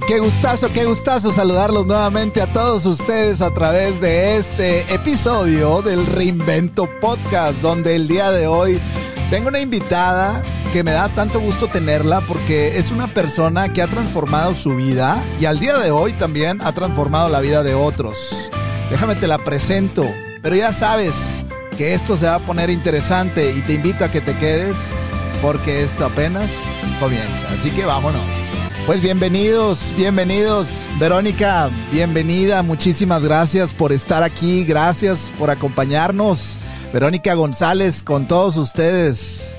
Qué 0.00 0.20
gustazo, 0.20 0.72
qué 0.72 0.86
gustazo 0.86 1.32
saludarlos 1.32 1.86
nuevamente 1.86 2.40
a 2.40 2.50
todos 2.50 2.86
ustedes 2.86 3.42
a 3.42 3.52
través 3.52 4.00
de 4.00 4.38
este 4.38 4.80
episodio 4.92 5.82
del 5.82 6.06
Reinvento 6.06 6.88
Podcast, 6.98 7.58
donde 7.60 7.94
el 7.94 8.08
día 8.08 8.32
de 8.32 8.46
hoy 8.46 8.80
tengo 9.28 9.48
una 9.48 9.60
invitada 9.60 10.42
que 10.72 10.82
me 10.82 10.92
da 10.92 11.10
tanto 11.10 11.40
gusto 11.40 11.68
tenerla 11.68 12.22
porque 12.22 12.78
es 12.78 12.90
una 12.90 13.06
persona 13.06 13.74
que 13.74 13.82
ha 13.82 13.86
transformado 13.86 14.54
su 14.54 14.74
vida 14.76 15.22
y 15.38 15.44
al 15.44 15.58
día 15.58 15.76
de 15.76 15.90
hoy 15.90 16.14
también 16.14 16.62
ha 16.62 16.72
transformado 16.72 17.28
la 17.28 17.40
vida 17.40 17.62
de 17.62 17.74
otros. 17.74 18.50
Déjame 18.90 19.14
te 19.16 19.26
la 19.26 19.44
presento, 19.44 20.06
pero 20.42 20.56
ya 20.56 20.72
sabes 20.72 21.42
que 21.76 21.92
esto 21.92 22.16
se 22.16 22.26
va 22.26 22.36
a 22.36 22.40
poner 22.40 22.70
interesante 22.70 23.52
y 23.54 23.60
te 23.60 23.74
invito 23.74 24.06
a 24.06 24.10
que 24.10 24.22
te 24.22 24.34
quedes 24.38 24.96
porque 25.42 25.82
esto 25.82 26.06
apenas 26.06 26.50
comienza. 26.98 27.46
Así 27.52 27.70
que 27.72 27.84
vámonos. 27.84 28.61
Pues 28.84 29.00
bienvenidos, 29.00 29.94
bienvenidos. 29.96 30.84
Verónica, 30.98 31.70
bienvenida. 31.92 32.64
Muchísimas 32.64 33.22
gracias 33.22 33.72
por 33.72 33.92
estar 33.92 34.24
aquí. 34.24 34.64
Gracias 34.64 35.32
por 35.38 35.50
acompañarnos. 35.50 36.58
Verónica 36.92 37.34
González, 37.34 38.02
con 38.02 38.26
todos 38.26 38.56
ustedes. 38.56 39.56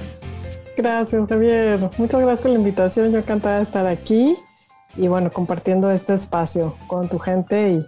Gracias, 0.75 1.25
Javier. 1.29 1.89
Muchas 1.97 2.19
gracias 2.19 2.39
por 2.41 2.51
la 2.51 2.57
invitación. 2.57 3.11
Yo 3.13 3.19
encantada 3.19 3.57
de 3.57 3.63
estar 3.63 3.87
aquí 3.87 4.35
y 4.97 5.07
bueno, 5.07 5.31
compartiendo 5.31 5.89
este 5.89 6.15
espacio 6.15 6.75
con 6.87 7.07
tu 7.07 7.17
gente 7.17 7.71
y 7.71 7.87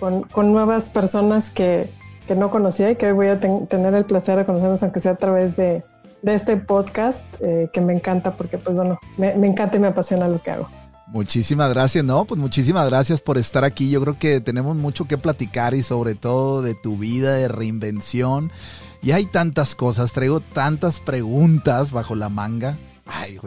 con, 0.00 0.26
nuevas 0.50 0.88
personas 0.88 1.50
que, 1.50 1.90
que, 2.26 2.34
no 2.34 2.50
conocía 2.50 2.90
y 2.90 2.96
que 2.96 3.08
hoy 3.08 3.12
voy 3.12 3.26
a 3.26 3.38
tener 3.38 3.94
el 3.94 4.06
placer 4.06 4.38
de 4.38 4.46
conocernos, 4.46 4.82
aunque 4.82 5.00
sea 5.00 5.12
a 5.12 5.16
través 5.16 5.56
de, 5.56 5.84
de 6.22 6.34
este 6.34 6.56
podcast 6.56 7.26
eh, 7.40 7.68
que 7.72 7.80
me 7.80 7.94
encanta 7.94 8.36
porque 8.36 8.58
pues 8.58 8.76
bueno, 8.76 8.98
me, 9.16 9.34
me, 9.34 9.46
encanta 9.46 9.76
y 9.76 9.80
me 9.80 9.88
apasiona 9.88 10.28
lo 10.28 10.42
que 10.42 10.50
hago. 10.50 10.68
Muchísimas 11.12 11.70
gracias, 11.70 12.04
no, 12.04 12.24
pues 12.24 12.40
muchísimas 12.40 12.88
gracias 12.88 13.20
por 13.20 13.36
estar 13.36 13.64
aquí. 13.64 13.90
Yo 13.90 14.00
creo 14.00 14.16
que 14.16 14.40
tenemos 14.40 14.76
mucho 14.76 15.06
que 15.06 15.18
platicar 15.18 15.74
y 15.74 15.82
sobre 15.82 16.14
todo 16.14 16.62
de 16.62 16.74
tu 16.74 16.96
vida 16.96 17.34
de 17.34 17.48
reinvención. 17.48 18.52
Y 19.02 19.10
hay 19.10 19.26
tantas 19.26 19.74
cosas, 19.74 20.12
traigo 20.12 20.38
tantas 20.40 21.00
preguntas 21.00 21.90
bajo 21.90 22.14
la 22.14 22.28
manga. 22.28 22.78
Ay, 23.06 23.40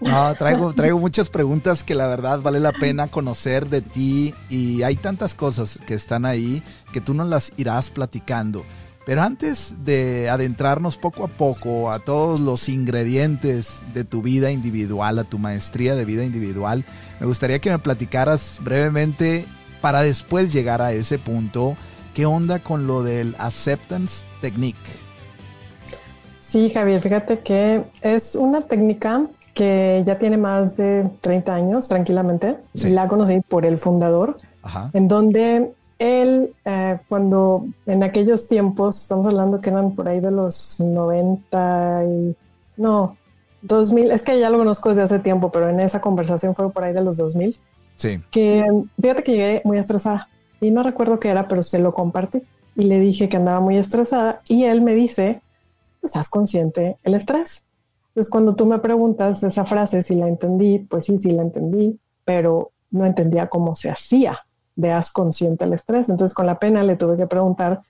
no, 0.00 0.34
traigo, 0.34 0.72
traigo 0.72 0.98
muchas 0.98 1.28
preguntas 1.28 1.84
que 1.84 1.94
la 1.94 2.06
verdad 2.06 2.40
vale 2.40 2.58
la 2.58 2.72
pena 2.72 3.08
conocer 3.08 3.68
de 3.68 3.82
ti 3.82 4.34
y 4.48 4.82
hay 4.82 4.96
tantas 4.96 5.34
cosas 5.34 5.78
que 5.86 5.92
están 5.92 6.24
ahí 6.24 6.62
que 6.90 7.02
tú 7.02 7.12
nos 7.12 7.28
las 7.28 7.52
irás 7.58 7.90
platicando. 7.90 8.64
Pero 9.06 9.22
antes 9.22 9.84
de 9.84 10.30
adentrarnos 10.30 10.96
poco 10.96 11.24
a 11.24 11.28
poco 11.28 11.92
a 11.92 11.98
todos 11.98 12.40
los 12.40 12.68
ingredientes 12.68 13.84
de 13.92 14.04
tu 14.04 14.22
vida 14.22 14.50
individual, 14.50 15.18
a 15.18 15.24
tu 15.24 15.38
maestría 15.38 15.94
de 15.94 16.04
vida 16.04 16.24
individual, 16.24 16.84
me 17.20 17.26
gustaría 17.26 17.58
que 17.58 17.70
me 17.70 17.78
platicaras 17.78 18.60
brevemente 18.62 19.44
para 19.82 20.00
después 20.02 20.52
llegar 20.52 20.80
a 20.80 20.92
ese 20.92 21.18
punto, 21.18 21.76
¿qué 22.14 22.24
onda 22.24 22.60
con 22.60 22.86
lo 22.86 23.02
del 23.02 23.36
acceptance 23.38 24.24
technique? 24.40 24.78
Sí, 26.40 26.70
Javier, 26.70 27.02
fíjate 27.02 27.40
que 27.40 27.84
es 28.00 28.34
una 28.34 28.62
técnica 28.62 29.26
que 29.52 30.02
ya 30.06 30.18
tiene 30.18 30.36
más 30.36 30.76
de 30.76 31.10
30 31.20 31.54
años, 31.54 31.88
tranquilamente. 31.88 32.56
La 32.74 33.06
conocí 33.08 33.40
por 33.40 33.66
el 33.66 33.78
fundador, 33.78 34.36
en 34.92 35.08
donde 35.08 35.72
él, 35.98 36.54
eh, 36.64 36.98
cuando 37.08 37.66
en 37.86 38.02
aquellos 38.02 38.48
tiempos, 38.48 39.00
estamos 39.00 39.26
hablando 39.26 39.60
que 39.60 39.70
eran 39.70 39.94
por 39.94 40.08
ahí 40.08 40.20
de 40.20 40.30
los 40.30 40.80
90 40.80 42.04
y... 42.04 42.36
No, 42.76 43.16
2000, 43.62 44.10
es 44.10 44.22
que 44.22 44.38
ya 44.38 44.50
lo 44.50 44.58
conozco 44.58 44.90
desde 44.90 45.02
hace 45.02 45.18
tiempo, 45.20 45.50
pero 45.50 45.68
en 45.68 45.80
esa 45.80 46.00
conversación 46.00 46.54
fue 46.54 46.70
por 46.70 46.84
ahí 46.84 46.92
de 46.92 47.02
los 47.02 47.16
2000. 47.16 47.56
Sí. 47.96 48.20
Que 48.30 48.66
fíjate 49.00 49.22
que 49.22 49.32
llegué 49.32 49.62
muy 49.64 49.78
estresada 49.78 50.28
y 50.60 50.70
no 50.70 50.82
recuerdo 50.82 51.20
qué 51.20 51.28
era, 51.28 51.46
pero 51.46 51.62
se 51.62 51.78
lo 51.78 51.94
compartí 51.94 52.42
y 52.74 52.84
le 52.84 52.98
dije 52.98 53.28
que 53.28 53.36
andaba 53.36 53.60
muy 53.60 53.78
estresada 53.78 54.42
y 54.48 54.64
él 54.64 54.82
me 54.82 54.94
dice, 54.94 55.40
pues 56.00 56.16
haz 56.16 56.28
consciente 56.28 56.96
el 57.04 57.14
estrés. 57.14 57.64
Entonces 58.08 58.30
cuando 58.30 58.54
tú 58.56 58.66
me 58.66 58.80
preguntas 58.80 59.42
esa 59.44 59.64
frase, 59.64 60.02
si 60.02 60.16
la 60.16 60.26
entendí, 60.26 60.80
pues 60.80 61.06
sí, 61.06 61.18
sí 61.18 61.30
la 61.30 61.42
entendí, 61.42 61.98
pero 62.24 62.72
no 62.90 63.06
entendía 63.06 63.48
cómo 63.48 63.74
se 63.76 63.90
hacía 63.90 64.44
veas 64.76 65.10
consciente 65.10 65.64
el 65.64 65.72
estrés. 65.72 66.08
Entonces 66.08 66.34
con 66.34 66.46
la 66.46 66.58
pena 66.58 66.82
le 66.82 66.96
tuve 66.96 67.16
que 67.16 67.26
preguntar, 67.26 67.82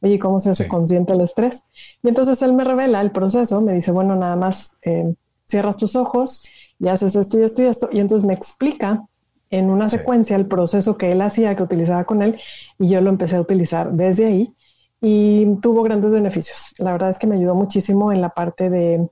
oye, 0.00 0.18
¿cómo 0.18 0.40
se 0.40 0.50
hace 0.50 0.68
consciente 0.68 1.12
el 1.12 1.20
estrés? 1.20 1.64
Y 2.02 2.08
entonces 2.08 2.40
él 2.42 2.52
me 2.52 2.64
revela 2.64 3.00
el 3.00 3.10
proceso, 3.10 3.60
me 3.60 3.74
dice, 3.74 3.92
bueno, 3.92 4.16
nada 4.16 4.36
más 4.36 4.76
eh, 4.82 5.14
cierras 5.46 5.76
tus 5.76 5.96
ojos 5.96 6.44
y 6.78 6.88
haces 6.88 7.16
esto 7.16 7.38
y 7.38 7.42
esto 7.42 7.62
y 7.62 7.66
esto. 7.66 7.88
Y 7.92 8.00
entonces 8.00 8.26
me 8.26 8.34
explica 8.34 9.04
en 9.50 9.68
una 9.68 9.88
secuencia 9.88 10.36
el 10.36 10.46
proceso 10.46 10.96
que 10.96 11.12
él 11.12 11.20
hacía, 11.20 11.56
que 11.56 11.62
utilizaba 11.62 12.04
con 12.04 12.22
él, 12.22 12.40
y 12.78 12.88
yo 12.88 13.00
lo 13.00 13.10
empecé 13.10 13.36
a 13.36 13.40
utilizar 13.40 13.92
desde 13.92 14.26
ahí 14.26 14.54
y 15.00 15.56
tuvo 15.60 15.82
grandes 15.82 16.12
beneficios. 16.12 16.72
La 16.78 16.92
verdad 16.92 17.10
es 17.10 17.18
que 17.18 17.26
me 17.26 17.36
ayudó 17.36 17.54
muchísimo 17.54 18.12
en 18.12 18.20
la 18.20 18.30
parte 18.30 18.70
de 18.70 19.08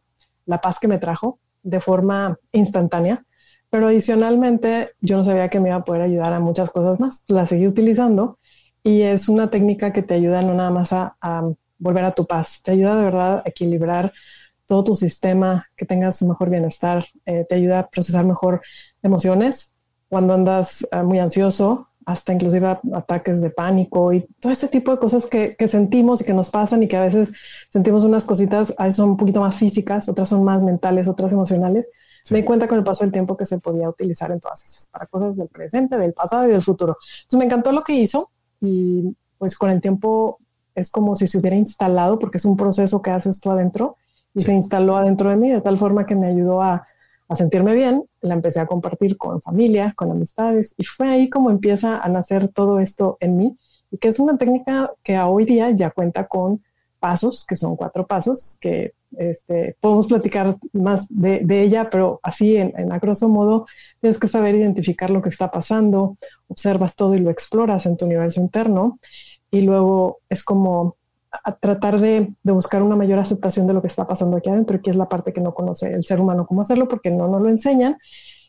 la 0.47 0.61
paz 0.61 0.79
que 0.79 0.89
me 0.89 0.99
trajo 0.99 1.39
de 1.63 1.81
forma 1.81 2.39
instantánea 2.53 3.25
pero 3.71 3.89
adicionalmente, 3.89 4.93
yo 5.01 5.17
no 5.17 5.25
sabía 5.25 5.49
que 5.49 5.61
me 5.61 5.69
iba 5.69 5.77
a 5.79 5.85
poder 5.85 6.03
ayudar 6.03 6.33
a 6.33 6.41
muchas 6.41 6.71
cosas 6.71 6.99
más. 7.01 7.25
La 7.29 7.47
seguí 7.47 7.67
utilizando 7.67 8.39
y 8.83 9.03
es 9.03 9.29
una 9.29 9.51
técnica 9.51 9.93
que 9.93 10.03
te 10.03 10.15
ayuda 10.15 10.43
no 10.43 10.55
nada 10.55 10.71
más 10.71 10.93
a, 10.93 11.17
volver 11.81 12.05
a 12.05 12.13
tu 12.13 12.27
paz, 12.27 12.61
te 12.63 12.73
ayuda 12.73 12.97
de 12.97 13.05
verdad 13.05 13.43
a 13.45 13.49
equilibrar 13.49 14.13
todo 14.67 14.83
tu 14.83 14.97
sistema, 14.97 15.69
que 15.77 15.87
tengas 15.87 16.21
un 16.23 16.31
mejor 16.31 16.51
bienestar, 16.51 17.07
eh, 17.25 17.47
te 17.49 17.55
ayuda 17.55 17.79
a 17.81 17.89
procesar 17.89 18.25
mejor 18.25 18.61
emociones 19.03 19.73
cuando 20.09 20.35
andas 20.35 20.87
eh, 20.91 21.03
muy 21.05 21.21
ansioso, 21.21 21.89
hasta 22.05 22.33
inclusive 22.33 22.79
ataques 22.95 23.43
de 23.43 23.51
pánico 23.51 24.13
y 24.13 24.27
todo 24.41 24.51
este 24.51 24.67
tipo 24.69 24.91
de 24.91 24.99
cosas 24.99 25.27
que, 25.27 25.57
sentimos 25.69 26.21
y 26.21 26.25
que 26.25 26.33
nos 26.33 26.51
pasan 26.51 26.83
y 26.83 26.89
que 26.89 26.97
a 26.97 27.03
veces 27.03 27.33
sentimos 27.69 28.05
unas 28.05 28.25
cositas, 28.25 28.75
a 28.79 28.91
son 28.91 29.11
un 29.11 29.17
poquito 29.19 29.41
más 29.41 29.57
físicas, 29.57 30.09
otras 30.09 30.31
son 30.31 30.43
más 30.43 30.63
mentales, 30.63 31.07
otras 31.07 31.33
emocionales 31.33 31.89
me 32.31 32.39
di 32.39 32.45
cuenta 32.45 32.69
con 32.69 32.79
el 32.79 32.85
paso 32.85 33.05
del 33.05 33.13
tiempo 33.13 33.37
que 33.37 33.47
se 33.47 33.59
podía 33.59 33.89
utilizar 33.89 34.31
en 34.31 34.41
todas 34.41 34.63
esas, 34.65 34.89
para 34.89 35.07
cosas 35.07 35.37
del 35.37 35.49
presente, 35.49 35.97
del 35.97 36.13
pasado 36.13 36.47
y 36.47 36.51
del 36.51 36.63
futuro. 36.63 36.97
Entonces 37.23 37.39
me 37.39 37.45
encantó 37.45 37.73
lo 37.73 37.85
que 37.85 37.95
hizo 37.95 38.31
y 38.61 39.17
pues 39.39 39.57
con 39.57 39.71
el 39.71 39.81
tiempo 39.81 40.39
es 40.75 40.91
como 40.91 41.17
si 41.17 41.27
se 41.27 41.39
hubiera 41.39 41.57
instalado, 41.57 42.19
porque 42.19 42.39
es 42.39 42.45
un 42.45 42.57
proceso 42.57 43.03
que 43.03 43.11
haces 43.11 43.41
tú 43.41 43.51
adentro 43.51 43.97
y 44.35 44.41
se 44.41 44.53
instaló 44.53 44.97
adentro 44.97 45.31
de 45.31 45.37
mí 45.37 45.51
de 45.51 45.61
tal 45.61 45.79
forma 45.79 46.07
que 46.07 46.15
me 46.15 46.29
ayudó 46.29 46.63
a, 46.63 46.87
a 47.29 47.35
sentirme 47.35 47.75
bien. 47.75 48.05
La 48.21 48.35
empecé 48.35 48.61
a 48.61 48.67
compartir 48.67 49.17
con 49.17 49.41
familia, 49.43 49.93
con 49.97 50.11
amistades 50.11 50.75
y 50.77 50.85
fue 50.85 51.09
ahí 51.09 51.31
como 51.31 51.51
empieza 51.51 51.99
a 51.99 52.09
nacer 52.09 52.49
todo 52.49 52.81
esto 52.81 53.17
en 53.21 53.37
mí 53.37 53.59
y 53.91 53.99
que 53.99 54.09
es 54.09 54.19
una 54.19 54.37
técnica 54.37 54.93
que 55.03 55.17
a 55.17 55.29
hoy 55.29 55.45
día 55.45 55.71
ya 55.71 55.91
cuenta 55.91 56.27
con 56.27 56.63
pasos, 57.01 57.45
que 57.47 57.57
son 57.57 57.77
cuatro 57.77 58.07
pasos, 58.07 58.59
que 58.61 58.95
este, 59.17 59.77
podemos 59.81 60.07
platicar 60.07 60.57
más 60.73 61.07
de, 61.09 61.63
ella, 61.63 61.89
pero 61.91 62.21
así 62.23 62.57
en, 62.57 62.73
en, 62.77 62.93
a 62.93 62.99
grosso 62.99 63.29
modo 63.29 63.67
tienes 64.01 64.19
que 64.19 64.29
saber 64.29 64.55
identificar 64.55 65.11
lo 65.11 65.23
que 65.23 65.31
está 65.31 65.51
pasando, 65.51 66.17
observas 66.49 66.97
todo 66.97 67.15
y 67.15 67.19
lo 67.19 67.31
exploras 67.31 67.87
en 67.87 67.97
tu 67.97 68.05
universo 68.05 68.41
interno 68.41 68.99
y 69.51 69.61
luego 69.63 70.19
es 70.29 70.45
como 70.45 70.97
tratar 71.61 72.01
de, 72.01 72.33
buscar 72.43 72.83
una 72.83 72.97
mayor 72.97 73.19
aceptación 73.19 73.67
de 73.67 73.75
lo 73.75 73.81
que 73.81 73.89
está 73.89 74.07
pasando 74.07 74.37
aquí 74.37 74.51
adentro 74.51 74.77
y 74.77 74.81
que 74.81 74.91
es 74.91 74.97
la 74.97 75.09
parte 75.09 75.33
que 75.33 75.41
no 75.41 75.55
conoce 75.55 75.93
el 75.93 76.05
ser 76.05 76.21
humano 76.21 76.47
cómo 76.47 76.63
hacerlo 76.63 76.89
porque 76.89 77.11
no 77.11 77.29
nos 77.29 77.43
lo 77.43 77.49
enseñan 77.49 77.99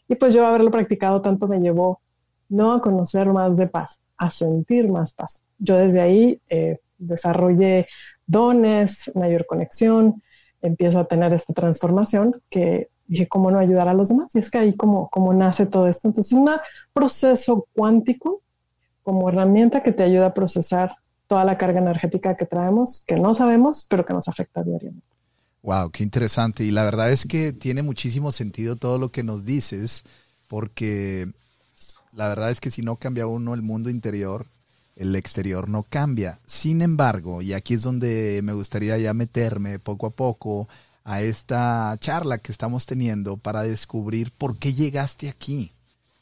y 0.07 0.15
pues 0.15 0.33
yo 0.33 0.45
haberlo 0.45 0.71
practicado 0.71 1.21
tanto 1.21 1.47
me 1.47 1.59
llevó 1.59 2.01
no 2.49 2.73
a 2.73 2.81
conocer 2.81 3.27
más 3.27 3.57
de 3.57 3.67
paz, 3.67 4.01
a 4.17 4.31
sentir 4.31 4.89
más 4.89 5.13
paz. 5.13 5.43
Yo 5.59 5.77
desde 5.77 6.01
ahí 6.01 6.41
eh, 6.49 6.79
desarrollé 6.97 7.87
dones, 8.25 9.11
mayor 9.13 9.45
conexión, 9.45 10.23
empiezo 10.61 10.99
a 10.99 11.05
tener 11.05 11.33
esta 11.33 11.53
transformación 11.53 12.41
que 12.49 12.89
dije, 13.07 13.27
¿cómo 13.27 13.51
no 13.51 13.59
ayudar 13.59 13.87
a 13.87 13.93
los 13.93 14.09
demás? 14.09 14.33
Y 14.35 14.39
es 14.39 14.49
que 14.51 14.57
ahí 14.57 14.75
como, 14.75 15.09
como 15.09 15.33
nace 15.33 15.65
todo 15.65 15.87
esto. 15.87 16.07
Entonces, 16.07 16.31
es 16.31 16.37
un 16.37 16.49
proceso 16.93 17.67
cuántico 17.73 18.41
como 19.03 19.29
herramienta 19.29 19.81
que 19.81 19.91
te 19.91 20.03
ayuda 20.03 20.27
a 20.27 20.33
procesar 20.33 20.95
toda 21.27 21.43
la 21.45 21.57
carga 21.57 21.79
energética 21.79 22.35
que 22.37 22.45
traemos, 22.45 23.03
que 23.05 23.15
no 23.15 23.33
sabemos, 23.33 23.85
pero 23.89 24.05
que 24.05 24.13
nos 24.13 24.27
afecta 24.27 24.63
diariamente. 24.63 25.05
Wow, 25.61 25.91
qué 25.91 26.03
interesante. 26.03 26.63
Y 26.63 26.71
la 26.71 26.83
verdad 26.83 27.11
es 27.11 27.25
que 27.25 27.53
tiene 27.53 27.81
muchísimo 27.81 28.31
sentido 28.31 28.75
todo 28.75 28.97
lo 28.97 29.09
que 29.09 29.23
nos 29.23 29.45
dices, 29.45 30.03
porque 30.47 31.31
la 32.13 32.27
verdad 32.27 32.49
es 32.49 32.61
que 32.61 32.71
si 32.71 32.81
no 32.81 32.95
cambia 32.95 33.27
uno 33.27 33.53
el 33.53 33.61
mundo 33.61 33.89
interior, 33.89 34.47
el 34.99 35.15
exterior 35.15 35.69
no 35.69 35.83
cambia. 35.83 36.39
Sin 36.45 36.81
embargo, 36.81 37.41
y 37.41 37.53
aquí 37.53 37.73
es 37.73 37.83
donde 37.83 38.41
me 38.43 38.53
gustaría 38.53 38.97
ya 38.97 39.13
meterme 39.13 39.79
poco 39.79 40.07
a 40.07 40.09
poco 40.11 40.67
a 41.05 41.21
esta 41.21 41.95
charla 41.99 42.37
que 42.37 42.51
estamos 42.51 42.85
teniendo 42.85 43.37
para 43.37 43.63
descubrir 43.63 44.31
por 44.31 44.57
qué 44.57 44.73
llegaste 44.73 45.29
aquí, 45.29 45.71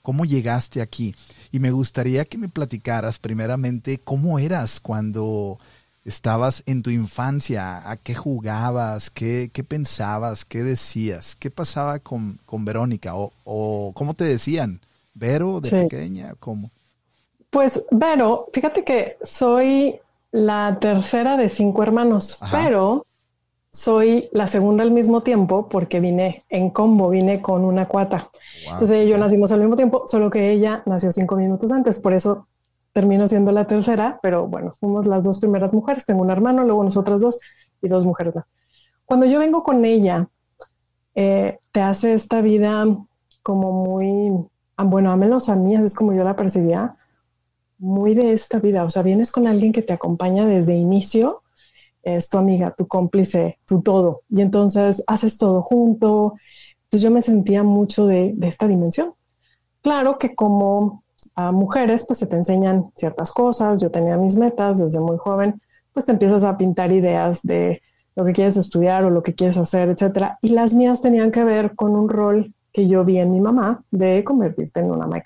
cómo 0.03 0.25
llegaste 0.25 0.81
aquí. 0.81 1.15
Y 1.51 1.59
me 1.59 1.71
gustaría 1.71 2.23
que 2.23 2.37
me 2.37 2.49
platicaras 2.49 3.17
primeramente 3.17 3.97
cómo 3.97 4.37
eras 4.37 4.79
cuando 4.79 5.57
estabas 6.05 6.61
en 6.67 6.83
tu 6.83 6.91
infancia, 6.91 7.89
a 7.89 7.97
qué 7.97 8.13
jugabas, 8.13 9.09
qué, 9.09 9.49
qué 9.51 9.63
pensabas, 9.63 10.45
qué 10.45 10.61
decías, 10.63 11.35
qué 11.35 11.49
pasaba 11.49 11.97
con, 11.99 12.39
con 12.45 12.63
Verónica 12.63 13.15
o, 13.15 13.33
o 13.43 13.91
cómo 13.95 14.13
te 14.13 14.23
decían 14.23 14.79
Vero 15.15 15.61
de 15.61 15.71
pequeña? 15.71 16.35
¿Cómo? 16.39 16.69
Pues 17.49 17.85
Vero, 17.91 18.47
fíjate 18.53 18.83
que 18.83 19.17
soy 19.21 19.99
la 20.31 20.77
tercera 20.79 21.37
de 21.37 21.49
cinco 21.49 21.83
hermanos, 21.83 22.39
pero 22.51 23.05
soy 23.71 24.27
la 24.31 24.47
segunda 24.47 24.83
al 24.83 24.91
mismo 24.91 25.21
tiempo 25.21 25.69
porque 25.69 25.99
vine 25.99 26.43
en 26.49 26.69
combo, 26.71 27.09
vine 27.09 27.41
con 27.41 27.63
una 27.63 27.87
cuata. 27.87 28.29
Entonces 28.65 28.91
ella 28.91 29.03
y 29.03 29.09
yo 29.09 29.17
nacimos 29.17 29.51
al 29.51 29.61
mismo 29.61 29.75
tiempo, 29.75 30.03
solo 30.07 30.29
que 30.29 30.51
ella 30.51 30.83
nació 30.85 31.11
cinco 31.11 31.35
minutos 31.35 31.71
antes, 31.71 31.99
por 32.01 32.13
eso 32.13 32.47
termino 32.91 33.27
siendo 33.27 33.51
la 33.51 33.67
tercera, 33.67 34.19
pero 34.23 34.47
bueno, 34.47 34.73
fuimos 34.79 35.05
las 35.05 35.23
dos 35.23 35.39
primeras 35.39 35.73
mujeres, 35.73 36.05
tengo 36.05 36.21
un 36.23 36.31
hermano, 36.31 36.63
luego 36.63 36.83
nosotras 36.83 37.21
dos 37.21 37.39
y 37.81 37.87
dos 37.87 38.05
mujeres. 38.05 38.33
Cuando 39.05 39.25
yo 39.25 39.39
vengo 39.39 39.63
con 39.63 39.85
ella, 39.85 40.27
eh, 41.13 41.59
te 41.71 41.81
hace 41.81 42.13
esta 42.13 42.41
vida 42.41 42.85
como 43.43 43.71
muy, 43.71 44.33
ah, 44.75 44.83
bueno, 44.83 45.11
a 45.11 45.15
menos 45.15 45.47
a 45.49 45.55
mí, 45.55 45.75
es 45.75 45.93
como 45.93 46.13
yo 46.13 46.23
la 46.23 46.35
percibía, 46.35 46.96
muy 47.79 48.15
de 48.15 48.33
esta 48.33 48.59
vida, 48.59 48.83
o 48.83 48.89
sea, 48.89 49.03
vienes 49.03 49.31
con 49.31 49.47
alguien 49.47 49.71
que 49.71 49.81
te 49.81 49.93
acompaña 49.93 50.45
desde 50.45 50.75
inicio, 50.75 51.43
es 52.03 52.29
tu 52.29 52.37
amiga, 52.37 52.73
tu 52.77 52.87
cómplice, 52.87 53.59
tu 53.65 53.81
todo, 53.81 54.21
y 54.29 54.41
entonces 54.41 55.03
haces 55.07 55.37
todo 55.37 55.61
junto, 55.61 56.35
entonces 56.85 57.01
yo 57.01 57.11
me 57.11 57.21
sentía 57.21 57.63
mucho 57.63 58.07
de, 58.07 58.35
esta 58.43 58.67
dimensión. 58.67 59.13
Claro 59.81 60.17
que 60.17 60.35
como 60.35 61.03
a 61.35 61.51
mujeres, 61.51 62.05
pues 62.07 62.19
se 62.19 62.27
te 62.27 62.35
enseñan 62.35 62.91
ciertas 62.95 63.31
cosas, 63.31 63.81
yo 63.81 63.91
tenía 63.91 64.17
mis 64.17 64.37
metas 64.37 64.79
desde 64.79 64.99
muy 64.99 65.17
joven, 65.17 65.61
pues 65.93 66.05
te 66.05 66.13
empiezas 66.13 66.43
a 66.43 66.57
pintar 66.57 66.91
ideas 66.91 67.41
de 67.43 67.81
lo 68.15 68.25
que 68.25 68.33
quieres 68.33 68.57
estudiar 68.57 69.03
o 69.03 69.09
lo 69.09 69.21
que 69.21 69.35
quieres 69.35 69.57
hacer, 69.57 69.89
etcétera, 69.89 70.39
y 70.41 70.49
las 70.49 70.73
mías 70.73 71.01
tenían 71.01 71.31
que 71.31 71.43
ver 71.43 71.75
con 71.75 71.91
un 71.95 72.09
rol 72.09 72.53
que 72.71 72.87
yo 72.87 73.03
vi 73.05 73.17
en 73.17 73.31
mi 73.31 73.41
mamá 73.41 73.83
de 73.91 74.23
convertirte 74.23 74.79
en 74.79 74.91
una 74.91 75.05
ama 75.05 75.21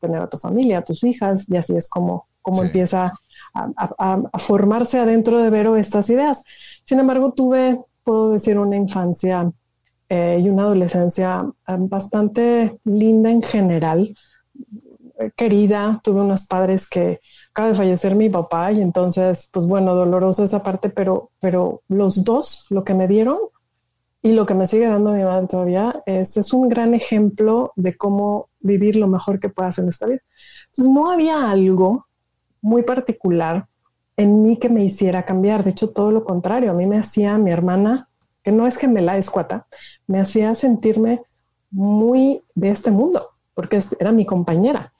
tener 0.00 0.20
a 0.20 0.28
tu 0.28 0.36
familia, 0.36 0.78
a 0.78 0.82
tus 0.82 1.04
hijas, 1.04 1.48
y 1.48 1.56
así 1.56 1.76
es 1.76 1.88
como, 1.88 2.26
como 2.42 2.62
empieza 2.62 3.12
a, 3.54 4.38
formarse 4.38 4.98
adentro 4.98 5.38
de 5.38 5.50
Vero 5.50 5.76
estas 5.76 6.10
ideas. 6.10 6.42
Sin 6.84 6.98
embargo, 6.98 7.32
tuve, 7.32 7.80
puedo 8.04 8.30
decir, 8.30 8.58
una 8.58 8.76
infancia 8.76 9.50
eh, 10.08 10.38
y 10.42 10.48
una 10.48 10.64
adolescencia 10.64 11.44
eh, 11.66 11.76
bastante 11.78 12.78
linda 12.84 13.30
en 13.30 13.42
general, 13.42 14.16
querida. 15.34 16.00
Tuve 16.04 16.20
unos 16.20 16.44
padres 16.44 16.86
que 16.86 17.20
acaba 17.50 17.70
de 17.70 17.74
fallecer 17.74 18.14
mi 18.14 18.28
papá 18.28 18.70
y 18.72 18.82
entonces, 18.82 19.48
pues 19.50 19.66
bueno, 19.66 19.94
doloroso 19.94 20.44
esa 20.44 20.62
parte, 20.62 20.90
pero, 20.90 21.30
pero 21.40 21.82
los 21.88 22.22
dos, 22.22 22.66
lo 22.68 22.84
que 22.84 22.94
me 22.94 23.08
dieron 23.08 23.38
y 24.26 24.32
lo 24.32 24.44
que 24.44 24.54
me 24.54 24.66
sigue 24.66 24.88
dando 24.88 25.12
mi 25.12 25.22
madre 25.22 25.46
todavía, 25.46 26.02
es, 26.04 26.36
es 26.36 26.52
un 26.52 26.68
gran 26.68 26.94
ejemplo 26.94 27.72
de 27.76 27.96
cómo 27.96 28.48
vivir 28.58 28.96
lo 28.96 29.06
mejor 29.06 29.38
que 29.38 29.50
puedas 29.50 29.78
en 29.78 29.86
esta 29.86 30.06
vida. 30.06 30.20
No 30.76 31.12
había 31.12 31.48
algo 31.48 32.08
muy 32.60 32.82
particular 32.82 33.68
en 34.16 34.42
mí 34.42 34.56
que 34.56 34.68
me 34.68 34.84
hiciera 34.84 35.24
cambiar. 35.24 35.62
De 35.62 35.70
hecho, 35.70 35.90
todo 35.90 36.10
lo 36.10 36.24
contrario. 36.24 36.72
A 36.72 36.74
mí 36.74 36.86
me 36.86 36.98
hacía 36.98 37.38
mi 37.38 37.52
hermana, 37.52 38.08
que 38.42 38.50
no 38.50 38.66
es 38.66 38.78
gemela, 38.78 39.16
es 39.16 39.30
cuata, 39.30 39.68
me 40.08 40.18
hacía 40.18 40.56
sentirme 40.56 41.22
muy 41.70 42.42
de 42.56 42.70
este 42.70 42.90
mundo, 42.90 43.28
porque 43.54 43.80
era 44.00 44.10
mi 44.10 44.26
compañera. 44.26 44.92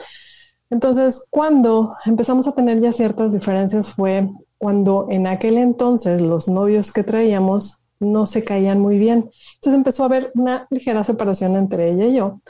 Entonces, 0.70 1.26
cuando 1.30 1.96
empezamos 2.04 2.46
a 2.46 2.54
tener 2.54 2.80
ya 2.80 2.92
ciertas 2.92 3.32
diferencias 3.32 3.90
fue 3.90 4.30
cuando 4.58 5.08
en 5.10 5.26
aquel 5.26 5.58
entonces 5.58 6.22
los 6.22 6.46
novios 6.48 6.92
que 6.92 7.02
traíamos 7.02 7.80
no 8.00 8.26
se 8.26 8.44
caían 8.44 8.80
muy 8.80 8.98
bien. 8.98 9.30
Entonces 9.54 9.74
empezó 9.74 10.02
a 10.02 10.06
haber 10.06 10.32
una 10.34 10.66
ligera 10.70 11.04
separación 11.04 11.56
entre 11.56 11.90
ella 11.90 12.06
y 12.06 12.14
yo, 12.14 12.40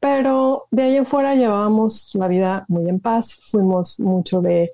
pero 0.00 0.66
de 0.70 0.82
ahí 0.82 0.96
en 0.96 1.06
fuera 1.06 1.34
llevábamos 1.34 2.10
la 2.14 2.28
vida 2.28 2.64
muy 2.68 2.88
en 2.88 3.00
paz, 3.00 3.40
fuimos 3.44 3.98
mucho 4.00 4.40
de, 4.40 4.72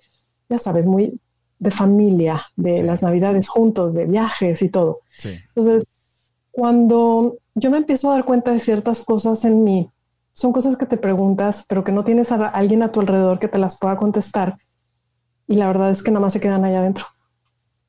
ya 0.49 0.58
sabes, 0.58 0.87
muy 0.87 1.19
de 1.58 1.70
familia, 1.70 2.44
de 2.56 2.82
las 2.82 3.02
navidades 3.02 3.49
juntos, 3.49 3.94
de 3.94 4.06
viajes 4.06 4.62
y 4.62 4.69
todo. 4.69 5.00
Entonces, 5.55 5.84
cuando 6.50 7.38
yo 7.55 7.70
me 7.70 7.78
empiezo 7.78 8.11
a 8.11 8.14
dar 8.14 8.25
cuenta 8.25 8.50
de 8.50 8.61
ciertas 8.61 9.05
cosas 9.05 9.44
en 9.44 9.62
mí, 9.62 9.88
son 10.32 10.52
cosas 10.52 10.76
que 10.76 10.87
te 10.87 10.96
preguntas, 10.96 11.64
pero 11.69 11.85
que 11.85 11.93
no 11.93 12.05
tienes 12.05 12.32
a 12.32 12.49
alguien 12.49 12.82
a 12.82 12.90
tu 12.90 13.00
alrededor 13.00 13.38
que 13.38 13.49
te 13.49 13.58
las 13.58 13.78
pueda 13.78 13.96
contestar. 13.96 14.56
Y 15.46 15.56
la 15.56 15.67
verdad 15.67 15.90
es 15.90 16.02
que 16.02 16.11
nada 16.11 16.23
más 16.23 16.32
se 16.32 16.40
quedan 16.40 16.64
allá 16.64 16.81
adentro. 16.81 17.06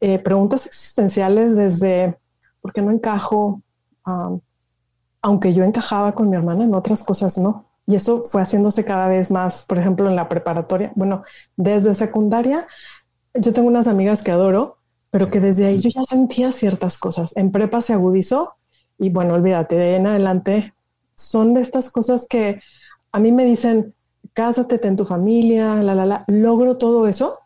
Eh, 0.01 0.19
preguntas 0.19 0.65
existenciales 0.65 1.55
desde 1.55 2.17
¿por 2.63 2.73
qué 2.73 2.81
no 2.81 2.91
encajo? 2.91 3.61
aunque 5.21 5.53
yo 5.53 5.63
encajaba 5.63 6.13
con 6.15 6.29
mi 6.29 6.35
hermana, 6.35 6.63
en 6.65 6.75
otras 6.75 7.03
cosas 7.03 7.37
no. 7.37 7.69
Y 7.85 7.95
eso 7.95 8.23
fue 8.23 8.41
haciéndose 8.41 8.85
cada 8.85 9.07
vez 9.07 9.31
más, 9.31 9.63
por 9.65 9.77
ejemplo, 9.77 10.09
en 10.09 10.15
la 10.15 10.29
preparatoria. 10.29 10.91
Bueno, 10.95 11.23
desde 11.57 11.95
secundaria, 11.95 12.67
yo 13.33 13.53
tengo 13.53 13.67
unas 13.67 13.87
amigas 13.87 14.23
que 14.23 14.31
adoro, 14.31 14.77
pero 15.11 15.29
que 15.29 15.39
desde 15.39 15.65
ahí 15.65 15.79
yo 15.79 15.89
ya 15.93 16.03
sentía 16.03 16.51
ciertas 16.51 16.97
cosas. 16.97 17.35
En 17.37 17.51
prepa 17.51 17.81
se 17.81 17.93
agudizó 17.93 18.55
y 18.97 19.09
bueno, 19.09 19.35
olvídate, 19.35 19.75
de 19.75 19.83
ahí 19.83 19.95
en 19.95 20.07
adelante 20.07 20.73
son 21.15 21.53
de 21.53 21.61
estas 21.61 21.91
cosas 21.91 22.25
que 22.29 22.61
a 23.11 23.19
mí 23.19 23.31
me 23.31 23.45
dicen, 23.45 23.93
cásate, 24.33 24.85
en 24.87 24.95
tu 24.95 25.05
familia, 25.05 25.75
la, 25.75 25.95
la, 25.95 26.05
la. 26.05 26.25
Logro 26.27 26.77
todo 26.77 27.07
eso 27.07 27.39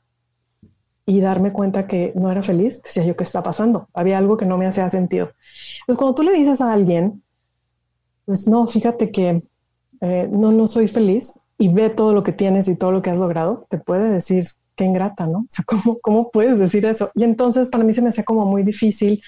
y 1.09 1.21
darme 1.21 1.53
cuenta 1.53 1.87
que 1.87 2.11
no 2.15 2.29
era 2.29 2.43
feliz, 2.43 2.83
decía 2.83 3.05
yo, 3.05 3.15
¿qué 3.15 3.23
está 3.23 3.41
pasando? 3.41 3.87
Había 3.93 4.17
algo 4.17 4.35
que 4.35 4.45
no 4.45 4.57
me 4.57 4.67
hacía 4.67 4.89
sentido. 4.89 5.31
Entonces, 5.79 5.97
cuando 5.97 6.15
tú 6.15 6.23
le 6.23 6.33
dices 6.33 6.59
a 6.59 6.73
alguien, 6.73 7.23
pues 8.25 8.45
no, 8.45 8.67
fíjate 8.67 9.09
que 9.09 9.41
eh, 10.01 10.27
no, 10.29 10.51
no 10.51 10.67
soy 10.67 10.89
feliz 10.89 11.39
y 11.57 11.69
ve 11.69 11.89
todo 11.89 12.13
lo 12.13 12.23
que 12.23 12.33
tienes 12.33 12.67
y 12.67 12.75
todo 12.75 12.91
lo 12.91 13.01
que 13.01 13.09
has 13.09 13.17
logrado, 13.17 13.65
te 13.69 13.77
puede 13.77 14.11
decir, 14.11 14.47
qué 14.75 14.83
ingrata, 14.83 15.25
¿no? 15.27 15.39
O 15.39 15.45
sea, 15.49 15.63
¿cómo, 15.65 15.97
¿cómo 16.01 16.29
puedes 16.29 16.59
decir 16.59 16.85
eso? 16.85 17.09
Y 17.15 17.23
entonces 17.23 17.69
para 17.69 17.85
mí 17.85 17.93
se 17.93 18.01
me 18.01 18.09
hacía 18.09 18.25
como 18.25 18.45
muy 18.45 18.63
difícil 18.63 19.21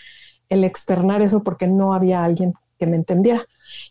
el 0.50 0.66
externar 0.66 1.22
eso 1.22 1.44
porque 1.44 1.68
no 1.68 1.94
había 1.94 2.26
alguien 2.26 2.56
que 2.78 2.88
me 2.88 2.98
entendiera. 2.98 3.46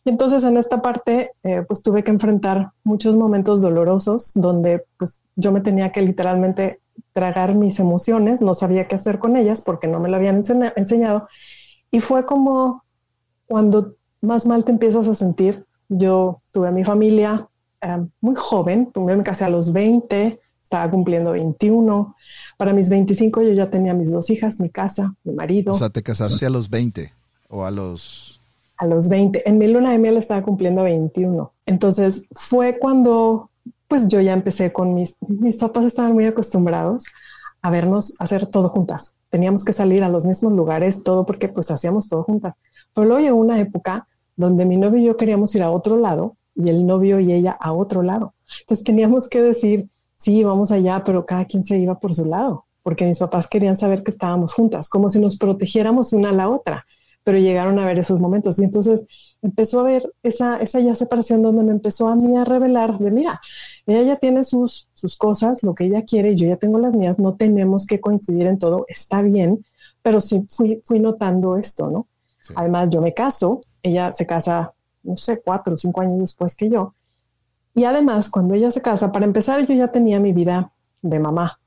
Y 0.05 0.11
entonces 0.11 0.45
en 0.45 0.59
esta 0.59 0.83
parte, 0.83 1.31
eh, 1.43 1.65
pues 1.67 1.83
tuve 1.83 2.05
que 2.05 2.11
enfrentar 2.11 2.73
muchos 2.85 3.17
momentos 3.17 3.63
dolorosos 3.63 4.33
donde 4.35 4.85
pues 4.99 5.23
yo 5.37 5.53
me 5.53 5.63
tenía 5.63 5.91
que 5.91 6.03
literalmente 6.03 6.81
tragar 7.13 7.55
mis 7.55 7.79
emociones, 7.81 8.41
no 8.41 8.55
sabía 8.55 8.89
qué 8.89 8.97
hacer 8.97 9.19
con 9.19 9.37
ellas 9.37 9.63
porque 9.63 9.89
no 9.89 10.01
me 10.01 10.09
lo 10.09 10.17
habían 10.17 10.43
enseñado. 10.77 11.29
Y 11.91 12.01
fue 12.01 12.27
como 12.27 12.85
cuando 13.47 13.95
más 14.21 14.47
mal 14.47 14.65
te 14.65 14.73
empiezas 14.73 15.09
a 15.09 15.15
sentir. 15.15 15.65
Yo 15.89 16.43
tuve 16.53 16.69
a 16.69 16.73
mi 16.73 16.85
familia 16.85 17.49
eh, 17.81 18.07
muy 18.21 18.35
joven, 18.35 18.91
me 18.95 19.23
casé 19.23 19.45
a 19.45 19.49
los 19.49 19.73
20, 19.73 20.41
estaba 20.63 20.91
cumpliendo 20.91 21.33
21. 21.33 22.15
Para 22.57 22.73
mis 22.73 22.89
25 22.89 23.43
yo 23.43 23.53
ya 23.53 23.71
tenía 23.71 23.95
mis 23.95 24.13
dos 24.13 24.29
hijas, 24.31 24.61
mi 24.61 24.69
casa, 24.69 25.15
mi 25.25 25.33
marido. 25.33 25.73
O 25.73 25.77
sea, 25.77 25.91
te 25.91 26.03
casaste 26.03 26.45
a 26.45 26.51
los 26.51 26.69
20 26.69 27.13
o 27.49 27.65
a 27.65 27.71
los... 27.71 28.41
A 28.77 28.87
los 28.87 29.09
20. 29.09 29.49
En 29.49 29.59
mi 29.59 29.67
luna 29.67 29.91
de 29.91 29.99
miel 29.99 30.17
estaba 30.19 30.43
cumpliendo 30.43 30.85
21. 30.85 31.53
Entonces 31.67 32.27
fue 32.33 32.79
cuando 32.79 33.51
pues 33.89 34.09
yo 34.09 34.21
ya 34.21 34.33
empecé 34.33 34.73
con 34.73 34.95
mis, 34.95 35.17
mis 35.27 35.57
papás 35.57 35.87
estaban 35.87 36.13
muy 36.13 36.27
acostumbrados 36.27 37.05
a 37.63 37.71
vernos 37.71 38.15
hacer 38.21 38.47
todo 38.47 38.69
juntas. 38.69 39.15
Teníamos 39.31 39.65
que 39.65 39.73
salir 39.73 40.03
a 40.03 40.09
los 40.09 40.25
mismos 40.27 40.53
lugares, 40.53 41.03
todo 41.03 41.27
porque 41.27 41.49
pues 41.49 41.71
hacíamos 41.71 42.09
todo 42.09 42.23
juntas. 42.23 42.55
Pero 42.95 43.07
luego 43.07 43.23
llegó 43.23 43.37
una 43.37 43.61
época 43.61 44.07
donde 44.37 44.65
mi 44.65 44.77
novio 44.77 45.01
y 45.01 45.05
yo 45.05 45.17
queríamos 45.17 45.55
ir 45.55 45.63
a 45.63 45.71
otro 45.71 45.99
lado 45.99 46.37
y 46.55 46.69
el 46.69 46.87
novio 46.87 47.21
y 47.21 47.33
ella 47.33 47.57
a 47.59 47.73
otro 47.73 48.03
lado. 48.03 48.35
Entonces 48.61 48.85
teníamos 48.85 49.29
que 49.29 49.41
decir, 49.43 49.89
sí, 50.17 50.45
vamos 50.45 50.71
allá, 50.71 51.03
pero 51.05 51.27
cada 51.27 51.45
quien 51.45 51.65
se 51.65 51.79
iba 51.79 51.99
por 51.99 52.15
su 52.15 52.25
lado, 52.25 52.67
porque 52.83 53.05
mis 53.07 53.19
papás 53.19 53.49
querían 53.49 53.77
saber 53.77 54.03
que 54.03 54.11
estábamos 54.11 54.53
juntas, 54.55 54.89
como 54.89 55.09
si 55.09 55.21
nos 55.21 55.39
protegiéramos 55.39 56.13
una 56.13 56.31
a 56.31 56.33
la 56.33 56.49
otra, 56.49 56.87
pero 57.25 57.39
llegaron 57.39 57.79
a 57.79 57.87
ver 57.87 57.99
esos 57.99 58.19
momentos. 58.19 58.59
Y 58.59 58.65
entonces 58.65 59.07
empezó 59.43 59.81
a 59.81 59.85
ver 59.85 60.13
esa, 60.23 60.57
esa 60.59 60.81
ya 60.81 60.95
separación 60.95 61.43
donde 61.43 61.63
me 61.63 61.73
empezó 61.73 62.09
a 62.09 62.17
mí 62.17 62.37
a 62.37 62.45
revelar 62.45 62.99
de, 62.99 63.11
mira, 63.11 63.41
ella 63.89 64.03
ya 64.03 64.17
tiene 64.17 64.45
sus, 64.45 64.89
sus 64.95 65.17
cosas, 65.17 65.63
lo 65.63 65.75
que 65.75 65.87
ella 65.87 66.05
quiere, 66.05 66.33
y 66.33 66.37
yo 66.37 66.47
ya 66.49 66.57
tengo 66.57 66.79
las 66.79 66.95
mías, 66.95 67.19
no 67.19 67.35
tenemos 67.35 67.87
que 67.87 68.01
coincidir 68.01 68.47
en 68.47 68.59
todo, 68.59 68.85
está 68.89 69.23
bien, 69.23 69.65
pero 70.03 70.21
sí 70.21 70.47
fui, 70.49 70.81
fui 70.85 71.01
notando 71.01 71.57
esto, 71.57 71.91
¿no? 71.91 72.07
Además, 72.55 72.91
yo 72.91 73.01
me 73.01 73.13
caso, 73.13 73.61
ella 73.83 74.13
se 74.13 74.27
casa, 74.27 74.73
no 75.03 75.17
sé, 75.17 75.41
cuatro 75.45 75.75
o 75.75 75.79
cinco 75.79 76.01
años 76.01 76.21
después 76.21 76.55
que 76.55 76.71
yo, 76.71 76.95
y 77.75 77.85
además, 77.85 78.29
cuando 78.29 78.55
ella 78.55 78.71
se 78.71 78.83
casa, 78.83 79.13
para 79.13 79.25
empezar, 79.25 79.67
yo 79.67 79.75
ya 79.75 79.89
tenía 79.89 80.19
mi 80.21 80.33
vida 80.33 80.73
de 81.01 81.19
mamá, 81.19 81.61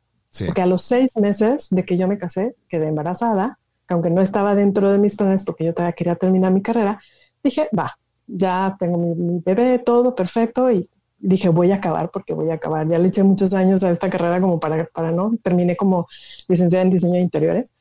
porque 0.46 0.62
a 0.62 0.66
los 0.66 0.82
seis 0.82 1.16
meses 1.18 1.70
de 1.72 1.86
que 1.86 1.98
yo 1.98 2.08
me 2.08 2.18
casé, 2.18 2.56
quedé 2.68 2.88
embarazada, 2.88 3.60
que 3.88 3.94
aunque 3.94 4.10
no 4.10 4.22
estaba 4.22 4.56
dentro 4.56 4.92
de 4.92 4.98
mis 4.98 5.16
planes 5.16 5.44
porque 5.44 5.66
yo 5.66 5.74
todavía 5.74 5.94
quería 5.94 6.16
terminar 6.16 6.52
mi 6.52 6.62
carrera, 6.62 7.02
dije, 7.44 7.70
va, 7.78 7.98
ya 8.28 8.76
tengo 8.80 8.98
mi, 8.98 9.42
bebé, 9.44 9.80
todo 9.80 10.16
perfecto 10.16 10.72
y 10.72 10.90
dije, 11.22 11.50
voy 11.50 11.72
a 11.72 11.76
acabar 11.76 12.10
porque 12.12 12.34
voy 12.34 12.50
a 12.50 12.56
acabar. 12.56 12.88
Ya 12.88 13.00
le 13.00 13.08
eché 13.08 13.24
muchos 13.24 13.54
años 13.54 13.84
a 13.84 13.92
esta 13.92 14.10
carrera 14.10 14.42
como 14.42 14.60
para, 14.60 14.86
para 14.86 15.12
no, 15.12 15.34
terminé 15.44 15.76
como 15.76 16.08
licenciada 16.48 16.84
en 16.84 16.92
diseño 16.92 17.14
de 17.14 17.22
interiores 17.22 17.74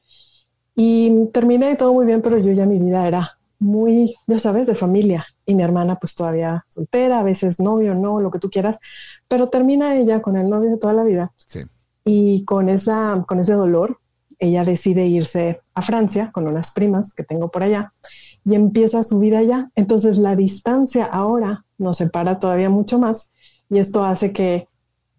y 0.75 1.27
terminé 1.33 1.77
todo 1.77 1.93
muy 1.93 2.07
bien, 2.07 2.23
pero 2.23 2.39
yo 2.39 2.53
ya 2.53 2.67
mi 2.67 2.79
vida 2.79 3.07
era 3.07 3.39
muy, 3.59 4.15
ya 4.27 4.39
sabes, 4.39 4.67
de 4.67 4.75
familia. 4.75 5.27
y 5.45 5.55
mi 5.55 5.63
hermana 5.63 5.97
pues 5.97 6.15
todavía 6.15 6.65
soltera, 6.69 7.21
a 7.21 7.23
veces 7.23 7.61
novio, 7.61 7.95
no, 7.95 8.21
lo 8.21 8.31
que 8.31 8.39
tú 8.39 8.49
quieras, 8.51 8.79
pero 9.29 9.49
termina 9.49 9.97
ella 9.97 10.23
con 10.23 10.37
el 10.37 10.49
novio 10.49 10.71
de 10.71 10.79
toda 10.79 10.93
la 10.93 11.05
vida. 11.05 11.33
Y 12.05 12.45
con, 12.45 12.69
esa, 12.69 13.25
con 13.27 13.41
ese 13.41 13.53
dolor, 13.53 13.99
ella 14.39 14.65
decide 14.65 15.07
irse 15.07 15.61
a 15.75 15.83
Francia 15.83 16.31
con 16.33 16.49
unas 16.49 16.73
primas 16.73 17.13
que 17.13 17.25
tengo 17.25 17.51
por 17.51 17.63
allá 17.63 17.93
y 18.45 18.55
empieza 18.55 19.03
su 19.03 19.19
vida 19.19 19.39
allá. 19.39 19.71
Entonces 19.75 20.19
la 20.19 20.35
distancia 20.35 21.05
ahora 21.05 21.65
nos 21.81 21.97
separa 21.97 22.39
todavía 22.39 22.71
mucho 22.71 22.99
más 22.99 23.33
y 23.69 23.79
esto 23.79 24.05
hace 24.05 24.33
que 24.33 24.69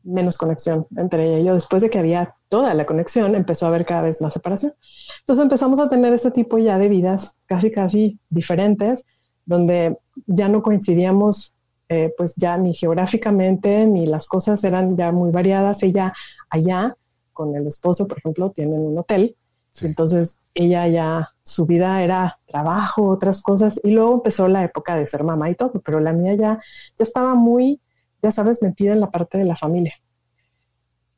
menos 0.03 0.37
conexión 0.37 0.87
entre 0.95 1.27
ella 1.27 1.39
y 1.39 1.45
yo. 1.45 1.53
Después 1.53 1.81
de 1.81 1.89
que 1.89 1.99
había 1.99 2.35
toda 2.49 2.73
la 2.73 2.85
conexión, 2.85 3.35
empezó 3.35 3.65
a 3.65 3.69
haber 3.69 3.85
cada 3.85 4.03
vez 4.03 4.21
más 4.21 4.33
separación. 4.33 4.73
Entonces 5.19 5.43
empezamos 5.43 5.79
a 5.79 5.89
tener 5.89 6.13
ese 6.13 6.31
tipo 6.31 6.57
ya 6.57 6.77
de 6.77 6.89
vidas 6.89 7.37
casi, 7.45 7.71
casi 7.71 8.19
diferentes, 8.29 9.05
donde 9.45 9.97
ya 10.27 10.49
no 10.49 10.61
coincidíamos, 10.61 11.53
eh, 11.89 12.13
pues 12.17 12.35
ya 12.35 12.57
ni 12.57 12.73
geográficamente, 12.73 13.85
ni 13.85 14.05
las 14.05 14.27
cosas 14.27 14.63
eran 14.63 14.95
ya 14.97 15.11
muy 15.11 15.31
variadas. 15.31 15.83
Ella 15.83 16.13
allá, 16.49 16.95
con 17.33 17.55
el 17.55 17.67
esposo, 17.67 18.07
por 18.07 18.19
ejemplo, 18.19 18.51
tienen 18.51 18.79
un 18.79 18.97
hotel. 18.97 19.35
Entonces 19.79 20.39
ella 20.53 20.87
ya, 20.87 21.29
su 21.43 21.65
vida 21.65 22.03
era 22.03 22.39
trabajo, 22.45 23.07
otras 23.07 23.41
cosas, 23.41 23.79
y 23.83 23.91
luego 23.91 24.15
empezó 24.15 24.47
la 24.47 24.63
época 24.63 24.95
de 24.95 25.07
ser 25.07 25.23
mamá 25.23 25.49
y 25.49 25.55
todo, 25.55 25.81
pero 25.83 25.99
la 25.99 26.11
mía 26.11 26.35
ya, 26.35 26.59
ya 26.97 27.03
estaba 27.03 27.35
muy 27.35 27.79
ya 28.21 28.31
sabes, 28.31 28.61
metida 28.61 28.93
en 28.93 28.99
la 28.99 29.09
parte 29.09 29.37
de 29.37 29.45
la 29.45 29.55
familia. 29.55 29.93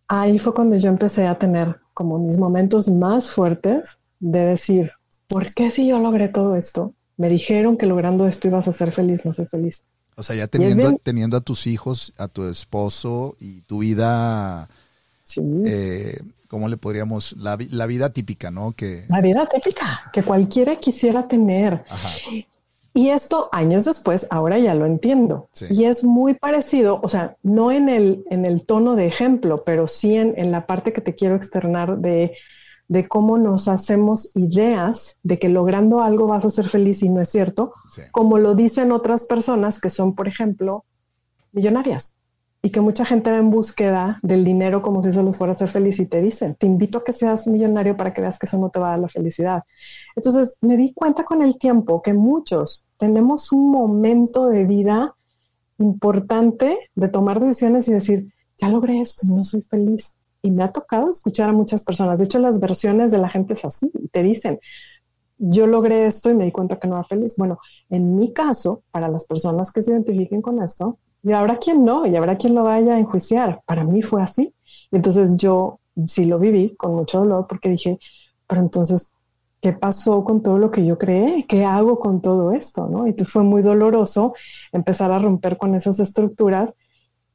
Ahí 0.08 0.40
fue 0.40 0.54
cuando 0.54 0.78
yo 0.78 0.90
empecé 0.90 1.28
a 1.28 1.38
tener 1.38 1.78
como 1.94 2.20
mis 2.20 2.38
momentos 2.38 2.90
más 2.90 3.30
fuertes 3.30 3.98
de 4.20 4.40
decir, 4.40 4.92
¿por 5.28 5.54
qué 5.54 5.72
si 5.72 5.88
yo 5.88 6.00
logré 6.00 6.30
todo 6.30 6.56
esto? 6.56 6.94
Me 7.18 7.30
dijeron 7.30 7.78
que 7.78 7.86
logrando 7.86 8.28
esto 8.28 8.48
ibas 8.48 8.68
a 8.68 8.74
ser 8.74 8.92
feliz, 8.92 9.26
no 9.26 9.34
soy 9.34 9.46
feliz. 9.46 9.86
O 10.16 10.24
sea, 10.24 10.36
ya 10.36 10.48
teniendo, 10.48 10.98
teniendo 11.02 11.38
a 11.38 11.42
tus 11.42 11.68
hijos, 11.68 12.14
a 12.18 12.28
tu 12.28 12.46
esposo 12.46 13.36
y 13.40 13.62
tu 13.62 13.80
vida, 13.80 14.70
sí. 15.24 15.42
eh, 15.66 16.20
¿cómo 16.54 16.70
le 16.70 16.78
podríamos? 16.78 17.36
La, 17.40 17.58
la, 17.72 17.88
vida 17.88 18.12
típica, 18.12 18.52
¿no? 18.52 18.74
Que... 18.74 19.06
La 19.10 19.22
vida 19.22 19.50
típica, 19.52 20.12
que 20.14 20.22
cualquiera 20.22 20.76
quisiera 20.76 21.28
tener. 21.28 21.84
Ajá. 21.90 22.12
Y 22.94 23.10
esto 23.10 23.50
años 23.52 23.86
después, 23.86 24.28
ahora 24.30 24.60
ya 24.60 24.76
lo 24.76 24.86
entiendo. 24.86 25.50
Y 25.72 25.86
es 25.86 26.04
muy 26.04 26.36
parecido, 26.36 27.00
o 27.02 27.08
sea, 27.08 27.38
no 27.42 27.72
en 27.72 27.90
el, 27.90 28.24
en 28.30 28.46
el 28.46 28.68
tono 28.68 28.96
de 28.96 29.08
ejemplo, 29.08 29.64
pero 29.66 29.88
sí 29.88 30.16
en, 30.16 30.36
en 30.38 30.52
la 30.52 30.68
parte 30.68 30.94
que 30.94 31.02
te 31.02 31.16
quiero 31.16 31.36
externar 31.36 31.98
de, 31.98 32.38
de, 32.88 33.08
cómo 33.08 33.40
nos 33.40 33.68
hacemos 33.68 34.36
ideas 34.36 35.18
de 35.24 35.40
que 35.40 35.50
logrando 35.50 36.04
algo 36.04 36.28
vas 36.28 36.46
a 36.46 36.52
ser 36.52 36.70
feliz 36.70 37.02
y 37.02 37.10
no 37.10 37.20
es 37.20 37.30
cierto, 37.30 37.74
como 38.12 38.38
lo 38.38 38.54
dicen 38.54 38.92
otras 38.92 39.24
personas 39.24 39.82
que 39.82 39.90
son, 39.90 40.14
por 40.14 40.28
ejemplo, 40.28 40.86
millonarias 41.52 42.16
y 42.66 42.72
que 42.72 42.80
mucha 42.80 43.04
gente 43.04 43.30
va 43.30 43.38
en 43.38 43.50
búsqueda 43.50 44.20
del 44.24 44.46
dinero 44.46 44.82
como 44.82 45.04
si 45.04 45.10
eso 45.10 45.22
los 45.22 45.36
fuera 45.36 45.52
a 45.52 45.56
hacer 45.56 45.68
feliz 45.68 46.00
y 46.00 46.06
te 46.06 46.22
dicen, 46.22 46.56
te 46.56 46.66
invito 46.66 47.00
a 47.00 47.04
que 47.04 47.12
seas 47.12 47.46
millonario 47.46 47.98
para 47.98 48.14
que 48.14 48.22
veas 48.22 48.40
que 48.40 48.46
eso 48.46 48.58
no 48.58 48.70
te 48.70 48.80
va 48.80 48.88
a 48.88 48.92
dar 48.92 49.00
la 49.00 49.10
felicidad. 49.10 49.64
Entonces 50.16 50.58
me 50.62 50.78
di 50.78 50.94
cuenta 50.94 51.26
con 51.26 51.42
el 51.42 51.58
tiempo 51.58 52.02
que 52.02 52.14
muchos 52.14 52.86
tenemos 52.98 53.52
un 53.52 53.70
momento 53.70 54.48
de 54.48 54.64
vida 54.64 55.14
importante 55.78 56.78
de 56.96 57.10
tomar 57.10 57.42
decisiones 57.42 57.90
y 57.90 57.94
decir, 57.94 58.34
ya 58.58 58.70
logré 58.70 59.02
esto 59.02 59.28
y 59.28 59.32
no 59.32 59.44
soy 59.44 59.62
feliz. 59.62 60.16
Y 60.42 60.50
me 60.50 60.64
ha 60.64 60.72
tocado 60.72 61.12
escuchar 61.12 61.50
a 61.50 61.54
muchas 61.54 61.84
personas. 61.84 62.18
De 62.18 62.24
hecho, 62.24 62.40
las 62.40 62.62
versiones 62.62 63.12
de 63.12 63.18
la 63.18 63.28
gente 63.28 63.56
es 63.56 63.66
así. 63.66 63.92
Te 64.12 64.24
dicen, 64.24 64.60
yo 65.38 65.68
logré 65.68 66.06
esto 66.06 66.30
y 66.32 66.34
me 66.34 66.46
di 66.46 66.54
cuenta 66.54 66.80
que 66.80 66.88
no 66.88 66.96
era 66.96 67.04
feliz. 67.04 67.36
Bueno, 67.38 67.60
en 67.90 68.16
mi 68.16 68.32
caso, 68.32 68.84
para 68.92 69.10
las 69.10 69.26
personas 69.26 69.72
que 69.74 69.84
se 69.84 69.92
identifiquen 69.92 70.42
con 70.42 70.64
esto, 70.64 70.98
y 71.24 71.32
habrá 71.32 71.58
quien 71.58 71.86
no, 71.86 72.06
y 72.06 72.16
habrá 72.16 72.38
quien 72.38 72.54
lo 72.54 72.64
vaya 72.64 72.96
a 72.96 73.00
enjuiciar. 73.00 73.62
Para 73.66 73.84
mí 73.84 74.02
fue 74.04 74.22
así. 74.22 74.54
Entonces 74.92 75.38
yo 75.38 75.80
sí 76.06 76.26
lo 76.26 76.38
viví 76.38 76.76
con 76.76 76.96
mucho 76.96 77.20
dolor 77.20 77.48
porque 77.48 77.70
dije, 77.70 78.00
pero 78.48 78.62
entonces, 78.62 79.14
¿qué 79.62 79.72
pasó 79.74 80.24
con 80.24 80.44
todo 80.44 80.58
lo 80.60 80.70
que 80.70 80.86
yo 80.86 80.98
creé? 80.98 81.46
¿Qué 81.48 81.64
hago 81.64 82.00
con 82.00 82.22
todo 82.22 82.52
esto? 82.52 82.88
¿no? 82.88 83.08
Y 83.08 83.14
fue 83.24 83.44
muy 83.44 83.62
doloroso 83.62 84.34
empezar 84.72 85.12
a 85.12 85.20
romper 85.20 85.58
con 85.58 85.76
esas 85.76 86.00
estructuras 86.00 86.76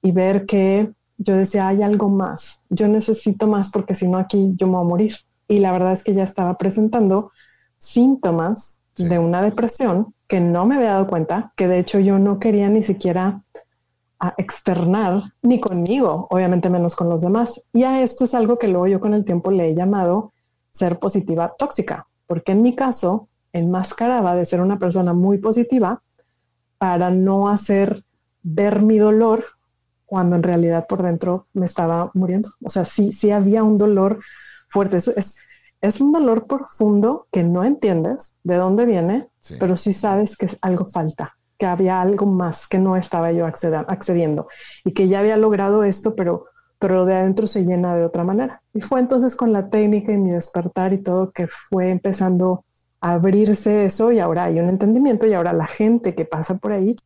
y 0.02 0.12
ver 0.12 0.44
que 0.46 0.92
yo 1.16 1.36
decía, 1.36 1.66
hay 1.66 1.82
algo 1.82 2.08
más, 2.08 2.62
yo 2.70 2.86
necesito 2.86 3.48
más 3.48 3.70
porque 3.70 3.94
si 3.94 4.06
no 4.06 4.18
aquí 4.18 4.54
yo 4.56 4.66
me 4.66 4.74
voy 4.74 4.84
a 4.84 4.88
morir. 4.88 5.14
Y 5.48 5.58
la 5.60 5.72
verdad 5.72 5.92
es 5.92 6.04
que 6.04 6.14
ya 6.14 6.22
estaba 6.22 6.58
presentando 6.58 7.32
síntomas 7.78 8.82
de 8.96 9.18
una 9.18 9.42
depresión 9.42 10.14
que 10.28 10.40
no 10.40 10.66
me 10.66 10.76
había 10.76 10.92
dado 10.92 11.06
cuenta, 11.06 11.52
que 11.56 11.68
de 11.68 11.78
hecho 11.78 12.00
yo 12.00 12.18
no 12.18 12.38
quería 12.38 12.68
ni 12.68 12.82
siquiera 12.82 13.42
a 14.20 14.34
externar 14.36 15.32
ni 15.42 15.60
conmigo, 15.60 16.26
obviamente 16.30 16.70
menos 16.70 16.96
con 16.96 17.08
los 17.08 17.22
demás. 17.22 17.62
Y 17.72 17.84
a 17.84 18.02
esto 18.02 18.24
es 18.24 18.34
algo 18.34 18.58
que 18.58 18.68
luego 18.68 18.86
yo 18.86 19.00
con 19.00 19.14
el 19.14 19.24
tiempo 19.24 19.50
le 19.50 19.70
he 19.70 19.74
llamado 19.74 20.32
ser 20.72 20.98
positiva 20.98 21.54
tóxica, 21.56 22.06
porque 22.26 22.52
en 22.52 22.62
mi 22.62 22.74
caso 22.74 23.28
enmascaraba 23.52 24.34
de 24.34 24.46
ser 24.46 24.60
una 24.60 24.78
persona 24.78 25.12
muy 25.12 25.38
positiva 25.38 26.02
para 26.78 27.10
no 27.10 27.48
hacer 27.48 28.04
ver 28.42 28.82
mi 28.82 28.98
dolor 28.98 29.44
cuando 30.04 30.36
en 30.36 30.42
realidad 30.42 30.86
por 30.88 31.02
dentro 31.02 31.46
me 31.52 31.66
estaba 31.66 32.10
muriendo. 32.14 32.50
O 32.64 32.68
sea, 32.68 32.84
sí, 32.84 33.12
sí 33.12 33.30
había 33.30 33.62
un 33.62 33.78
dolor 33.78 34.20
fuerte. 34.68 34.96
es, 34.96 35.38
es 35.80 36.00
un 36.00 36.12
dolor 36.12 36.46
profundo 36.46 37.26
que 37.30 37.44
no 37.44 37.62
entiendes 37.64 38.36
de 38.42 38.56
dónde 38.56 38.84
viene, 38.84 39.28
pero 39.60 39.76
sí 39.76 39.92
sabes 39.92 40.36
que 40.36 40.48
algo 40.60 40.86
falta 40.86 41.37
que 41.58 41.66
había 41.66 42.00
algo 42.00 42.24
más 42.24 42.68
que 42.68 42.78
no 42.78 42.96
estaba 42.96 43.32
yo 43.32 43.44
accediendo 43.46 44.48
y 44.84 44.92
que 44.92 45.08
ya 45.08 45.18
había 45.18 45.36
logrado 45.36 45.82
esto, 45.84 46.14
pero, 46.14 46.46
pero 46.78 47.04
de 47.04 47.16
adentro 47.16 47.46
se 47.46 47.64
llena 47.64 47.96
de 47.96 48.04
otra 48.04 48.24
manera. 48.24 48.62
Y 48.72 48.80
fue 48.80 49.00
entonces 49.00 49.34
con 49.34 49.52
la 49.52 49.68
técnica 49.68 50.12
y 50.12 50.16
mi 50.16 50.30
despertar 50.30 50.92
y 50.92 50.98
todo 50.98 51.32
que 51.32 51.48
fue 51.48 51.90
empezando 51.90 52.64
a 53.00 53.14
abrirse 53.14 53.84
eso 53.84 54.12
y 54.12 54.20
ahora 54.20 54.44
hay 54.44 54.60
un 54.60 54.70
entendimiento 54.70 55.26
y 55.26 55.34
ahora 55.34 55.52
la 55.52 55.66
gente 55.66 56.14
que 56.14 56.24
pasa 56.24 56.56
por 56.56 56.72
ahí, 56.72 56.96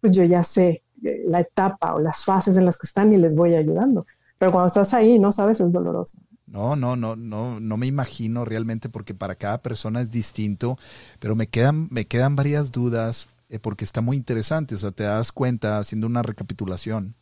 pues 0.00 0.12
yo 0.12 0.24
ya 0.24 0.44
sé 0.44 0.82
eh, 1.02 1.22
la 1.26 1.40
etapa 1.40 1.94
o 1.94 1.98
las 1.98 2.24
fases 2.24 2.56
en 2.56 2.66
las 2.66 2.76
que 2.76 2.86
están 2.86 3.12
y 3.14 3.16
les 3.16 3.34
voy 3.34 3.54
ayudando. 3.54 4.06
Pero 4.38 4.52
cuando 4.52 4.66
estás 4.66 4.92
ahí, 4.92 5.18
no 5.18 5.30
sabes, 5.30 5.60
es 5.60 5.72
doloroso. 5.72 6.18
No, 6.46 6.76
no, 6.76 6.96
no, 6.96 7.16
no, 7.16 7.60
no 7.60 7.76
me 7.76 7.86
imagino 7.86 8.44
realmente 8.44 8.88
porque 8.88 9.14
para 9.14 9.36
cada 9.36 9.62
persona 9.62 10.02
es 10.02 10.10
distinto, 10.10 10.76
pero 11.18 11.34
me 11.34 11.46
quedan, 11.46 11.88
me 11.90 12.06
quedan 12.06 12.36
varias 12.36 12.72
dudas 12.72 13.28
porque 13.60 13.84
está 13.84 14.00
muy 14.00 14.16
interesante. 14.16 14.74
O 14.74 14.78
sea, 14.78 14.92
te 14.92 15.04
das 15.04 15.32
cuenta, 15.32 15.78
haciendo 15.78 16.06
una 16.06 16.22
recapitulación, 16.22 17.14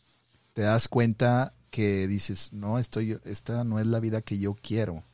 te 0.52 0.62
das 0.62 0.88
cuenta 0.88 1.54
que 1.70 2.06
dices, 2.08 2.52
no, 2.52 2.78
estoy, 2.78 3.18
esta 3.24 3.64
no 3.64 3.78
es 3.78 3.86
la 3.86 4.00
vida 4.00 4.22
que 4.22 4.38
yo 4.38 4.54
quiero. 4.54 5.04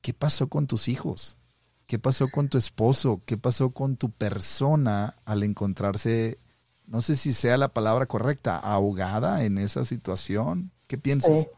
¿Qué 0.00 0.14
pasó 0.14 0.48
con 0.48 0.66
tus 0.66 0.88
hijos? 0.88 1.38
¿Qué 1.86 1.98
pasó 1.98 2.28
con 2.28 2.48
tu 2.48 2.58
esposo? 2.58 3.22
¿Qué 3.26 3.36
pasó 3.36 3.70
con 3.70 3.96
tu 3.96 4.10
persona 4.10 5.16
al 5.24 5.42
encontrarse, 5.42 6.38
no 6.86 7.02
sé 7.02 7.16
si 7.16 7.32
sea 7.32 7.58
la 7.58 7.68
palabra 7.68 8.06
correcta, 8.06 8.56
ahogada 8.56 9.44
en 9.44 9.58
esa 9.58 9.84
situación? 9.84 10.72
¿Qué 10.86 10.96
piensas? 10.98 11.48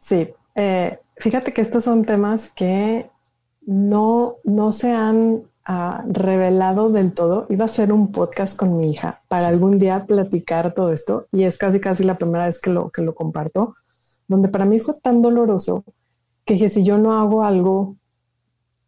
Sí, 0.00 0.28
eh, 0.54 0.98
fíjate 1.16 1.52
que 1.52 1.60
estos 1.60 1.84
son 1.84 2.04
temas 2.04 2.50
que 2.50 3.10
no, 3.66 4.36
no 4.44 4.72
se 4.72 4.92
han 4.92 5.42
revelado 6.08 6.90
del 6.90 7.12
todo. 7.12 7.46
Iba 7.48 7.64
a 7.64 7.66
hacer 7.66 7.92
un 7.92 8.12
podcast 8.12 8.56
con 8.56 8.76
mi 8.76 8.90
hija 8.90 9.22
para 9.28 9.48
algún 9.48 9.78
día 9.78 10.06
platicar 10.06 10.74
todo 10.74 10.92
esto 10.92 11.26
y 11.32 11.42
es 11.44 11.58
casi 11.58 11.80
casi 11.80 12.04
la 12.04 12.18
primera 12.18 12.46
vez 12.46 12.60
que 12.60 12.70
lo, 12.70 12.90
que 12.90 13.02
lo 13.02 13.14
comparto, 13.14 13.74
donde 14.28 14.48
para 14.48 14.64
mí 14.64 14.80
fue 14.80 14.94
tan 15.02 15.22
doloroso 15.22 15.84
que 16.44 16.54
dije, 16.54 16.68
si 16.68 16.84
yo 16.84 16.98
no 16.98 17.18
hago 17.18 17.42
algo, 17.42 17.96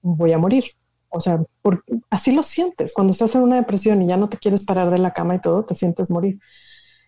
voy 0.03 0.33
a 0.33 0.39
morir. 0.39 0.65
O 1.11 1.21
sea, 1.21 1.43
porque 1.63 1.99
así 2.11 2.33
lo 2.33 2.43
sientes. 2.43 2.93
Cuando 2.93 3.13
estás 3.13 3.35
en 3.35 3.43
una 3.43 3.57
depresión 3.57 4.03
y 4.03 4.07
ya 4.07 4.17
no 4.17 4.29
te 4.29 4.37
quieres 4.37 4.65
parar 4.65 4.91
de 4.91 4.99
la 4.99 5.13
cama 5.13 5.35
y 5.35 5.41
todo, 5.41 5.65
te 5.65 5.75
sientes 5.75 6.11
morir. 6.11 6.39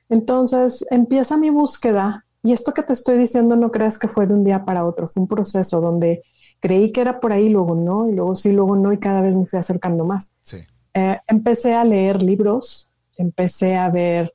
Entonces 0.09 0.85
empieza 0.91 1.37
mi 1.37 1.51
búsqueda 1.51 2.25
y 2.43 2.53
esto 2.53 2.73
que 2.73 2.83
te 2.83 2.95
estoy 2.95 3.19
diciendo 3.19 3.55
no 3.55 3.71
creas 3.71 3.99
que 3.99 4.09
fue 4.09 4.27
de 4.27 4.35
un 4.35 4.43
día 4.43 4.65
para 4.65 4.85
otro, 4.85 5.07
fue 5.07 5.23
un 5.23 5.29
proceso 5.29 5.81
donde 5.81 6.25
creí 6.61 6.93
que 6.93 7.01
era 7.01 7.21
por 7.21 7.33
ahí, 7.33 7.49
luego 7.49 7.75
no, 7.75 8.09
y 8.09 8.13
luego 8.13 8.35
sí, 8.35 8.53
luego 8.53 8.77
no, 8.77 8.93
y 8.93 8.99
cada 8.99 9.21
vez 9.21 9.37
me 9.37 9.47
fui 9.47 9.59
acercando 9.59 10.05
más. 10.05 10.33
Eh, 10.95 11.19
empecé 11.27 11.75
a 11.75 11.85
leer 11.85 12.23
libros, 12.23 12.91
empecé 13.17 13.77
a 13.77 13.89
ver, 13.89 14.33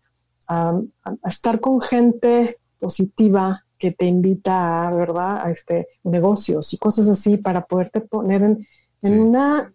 a 0.48 0.80
estar 1.26 1.60
con 1.60 1.82
gente 1.82 2.58
positiva 2.80 3.66
que 3.78 3.92
te 3.92 4.06
invita 4.06 4.88
a, 4.88 4.94
¿verdad? 4.94 5.46
A 5.46 5.52
este, 5.52 5.88
negocios 6.04 6.74
y 6.74 6.78
cosas 6.78 7.08
así 7.08 7.38
para 7.38 7.66
poderte 7.66 8.02
poner 8.02 8.42
en, 8.42 8.68
en 9.02 9.20
una, 9.20 9.74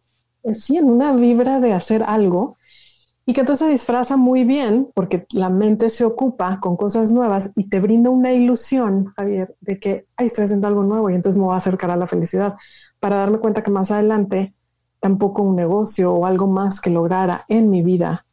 sí, 0.53 0.77
en 0.77 0.87
una 0.87 1.13
vibra 1.15 1.61
de 1.61 1.73
hacer 1.73 2.03
algo 2.03 2.57
y 3.31 3.33
que 3.33 3.43
entonces 3.43 3.69
disfraza 3.69 4.17
muy 4.17 4.43
bien 4.43 4.91
porque 4.93 5.25
la 5.31 5.51
mente 5.51 5.89
se 5.89 6.05
ocupa 6.05 6.59
con 6.59 6.77
cosas 6.77 7.13
nuevas 7.13 7.53
y 7.55 7.69
te 7.69 7.79
brinda 7.79 8.11
una 8.11 8.33
ilusión, 8.33 9.13
Javier, 9.17 9.55
de 9.61 9.79
que 9.79 10.07
Ay, 10.17 10.27
estoy 10.27 10.47
haciendo 10.47 10.67
algo 10.67 10.83
nuevo 10.83 11.09
y 11.09 11.15
entonces 11.15 11.39
me 11.39 11.45
voy 11.45 11.55
a 11.55 11.59
acercar 11.59 11.93
a 11.93 11.97
la 11.97 12.09
felicidad, 12.09 12.57
para 12.99 13.19
darme 13.19 13.39
cuenta 13.39 13.63
que 13.63 13.71
más 13.71 13.93
adelante 13.93 14.53
tampoco 14.99 15.43
un 15.43 15.55
negocio 15.55 16.13
o 16.13 16.27
algo 16.27 16.49
más 16.49 16.81
que 16.81 16.91
lograra 16.91 17.45
en 17.47 17.71
mi 17.71 17.85
vida 17.85 18.27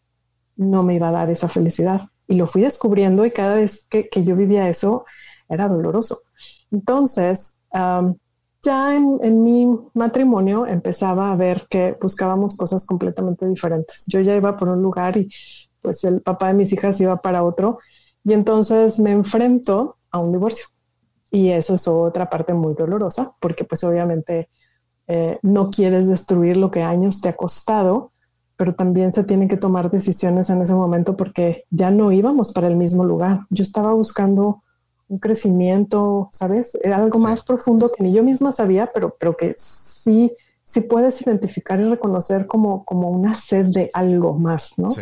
no 0.56 0.82
me 0.82 0.96
iba 0.96 1.10
a 1.10 1.12
dar 1.12 1.30
esa 1.30 1.48
felicidad. 1.48 2.01
Y 2.27 2.34
lo 2.34 2.48
fui 2.48 2.63
descubriendo 2.63 3.24
y 3.24 3.30
cada 3.30 3.54
vez 3.54 3.86
que, 3.88 4.10
yo 4.12 4.36
vivía 4.36 4.68
eso 4.68 5.06
era 5.48 5.68
doloroso. 5.68 6.22
Entonces, 6.72 7.60
ya 8.67 8.93
en, 8.93 9.43
mi 9.43 9.65
matrimonio 9.93 10.65
empezaba 10.67 11.31
a 11.31 11.38
ver 11.38 11.67
que 11.69 11.95
buscábamos 12.01 12.57
cosas 12.57 12.86
completamente 12.86 13.47
diferentes. 13.47 14.03
Yo 14.07 14.19
ya 14.19 14.36
iba 14.36 14.57
por 14.57 14.67
un 14.67 14.81
lugar 14.81 15.15
y 15.15 15.29
pues 15.81 16.03
el 16.03 16.21
papá 16.21 16.50
de 16.50 16.55
mis 16.55 16.74
hijas 16.74 17.00
iba 17.00 17.21
para 17.21 17.43
otro 17.43 17.79
y 18.25 18.33
entonces 18.33 19.00
me 19.00 19.13
enfrento 19.13 19.95
a 20.12 20.19
un 20.19 20.33
divorcio. 20.33 20.67
Y 21.31 21.51
eso 21.51 21.75
es 21.75 21.88
otra 21.88 22.29
parte 22.29 22.53
muy 22.53 22.74
dolorosa 22.74 23.33
porque 23.39 23.63
pues 23.63 23.86
obviamente 23.86 24.50
eh, 25.07 25.39
no 25.43 25.71
quieres 25.71 26.09
destruir 26.09 26.57
lo 26.57 26.69
que 26.69 26.83
años 26.83 27.21
te 27.21 27.29
ha 27.29 27.38
costado, 27.38 28.12
pero 28.57 28.75
también 28.75 29.13
se 29.13 29.24
tienen 29.24 29.47
que 29.47 29.55
tomar 29.55 29.89
decisiones 29.89 30.50
en 30.50 30.62
ese 30.62 30.74
momento 30.74 31.15
porque 31.15 31.63
ya 31.69 31.89
no 31.89 32.12
íbamos 32.12 32.51
para 32.51 32.67
el 32.67 32.75
mismo 32.75 33.05
lugar. 33.05 33.45
Yo 33.50 33.63
estaba 33.63 33.93
buscando 33.93 34.63
un 35.10 35.20
crecimiento, 35.20 36.30
¿sabes? 36.32 36.78
Era 36.82 36.98
algo 36.98 37.20
más 37.20 37.44
profundo 37.44 37.92
que 37.92 38.04
ni 38.04 38.14
yo 38.14 38.24
misma 38.24 38.52
sabía, 38.52 38.92
pero, 38.94 39.16
pero 39.20 39.36
que 39.38 39.54
sí, 39.58 40.32
sí 40.64 40.82
puedes 40.82 41.22
identificar 41.22 41.80
y 41.80 41.86
reconocer 41.86 42.46
como, 42.46 42.84
como 42.84 43.10
una 43.10 43.36
sed 43.36 43.68
de 43.68 43.90
algo 43.94 44.34
más, 44.34 44.74
¿no? 44.78 44.90
Sí. 44.90 45.02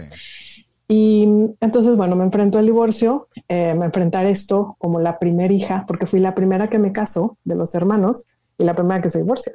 Y 0.87 1.23
entonces, 1.61 1.95
bueno, 1.95 2.15
me 2.15 2.23
enfrento 2.23 2.59
al 2.59 2.67
divorcio, 2.67 3.27
eh, 3.47 3.73
me 3.73 3.85
enfrentar 3.85 4.27
esto 4.27 4.75
como 4.77 4.99
la 4.99 5.17
primera 5.17 5.51
hija, 5.51 5.85
porque 5.87 6.05
fui 6.05 6.19
la 6.19 6.35
primera 6.35 6.67
que 6.67 6.77
me 6.77 6.91
casó 6.91 7.37
de 7.43 7.55
los 7.55 7.73
hermanos 7.73 8.25
y 8.57 8.65
la 8.65 8.75
primera 8.75 9.01
que 9.01 9.09
se 9.09 9.19
divorcia. 9.19 9.53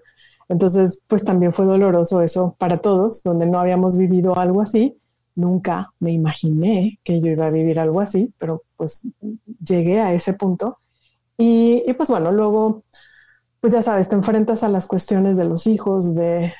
Entonces, 0.48 1.04
pues 1.06 1.24
también 1.24 1.52
fue 1.52 1.66
doloroso 1.66 2.22
eso 2.22 2.56
para 2.58 2.78
todos, 2.78 3.22
donde 3.22 3.46
no 3.46 3.60
habíamos 3.60 3.96
vivido 3.96 4.36
algo 4.36 4.60
así. 4.60 4.99
Nunca 5.40 5.92
me 6.00 6.12
imaginé 6.12 6.98
que 7.04 7.20
yo 7.20 7.28
iba 7.28 7.46
a 7.46 7.50
vivir 7.50 7.78
algo 7.78 8.00
así, 8.00 8.32
pero 8.38 8.62
pues 8.76 9.02
llegué 9.64 10.00
a 10.00 10.12
ese 10.14 10.34
punto. 10.34 10.78
Y, 11.38 11.82
y 11.86 11.92
pues 11.94 12.08
bueno, 12.08 12.32
luego, 12.32 12.84
pues 13.60 13.72
ya 13.72 13.82
sabes, 13.82 14.08
te 14.08 14.16
enfrentas 14.16 14.62
a 14.62 14.68
las 14.68 14.86
cuestiones 14.86 15.36
de 15.36 15.44
los 15.44 15.66
hijos, 15.66 16.14
de 16.14 16.52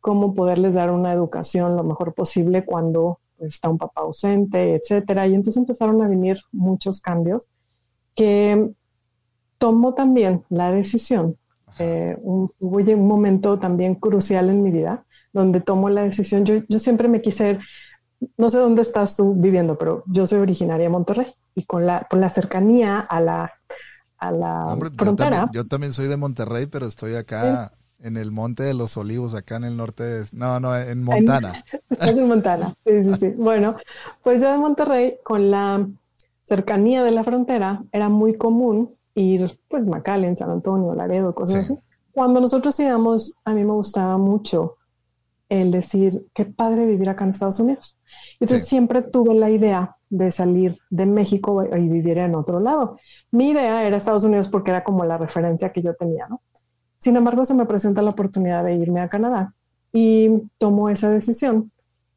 cómo 0.00 0.34
poderles 0.34 0.74
dar 0.74 0.90
una 0.90 1.12
educación 1.12 1.76
lo 1.76 1.84
mejor 1.84 2.14
posible 2.14 2.64
cuando 2.64 3.20
pues, 3.38 3.54
está 3.54 3.68
un 3.68 3.78
papá 3.78 4.02
ausente, 4.02 4.76
etcétera. 4.76 5.26
Y 5.26 5.34
entonces 5.34 5.58
empezaron 5.58 6.02
a 6.02 6.08
venir 6.08 6.38
muchos 6.52 7.00
cambios 7.00 7.48
que 8.14 8.70
tomó 9.58 9.94
también 9.94 10.44
la 10.50 10.70
decisión 10.70 11.36
eh, 11.78 12.16
un, 12.20 12.50
hubo 12.58 12.76
un 12.76 13.08
momento 13.08 13.58
también 13.58 13.94
crucial 13.94 14.50
en 14.50 14.62
mi 14.62 14.70
vida 14.70 15.04
donde 15.32 15.60
tomo 15.60 15.88
la 15.88 16.02
decisión. 16.02 16.44
Yo, 16.44 16.56
yo 16.68 16.78
siempre 16.78 17.08
me 17.08 17.22
quise, 17.22 17.58
no 18.36 18.50
sé 18.50 18.58
dónde 18.58 18.82
estás 18.82 19.16
tú 19.16 19.34
viviendo, 19.34 19.78
pero 19.78 20.04
yo 20.06 20.26
soy 20.26 20.40
originaria 20.40 20.84
de 20.84 20.90
Monterrey 20.90 21.34
y 21.54 21.64
con 21.64 21.86
la, 21.86 22.06
con 22.08 22.20
la 22.20 22.28
cercanía 22.28 23.00
a 23.00 23.20
la, 23.20 23.52
a 24.18 24.32
la 24.32 24.76
frontera. 24.96 25.48
Yo 25.52 25.66
también, 25.66 25.92
soy 25.92 26.08
de 26.08 26.16
Monterrey, 26.16 26.66
pero 26.66 26.86
estoy 26.86 27.14
acá 27.14 27.72
en 27.98 28.16
el 28.16 28.30
Monte 28.30 28.64
de 28.64 28.74
los 28.74 28.96
Olivos, 28.96 29.34
acá 29.34 29.56
en 29.56 29.64
el 29.64 29.76
norte 29.76 30.02
de... 30.02 30.26
No, 30.32 30.58
no, 30.60 30.76
en 30.76 31.02
Montana. 31.02 31.52
En, 32.00 32.18
en 32.18 32.28
Montana, 32.28 32.74
sí, 32.84 33.04
sí, 33.04 33.14
sí. 33.14 33.28
Bueno, 33.36 33.76
pues 34.22 34.42
yo 34.42 34.50
de 34.50 34.58
Monterrey, 34.58 35.18
con 35.22 35.50
la 35.50 35.86
cercanía 36.42 37.04
de 37.04 37.12
la 37.12 37.22
frontera, 37.22 37.82
era 37.92 38.08
muy 38.08 38.34
común 38.34 38.96
ir, 39.14 39.60
pues, 39.68 39.84
en 40.04 40.36
San 40.36 40.50
Antonio, 40.50 40.94
Laredo, 40.94 41.34
cosas 41.34 41.64
así. 41.64 41.78
Cuando 42.12 42.40
nosotros 42.40 42.78
íbamos, 42.80 43.34
a 43.44 43.52
mí 43.52 43.64
me 43.64 43.72
gustaba 43.72 44.18
mucho 44.18 44.76
el 45.60 45.70
decir, 45.70 46.26
qué 46.32 46.46
padre 46.46 46.86
vivir 46.86 47.10
acá 47.10 47.24
en 47.24 47.30
Estados 47.30 47.60
Unidos. 47.60 47.98
Entonces 48.40 48.66
siempre 48.66 49.02
tuve 49.02 49.34
la 49.34 49.50
idea 49.50 49.96
de 50.08 50.32
salir 50.32 50.78
de 50.88 51.04
México 51.04 51.62
y 51.64 51.88
vivir 51.88 52.18
en 52.18 52.34
otro 52.34 52.58
lado. 52.58 52.98
Mi 53.30 53.50
idea 53.50 53.86
era 53.86 53.98
Estados 53.98 54.24
Unidos 54.24 54.48
porque 54.48 54.70
era 54.70 54.82
como 54.82 55.04
la 55.04 55.18
referencia 55.18 55.70
que 55.70 55.82
yo 55.82 55.94
tenía, 55.94 56.26
¿no? 56.28 56.40
Sin 56.98 57.16
embargo, 57.16 57.44
se 57.44 57.54
me 57.54 57.66
presenta 57.66 58.00
la 58.00 58.10
oportunidad 58.10 58.64
de 58.64 58.76
irme 58.76 59.00
a 59.00 59.08
Canadá 59.08 59.54
y 59.92 60.30
tomo 60.56 60.88
esa 60.88 61.10
decisión. 61.10 61.70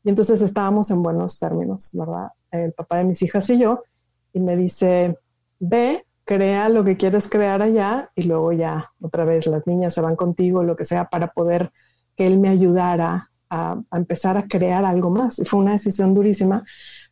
Y 0.03 0.09
entonces 0.09 0.41
estábamos 0.41 0.89
en 0.91 1.03
buenos 1.03 1.37
términos, 1.37 1.89
¿verdad? 1.93 2.29
El 2.51 2.71
papá 2.71 2.99
de 2.99 3.03
mis 3.03 3.21
hijas 3.21 3.49
y 3.49 3.57
yo, 3.57 3.83
y 4.31 4.39
me 4.39 4.55
dice, 4.55 5.17
ve, 5.59 6.05
crea 6.23 6.69
lo 6.69 6.85
que 6.85 6.95
quieres 6.95 7.27
crear 7.27 7.61
allá 7.61 8.11
y 8.15 8.23
luego 8.23 8.53
ya 8.53 8.91
otra 9.01 9.25
vez 9.25 9.45
las 9.47 9.65
niñas 9.67 9.93
se 9.93 10.01
van 10.01 10.15
contigo, 10.15 10.63
lo 10.63 10.75
que 10.75 10.85
sea, 10.85 11.09
para 11.09 11.27
poder 11.27 11.71
que 12.15 12.27
él 12.27 12.39
me 12.39 12.49
ayudara 12.49 13.31
a, 13.49 13.81
empezar 13.91 14.37
a 14.37 14.47
crear 14.47 14.85
algo 14.85 15.09
más. 15.09 15.39
Y 15.39 15.45
fue 15.45 15.59
una 15.59 15.73
decisión 15.73 16.13
durísima 16.13 16.63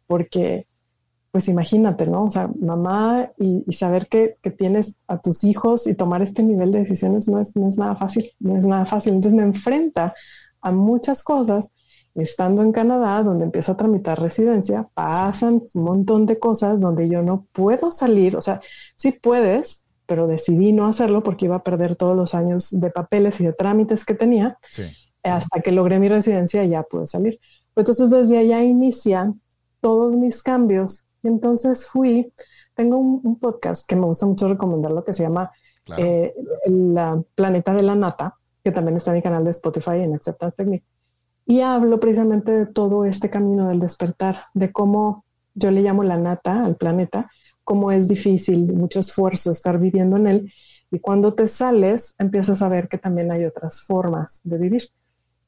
porque, 0.08 0.68
pues 1.32 1.48
imagínate, 1.48 2.08
¿no? 2.08 2.26
O 2.26 2.32
sea, 2.32 2.50
mamá 2.60 3.32
y, 3.38 3.72
saber 3.74 4.08
que, 4.08 4.38
tienes 4.58 5.00
a 5.08 5.20
tus 5.20 5.44
hijos 5.44 5.88
y 5.88 5.96
tomar 5.96 6.22
este 6.22 6.44
nivel 6.44 6.72
de 6.72 6.80
decisiones 6.80 7.28
no 7.28 7.39
es, 7.39 7.56
no 7.56 7.68
es 7.68 7.78
nada 7.78 7.96
fácil, 7.96 8.32
no 8.39 8.58
es 8.58 8.66
nada 8.66 8.86
fácil. 8.86 9.13
Entonces 9.13 9.38
me 9.38 9.44
enfrenta 9.44 10.13
a 10.62 10.72
muchas 10.72 11.24
cosas 11.24 11.72
estando 12.16 12.62
en 12.62 12.72
Canadá, 12.72 13.24
donde 13.24 13.46
empiezo 13.46 13.72
a 13.72 13.78
tramitar 13.78 14.22
residencia, 14.22 14.88
pasan 14.94 15.63
un 15.74 15.84
montón 15.84 16.26
de 16.26 16.38
cosas 16.38 16.80
donde 16.80 17.10
yo 17.10 17.22
no 17.24 17.48
puedo 17.52 17.92
salir, 17.92 18.38
o 18.38 18.42
sea, 18.42 18.62
sí 18.96 19.12
puedes, 19.12 19.83
pero 20.06 20.28
decidí 20.28 20.74
no 20.74 20.88
hacerlo 20.88 21.24
porque 21.24 21.46
iba 21.46 21.56
a 21.56 21.63
perder 21.63 21.96
todos 21.96 22.16
los 22.16 22.36
años 22.36 22.70
de 22.72 22.89
papeles 22.89 23.39
y 23.42 23.46
de 23.46 23.54
trámites 23.54 24.06
que 24.06 24.16
tenía. 24.16 24.58
Hasta 25.24 25.62
que 25.62 25.72
logré 25.72 26.00
mi 26.00 26.10
residencia 26.10 26.66
ya 26.66 26.84
pude 26.84 27.08
salir. 27.08 27.39
Entonces 27.76 28.10
desde 28.10 28.38
allá 28.38 28.62
inician 28.62 29.42
todos 29.82 30.16
mis 30.16 30.42
cambios. 30.44 31.06
Y 31.24 31.28
entonces 31.28 31.88
fui, 31.88 32.32
tengo 32.76 32.98
un, 32.98 33.39
podcast 33.39 33.88
que 33.88 33.96
me 33.96 34.06
gusta 34.06 34.26
mucho 34.26 34.48
recomendarlo 34.48 35.04
que 35.04 35.13
se 35.13 35.24
llama 35.24 35.52
eh, 35.98 36.34
La 36.66 37.22
Planeta 37.36 37.74
de 37.74 37.84
la 37.84 37.96
Nata, 37.96 38.36
que 38.63 38.72
también 38.72 38.98
está 38.98 39.12
en 39.12 39.18
mi 39.18 39.22
canal 39.22 39.44
de 39.44 39.52
Spotify 39.52 40.00
en 40.00 40.13
Acceptance 40.16 40.58
Technique. 40.58 40.86
Y 41.46 41.62
hablo 41.62 42.00
precisamente 42.00 42.52
de 42.52 42.66
todo 42.66 43.06
este 43.06 43.30
camino 43.30 43.68
del 43.68 43.80
despertar, 43.80 44.46
de 44.54 44.72
cómo 44.72 45.26
yo 45.54 45.72
le 45.72 45.82
llamo 45.82 46.04
la 46.04 46.18
nata 46.18 46.63
al 46.63 46.78
planeta, 46.78 47.30
cómo 47.63 47.91
es 47.91 48.08
difícil, 48.08 48.73
mucho 48.73 48.99
esfuerzo 48.99 49.52
estar 49.52 49.80
viviendo 49.80 50.17
en 50.17 50.28
él. 50.28 50.54
Y 50.91 50.99
cuando 50.99 51.34
te 51.34 51.47
sales, 51.47 52.15
empiezas 52.19 52.62
a 52.62 52.69
ver 52.69 52.88
que 52.88 52.97
también 52.97 53.32
hay 53.32 53.45
otras 53.45 53.82
formas 53.82 54.41
de 54.43 54.58
vivir. 54.58 54.84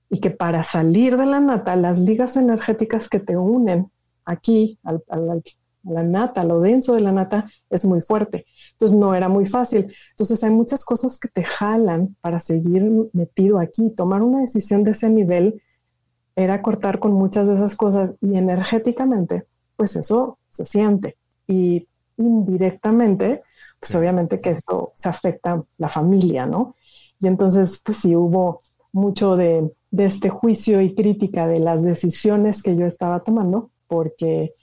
Y 0.10 0.20
que 0.20 0.32
para 0.32 0.64
salir 0.64 1.18
de 1.18 1.26
la 1.26 1.40
nata, 1.40 1.76
las 1.76 2.00
ligas 2.00 2.38
energéticas 2.38 3.10
que 3.10 3.20
te 3.20 3.38
unen 3.38 3.92
aquí 4.24 4.80
al, 4.84 5.04
a 5.10 5.18
la 5.92 6.04
nata, 6.04 6.44
lo 6.44 6.60
denso 6.60 6.96
de 6.96 7.02
la 7.02 7.12
nata, 7.12 7.50
es 7.70 7.86
muy 7.86 8.02
fuerte. 8.02 8.46
Entonces 8.72 8.98
no 8.98 9.14
era 9.14 9.30
muy 9.30 9.46
fácil. 9.46 9.94
Entonces 10.12 10.44
hay 10.44 10.52
muchas 10.52 10.84
cosas 10.84 11.20
que 11.20 11.28
te 11.28 11.44
jalan 11.44 12.16
para 12.22 12.40
seguir 12.40 12.92
metido 13.14 13.60
aquí. 13.60 13.92
Tomar 13.92 14.22
una 14.22 14.42
decisión 14.42 14.84
de 14.84 14.92
ese 14.92 15.10
nivel 15.10 15.62
era 16.36 16.62
cortar 16.62 17.00
con 17.00 17.14
muchas 17.14 17.48
de 17.48 17.54
esas 17.54 17.76
cosas 17.76 18.12
y 18.22 18.36
energéticamente, 18.36 19.46
pues 19.78 19.96
eso 19.96 20.38
se 20.50 20.66
siente. 20.66 21.18
Y 21.48 21.88
indirectamente, 22.18 23.44
pues 23.80 23.94
obviamente 23.96 24.40
que 24.40 24.52
esto 24.52 24.94
se 24.96 25.10
afecta 25.10 25.54
a 25.54 25.64
la 25.78 25.90
familia, 25.90 26.46
¿no? 26.46 26.76
Y 27.20 27.28
entonces, 27.28 27.82
pues 27.84 27.98
sí 27.98 28.16
hubo 28.16 28.62
mucho 28.92 29.36
de, 29.36 29.72
este 29.98 30.28
juicio 30.30 30.82
y 30.82 30.94
crítica 30.94 31.48
de 31.48 31.60
las 31.60 31.82
decisiones 31.82 32.62
que 32.62 32.76
yo 32.76 32.86
estaba 32.86 33.22
tomando, 33.22 33.72
porque 33.88 34.54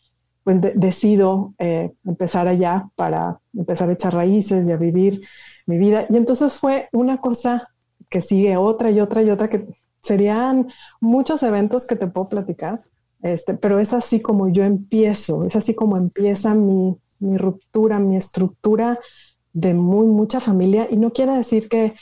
pues, 0.45 0.61
decido 0.75 1.55
eh, 1.59 1.93
empezar 2.05 2.49
allá 2.49 2.91
para 2.97 3.41
empezar 3.55 3.89
a 3.89 3.95
echar 3.95 4.13
raíces 4.13 4.69
y 4.69 4.73
a 4.73 4.77
vivir 4.77 5.23
mi 5.67 5.79
vida. 5.79 6.07
Y 6.11 6.17
entonces 6.19 6.55
fue 6.55 6.89
una 6.93 7.19
cosa 7.19 7.69
que 8.11 8.21
sigue 8.21 8.59
otra 8.59 8.91
y 8.91 9.01
otra 9.01 9.23
y 9.23 9.31
otra 9.31 9.49
que 9.49 9.67
serían 10.03 10.69
muchos 11.01 11.43
eventos 11.43 11.87
que 11.87 11.97
te 11.97 12.07
puedo 12.07 12.29
platicar, 12.29 12.83
este, 13.23 13.55
pero 13.55 13.79
es 13.79 13.93
así 13.93 14.21
como 14.21 14.49
yo 14.49 14.65
empiezo, 14.65 15.45
es 15.45 15.57
así 15.57 15.75
como 15.75 15.97
empieza 15.97 16.55
mi, 16.55 16.97
mi 17.23 17.39
ruptura, 17.39 17.99
mi 17.99 18.17
estructura 18.17 18.99
de 19.53 19.75
muy 19.75 20.07
mucha 20.07 20.41
familia. 20.41 20.89
Y 20.91 20.97
no 20.97 21.13
quiere 21.13 21.37
decir 21.37 21.69
que, 21.69 21.95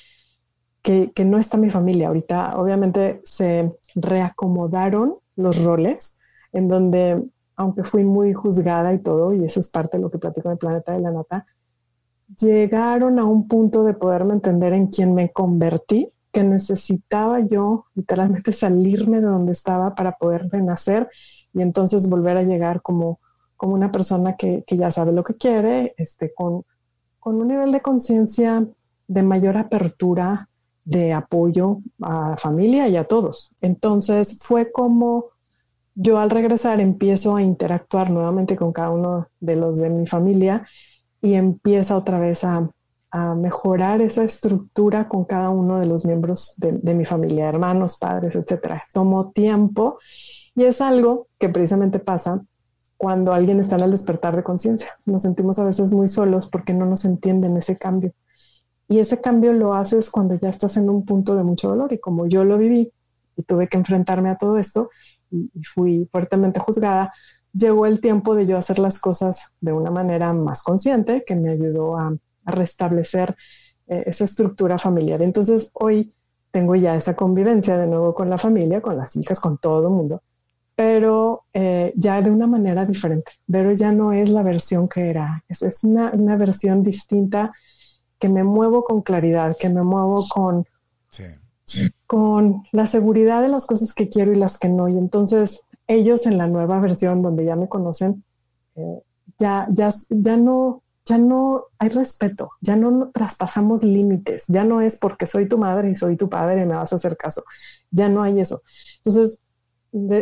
que, 0.83 1.24
no 1.24 1.38
está 1.38 1.56
mi 1.56 1.70
familia. 1.70 2.09
Ahorita 2.09 2.56
obviamente 2.56 3.20
se 3.24 3.72
reacomodaron 3.94 5.14
los 5.37 5.62
roles 5.62 6.18
en 6.52 6.68
donde, 6.68 7.22
aunque 7.56 7.85
fui 7.85 8.04
muy 8.04 8.33
juzgada 8.33 8.92
y 8.94 8.98
todo, 8.98 9.33
y 9.35 9.44
eso 9.44 9.61
es 9.61 9.70
parte 9.70 9.96
de 9.96 10.02
lo 10.02 10.11
que 10.11 10.18
platico 10.18 10.48
en 10.48 10.52
el 10.52 10.59
planeta 10.59 10.92
de 10.92 11.00
la 11.00 11.11
nata, 11.11 11.46
llegaron 12.38 13.18
a 13.18 13.24
un 13.24 13.48
punto 13.48 13.85
de 13.85 13.94
poderme 13.94 14.35
entender 14.35 14.72
en 14.72 14.87
quién 14.87 15.14
me 15.14 15.30
convertí 15.33 16.11
que 16.33 16.44
necesitaba 16.44 17.40
yo 17.40 17.87
literalmente 17.94 18.52
salirme 18.52 19.20
de 19.20 19.26
donde 19.26 19.52
estaba 19.52 19.94
para 19.94 20.12
poder 20.12 20.48
renacer 20.48 21.09
y 21.52 21.62
entonces 21.62 22.09
volver 22.09 22.37
a 22.37 22.42
llegar 22.42 22.83
como, 22.83 23.18
como 23.61 23.75
una 23.75 23.92
persona 23.92 24.37
que, 24.37 24.64
ya 24.66 24.90
sabe 24.90 25.12
lo 25.12 25.23
que 25.23 25.35
quiere, 25.35 25.92
este, 25.99 26.33
con, 26.33 26.64
con 27.18 27.35
un 27.37 27.49
nivel 27.49 27.73
de 27.73 27.83
conciencia 27.83 28.66
de 29.07 29.23
mayor 29.23 29.59
apertura, 29.59 30.49
de 30.83 31.12
apoyo 31.12 31.81
a 32.01 32.31
la 32.31 32.37
familia 32.38 32.88
y 32.88 32.96
a 32.96 33.05
todos. 33.05 33.55
Entonces 33.61 34.38
fue 34.42 34.73
como 34.73 35.27
yo 35.94 36.18
al 36.18 36.31
regresar 36.31 36.81
empiezo 36.81 37.37
a 37.37 37.42
interactuar 37.42 38.09
nuevamente 38.11 38.57
con 38.57 38.73
cada 38.73 38.92
uno 38.92 39.29
de 39.40 39.57
los 39.57 39.79
de 39.79 39.90
mi 39.90 40.07
familia 40.07 40.66
y 41.20 41.35
empieza 41.35 41.99
otra 41.99 42.18
vez 42.18 42.44
a, 42.44 42.66
mejorar 43.37 44.01
esa 44.01 44.23
estructura 44.23 45.09
con 45.09 45.25
cada 45.25 45.51
uno 45.51 45.81
de 45.81 45.87
los 45.87 46.07
miembros 46.07 46.55
de, 46.57 46.73
de 46.73 46.94
mi 46.94 47.05
familia, 47.05 47.49
hermanos, 47.49 47.99
padres, 47.99 48.37
etcétera. 48.37 48.85
Tomo 48.94 49.33
tiempo 49.33 49.99
y 50.55 50.64
es 50.64 50.81
algo 50.81 51.27
que 51.38 51.49
precisamente 51.49 51.99
pasa 51.99 52.40
cuando 53.00 53.32
alguien 53.32 53.58
está 53.58 53.76
en 53.76 53.84
el 53.84 53.92
despertar 53.92 54.36
de 54.36 54.42
conciencia. 54.42 54.90
Nos 55.06 55.22
sentimos 55.22 55.58
a 55.58 55.64
veces 55.64 55.90
muy 55.90 56.06
solos 56.06 56.48
porque 56.48 56.74
no 56.74 56.84
nos 56.84 57.06
entienden 57.06 57.56
ese 57.56 57.78
cambio. 57.78 58.12
Y 58.88 58.98
ese 58.98 59.22
cambio 59.22 59.54
lo 59.54 59.72
haces 59.72 60.10
cuando 60.10 60.34
ya 60.34 60.50
estás 60.50 60.76
en 60.76 60.90
un 60.90 61.06
punto 61.06 61.34
de 61.34 61.42
mucho 61.42 61.70
dolor. 61.70 61.94
Y 61.94 61.98
como 61.98 62.26
yo 62.26 62.44
lo 62.44 62.58
viví 62.58 62.92
y 63.36 63.42
tuve 63.44 63.68
que 63.68 63.78
enfrentarme 63.78 64.28
a 64.28 64.36
todo 64.36 64.58
esto, 64.58 64.90
y, 65.30 65.50
fui 65.72 66.10
fuertemente 66.12 66.60
juzgada, 66.60 67.10
llegó 67.54 67.86
el 67.86 68.02
tiempo 68.02 68.34
de 68.34 68.44
yo 68.44 68.58
hacer 68.58 68.78
las 68.78 68.98
cosas 68.98 69.50
de 69.62 69.72
una 69.72 69.90
manera 69.90 70.34
más 70.34 70.62
consciente 70.62 71.24
que 71.26 71.36
me 71.36 71.52
ayudó 71.52 71.96
a, 71.96 72.14
restablecer 72.44 73.34
eh, 73.86 74.02
esa 74.08 74.26
estructura 74.26 74.76
familiar. 74.76 75.22
Entonces 75.22 75.70
hoy 75.72 76.12
tengo 76.50 76.74
ya 76.74 76.96
esa 76.96 77.16
convivencia 77.16 77.78
de 77.78 77.86
nuevo 77.86 78.12
con 78.12 78.28
la 78.28 78.36
familia, 78.36 78.82
con 78.82 78.98
las 78.98 79.16
hijas, 79.16 79.40
con 79.40 79.56
todo 79.56 79.88
el 79.88 79.94
mundo, 79.94 80.22
pero 80.80 81.44
eh, 81.52 81.92
ya 81.94 82.22
de 82.22 82.30
una 82.30 82.46
manera 82.46 82.86
diferente. 82.86 83.32
Pero 83.46 83.72
ya 83.72 83.92
no 83.92 84.14
es 84.14 84.30
la 84.30 84.42
versión 84.42 84.88
que 84.88 85.10
era, 85.10 85.44
es, 85.46 85.60
es 85.60 85.84
una, 85.84 86.10
una, 86.12 86.36
versión 86.36 86.82
distinta 86.82 87.52
que 88.18 88.30
me 88.30 88.44
muevo 88.44 88.82
con 88.82 89.02
claridad, 89.02 89.58
que 89.60 89.68
me 89.68 89.82
muevo 89.82 90.26
con, 90.26 90.64
sí 91.08 91.24
con 92.06 92.62
la 92.72 92.86
seguridad 92.86 93.42
de 93.42 93.48
las 93.48 93.66
cosas 93.66 93.92
que 93.92 94.08
quiero 94.08 94.32
y 94.32 94.36
las 94.36 94.56
que 94.56 94.70
no. 94.70 94.88
Y 94.88 94.96
entonces 94.96 95.60
ellos 95.86 96.24
en 96.24 96.38
la 96.38 96.46
nueva 96.46 96.80
versión 96.80 97.20
donde 97.20 97.44
ya 97.44 97.56
me 97.56 97.68
conocen, 97.68 98.24
eh, 98.76 99.02
ya, 99.38 99.66
ya, 99.70 99.90
ya 100.08 100.38
no, 100.38 100.82
ya 101.04 101.18
no 101.18 101.64
hay 101.78 101.90
respeto, 101.90 102.52
ya 102.62 102.74
no 102.74 103.10
traspasamos 103.12 103.84
límites, 103.84 104.46
ya 104.48 104.64
no 104.64 104.80
es 104.80 104.96
porque 104.96 105.26
soy 105.26 105.46
tu 105.46 105.58
madre 105.58 105.90
y 105.90 105.94
soy 105.94 106.16
tu 106.16 106.30
padre 106.30 106.62
y 106.62 106.66
me 106.66 106.74
vas 106.74 106.94
a 106.94 106.96
hacer 106.96 107.18
caso, 107.18 107.42
ya 107.90 108.08
no 108.08 108.22
hay 108.22 108.40
eso. 108.40 108.62
Entonces, 109.04 109.42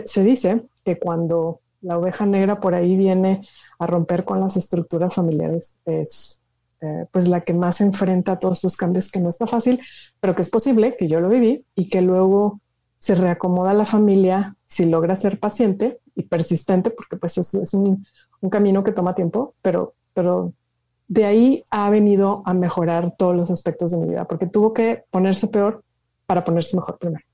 se 0.04 0.24
dice 0.24 0.62
que 0.84 0.98
cuando 0.98 1.60
la 1.80 1.98
oveja 1.98 2.26
negra 2.26 2.60
por 2.60 2.74
ahí 2.74 2.96
viene 2.96 3.46
a 3.78 3.86
romper 3.86 4.24
con 4.24 4.40
las 4.40 4.56
estructuras 4.56 5.14
familiares, 5.14 5.78
es 5.84 6.42
eh, 6.80 7.06
pues 7.10 7.28
la 7.28 7.40
que 7.40 7.54
más 7.54 7.80
enfrenta 7.80 8.32
a 8.32 8.38
todos 8.38 8.58
estos 8.58 8.76
cambios 8.76 9.10
que 9.10 9.20
no 9.20 9.30
está 9.30 9.46
fácil, 9.46 9.80
pero 10.20 10.34
que 10.34 10.42
es 10.42 10.50
posible, 10.50 10.96
que 10.96 11.08
yo 11.08 11.20
lo 11.20 11.28
viví 11.28 11.64
y 11.74 11.88
que 11.88 12.00
luego 12.00 12.60
se 12.98 13.14
reacomoda 13.14 13.72
la 13.74 13.84
familia 13.84 14.56
si 14.66 14.84
logra 14.84 15.16
ser 15.16 15.38
paciente 15.38 16.00
y 16.14 16.24
persistente, 16.24 16.90
porque 16.90 17.16
pues 17.16 17.38
eso 17.38 17.62
es 17.62 17.74
un, 17.74 18.06
un 18.40 18.50
camino 18.50 18.82
que 18.84 18.92
toma 18.92 19.14
tiempo, 19.14 19.54
pero, 19.62 19.94
pero 20.14 20.52
de 21.06 21.24
ahí 21.24 21.64
ha 21.70 21.88
venido 21.90 22.42
a 22.44 22.54
mejorar 22.54 23.14
todos 23.16 23.36
los 23.36 23.50
aspectos 23.50 23.92
de 23.92 23.98
mi 23.98 24.08
vida, 24.10 24.24
porque 24.26 24.46
tuvo 24.46 24.72
que 24.72 25.04
ponerse 25.10 25.48
peor 25.48 25.82
para 26.26 26.44
ponerse 26.44 26.76
mejor 26.76 26.98
primero. 26.98 27.24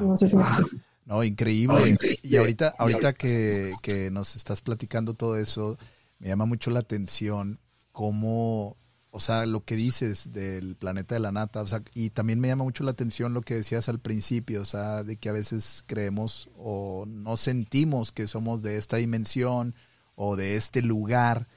No 0.00 0.16
sé 0.16 0.28
si 0.28 0.36
me 0.36 0.42
explico. 0.42 0.76
No, 1.04 1.24
increíble. 1.24 1.96
Y 2.22 2.36
ahorita, 2.36 2.74
ahorita 2.78 3.12
que, 3.12 3.72
que, 3.82 4.10
nos 4.10 4.36
estás 4.36 4.60
platicando 4.60 5.14
todo 5.14 5.36
eso, 5.36 5.76
me 6.18 6.28
llama 6.28 6.46
mucho 6.46 6.70
la 6.70 6.80
atención 6.80 7.58
cómo, 7.90 8.76
o 9.10 9.20
sea, 9.20 9.44
lo 9.46 9.64
que 9.64 9.76
dices 9.76 10.32
del 10.32 10.76
planeta 10.76 11.14
de 11.14 11.20
la 11.20 11.32
nata, 11.32 11.62
o 11.62 11.66
sea, 11.66 11.82
y 11.94 12.10
también 12.10 12.40
me 12.40 12.48
llama 12.48 12.64
mucho 12.64 12.84
la 12.84 12.92
atención 12.92 13.34
lo 13.34 13.42
que 13.42 13.54
decías 13.54 13.88
al 13.88 13.98
principio, 13.98 14.62
o 14.62 14.64
sea, 14.64 15.02
de 15.02 15.16
que 15.16 15.28
a 15.28 15.32
veces 15.32 15.82
creemos 15.86 16.48
o 16.56 17.04
no 17.06 17.36
sentimos 17.36 18.12
que 18.12 18.26
somos 18.26 18.62
de 18.62 18.76
esta 18.76 18.96
dimensión 18.98 19.74
o 20.14 20.36
de 20.36 20.56
este 20.56 20.82
lugar. 20.82 21.48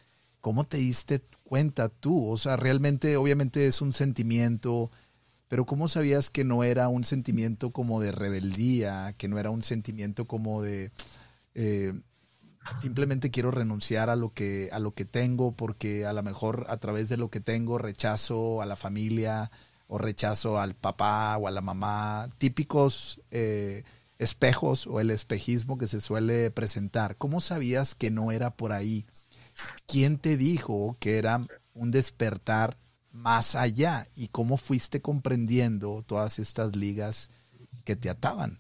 ¿Cómo 0.42 0.66
te 0.66 0.78
diste 0.78 1.22
cuenta 1.44 1.90
tú? 1.90 2.30
O 2.30 2.38
sea, 2.38 2.58
realmente, 2.58 3.18
obviamente 3.18 3.68
es 3.68 3.82
un 3.82 3.94
sentimiento, 3.94 4.92
pero 5.48 5.66
¿cómo 5.66 5.88
sabías 5.88 6.30
que 6.30 6.44
no 6.44 6.64
era 6.64 6.88
un 6.88 7.04
sentimiento 7.04 7.72
como 7.72 8.02
de 8.02 8.12
rebeldía, 8.12 9.14
que 9.18 9.28
no 9.28 9.38
era 9.38 9.50
un 9.50 9.64
sentimiento 9.64 10.26
como 10.26 10.62
de... 10.62 10.92
Eh, 11.54 11.94
simplemente 12.82 13.30
quiero 13.30 13.52
renunciar 13.52 14.10
a 14.10 14.16
lo 14.16 14.34
que 14.34 14.70
a 14.72 14.80
lo 14.80 14.96
que 14.96 15.06
tengo 15.06 15.52
porque 15.52 16.06
a 16.06 16.14
lo 16.14 16.24
mejor 16.24 16.66
a 16.68 16.78
través 16.78 17.10
de 17.10 17.18
lo 17.18 17.30
que 17.30 17.40
tengo 17.40 17.78
rechazo 17.78 18.60
a 18.62 18.66
la 18.66 18.76
familia 18.76 19.52
o 19.88 20.00
rechazo 20.00 20.60
al 20.60 20.74
papá 20.74 21.38
o 21.38 21.48
a 21.48 21.52
la 21.52 21.62
mamá 21.62 22.28
típicos 22.40 23.22
eh, 23.30 23.84
espejos 24.18 24.88
o 24.88 25.00
el 25.00 25.12
espejismo 25.12 25.78
que 25.78 25.88
se 25.88 26.02
suele 26.02 26.50
presentar. 26.50 27.18
Cómo 27.18 27.40
sabías 27.40 27.94
que 27.94 28.10
no 28.10 28.32
era 28.32 28.56
por 28.56 28.72
ahí 28.72 29.06
quién 29.88 30.18
te 30.18 30.38
dijo 30.38 30.98
que 31.00 31.18
era 31.18 31.42
un 31.74 31.92
despertar 31.92 32.78
más 33.16 33.56
allá 33.56 34.08
y 34.16 34.28
cómo 34.28 34.58
fuiste 34.58 35.02
comprendiendo 35.02 36.04
todas 36.06 36.40
estas 36.40 36.76
ligas 36.76 37.30
que 37.84 37.96
te 37.96 38.10
ataban 38.10 38.58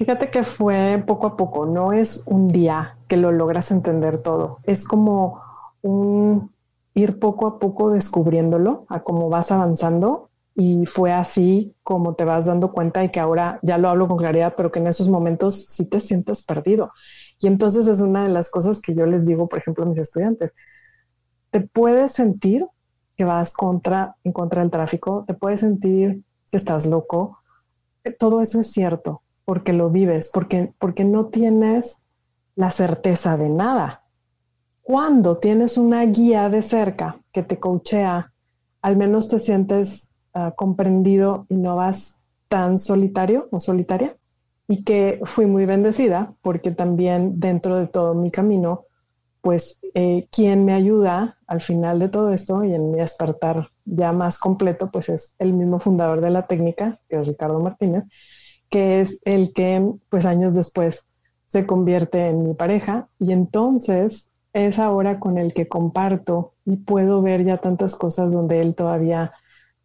Fíjate 0.00 0.30
que 0.30 0.44
fue 0.44 1.04
poco 1.06 1.26
a 1.26 1.36
poco, 1.36 1.66
no 1.66 1.92
es 1.92 2.22
un 2.24 2.48
día 2.48 2.96
que 3.06 3.18
lo 3.18 3.32
logras 3.32 3.70
entender 3.70 4.16
todo, 4.16 4.60
es 4.62 4.82
como 4.82 5.42
un 5.82 6.50
ir 6.94 7.18
poco 7.18 7.46
a 7.46 7.58
poco 7.58 7.90
descubriéndolo 7.90 8.86
a 8.88 9.02
cómo 9.02 9.28
vas 9.28 9.52
avanzando 9.52 10.30
y 10.54 10.86
fue 10.86 11.12
así 11.12 11.74
como 11.82 12.14
te 12.14 12.24
vas 12.24 12.46
dando 12.46 12.72
cuenta 12.72 13.04
y 13.04 13.10
que 13.10 13.20
ahora 13.20 13.60
ya 13.62 13.76
lo 13.76 13.90
hablo 13.90 14.08
con 14.08 14.16
claridad, 14.16 14.54
pero 14.56 14.72
que 14.72 14.78
en 14.78 14.86
esos 14.86 15.10
momentos 15.10 15.66
sí 15.66 15.86
te 15.86 16.00
sientes 16.00 16.44
perdido. 16.44 16.92
Y 17.38 17.46
entonces 17.46 17.86
es 17.86 18.00
una 18.00 18.22
de 18.22 18.30
las 18.30 18.50
cosas 18.50 18.80
que 18.80 18.94
yo 18.94 19.04
les 19.04 19.26
digo, 19.26 19.50
por 19.50 19.58
ejemplo, 19.58 19.84
a 19.84 19.88
mis 19.88 19.98
estudiantes. 19.98 20.54
Te 21.50 21.60
puedes 21.60 22.12
sentir 22.12 22.66
que 23.20 23.24
vas 23.26 23.52
contra, 23.52 24.16
en 24.24 24.32
contra 24.32 24.62
del 24.62 24.70
tráfico, 24.70 25.24
te 25.26 25.34
puedes 25.34 25.60
sentir 25.60 26.22
que 26.50 26.56
estás 26.56 26.86
loco. 26.86 27.36
Todo 28.18 28.40
eso 28.40 28.60
es 28.60 28.72
cierto, 28.72 29.20
porque 29.44 29.74
lo 29.74 29.90
vives, 29.90 30.30
porque, 30.32 30.72
porque 30.78 31.04
no 31.04 31.26
tienes 31.26 32.00
la 32.56 32.70
certeza 32.70 33.36
de 33.36 33.50
nada. 33.50 34.04
Cuando 34.80 35.36
tienes 35.36 35.76
una 35.76 36.02
guía 36.06 36.48
de 36.48 36.62
cerca 36.62 37.18
que 37.30 37.42
te 37.42 37.58
coachea, 37.58 38.32
al 38.80 38.96
menos 38.96 39.28
te 39.28 39.38
sientes 39.38 40.10
ah, 40.32 40.54
comprendido 40.56 41.44
y 41.50 41.56
no 41.56 41.76
vas 41.76 42.20
tan 42.48 42.78
solitario 42.78 43.48
o 43.50 43.60
solitaria. 43.60 44.16
Y 44.66 44.82
que 44.82 45.20
fui 45.24 45.44
muy 45.44 45.66
bendecida 45.66 46.32
porque 46.40 46.70
también 46.70 47.38
dentro 47.38 47.76
de 47.76 47.86
todo 47.86 48.14
mi 48.14 48.30
camino, 48.30 48.86
pues 49.40 49.80
eh, 49.94 50.28
quien 50.30 50.64
me 50.64 50.74
ayuda 50.74 51.38
al 51.46 51.60
final 51.60 51.98
de 51.98 52.08
todo 52.08 52.32
esto 52.32 52.64
y 52.64 52.74
en 52.74 52.90
mi 52.90 52.98
despertar 52.98 53.70
ya 53.84 54.12
más 54.12 54.38
completo, 54.38 54.90
pues 54.90 55.08
es 55.08 55.34
el 55.38 55.52
mismo 55.52 55.80
fundador 55.80 56.20
de 56.20 56.30
la 56.30 56.46
técnica, 56.46 57.00
que 57.08 57.20
es 57.20 57.26
Ricardo 57.26 57.60
Martínez, 57.60 58.06
que 58.68 59.00
es 59.00 59.20
el 59.24 59.52
que 59.52 59.84
pues 60.08 60.26
años 60.26 60.54
después 60.54 61.08
se 61.46 61.66
convierte 61.66 62.28
en 62.28 62.44
mi 62.44 62.54
pareja 62.54 63.08
y 63.18 63.32
entonces 63.32 64.30
es 64.52 64.78
ahora 64.78 65.18
con 65.20 65.38
el 65.38 65.54
que 65.54 65.68
comparto 65.68 66.54
y 66.64 66.76
puedo 66.76 67.22
ver 67.22 67.44
ya 67.44 67.58
tantas 67.58 67.96
cosas 67.96 68.32
donde 68.32 68.60
él 68.60 68.74
todavía 68.74 69.32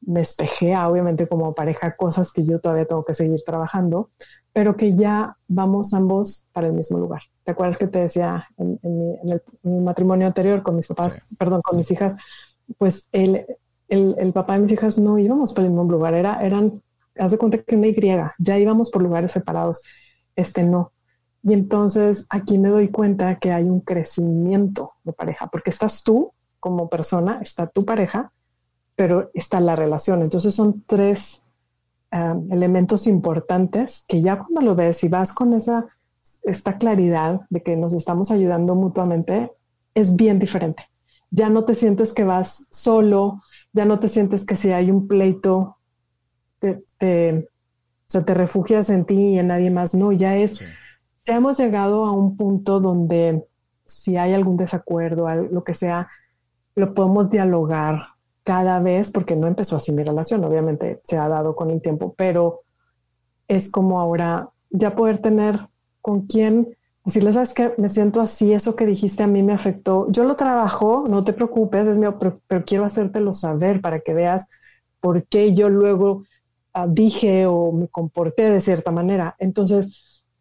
me 0.01 0.21
espejea, 0.21 0.87
obviamente 0.87 1.27
como 1.27 1.55
pareja, 1.55 1.95
cosas 1.95 2.31
que 2.31 2.45
yo 2.45 2.59
todavía 2.59 2.85
tengo 2.85 3.05
que 3.05 3.13
seguir 3.13 3.41
trabajando, 3.45 4.09
pero 4.53 4.75
que 4.75 4.95
ya 4.95 5.37
vamos 5.47 5.93
ambos 5.93 6.45
para 6.53 6.67
el 6.67 6.73
mismo 6.73 6.99
lugar. 6.99 7.21
¿Te 7.45 7.51
acuerdas 7.51 7.77
que 7.77 7.87
te 7.87 7.99
decía 7.99 8.47
en, 8.57 8.79
mi, 9.63 9.79
matrimonio 9.79 10.27
anterior 10.27 10.63
con 10.63 10.75
mis 10.75 10.87
papás, 10.87 11.21
perdón, 11.37 11.61
con 11.63 11.77
mis 11.77 11.89
hijas? 11.91 12.17
Pues 12.77 13.07
el, 13.11 13.45
el, 13.87 14.15
el, 14.17 14.33
papá 14.33 14.53
de 14.53 14.59
mis 14.61 14.71
hijas 14.71 14.97
no 14.97 15.17
íbamos 15.17 15.53
para 15.53 15.67
el 15.67 15.71
mismo 15.71 15.89
lugar, 15.89 16.15
era, 16.15 16.41
eran 16.41 16.81
haz 17.19 17.31
de 17.31 17.37
cuenta 17.37 17.59
que 17.59 17.75
una 17.75 17.87
Y, 17.87 18.33
ya 18.37 18.57
íbamos 18.57 18.91
por 18.91 19.01
lugares 19.01 19.31
separados, 19.31 19.81
este 20.35 20.63
no. 20.63 20.91
Y 21.43 21.53
entonces 21.53 22.25
aquí 22.29 22.57
me 22.57 22.69
doy 22.69 22.89
cuenta 22.89 23.37
que 23.37 23.51
hay 23.51 23.63
un 23.63 23.79
crecimiento 23.79 24.93
de 25.03 25.13
pareja, 25.13 25.47
porque 25.47 25.69
estás 25.69 26.03
tú 26.03 26.31
como 26.59 26.89
persona, 26.89 27.39
está 27.41 27.67
tu 27.67 27.85
pareja, 27.85 28.31
pero 28.95 29.29
está 29.33 29.59
la 29.59 29.75
relación. 29.75 30.23
Entonces 30.23 30.55
son 30.55 30.83
tres 30.87 31.43
um, 32.11 32.51
elementos 32.51 33.05
importantes 33.05 34.03
que 34.07 34.21
ya 34.21 34.39
cuando 34.39 34.61
lo 34.61 34.75
ves 34.75 35.03
y 35.03 35.07
vas 35.07 35.31
con 35.31 35.53
esa 35.53 35.85
esta 36.45 36.77
claridad 36.77 37.41
de 37.49 37.61
que 37.61 37.75
nos 37.75 37.93
estamos 37.93 38.31
ayudando 38.31 38.75
mutuamente, 38.75 39.51
es 39.93 40.15
bien 40.15 40.39
diferente. 40.39 40.83
Ya 41.31 41.49
no 41.49 41.65
te 41.65 41.75
sientes 41.75 42.13
que 42.13 42.23
vas 42.23 42.67
solo, 42.71 43.41
ya 43.73 43.85
no 43.85 43.99
te 43.99 44.07
sientes 44.07 44.45
que 44.45 44.55
si 44.55 44.71
hay 44.71 44.91
un 44.91 45.07
pleito 45.07 45.77
te, 46.59 46.83
o 48.07 48.09
sea, 48.09 48.23
te 48.23 48.33
refugias 48.33 48.89
en 48.89 49.05
ti 49.05 49.33
y 49.33 49.39
en 49.39 49.47
nadie 49.47 49.71
más. 49.71 49.93
No, 49.95 50.11
ya 50.11 50.37
es, 50.37 50.61
ya 51.25 51.35
hemos 51.35 51.57
llegado 51.57 52.05
a 52.05 52.11
un 52.11 52.37
punto 52.37 52.79
donde 52.79 53.45
si 53.85 54.17
hay 54.17 54.33
algún 54.33 54.57
desacuerdo, 54.57 55.27
lo 55.33 55.63
que 55.63 55.73
sea, 55.73 56.07
lo 56.75 56.93
podemos 56.93 57.29
dialogar 57.29 58.07
cada 58.43 58.79
vez, 58.79 59.11
porque 59.11 59.35
no 59.35 59.47
empezó 59.47 59.75
así 59.75 59.91
mi 59.91 60.03
relación, 60.03 60.43
obviamente 60.43 61.01
se 61.03 61.17
ha 61.17 61.27
dado 61.27 61.55
con 61.55 61.71
el 61.71 61.81
tiempo, 61.81 62.13
pero 62.15 62.61
es 63.47 63.71
como 63.71 63.99
ahora 63.99 64.49
ya 64.69 64.95
poder 64.95 65.19
tener 65.19 65.67
con 66.05 66.27
quién 66.27 66.67
decirle, 67.03 67.33
sabes 67.33 67.55
que 67.55 67.73
me 67.79 67.89
siento 67.89 68.21
así, 68.21 68.53
eso 68.53 68.75
que 68.75 68.85
dijiste 68.85 69.23
a 69.23 69.27
mí 69.27 69.41
me 69.41 69.53
afectó. 69.53 70.05
Yo 70.11 70.23
lo 70.23 70.35
trabajo, 70.35 71.03
no 71.09 71.23
te 71.23 71.33
preocupes, 71.33 71.87
es 71.87 71.97
mío, 71.97 72.19
pero, 72.19 72.63
quiero 72.63 72.85
hacértelo 72.85 73.33
saber 73.33 73.81
para 73.81 74.01
que 74.01 74.13
veas 74.13 74.47
por 74.99 75.25
qué 75.25 75.55
yo 75.55 75.67
luego 75.67 76.21
ah, 76.73 76.85
dije 76.87 77.47
o 77.47 77.71
me 77.71 77.87
comporté 77.87 78.51
de 78.51 78.61
cierta 78.61 78.91
manera. 78.91 79.35
Entonces, 79.39 79.87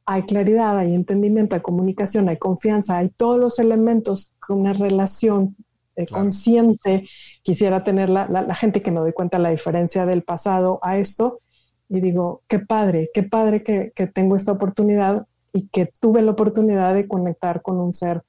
hay 0.04 0.24
claridad, 0.24 0.76
hay 0.76 0.94
entendimiento, 0.94 1.56
hay 1.56 1.62
comunicación, 1.62 2.28
hay 2.28 2.36
confianza, 2.36 2.98
hay 2.98 3.08
todos 3.08 3.40
los 3.40 3.58
elementos 3.58 4.34
que 4.46 4.52
una 4.52 4.74
relación 4.74 5.56
eh, 5.96 6.04
consciente 6.06 7.08
quisiera 7.42 7.84
tener 7.84 8.10
la, 8.10 8.28
la, 8.28 8.54
gente 8.54 8.82
que 8.82 8.90
me 8.90 9.00
doy 9.00 9.14
cuenta 9.14 9.38
la 9.38 9.48
diferencia 9.48 10.04
del 10.04 10.22
pasado 10.24 10.78
a 10.82 10.98
esto 10.98 11.40
y 11.88 12.02
digo, 12.02 12.42
qué 12.48 12.58
padre, 12.58 13.08
qué 13.14 13.22
padre 13.22 13.62
que, 13.62 13.92
que 13.96 14.06
tengo 14.06 14.36
esta 14.36 14.52
oportunidad 14.52 15.26
y 15.54 15.68
que 15.68 15.90
tuve 16.00 16.20
la 16.20 16.32
oportunidad 16.32 16.94
de 16.94 17.08
conectar 17.08 17.62
con 17.62 17.80
un 17.80 17.94
ser 17.94 18.22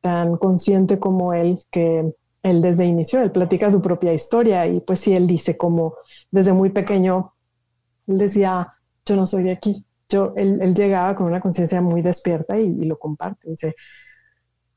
tan 0.00 0.38
consciente 0.38 0.98
como 0.98 1.34
él, 1.34 1.58
que 1.70 2.14
él 2.42 2.62
desde 2.62 2.86
inicio, 2.86 3.20
él 3.20 3.32
platica 3.32 3.70
su 3.70 3.82
propia 3.82 4.14
historia 4.14 4.66
y 4.66 4.80
pues 4.80 5.00
sí, 5.00 5.12
él 5.12 5.26
dice 5.26 5.58
como 5.58 5.96
desde 6.30 6.54
muy 6.54 6.70
pequeño, 6.70 7.34
él 8.06 8.18
decía, 8.18 8.72
yo 9.04 9.16
no 9.16 9.26
soy 9.26 9.42
de 9.42 9.52
aquí. 9.52 9.84
Yo, 10.08 10.32
él, 10.36 10.72
llegaba 10.74 11.14
con 11.14 11.26
una 11.26 11.40
conciencia 11.40 11.82
muy 11.82 12.00
despierta 12.00 12.58
y, 12.58 12.64
y, 12.64 12.84
lo 12.86 12.98
comparte. 12.98 13.50
Dice, 13.50 13.74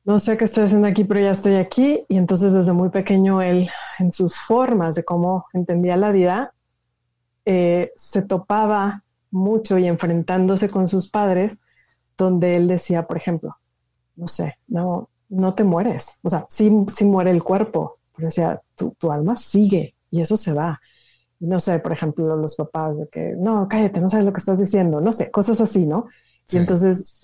no 0.03 0.19
sé 0.19 0.35
qué 0.35 0.43
estoy 0.43 0.65
haciendo 0.65 0.87
aquí, 0.87 1.05
pero 1.05 1.21
ya 1.21 1.31
estoy 1.31 1.55
aquí. 1.55 2.03
Y 2.09 2.17
entonces 2.17 2.51
desde 2.51 2.73
muy 2.73 2.89
pequeño 2.89 3.41
él, 3.41 3.69
en 3.99 4.11
sus 4.11 4.35
formas 4.35 4.95
de 4.95 5.05
cómo 5.05 5.45
entendía 5.53 5.95
la 5.95 6.11
vida, 6.11 6.53
eh, 7.45 7.91
se 7.95 8.21
topaba 8.23 9.03
mucho 9.29 9.77
y 9.77 9.87
enfrentándose 9.87 10.69
con 10.69 10.87
sus 10.87 11.09
padres, 11.09 11.57
donde 12.25 12.55
él 12.55 12.67
decía, 12.67 13.07
por 13.07 13.17
ejemplo, 13.17 13.57
no 14.15 14.27
sé, 14.27 14.57
no, 14.67 15.09
no 15.29 15.55
te 15.55 15.63
mueres. 15.63 16.19
O 16.23 16.29
sea, 16.29 16.45
sí, 16.49 16.71
sí 16.93 17.05
muere 17.05 17.31
el 17.31 17.43
cuerpo, 17.43 17.99
pero 18.15 18.27
decía, 18.27 18.61
tu, 18.75 18.91
tu 18.99 19.11
alma 19.11 19.35
sigue 19.37 19.95
y 20.11 20.21
eso 20.21 20.37
se 20.37 20.53
va. 20.53 20.79
No 21.39 21.59
sé, 21.59 21.79
por 21.79 21.91
ejemplo, 21.93 22.35
los 22.37 22.55
papás 22.55 22.97
de 22.97 23.07
que, 23.09 23.35
no, 23.37 23.67
cállate, 23.69 23.99
no 24.01 24.09
sabes 24.09 24.25
lo 24.25 24.33
que 24.33 24.39
estás 24.39 24.59
diciendo, 24.59 25.01
no 25.01 25.13
sé, 25.13 25.31
cosas 25.31 25.61
así, 25.61 25.85
¿no? 25.85 26.07
Y 26.51 26.57
entonces 26.57 27.19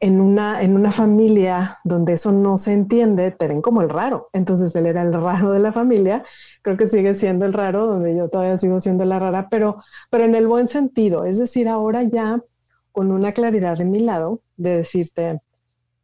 en 0.00 0.20
una, 0.20 0.62
en 0.62 0.76
una 0.76 0.92
familia 0.92 1.78
donde 1.84 2.12
eso 2.12 2.32
no 2.32 2.58
se 2.58 2.72
entiende, 2.74 3.30
te 3.30 3.48
ven 3.48 3.62
como 3.62 3.80
el 3.80 3.88
raro. 3.88 4.28
Entonces 4.34 4.74
él 4.76 4.86
era 4.86 5.02
el 5.02 5.12
raro 5.12 5.52
de 5.52 5.58
la 5.60 5.72
familia. 5.72 6.22
Creo 6.62 6.76
que 6.76 6.86
sigue 6.86 7.14
siendo 7.14 7.46
el 7.46 7.54
raro, 7.54 7.86
donde 7.86 8.14
yo 8.14 8.28
todavía 8.28 8.58
sigo 8.58 8.78
siendo 8.80 9.04
la 9.06 9.18
rara, 9.18 9.48
pero, 9.50 9.78
pero 10.10 10.24
en 10.24 10.34
el 10.34 10.46
buen 10.46 10.68
sentido. 10.68 11.24
Es 11.24 11.38
decir, 11.38 11.66
ahora 11.68 12.02
ya 12.02 12.42
con 12.92 13.10
una 13.10 13.32
claridad 13.32 13.78
de 13.78 13.84
mi 13.84 14.00
lado 14.00 14.40
de 14.56 14.78
decirte, 14.78 15.40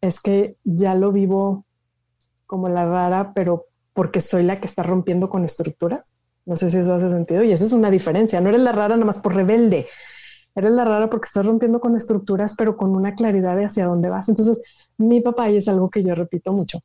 es 0.01 0.21
que 0.21 0.57
ya 0.65 0.95
lo 0.95 1.13
vivo 1.13 1.65
como 2.47 2.69
la 2.69 2.85
rara, 2.85 3.33
pero 3.35 3.67
porque 3.93 4.21
soy 4.21 4.43
la 4.43 4.61
que 4.61 4.67
está 4.67 4.83
rompiendo 4.83 5.29
con 5.29 5.45
estructuras. 5.45 6.13
No 6.45 6.57
sé 6.57 6.71
si 6.71 6.79
eso 6.79 6.95
hace 6.95 7.11
sentido. 7.11 7.43
Y 7.43 7.53
eso 7.53 7.65
es 7.65 7.73
una 7.73 7.91
diferencia. 7.91 8.41
No 8.41 8.51
eres 8.51 8.61
la 8.61 8.73
rara 8.73 8.95
nada 8.95 9.07
más 9.07 9.19
por 9.19 9.35
rebelde 9.35 9.87
eres 10.57 10.71
la 10.73 10.85
rara 10.85 11.09
porque 11.09 11.27
estás 11.27 11.47
rompiendo 11.47 11.81
con 11.81 11.95
estructuras, 11.95 12.55
pero 12.57 12.77
con 12.77 12.97
una 12.97 13.15
claridad 13.15 13.57
de 13.57 13.67
hacia 13.67 13.87
dónde 13.87 14.09
vas. 14.09 14.29
Entonces, 14.29 14.63
mi 14.97 15.21
papá, 15.21 15.51
y 15.51 15.59
es 15.59 15.69
algo 15.69 15.91
que 15.91 16.03
yo 16.03 16.15
repito 16.15 16.53
mucho, 16.53 16.81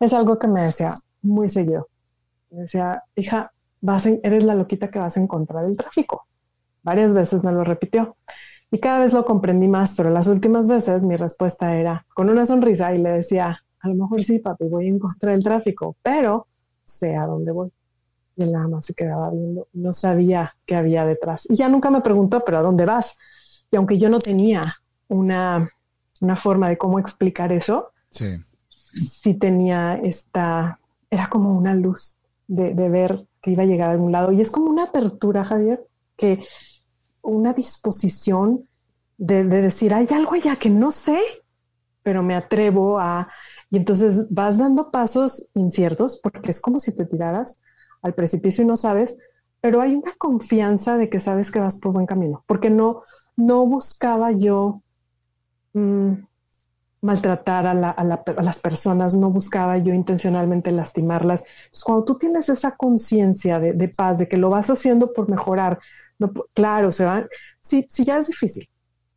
es 0.00 0.12
algo 0.12 0.38
que 0.38 0.48
me 0.48 0.64
decía 0.64 0.96
muy 1.22 1.48
seguido. 1.48 1.88
Me 2.50 2.62
decía, 2.62 3.02
hija, 3.14 3.52
vas 3.80 4.06
eres 4.06 4.44
la 4.44 4.56
loquita 4.56 4.90
que 4.90 4.98
vas 4.98 5.16
a 5.16 5.20
encontrar 5.20 5.64
el 5.64 5.76
tráfico. 5.76 6.26
Varias 6.82 7.14
veces 7.14 7.44
me 7.44 7.52
lo 7.52 7.62
repitió. 7.62 8.16
Y 8.72 8.78
cada 8.78 9.00
vez 9.00 9.12
lo 9.12 9.26
comprendí 9.26 9.68
más, 9.68 9.94
pero 9.94 10.08
las 10.08 10.26
últimas 10.26 10.66
veces 10.66 11.02
mi 11.02 11.14
respuesta 11.16 11.76
era 11.76 12.06
con 12.14 12.30
una 12.30 12.46
sonrisa 12.46 12.94
y 12.94 12.98
le 12.98 13.10
decía, 13.10 13.62
a 13.80 13.88
lo 13.88 13.94
mejor 13.94 14.24
sí, 14.24 14.38
papi, 14.38 14.64
voy 14.64 14.88
en 14.88 14.98
contra 14.98 15.32
del 15.32 15.44
tráfico, 15.44 15.94
pero 16.02 16.46
sé 16.86 17.14
a 17.14 17.26
dónde 17.26 17.52
voy. 17.52 17.70
Y 18.34 18.44
él 18.44 18.52
nada 18.52 18.68
más 18.68 18.86
se 18.86 18.94
quedaba 18.94 19.30
viendo, 19.30 19.68
no 19.74 19.92
sabía 19.92 20.56
qué 20.64 20.74
había 20.74 21.04
detrás. 21.04 21.46
Y 21.50 21.56
ya 21.56 21.68
nunca 21.68 21.90
me 21.90 22.00
preguntó, 22.00 22.44
pero 22.46 22.58
¿a 22.58 22.62
dónde 22.62 22.86
vas? 22.86 23.18
Y 23.70 23.76
aunque 23.76 23.98
yo 23.98 24.08
no 24.08 24.20
tenía 24.20 24.64
una, 25.08 25.68
una 26.22 26.36
forma 26.36 26.70
de 26.70 26.78
cómo 26.78 26.98
explicar 26.98 27.52
eso, 27.52 27.92
sí. 28.08 28.38
sí 28.78 29.34
tenía 29.34 29.96
esta, 29.96 30.80
era 31.10 31.28
como 31.28 31.52
una 31.52 31.74
luz 31.74 32.16
de, 32.48 32.72
de 32.72 32.88
ver 32.88 33.26
que 33.42 33.50
iba 33.50 33.64
a 33.64 33.66
llegar 33.66 33.90
a 33.90 33.92
algún 33.92 34.12
lado. 34.12 34.32
Y 34.32 34.40
es 34.40 34.50
como 34.50 34.70
una 34.70 34.84
apertura, 34.84 35.44
Javier, 35.44 35.86
que 36.16 36.42
una 37.22 37.52
disposición 37.52 38.68
de, 39.18 39.44
de, 39.44 39.62
decir, 39.62 39.94
hay 39.94 40.06
algo 40.10 40.34
allá 40.34 40.56
que 40.56 40.70
no 40.70 40.90
sé, 40.90 41.18
pero 42.02 42.22
me 42.22 42.34
atrevo 42.34 42.98
a... 42.98 43.28
Y 43.70 43.78
entonces 43.78 44.26
vas 44.30 44.58
dando 44.58 44.90
pasos 44.90 45.46
inciertos 45.54 46.20
porque 46.22 46.50
es 46.50 46.60
como 46.60 46.78
si 46.78 46.94
te 46.94 47.06
tiraras 47.06 47.56
al 48.02 48.14
precipicio 48.14 48.64
y 48.64 48.66
no 48.66 48.76
sabes, 48.76 49.16
pero 49.60 49.80
hay 49.80 49.94
una 49.94 50.12
confianza 50.18 50.98
de 50.98 51.08
que 51.08 51.20
sabes 51.20 51.50
que 51.50 51.60
vas 51.60 51.78
por 51.78 51.92
buen 51.92 52.04
camino, 52.04 52.44
porque 52.46 52.68
no, 52.68 53.02
no 53.36 53.64
buscaba 53.64 54.32
yo 54.32 54.82
mm, 55.72 56.14
maltratar 57.02 57.66
a, 57.66 58.04
las 58.42 58.58
personas, 58.60 59.14
no 59.14 59.30
buscaba 59.30 59.76
yo 59.78 59.92
intencionalmente 59.92 60.70
lastimarlas. 60.70 61.44
cuando 61.84 62.04
tú 62.04 62.16
tienes 62.16 62.48
esa 62.48 62.76
conciencia 62.76 63.58
de, 63.58 63.88
paz, 63.88 64.18
de 64.18 64.28
que 64.28 64.36
lo 64.36 64.50
vas 64.50 64.70
haciendo 64.70 65.12
por 65.12 65.28
mejorar, 65.28 65.80
no, 66.22 66.32
claro, 66.54 66.92
se 66.92 67.04
va, 67.04 67.26
si, 67.60 67.86
si 67.88 68.04
ya 68.04 68.18
es 68.18 68.28
difícil 68.28 68.68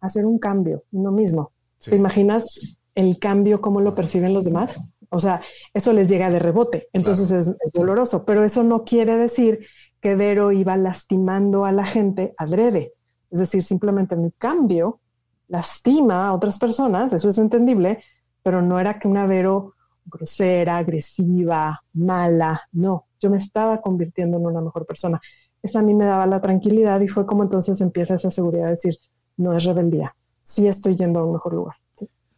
hacer 0.02 0.26
un 0.26 0.40
cambio, 0.40 0.84
uno 0.92 1.12
mismo, 1.12 1.52
¿te 1.80 1.96
imaginas 1.96 2.48
el 2.96 3.20
cambio, 3.20 3.62
cómo 3.62 3.82
lo 3.82 3.96
perciben 3.96 4.34
los 4.34 4.46
demás? 4.46 4.80
O 5.10 5.20
sea, 5.20 5.42
eso 5.74 5.94
les 5.94 6.10
llega 6.10 6.30
de 6.30 6.40
rebote, 6.40 6.90
entonces 6.94 7.32
es, 7.32 7.56
doloroso, 7.74 8.26
pero 8.26 8.44
eso 8.44 8.64
no 8.64 8.84
quiere 8.84 9.18
decir 9.18 9.66
que 10.02 10.16
Vero 10.16 10.52
iba 10.52 10.76
lastimando 10.78 11.66
a 11.66 11.72
la 11.72 11.86
gente 11.86 12.34
adrede. 12.38 12.94
Es 13.32 13.40
decir, 13.40 13.64
simplemente 13.64 14.16
mi 14.16 14.32
cambio 14.32 15.00
lastima 15.48 16.28
a 16.28 16.34
otras 16.34 16.58
personas, 16.58 17.14
eso 17.14 17.30
es 17.30 17.38
entendible, 17.38 18.04
pero 18.44 18.62
no 18.62 18.80
era 18.80 19.00
que 19.00 19.08
una 19.08 19.26
Vero 19.26 19.76
grosera, 20.06 20.78
agresiva, 20.78 21.82
mala, 21.94 22.62
no, 22.72 23.06
yo 23.20 23.30
me 23.30 23.38
estaba 23.38 23.82
convirtiendo 23.82 24.38
en 24.38 24.46
una 24.46 24.62
mejor 24.62 24.86
persona. 24.86 25.20
Eso 25.66 25.80
a 25.80 25.82
mí 25.82 25.96
me 25.96 26.06
daba 26.06 26.28
la 26.28 26.40
tranquilidad 26.42 27.02
y 27.02 27.08
fue 27.08 27.26
como 27.26 27.42
entonces 27.42 27.82
empieza 27.82 28.14
esa 28.14 28.30
seguridad 28.30 28.66
de 28.66 28.72
decir, 28.74 29.00
no 29.36 29.58
es 29.58 29.64
rebeldía, 29.64 30.16
sí 30.44 30.68
estoy 30.68 30.96
yendo 30.96 31.20
a 31.22 31.26
un 31.26 31.34
mejor 31.34 31.54
lugar. 31.56 31.76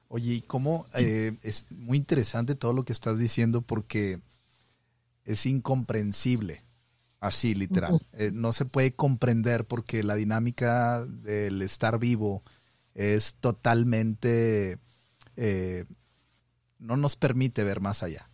Oye, 0.08 0.36
y 0.36 0.42
cómo 0.42 0.86
eh, 0.94 1.38
es 1.44 1.70
muy 1.70 1.98
interesante 1.98 2.56
todo 2.56 2.72
lo 2.72 2.86
que 2.86 2.94
estás 2.94 3.20
diciendo 3.20 3.62
porque 3.62 4.22
es 5.26 5.46
incomprensible, 5.46 6.64
así 7.20 7.54
literal. 7.54 8.00
Eh, 8.14 8.32
no 8.34 8.54
se 8.54 8.64
puede 8.64 8.94
comprender 8.94 9.68
porque 9.68 10.04
la 10.04 10.16
dinámica 10.16 11.06
del 11.06 11.62
estar 11.62 12.00
vivo 12.00 12.44
es 12.96 13.36
totalmente, 13.42 14.80
eh, 15.36 15.84
no 16.80 16.96
nos 16.96 17.18
permite 17.18 17.66
ver 17.66 17.82
más 17.82 18.04
allá. 18.04 18.30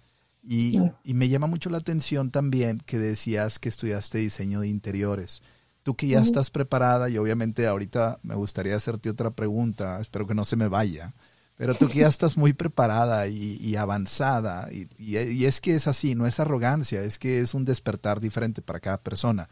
Y, 0.45 0.77
y, 1.05 1.13
me 1.13 1.29
llama 1.29 1.47
mucho 1.47 1.69
la 1.69 1.77
atención 1.77 2.29
también 2.29 2.79
que 2.85 2.99
decías 2.99 3.59
que 3.59 3.69
estudiaste 3.69 4.17
diseño 4.17 4.59
de 4.59 4.67
interiores. 4.67 5.41
Tú 5.83 5.95
que 5.95 6.07
ya 6.07 6.19
estás 6.19 6.49
preparada 6.49 7.09
y 7.09 7.17
obviamente 7.17 7.65
ahorita 7.65 8.19
me 8.23 8.35
gustaría 8.35 8.75
hacerte 8.75 9.09
otra 9.09 9.31
pregunta, 9.31 9.99
espero 10.01 10.27
que 10.27 10.33
no 10.33 10.43
se 10.43 10.57
me 10.57 10.67
vaya. 10.67 11.13
Pero 11.55 11.75
tú 11.75 11.87
que 11.87 11.99
ya 11.99 12.07
estás 12.09 12.37
muy 12.37 12.53
preparada 12.53 13.27
y, 13.27 13.75
avanzada, 13.75 14.69
y, 14.71 15.45
es 15.45 15.61
que 15.61 15.75
es 15.75 15.87
así, 15.87 16.15
no 16.15 16.25
es 16.25 16.39
arrogancia, 16.39 17.03
es 17.03 17.19
que 17.19 17.39
es 17.39 17.53
un 17.53 17.63
despertar 17.63 18.19
diferente 18.19 18.61
para 18.61 18.79
cada 18.79 19.01
persona. 19.01 19.49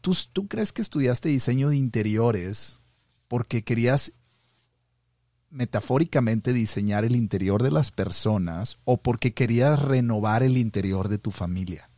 ¿Tú, 0.00 0.16
¿Tú 0.32 0.46
crees 0.46 0.72
que 0.72 0.82
estudiaste 0.82 1.28
diseño 1.28 1.70
de 1.70 1.76
interiores 1.76 2.78
porque 3.28 3.62
querías 3.62 4.12
metafóricamente 5.50 6.52
diseñar 6.52 7.04
el 7.04 7.16
interior 7.16 7.62
de 7.62 7.70
las 7.70 7.90
personas 7.90 8.78
o 8.84 8.98
porque 8.98 9.34
querías 9.34 9.80
renovar 9.80 10.42
el 10.42 10.56
interior 10.56 11.08
de 11.08 11.18
tu 11.18 11.30
familia? 11.30 11.90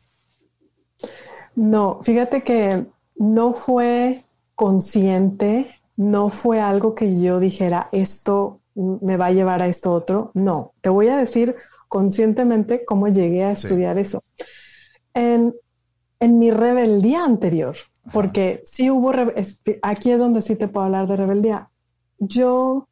No, 1.56 2.00
fíjate 2.02 2.42
que 2.42 2.86
no 3.16 3.52
fue 3.52 4.24
consciente 4.54 5.80
no 6.00 6.30
fue 6.30 6.60
algo 6.60 6.94
que 6.94 7.20
yo 7.20 7.38
dijera, 7.40 7.90
esto 7.92 8.60
me 8.74 9.18
va 9.18 9.26
a 9.26 9.32
llevar 9.32 9.60
a 9.60 9.66
esto 9.66 9.92
otro. 9.92 10.30
No, 10.32 10.72
te 10.80 10.88
voy 10.88 11.08
a 11.08 11.18
decir 11.18 11.56
conscientemente 11.88 12.86
cómo 12.86 13.08
llegué 13.08 13.44
a 13.44 13.52
estudiar 13.52 13.98
eso. 13.98 14.24
En, 15.12 15.54
mi 16.20 16.50
rebeldía 16.50 17.22
anterior, 17.22 17.76
porque 18.14 18.62
sí 18.64 18.90
hubo, 18.90 19.12
aquí 19.82 20.10
es 20.10 20.18
donde 20.18 20.40
sí 20.40 20.56
te 20.56 20.68
puedo 20.68 20.86
hablar 20.86 21.06
de 21.06 21.16
rebeldía. 21.16 21.68
Yo 22.18 22.88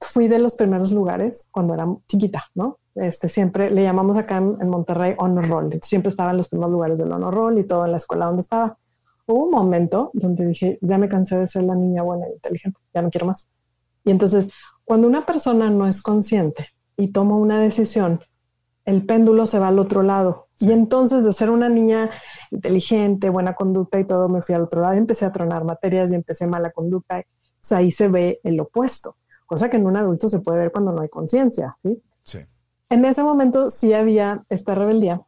fui 0.00 0.28
de 0.28 0.38
los 0.38 0.54
primeros 0.54 0.92
lugares 0.92 1.48
cuando 1.52 1.74
era 1.74 1.86
chiquita, 2.08 2.44
¿no? 2.54 2.78
Este, 2.94 3.28
siempre 3.28 3.70
le 3.70 3.84
llamamos 3.84 4.16
acá 4.16 4.38
en, 4.38 4.68
Monterrey 4.68 5.14
honor 5.18 5.48
roll. 5.48 5.70
Siempre 5.82 6.10
estaba 6.10 6.32
en 6.32 6.38
los 6.38 6.48
primeros 6.48 6.72
lugares 6.72 6.98
del 6.98 7.12
honor 7.12 7.34
roll 7.34 7.58
y 7.58 7.64
todo 7.64 7.84
en 7.84 7.92
la 7.92 7.98
escuela 7.98 8.26
donde 8.26 8.42
estaba 8.42 8.76
hubo 9.28 9.44
un 9.44 9.50
momento 9.50 10.10
donde 10.14 10.46
dije, 10.46 10.78
ya 10.80 10.98
me 10.98 11.08
cansé 11.08 11.36
de 11.36 11.46
ser 11.46 11.64
la 11.64 11.74
niña 11.74 12.02
buena 12.02 12.26
e 12.26 12.32
inteligente, 12.32 12.80
ya 12.94 13.02
no 13.02 13.10
quiero 13.10 13.26
más. 13.26 13.48
Y 14.04 14.10
entonces, 14.10 14.48
cuando 14.84 15.06
una 15.06 15.26
persona 15.26 15.70
no 15.70 15.86
es 15.86 16.02
consciente 16.02 16.68
y 16.96 17.12
toma 17.12 17.36
una 17.36 17.60
decisión, 17.60 18.20
el 18.86 19.04
péndulo 19.04 19.44
se 19.44 19.58
va 19.58 19.68
al 19.68 19.78
otro 19.78 20.02
lado. 20.02 20.48
Y 20.58 20.72
entonces 20.72 21.24
de 21.24 21.32
ser 21.34 21.50
una 21.50 21.68
niña 21.68 22.10
inteligente, 22.50 23.28
buena 23.28 23.54
conducta 23.54 24.00
y 24.00 24.04
todo, 24.04 24.30
me 24.30 24.40
fui 24.40 24.54
al 24.54 24.62
otro 24.62 24.80
lado 24.80 24.94
y 24.94 24.98
empecé 24.98 25.26
a 25.26 25.32
tronar 25.32 25.62
materias 25.64 26.10
y 26.10 26.14
empecé 26.14 26.46
mala 26.46 26.70
conducta. 26.70 27.18
O 27.20 27.22
sea, 27.60 27.78
ahí 27.78 27.90
se 27.90 28.08
ve 28.08 28.40
el 28.44 28.58
opuesto, 28.58 29.16
cosa 29.48 29.70
que 29.70 29.78
en 29.78 29.86
un 29.86 29.96
adulto 29.96 30.28
se 30.28 30.40
puede 30.40 30.58
ver 30.58 30.72
cuando 30.72 30.92
no 30.92 31.00
hay 31.00 31.08
conciencia, 31.08 31.76
¿sí? 31.82 32.00
Sí. 32.22 32.38
En 32.90 33.04
ese 33.04 33.22
momento 33.22 33.70
sí 33.70 33.94
había 33.94 34.44
esta 34.50 34.74
rebeldía. 34.74 35.22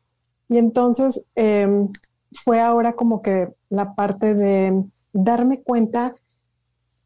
Y 0.48 0.58
entonces 0.58 1.26
em, 1.34 1.88
fue 2.32 2.60
ahora 2.60 2.92
como 2.92 3.22
que 3.22 3.48
la 3.70 3.94
parte 3.94 4.34
de 4.34 4.84
darme 5.12 5.62
cuenta 5.62 6.14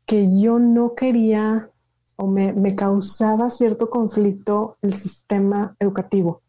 que 0.07 0.39
yo 0.39 0.59
no 0.59 0.95
quería 0.95 1.71
o 2.17 2.27
me, 2.27 2.53
me 2.53 2.75
causaba 2.75 3.51
cierto 3.51 3.91
conflicto 3.91 4.77
el 4.83 4.95
sistema 4.95 5.77
educativo. 5.79 6.43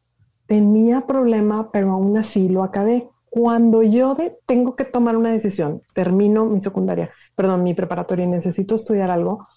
Tenía 0.47 1.05
problema, 1.05 1.71
pero 1.71 1.91
aún 1.91 2.17
así 2.17 2.49
lo 2.49 2.63
acabé. 2.63 3.07
Cuando 3.29 3.83
yo 3.83 4.17
tengo 4.45 4.75
que 4.75 4.85
tomar 4.85 5.15
una 5.15 5.31
decisión, 5.31 5.81
termino 5.93 6.45
mi 6.45 6.59
secundaria, 6.59 7.11
perdón, 7.35 7.63
mi 7.63 7.73
preparatoria 7.73 8.25
y 8.25 8.29
necesito 8.29 8.75
estudiar 8.75 9.11
algo, 9.11 9.47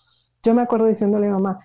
yo 0.43 0.55
me 0.55 0.63
acuerdo 0.63 0.87
diciéndole 0.87 1.29
a 1.29 1.33
mamá, 1.33 1.61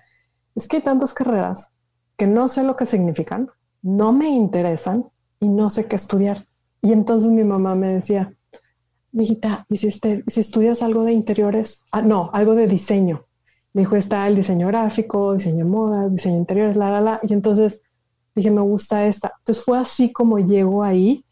es 0.55 0.67
que 0.67 0.77
hay 0.77 0.83
tantas 0.83 1.13
carreras 1.13 1.69
que 2.17 2.27
no 2.27 2.47
sé 2.47 2.63
lo 2.63 2.75
que 2.75 2.85
significan, 2.85 3.49
no 3.81 4.13
me 4.13 4.29
interesan 4.29 5.05
y 5.39 5.49
no 5.49 5.69
sé 5.69 5.87
qué 5.87 5.95
estudiar. 5.95 6.47
Y 6.81 6.91
entonces 6.91 7.31
mi 7.31 7.43
mamá 7.43 7.75
me 7.75 7.93
decía, 7.93 8.33
mijita, 9.11 9.65
¿y 9.69 9.77
si, 9.77 9.87
este, 9.87 10.23
estudias 10.27 10.81
algo 10.83 11.03
de 11.03 11.13
interiores? 11.13 11.83
Ah, 11.91 12.01
no, 12.01 12.29
algo 12.33 12.55
de 12.55 12.67
diseño. 12.67 13.25
Me 13.73 13.81
dijo, 13.81 13.95
está 13.95 14.27
el 14.27 14.35
diseño 14.35 14.67
gráfico, 14.67 15.33
diseño 15.33 15.59
de 15.59 15.63
moda, 15.65 16.09
diseño 16.09 16.35
de 16.35 16.41
interiores, 16.41 16.75
la, 16.75 16.91
la, 16.91 17.01
la. 17.01 17.19
Y 17.23 17.33
entonces 17.33 17.81
dije, 18.35 18.51
me 18.51 18.61
gusta 18.61 19.05
esta. 19.05 19.33
Entonces 19.39 19.63
fue 19.63 19.77
así 19.79 20.11
como 20.11 20.39
llego 20.39 20.83
ahí 20.83 21.25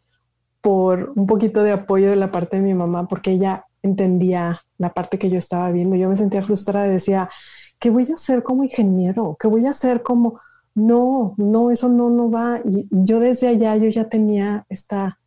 por 0.60 1.12
un 1.16 1.26
poquito 1.26 1.62
de 1.62 1.72
apoyo 1.72 2.08
de 2.10 2.16
la 2.16 2.30
parte 2.30 2.56
de 2.56 2.62
mi 2.62 2.74
mamá, 2.74 3.08
porque 3.08 3.32
ella 3.32 3.66
entendía 3.82 4.60
la 4.78 4.92
parte 4.92 5.18
que 5.18 5.30
yo 5.30 5.38
estaba 5.38 5.70
viendo. 5.70 5.96
Yo 5.96 6.08
me 6.08 6.16
sentía 6.16 6.42
frustrada 6.42 6.88
y 6.88 6.92
decía, 6.92 7.28
¿qué 7.78 7.90
voy 7.90 8.08
a 8.10 8.14
hacer 8.14 8.42
como 8.42 8.64
ingeniero? 8.64 9.36
¿Qué 9.38 9.48
voy 9.48 9.66
a 9.66 9.70
hacer 9.70 10.02
como 10.02 10.40
no, 10.74 11.34
no, 11.36 11.70
eso 11.70 11.88
no, 11.88 12.10
no 12.10 12.30
va. 12.30 12.60
Y, 12.64 12.86
yo 12.90 13.20
desde 13.20 13.48
allá, 13.48 13.76
yo 13.76 13.88
ya 13.88 14.08
tenía 14.08 14.64
esta, 14.68 15.18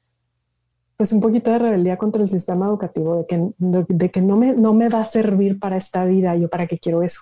pues 0.98 1.12
un 1.12 1.22
poquito 1.22 1.52
de 1.52 1.60
rebeldía 1.60 1.98
contra 1.98 2.24
el 2.24 2.30
sistema 2.30 2.68
educativo, 2.68 3.18
de 3.18 3.26
que, 3.28 3.52
de, 3.58 4.12
que 4.12 4.22
no, 4.22 4.38
me, 4.38 4.56
no 4.56 4.74
me 4.74 4.90
va 4.90 5.02
a 5.02 5.06
servir 5.06 5.60
para 5.60 5.78
esta 5.78 6.06
vida, 6.06 6.36
yo 6.36 6.50
para 6.50 6.68
qué 6.68 6.80
quiero 6.80 7.04
eso. 7.04 7.22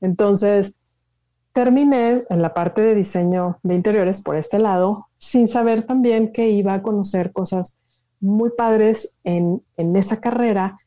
Entonces, 0.00 0.76
terminé 1.52 2.24
en 2.28 2.42
la 2.42 2.54
parte 2.54 2.82
de 2.82 2.94
diseño 2.94 3.58
de 3.62 3.74
interiores 3.74 4.22
por 4.22 4.36
este 4.36 4.58
lado, 4.58 5.08
sin 5.18 5.48
saber 5.48 5.84
también 5.86 6.32
que 6.32 6.50
iba 6.50 6.74
a 6.74 6.82
conocer 6.82 7.32
cosas 7.32 7.77
muy 8.20 8.50
padres 8.56 9.14
en, 9.24 9.62
en 9.76 9.96
esa 9.96 10.20
carrera 10.20 10.78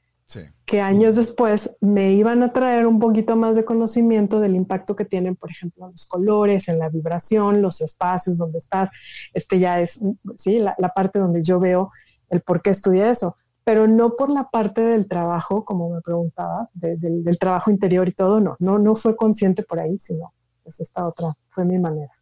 que 0.66 0.80
años 0.80 1.16
después 1.16 1.78
me 1.82 2.14
iban 2.14 2.44
a 2.44 2.54
traer 2.54 2.88
un 2.88 3.00
poquito 3.00 3.36
más 3.36 3.56
de 3.56 3.66
conocimiento 3.66 4.40
del 4.40 4.56
impacto 4.56 4.96
que 4.96 5.06
tienen, 5.06 5.36
por 5.36 5.52
ejemplo, 5.52 5.90
los 5.90 6.06
colores, 6.06 6.70
en 6.70 6.80
la 6.80 6.90
vibración, 6.90 7.62
los 7.62 7.82
espacios 7.82 8.38
donde 8.38 8.60
estar. 8.60 8.90
Este 9.34 9.60
ya 9.60 9.82
es, 9.82 10.00
sí, 10.38 10.60
la, 10.60 10.76
parte 10.96 11.20
donde 11.20 11.44
yo 11.44 11.60
veo 11.60 11.92
el 12.30 12.42
por 12.42 12.62
qué 12.62 12.70
estudié 12.70 13.10
eso, 13.10 13.36
pero 13.66 13.88
no 13.88 14.16
por 14.16 14.30
la 14.30 14.50
parte 14.50 14.82
del 14.82 15.08
trabajo, 15.08 15.66
como 15.66 15.90
me 15.90 16.02
preguntaba, 16.02 16.70
del 16.74 17.38
trabajo 17.38 17.70
interior 17.70 18.08
y 18.08 18.14
todo, 18.14 18.40
no, 18.40 18.56
no, 18.60 18.80
no 18.80 18.96
fue 18.96 19.18
consciente 19.18 19.64
por 19.64 19.80
ahí, 19.80 20.00
sino 20.00 20.34
es 20.64 20.80
esta 20.80 21.06
otra, 21.06 21.34
fue 21.50 21.66
mi 21.66 21.80
manera. 21.80 22.14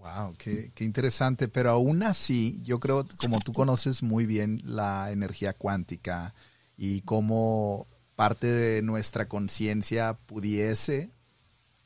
Wow, 0.00 0.34
qué, 0.38 0.72
interesante, 0.78 1.46
pero 1.46 1.70
aún 1.70 2.02
así, 2.02 2.62
yo 2.64 2.80
creo, 2.80 3.06
como 3.20 3.38
tú 3.38 3.52
conoces 3.52 4.02
muy 4.02 4.24
bien 4.24 4.62
la 4.64 5.12
energía 5.12 5.52
cuántica, 5.52 6.34
y 6.82 7.02
cómo 7.02 7.86
parte 8.16 8.46
de 8.46 8.80
nuestra 8.80 9.28
conciencia 9.28 10.14
pudiese 10.24 11.10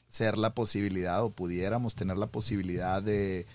ser 0.06 0.38
la 0.38 0.54
posibilidad 0.54 1.24
o 1.24 1.30
pudiéramos 1.30 1.96
tener 1.96 2.16
la 2.16 2.28
posibilidad 2.28 3.02
de 3.02 3.46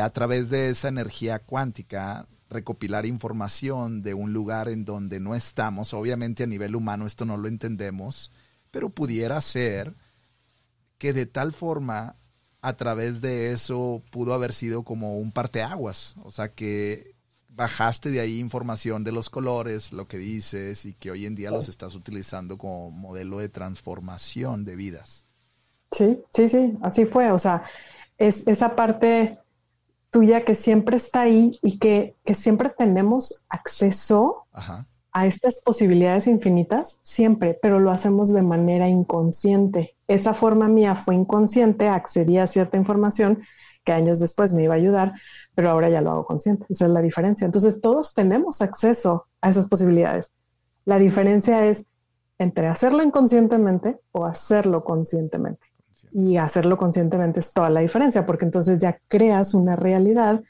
a 0.00 0.10
través 0.10 0.48
de 0.50 0.70
esa 0.70 0.86
energía 0.86 1.40
cuántica 1.40 2.28
recopilar 2.48 3.06
información 3.06 4.02
de 4.02 4.14
un 4.14 4.32
lugar 4.32 4.68
en 4.68 4.84
donde 4.84 5.18
no 5.18 5.34
estamos. 5.34 5.92
Obviamente 5.94 6.44
a 6.44 6.46
nivel 6.46 6.76
humano 6.76 7.06
esto 7.06 7.24
no 7.24 7.36
lo 7.36 7.48
entendemos, 7.48 8.30
pero 8.70 8.90
pudiera 8.90 9.40
ser 9.40 9.96
que 10.98 11.12
de 11.12 11.26
tal 11.26 11.50
forma 11.50 12.14
a 12.62 12.72
través 12.74 13.20
de 13.20 13.52
eso 13.52 14.02
pudo 14.10 14.32
haber 14.32 14.54
sido 14.54 14.84
como 14.84 15.18
un 15.18 15.32
parteaguas. 15.32 16.14
O 16.24 16.30
sea 16.30 16.48
que 16.48 17.12
bajaste 17.48 18.10
de 18.10 18.20
ahí 18.20 18.38
información 18.38 19.04
de 19.04 19.12
los 19.12 19.28
colores, 19.28 19.92
lo 19.92 20.06
que 20.06 20.16
dices, 20.16 20.86
y 20.86 20.94
que 20.94 21.10
hoy 21.10 21.26
en 21.26 21.34
día 21.34 21.50
los 21.50 21.68
estás 21.68 21.94
utilizando 21.94 22.56
como 22.56 22.90
modelo 22.90 23.38
de 23.38 23.48
transformación 23.48 24.64
de 24.64 24.76
vidas. 24.76 25.26
Sí, 25.90 26.22
sí, 26.32 26.48
sí, 26.48 26.78
así 26.80 27.04
fue. 27.04 27.30
O 27.32 27.38
sea, 27.38 27.64
es 28.16 28.46
esa 28.46 28.74
parte 28.74 29.38
tuya 30.10 30.44
que 30.44 30.54
siempre 30.54 30.96
está 30.96 31.22
ahí 31.22 31.58
y 31.62 31.78
que, 31.78 32.14
siempre 32.32 32.70
tenemos 32.70 33.44
acceso 33.48 34.46
a 35.12 35.26
estas 35.26 35.58
posibilidades 35.58 36.26
infinitas, 36.26 36.98
siempre, 37.02 37.58
pero 37.60 37.78
lo 37.80 37.90
hacemos 37.90 38.32
de 38.32 38.42
manera 38.42 38.88
inconsciente. 38.88 39.96
Esa 40.08 40.34
forma 40.34 40.68
mía 40.68 40.96
fue 40.96 41.14
inconsciente, 41.14 41.88
accedí 41.88 42.38
a 42.38 42.46
cierta 42.46 42.78
información 42.78 43.42
que 43.84 43.92
años 43.92 44.20
después 44.20 44.52
me 44.52 44.64
iba 44.64 44.74
a 44.74 44.78
ayudar, 44.78 45.12
pero 45.54 45.70
ahora 45.70 45.90
ya 45.90 46.00
lo 46.00 46.12
hago 46.12 46.24
consciente. 46.24 46.66
Esa 46.68 46.86
es 46.86 46.90
la 46.92 47.02
diferencia. 47.02 47.44
Entonces 47.44 47.80
todos 47.80 48.14
tenemos 48.14 48.62
acceso 48.62 49.26
a 49.40 49.50
esas 49.50 49.68
posibilidades. 49.68 50.30
La 50.84 50.98
diferencia 50.98 51.66
es 51.66 51.86
entre 52.38 52.68
hacerlo 52.68 53.02
inconscientemente 53.02 53.98
o 54.12 54.24
hacerlo 54.24 54.82
conscientemente. 54.84 55.66
Y 56.12 56.36
hacerlo 56.36 56.76
conscientemente 56.76 57.40
es 57.40 57.52
toda 57.52 57.70
la 57.70 57.80
diferencia, 57.80 58.26
porque 58.26 58.44
entonces 58.44 58.78
ya 58.78 58.98
creas 59.08 59.54
una 59.54 59.76
realidad 59.76 60.42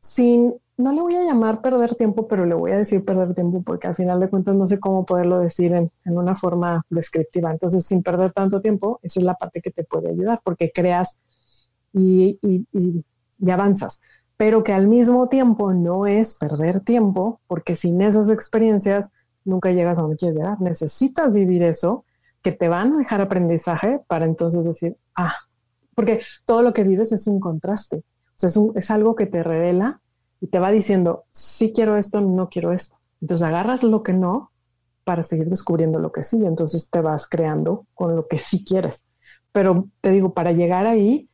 sin, 0.00 0.54
no 0.80 0.92
le 0.92 1.00
voy 1.02 1.14
a 1.14 1.24
llamar 1.24 1.60
perder 1.60 1.94
tiempo, 1.94 2.26
pero 2.26 2.46
le 2.46 2.54
voy 2.54 2.72
a 2.72 2.78
decir 2.78 3.04
perder 3.04 3.34
tiempo, 3.34 3.62
porque 3.62 3.86
al 3.86 3.94
final 3.94 4.20
de 4.20 4.28
cuentas 4.28 4.54
no 4.56 4.66
sé 4.66 4.80
cómo 4.80 5.04
poderlo 5.06 5.38
decir 5.38 5.72
en, 5.72 5.90
una 6.06 6.34
forma 6.34 6.82
descriptiva. 6.90 7.50
Entonces, 7.50 7.84
sin 7.86 8.02
perder 8.02 8.32
tanto 8.32 8.60
tiempo, 8.60 9.00
esa 9.02 9.20
es 9.20 9.24
la 9.24 9.34
parte 9.34 9.60
que 9.60 9.70
te 9.70 9.84
puede 9.84 10.10
ayudar, 10.10 10.40
porque 10.44 10.72
creas 10.72 11.18
y, 11.92 12.38
y 12.42 13.50
avanzas 13.50 14.00
pero 14.40 14.64
que 14.64 14.72
al 14.72 14.88
mismo 14.88 15.28
tiempo 15.28 15.74
no 15.74 16.06
es 16.06 16.36
perder 16.36 16.80
tiempo, 16.80 17.42
porque 17.46 17.76
sin 17.76 18.00
esas 18.00 18.30
experiencias 18.30 19.10
nunca 19.44 19.70
llegas 19.70 19.98
a 19.98 20.00
donde 20.00 20.16
quieres 20.16 20.38
llegar. 20.38 20.58
Necesitas 20.62 21.30
vivir 21.30 21.62
eso, 21.62 22.06
que 22.40 22.50
te 22.50 22.70
van 22.70 22.94
a 22.94 22.96
dejar 22.96 23.20
aprendizaje 23.20 24.00
para 24.08 24.24
entonces 24.24 24.64
decir, 24.64 24.96
ah, 25.14 25.34
porque 25.94 26.20
todo 26.46 26.62
lo 26.62 26.72
que 26.72 26.84
vives 26.84 27.12
es 27.12 27.26
un 27.26 27.38
contraste, 27.38 28.02
es 28.76 28.90
algo 28.90 29.14
que 29.14 29.26
te 29.26 29.42
revela 29.42 30.00
y 30.40 30.48
te 30.48 30.58
va 30.58 30.70
diciendo, 30.70 31.24
sí 31.32 31.72
quiero 31.74 31.96
esto, 31.96 32.20
no 32.20 32.48
quiero 32.48 32.72
esto. 32.72 32.96
Entonces 33.20 33.46
agarras 33.46 33.82
lo 33.82 34.02
que 34.02 34.12
no 34.12 34.50
para 35.04 35.22
seguir 35.22 35.48
descubriendo 35.48 35.98
lo 36.00 36.12
que 36.12 36.22
sí, 36.22 36.36
entonces 36.44 36.88
te 36.90 37.00
vas 37.00 37.26
creando 37.26 37.86
con 37.94 38.16
lo 38.16 38.26
que 38.28 38.38
sí 38.38 38.64
quieres. 38.64 39.04
Pero 39.52 39.88
te 40.00 40.10
digo, 40.10 40.32
para 40.32 40.52
llegar 40.52 40.86
ahí, 40.86 41.28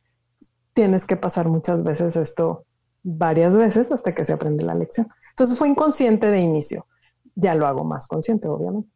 tienes 0.73 1.05
que 1.05 1.15
pasar 1.15 1.47
muchas 1.47 1.83
veces 1.83 2.15
esto 2.15 2.65
varias 3.03 3.55
veces 3.55 3.91
hasta 3.91 4.13
que 4.13 4.25
se 4.25 4.33
aprende 4.33 4.65
la 4.65 4.75
lección. 4.75 5.07
Entonces 5.29 5.57
fue 5.57 5.69
inconsciente 5.69 6.29
de 6.29 6.39
inicio. 6.39 6.87
Ya 7.35 7.55
lo 7.55 7.67
hago 7.67 7.83
más 7.83 8.07
consciente, 8.07 8.47
obviamente. 8.47 8.89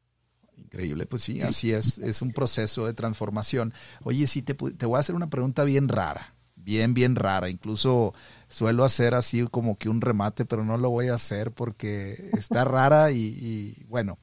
Increíble, 0.58 1.06
pues 1.06 1.24
sí, 1.24 1.42
así 1.42 1.72
es. 1.72 1.98
Es 1.98 2.22
un 2.22 2.32
proceso 2.32 2.86
de 2.86 2.94
transformación. 2.94 3.74
Oye, 4.04 4.26
sí, 4.28 4.42
te, 4.42 4.54
te 4.54 4.86
voy 4.86 4.98
a 4.98 5.00
hacer 5.00 5.16
una 5.16 5.30
pregunta 5.30 5.64
bien 5.64 5.88
rara, 5.88 6.36
bien, 6.56 6.94
bien 6.94 7.16
rara. 7.16 7.50
Incluso 7.50 8.14
suelo 8.52 8.84
hacer 8.84 9.16
así 9.16 9.48
como 9.48 9.78
que 9.78 9.90
un 9.90 10.02
remate, 10.02 10.46
pero 10.46 10.64
no 10.64 10.78
lo 10.78 10.90
voy 10.90 11.08
a 11.08 11.16
hacer 11.16 11.52
porque 11.52 12.30
está 12.34 12.64
rara 12.66 13.12
y, 13.12 13.86
bueno, 13.88 14.20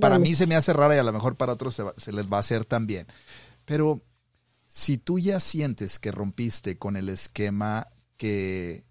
para 0.00 0.18
mí 0.18 0.34
se 0.34 0.46
me 0.46 0.56
hace 0.56 0.72
rara 0.72 0.94
y 0.94 0.98
a 0.98 1.02
lo 1.02 1.12
mejor 1.12 1.36
para 1.36 1.52
otros 1.52 1.74
se, 1.74 1.84
se 1.96 2.12
les 2.12 2.32
va 2.32 2.36
a 2.36 2.40
hacer 2.40 2.64
también. 2.64 3.06
Pero 3.64 4.02
si 4.66 4.98
tú 4.98 5.18
ya 5.18 5.40
sientes 5.40 5.98
que 5.98 6.12
rompiste 6.12 6.78
con 6.78 6.96
el 6.96 7.08
esquema 7.08 7.88
que 8.16 8.84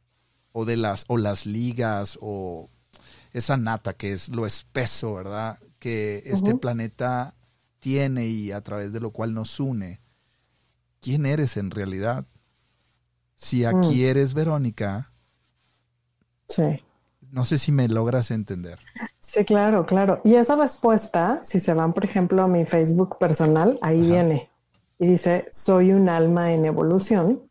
o 0.51 0.65
de 0.65 0.75
las 0.75 1.05
o 1.07 1.17
las 1.17 1.45
ligas 1.45 2.17
o 2.21 2.69
esa 3.31 3.57
nata 3.57 3.93
que 3.93 4.11
es 4.11 4.29
lo 4.29 4.45
espeso, 4.45 5.13
¿verdad? 5.13 5.59
Que 5.79 6.23
este 6.25 6.55
planeta 6.55 7.35
tiene 7.79 8.27
y 8.27 8.51
a 8.51 8.61
través 8.61 8.91
de 8.91 8.99
lo 8.99 9.11
cual 9.11 9.33
nos 9.33 9.59
une. 9.59 10.01
¿Quién 10.99 11.25
eres 11.25 11.55
en 11.55 11.71
realidad? 11.71 12.25
Si 13.39 13.63
aquí 13.63 14.03
mm. 14.03 14.09
eres 14.09 14.33
Verónica, 14.33 15.13
sí. 16.49 16.83
No 17.31 17.45
sé 17.45 17.57
si 17.57 17.71
me 17.71 17.87
logras 17.87 18.31
entender. 18.31 18.79
Sí, 19.19 19.45
claro, 19.45 19.85
claro. 19.85 20.19
Y 20.25 20.35
esa 20.35 20.57
respuesta, 20.57 21.39
si 21.41 21.61
se 21.61 21.73
van, 21.73 21.93
por 21.93 22.03
ejemplo, 22.03 22.41
a 22.41 22.47
mi 22.47 22.65
Facebook 22.65 23.17
personal, 23.17 23.79
ahí 23.81 24.01
viene 24.01 24.49
y 24.97 25.07
dice, 25.07 25.47
soy 25.51 25.93
un 25.93 26.09
alma 26.09 26.51
en 26.51 26.65
evolución 26.65 27.43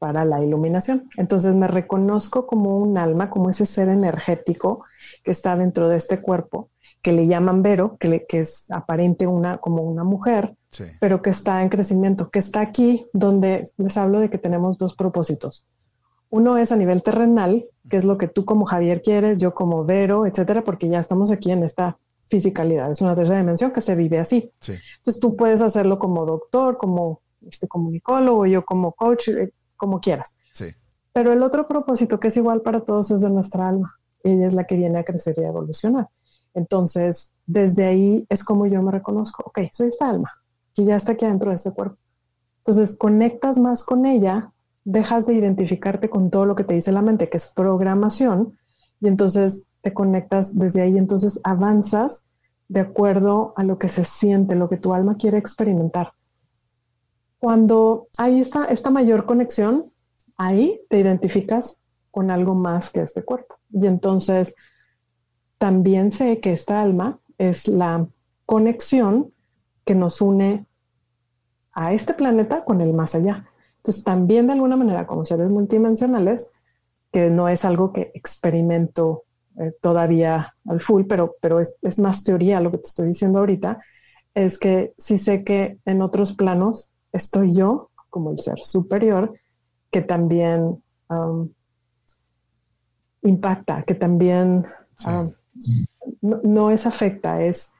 para 0.00 0.24
la 0.24 0.42
iluminación. 0.42 1.08
Entonces 1.16 1.54
me 1.54 1.68
reconozco 1.68 2.46
como 2.46 2.78
un 2.78 2.98
alma, 2.98 3.30
como 3.30 3.48
ese 3.48 3.64
ser 3.64 3.90
energético 3.90 4.84
que 5.22 5.30
está 5.30 5.56
dentro 5.56 5.88
de 5.88 5.98
este 5.98 6.20
cuerpo, 6.20 6.68
que 7.02 7.12
le 7.12 7.26
llaman 7.26 7.62
Vero, 7.62 7.96
que, 7.98 8.24
que 8.28 8.38
es 8.38 8.70
aparente 8.70 9.26
una, 9.26 9.58
como 9.58 9.82
una 9.82 10.04
mujer, 10.04 10.54
pero 11.00 11.20
que 11.20 11.30
está 11.30 11.60
en 11.62 11.68
crecimiento, 11.68 12.30
que 12.30 12.38
está 12.38 12.60
aquí 12.60 13.06
donde 13.12 13.70
les 13.76 13.96
hablo 13.96 14.20
de 14.20 14.30
que 14.30 14.38
tenemos 14.38 14.78
dos 14.78 14.94
propósitos. 14.94 15.66
Uno 16.30 16.56
es 16.56 16.72
a 16.72 16.76
nivel 16.76 17.02
terrenal, 17.02 17.66
que 17.90 17.96
es 17.96 18.04
lo 18.04 18.16
que 18.16 18.28
tú 18.28 18.44
como 18.44 18.64
Javier 18.64 19.02
quieres, 19.02 19.38
yo 19.38 19.52
como 19.52 19.84
Vero, 19.84 20.24
etcétera, 20.26 20.64
porque 20.64 20.88
ya 20.88 21.00
estamos 21.00 21.30
aquí 21.30 21.50
en 21.50 21.64
esta 21.64 21.98
fisicalidad, 22.22 22.90
es 22.90 23.02
una 23.02 23.14
tercera 23.14 23.38
dimensión 23.38 23.72
que 23.72 23.82
se 23.82 23.94
vive 23.94 24.18
así. 24.18 24.50
Entonces 24.66 25.20
tú 25.20 25.36
puedes 25.36 25.60
hacerlo 25.60 25.98
como 25.98 26.24
doctor, 26.24 26.78
como 26.78 27.20
este 27.46 27.68
comunicólogo, 27.68 28.46
yo 28.46 28.64
como 28.64 28.92
coach, 28.92 29.28
eh, 29.28 29.52
como 29.76 30.00
quieras. 30.00 30.34
Pero 31.12 31.32
el 31.32 31.42
otro 31.42 31.68
propósito 31.68 32.18
que 32.18 32.28
es 32.28 32.36
igual 32.38 32.62
para 32.62 32.80
todos 32.80 33.10
es 33.10 33.20
de 33.20 33.28
nuestra 33.28 33.68
alma. 33.68 33.98
Ella 34.24 34.46
es 34.46 34.54
la 34.54 34.64
que 34.64 34.76
viene 34.76 35.00
a 35.00 35.04
crecer 35.04 35.34
y 35.36 35.42
a 35.42 35.48
evolucionar. 35.48 36.08
Entonces, 36.54 37.34
desde 37.46 37.84
ahí 37.86 38.26
es 38.28 38.44
como 38.44 38.66
yo 38.66 38.82
me 38.82 38.92
reconozco, 38.92 39.42
ok, 39.46 39.60
soy 39.72 39.88
esta 39.88 40.08
alma, 40.08 40.30
que 40.74 40.84
ya 40.84 40.96
está 40.96 41.12
aquí 41.12 41.26
dentro 41.26 41.50
de 41.50 41.56
este 41.56 41.72
cuerpo. 41.72 41.96
Entonces, 42.58 42.96
conectas 42.96 43.58
más 43.58 43.84
con 43.84 44.06
ella 44.06 44.52
dejas 44.84 45.26
de 45.26 45.34
identificarte 45.34 46.10
con 46.10 46.30
todo 46.30 46.44
lo 46.44 46.56
que 46.56 46.64
te 46.64 46.74
dice 46.74 46.92
la 46.92 47.02
mente, 47.02 47.28
que 47.28 47.36
es 47.36 47.46
programación, 47.46 48.58
y 49.00 49.08
entonces 49.08 49.68
te 49.80 49.92
conectas 49.92 50.56
desde 50.56 50.82
ahí, 50.82 50.96
entonces 50.96 51.40
avanzas 51.44 52.26
de 52.68 52.80
acuerdo 52.80 53.52
a 53.56 53.64
lo 53.64 53.78
que 53.78 53.88
se 53.88 54.04
siente, 54.04 54.54
lo 54.54 54.68
que 54.68 54.76
tu 54.76 54.94
alma 54.94 55.16
quiere 55.16 55.38
experimentar. 55.38 56.12
Cuando 57.38 58.08
hay 58.16 58.40
esta, 58.40 58.64
esta 58.66 58.90
mayor 58.90 59.26
conexión, 59.26 59.92
ahí 60.36 60.80
te 60.88 60.98
identificas 61.00 61.80
con 62.10 62.30
algo 62.30 62.54
más 62.54 62.90
que 62.90 63.02
este 63.02 63.24
cuerpo. 63.24 63.56
Y 63.72 63.86
entonces 63.86 64.54
también 65.62 66.10
sé 66.10 66.40
que 66.40 66.52
esta 66.52 66.82
alma 66.82 67.20
es 67.38 67.68
la 67.68 68.08
conexión 68.46 69.32
que 69.84 69.94
nos 69.94 70.20
une 70.20 70.66
a 71.70 71.92
este 71.92 72.14
planeta 72.14 72.64
con 72.64 72.80
el 72.80 72.92
más 72.92 73.14
allá. 73.14 73.46
Entonces, 73.76 74.02
también 74.02 74.48
de 74.48 74.54
alguna 74.54 74.74
manera, 74.74 75.06
como 75.06 75.24
seres 75.24 75.48
multidimensionales, 75.50 76.50
que 77.12 77.30
no 77.30 77.48
es 77.48 77.64
algo 77.64 77.92
que 77.92 78.10
experimento 78.12 79.22
eh, 79.60 79.72
todavía 79.80 80.56
al 80.66 80.80
full, 80.80 81.04
pero, 81.08 81.36
pero 81.40 81.60
es, 81.60 81.76
es, 81.80 82.00
más 82.00 82.24
teoría 82.24 82.60
lo 82.60 82.72
que 82.72 82.78
te 82.78 82.88
estoy 82.88 83.06
diciendo 83.06 83.38
ahorita, 83.38 83.80
es 84.34 84.58
que 84.58 84.94
sí 84.98 85.16
sé 85.16 85.44
que 85.44 85.78
en 85.84 86.02
otros 86.02 86.32
planos 86.32 86.90
estoy 87.12 87.54
yo 87.54 87.90
como 88.10 88.32
el 88.32 88.40
ser 88.40 88.58
superior, 88.64 89.32
que 89.92 90.02
también 90.02 90.82
impacta, 93.22 93.84
que 93.84 93.94
también 93.94 94.66
no, 96.20 96.70
es 96.70 96.86
afecta, 96.86 97.42
es... 97.42 97.72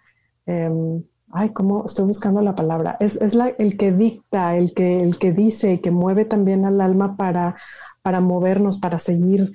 Em, 0.46 1.02
ay, 1.30 1.50
¿cómo 1.50 1.84
estoy 1.86 2.06
buscando 2.06 2.40
la 2.42 2.54
palabra? 2.54 2.96
Es, 3.00 3.34
la, 3.34 3.48
el 3.48 3.76
que 3.76 3.92
dicta, 3.92 4.56
el 4.56 4.74
que, 4.74 5.02
el 5.02 5.18
que 5.18 5.32
dice, 5.32 5.80
que 5.80 5.90
mueve 5.90 6.24
también 6.24 6.64
al 6.66 6.80
alma 6.80 7.16
para, 7.16 7.56
para 8.02 8.20
movernos, 8.20 8.78
para 8.78 8.98
seguir. 8.98 9.52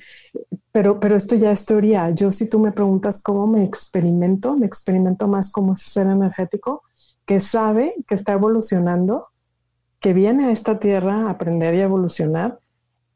Pero, 0.71 0.99
pero 0.99 1.15
esto 1.15 1.35
ya 1.35 1.51
es 1.51 1.65
teoría. 1.65 2.09
Yo 2.11 2.31
si 2.31 2.49
tú 2.49 2.59
me 2.59 2.71
preguntas 2.71 3.21
cómo 3.21 3.45
me 3.47 3.63
experimento, 3.63 4.55
me 4.55 4.65
experimento 4.65 5.27
más 5.27 5.51
como 5.51 5.73
ese 5.73 5.89
ser 5.89 6.07
energético 6.07 6.83
que 7.25 7.39
sabe 7.39 7.93
que 8.07 8.15
está 8.15 8.33
evolucionando, 8.33 9.27
que 9.99 10.13
viene 10.13 10.45
a 10.45 10.51
esta 10.51 10.79
tierra 10.79 11.27
a 11.27 11.31
aprender 11.31 11.75
y 11.75 11.81
evolucionar 11.81 12.59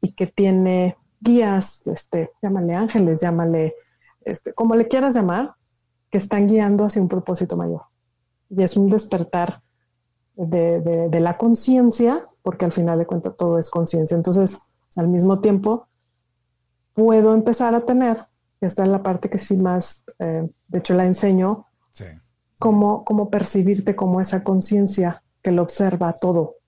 y 0.00 0.12
que 0.12 0.26
tiene 0.26 0.96
guías, 1.20 1.86
este, 1.86 2.30
llámale 2.42 2.74
ángeles, 2.74 3.20
llámale, 3.20 3.74
este, 4.24 4.52
como 4.52 4.74
le 4.74 4.88
quieras 4.88 5.14
llamar, 5.14 5.54
que 6.10 6.18
están 6.18 6.46
guiando 6.46 6.84
hacia 6.84 7.00
un 7.00 7.08
propósito 7.08 7.56
mayor 7.56 7.82
y 8.54 8.62
es 8.62 8.76
un 8.76 8.90
despertar 8.90 9.62
de, 10.36 11.08
la 11.20 11.38
conciencia, 11.38 12.26
porque 12.42 12.64
al 12.64 12.72
final 12.72 12.98
de 12.98 13.06
cuentas 13.06 13.36
todo 13.36 13.58
es 13.58 13.70
conciencia. 13.70 14.16
Entonces, 14.16 14.58
al 14.96 15.08
mismo 15.08 15.40
tiempo, 15.40 15.88
puedo 16.92 17.34
empezar 17.34 17.74
a 17.74 17.86
tener, 17.86 18.26
esta 18.60 18.82
es 18.82 18.88
la 18.88 19.02
parte 19.02 19.30
que 19.30 19.38
sí 19.38 19.56
más, 19.56 20.04
eh, 20.18 20.48
de 20.68 20.78
hecho 20.78 20.94
la 20.94 21.06
enseño, 21.06 21.66
Cómo, 22.58 23.04
cómo 23.04 23.28
percibirte 23.28 23.96
como 23.96 24.20
esa 24.20 24.44
conciencia 24.44 25.24
que 25.42 25.50
lo 25.50 25.62
observa 25.62 26.12
todo. 26.12 26.58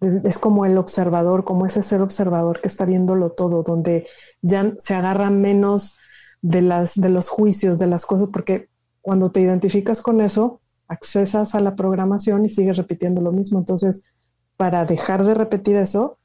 Es 0.00 0.38
como 0.38 0.66
el 0.66 0.76
observador, 0.78 1.44
como 1.44 1.64
ese 1.64 1.84
ser 1.84 2.02
observador 2.02 2.60
que 2.60 2.66
está 2.66 2.84
viéndolo 2.86 3.30
todo, 3.30 3.62
donde 3.62 4.08
ya 4.42 4.74
se 4.78 4.94
agarra 4.94 5.30
menos 5.30 5.96
de, 6.46 6.62
las, 6.62 6.94
de 6.94 7.08
los 7.08 7.28
juicios, 7.28 7.78
de 7.78 7.88
las 7.88 8.06
cosas, 8.06 8.28
porque 8.32 8.68
cuando 9.02 9.30
te 9.30 9.40
identificas 9.40 10.00
con 10.00 10.20
eso, 10.20 10.60
accesas 10.86 11.56
a 11.56 11.60
la 11.60 11.74
programación 11.74 12.44
y 12.44 12.48
sigues 12.48 12.76
repitiendo 12.76 13.20
lo 13.20 13.32
mismo. 13.32 13.58
Entonces, 13.58 14.04
para 14.56 14.84
dejar 14.84 15.24
de 15.24 15.34
repetir 15.34 15.76
eso, 15.76 16.18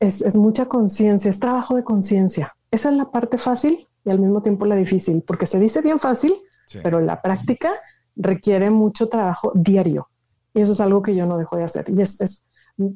es, 0.00 0.34
mucha 0.34 0.66
conciencia, 0.66 1.30
es 1.30 1.38
trabajo 1.38 1.76
de 1.76 1.84
conciencia. 1.84 2.56
Esa 2.72 2.90
es 2.90 2.96
la 2.96 3.10
parte 3.10 3.38
fácil 3.38 3.86
y 4.04 4.10
al 4.10 4.18
mismo 4.18 4.42
tiempo 4.42 4.66
la 4.66 4.74
difícil, 4.74 5.22
porque 5.22 5.46
se 5.46 5.60
dice 5.60 5.80
bien 5.80 6.00
fácil, 6.00 6.34
pero 6.82 7.00
la 7.00 7.22
práctica 7.22 7.72
requiere 8.16 8.70
mucho 8.70 9.08
trabajo 9.08 9.52
diario. 9.54 10.08
Y 10.54 10.62
eso 10.62 10.72
es 10.72 10.80
algo 10.80 11.02
que 11.02 11.14
yo 11.14 11.26
no 11.26 11.38
dejo 11.38 11.56
de 11.56 11.64
hacer. 11.64 11.84
Y 11.88 12.00
es, 12.00 12.44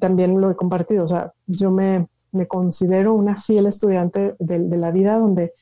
también 0.01 0.41
lo 0.41 0.51
he 0.51 0.57
compartido. 0.57 1.05
O 1.05 1.09
sea, 1.09 1.33
yo 1.47 1.71
me, 1.71 2.09
considero 2.49 3.15
una 3.15 3.37
fiel 3.37 3.67
estudiante 3.67 4.35
de, 4.41 4.59
de, 4.59 4.77
la 4.77 4.91
vida 4.91 5.19
donde 5.19 5.53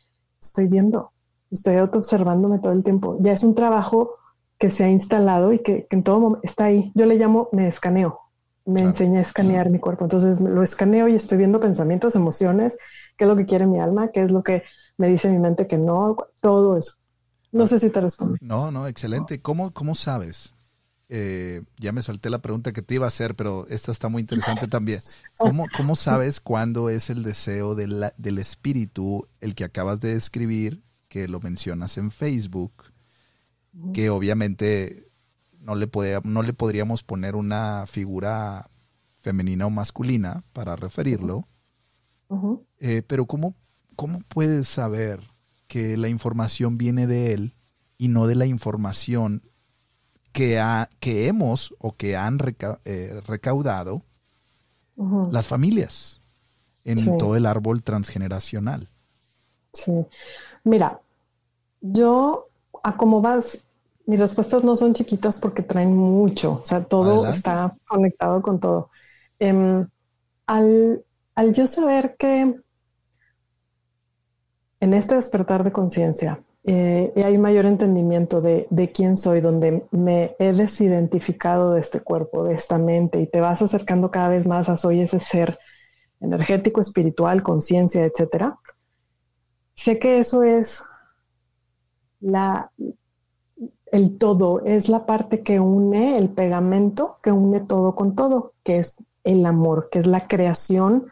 estoy 0.42 0.66
viendo, 0.66 1.12
estoy 1.50 1.76
auto 1.76 1.98
observándome 1.98 2.58
todo 2.58 2.72
el 2.72 2.82
tiempo. 2.82 3.16
Ya 3.20 3.32
es 3.32 3.42
un 3.42 3.54
trabajo 3.54 4.16
que 4.58 4.70
se 4.70 4.84
ha 4.84 4.90
instalado 4.90 5.52
y 5.52 5.60
que, 5.60 5.86
en 5.90 6.02
todo 6.02 6.20
momento 6.20 6.40
está 6.44 6.66
ahí. 6.66 6.92
Yo 6.94 7.06
le 7.06 7.16
llamo 7.16 7.48
me 7.52 7.68
escaneo, 7.68 8.20
me 8.64 8.82
enseña 8.82 9.20
a 9.20 9.22
escanear 9.22 9.70
mi 9.70 9.78
cuerpo. 9.78 10.04
Entonces 10.04 10.40
lo 10.40 10.62
escaneo 10.62 11.08
y 11.08 11.14
estoy 11.14 11.38
viendo 11.38 11.60
pensamientos, 11.60 12.14
emociones, 12.14 12.76
qué 13.16 13.24
es 13.24 13.28
lo 13.28 13.36
que 13.36 13.46
quiere 13.46 13.66
mi 13.66 13.80
alma, 13.80 14.08
qué 14.08 14.22
es 14.22 14.30
lo 14.30 14.42
que 14.42 14.62
me 14.98 15.08
dice 15.08 15.30
mi 15.30 15.38
mente 15.38 15.66
que 15.66 15.78
no, 15.78 16.16
todo 16.40 16.76
eso. 16.76 16.94
No 17.50 17.66
sé 17.66 17.78
si 17.78 17.90
te 17.90 18.00
respondo. 18.00 18.36
No, 18.40 18.70
no, 18.70 18.86
excelente. 18.86 19.42
¿Cómo, 19.42 19.72
cómo 19.72 19.94
sabes? 19.94 20.54
Eh, 21.14 21.62
ya 21.76 21.92
me 21.92 22.00
solté 22.00 22.30
la 22.30 22.40
pregunta 22.40 22.72
que 22.72 22.80
te 22.80 22.94
iba 22.94 23.04
a 23.04 23.08
hacer, 23.08 23.36
pero 23.36 23.66
esta 23.68 23.92
está 23.92 24.08
muy 24.08 24.20
interesante 24.20 24.66
también. 24.68 25.00
¿Cómo, 25.36 25.66
cómo 25.76 25.94
sabes 25.94 26.40
cuándo 26.40 26.88
es 26.88 27.10
el 27.10 27.22
deseo 27.22 27.74
del 27.74 28.38
espíritu, 28.38 29.28
el 29.40 29.54
que 29.54 29.64
acabas 29.64 30.00
de 30.00 30.14
describir, 30.14 30.82
que 31.08 31.28
lo 31.28 31.38
mencionas 31.40 31.98
en 31.98 32.10
Facebook? 32.10 32.72
que 33.94 34.10
obviamente 34.10 35.10
no 35.60 35.74
le, 35.74 35.88
no 36.24 36.42
le 36.42 36.52
podríamos 36.52 37.02
poner 37.02 37.36
una 37.36 37.86
figura 37.86 38.70
femenina 39.20 39.66
o 39.66 39.70
masculina 39.70 40.44
para 40.52 40.76
referirlo. 40.76 41.48
Eh, 42.80 43.02
pero 43.06 43.26
¿cómo, 43.26 43.54
¿cómo 43.96 44.20
puedes 44.28 44.66
saber 44.66 45.20
que 45.68 45.96
la 45.96 46.08
información 46.08 46.78
viene 46.78 47.06
de 47.06 47.34
él 47.34 47.54
y 47.98 48.08
no 48.08 48.26
de 48.26 48.34
la 48.34 48.46
información 48.46 49.42
que, 50.32 50.58
ha, 50.58 50.88
que 51.00 51.28
hemos 51.28 51.74
o 51.78 51.92
que 51.92 52.16
han 52.16 52.38
eh, 52.84 53.20
recaudado 53.26 54.02
las 55.30 55.46
familias 55.46 56.20
en 56.84 57.18
todo 57.18 57.36
el 57.36 57.46
árbol 57.46 57.82
transgeneracional? 57.82 58.88
Sí. 59.72 60.06
Mira, 60.64 61.00
yo 61.80 62.48
a 62.82 62.96
cómo 62.96 63.20
vas, 63.20 63.64
mis 64.06 64.20
respuestas 64.20 64.64
no 64.64 64.76
son 64.76 64.94
chiquitas 64.94 65.38
porque 65.38 65.62
traen 65.62 65.96
mucho, 65.96 66.60
o 66.62 66.64
sea, 66.64 66.84
todo 66.84 67.26
está 67.26 67.76
conectado 67.86 68.42
con 68.42 68.60
todo. 68.60 68.90
Em, 69.38 69.86
al, 70.46 71.04
yo 71.52 71.66
saber 71.66 72.16
que 72.18 72.54
en 74.80 74.94
este 74.94 75.14
despertar 75.14 75.64
de 75.64 75.72
conciencia 75.72 76.40
eh, 76.64 77.12
hay 77.16 77.38
mayor 77.38 77.66
entendimiento 77.66 78.40
de, 78.40 78.68
de, 78.70 78.92
quién 78.92 79.16
soy, 79.16 79.40
donde 79.40 79.84
me 79.90 80.36
he 80.38 80.52
desidentificado 80.52 81.72
de 81.72 81.80
este 81.80 82.00
cuerpo, 82.00 82.44
de 82.44 82.54
esta 82.54 82.78
mente, 82.78 83.20
y 83.20 83.26
te 83.26 83.40
vas 83.40 83.62
acercando 83.62 84.10
cada 84.10 84.28
vez 84.28 84.46
más 84.46 84.68
a 84.68 84.76
soy 84.76 85.00
ese 85.00 85.18
ser 85.18 85.58
energético, 86.20 86.80
espiritual, 86.80 87.42
conciencia, 87.42 88.04
etcétera. 88.04 88.58
Sé 89.74 89.98
que 89.98 90.18
eso 90.20 90.44
es 90.44 90.84
la, 92.20 92.70
el 93.90 94.16
todo, 94.18 94.64
es 94.64 94.88
la 94.88 95.04
parte 95.04 95.42
que 95.42 95.58
une 95.58 96.16
el 96.16 96.30
pegamento, 96.30 97.18
que 97.22 97.32
une 97.32 97.60
todo 97.60 97.96
con 97.96 98.14
todo, 98.14 98.54
que 98.62 98.78
es 98.78 99.04
el 99.24 99.44
amor, 99.46 99.88
que 99.90 99.98
es 99.98 100.06
la 100.06 100.28
creación, 100.28 101.08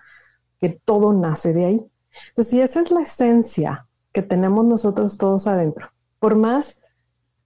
que 0.60 0.80
todo 0.84 1.12
nace 1.12 1.52
de 1.52 1.64
ahí. 1.64 1.90
Entonces, 2.28 2.50
si 2.50 2.60
esa 2.60 2.82
es 2.82 2.90
la 2.92 3.02
esencia 3.02 3.88
que 4.12 4.22
tenemos 4.22 4.64
nosotros 4.64 5.18
todos 5.18 5.46
adentro. 5.46 5.90
Por 6.18 6.36
más 6.36 6.82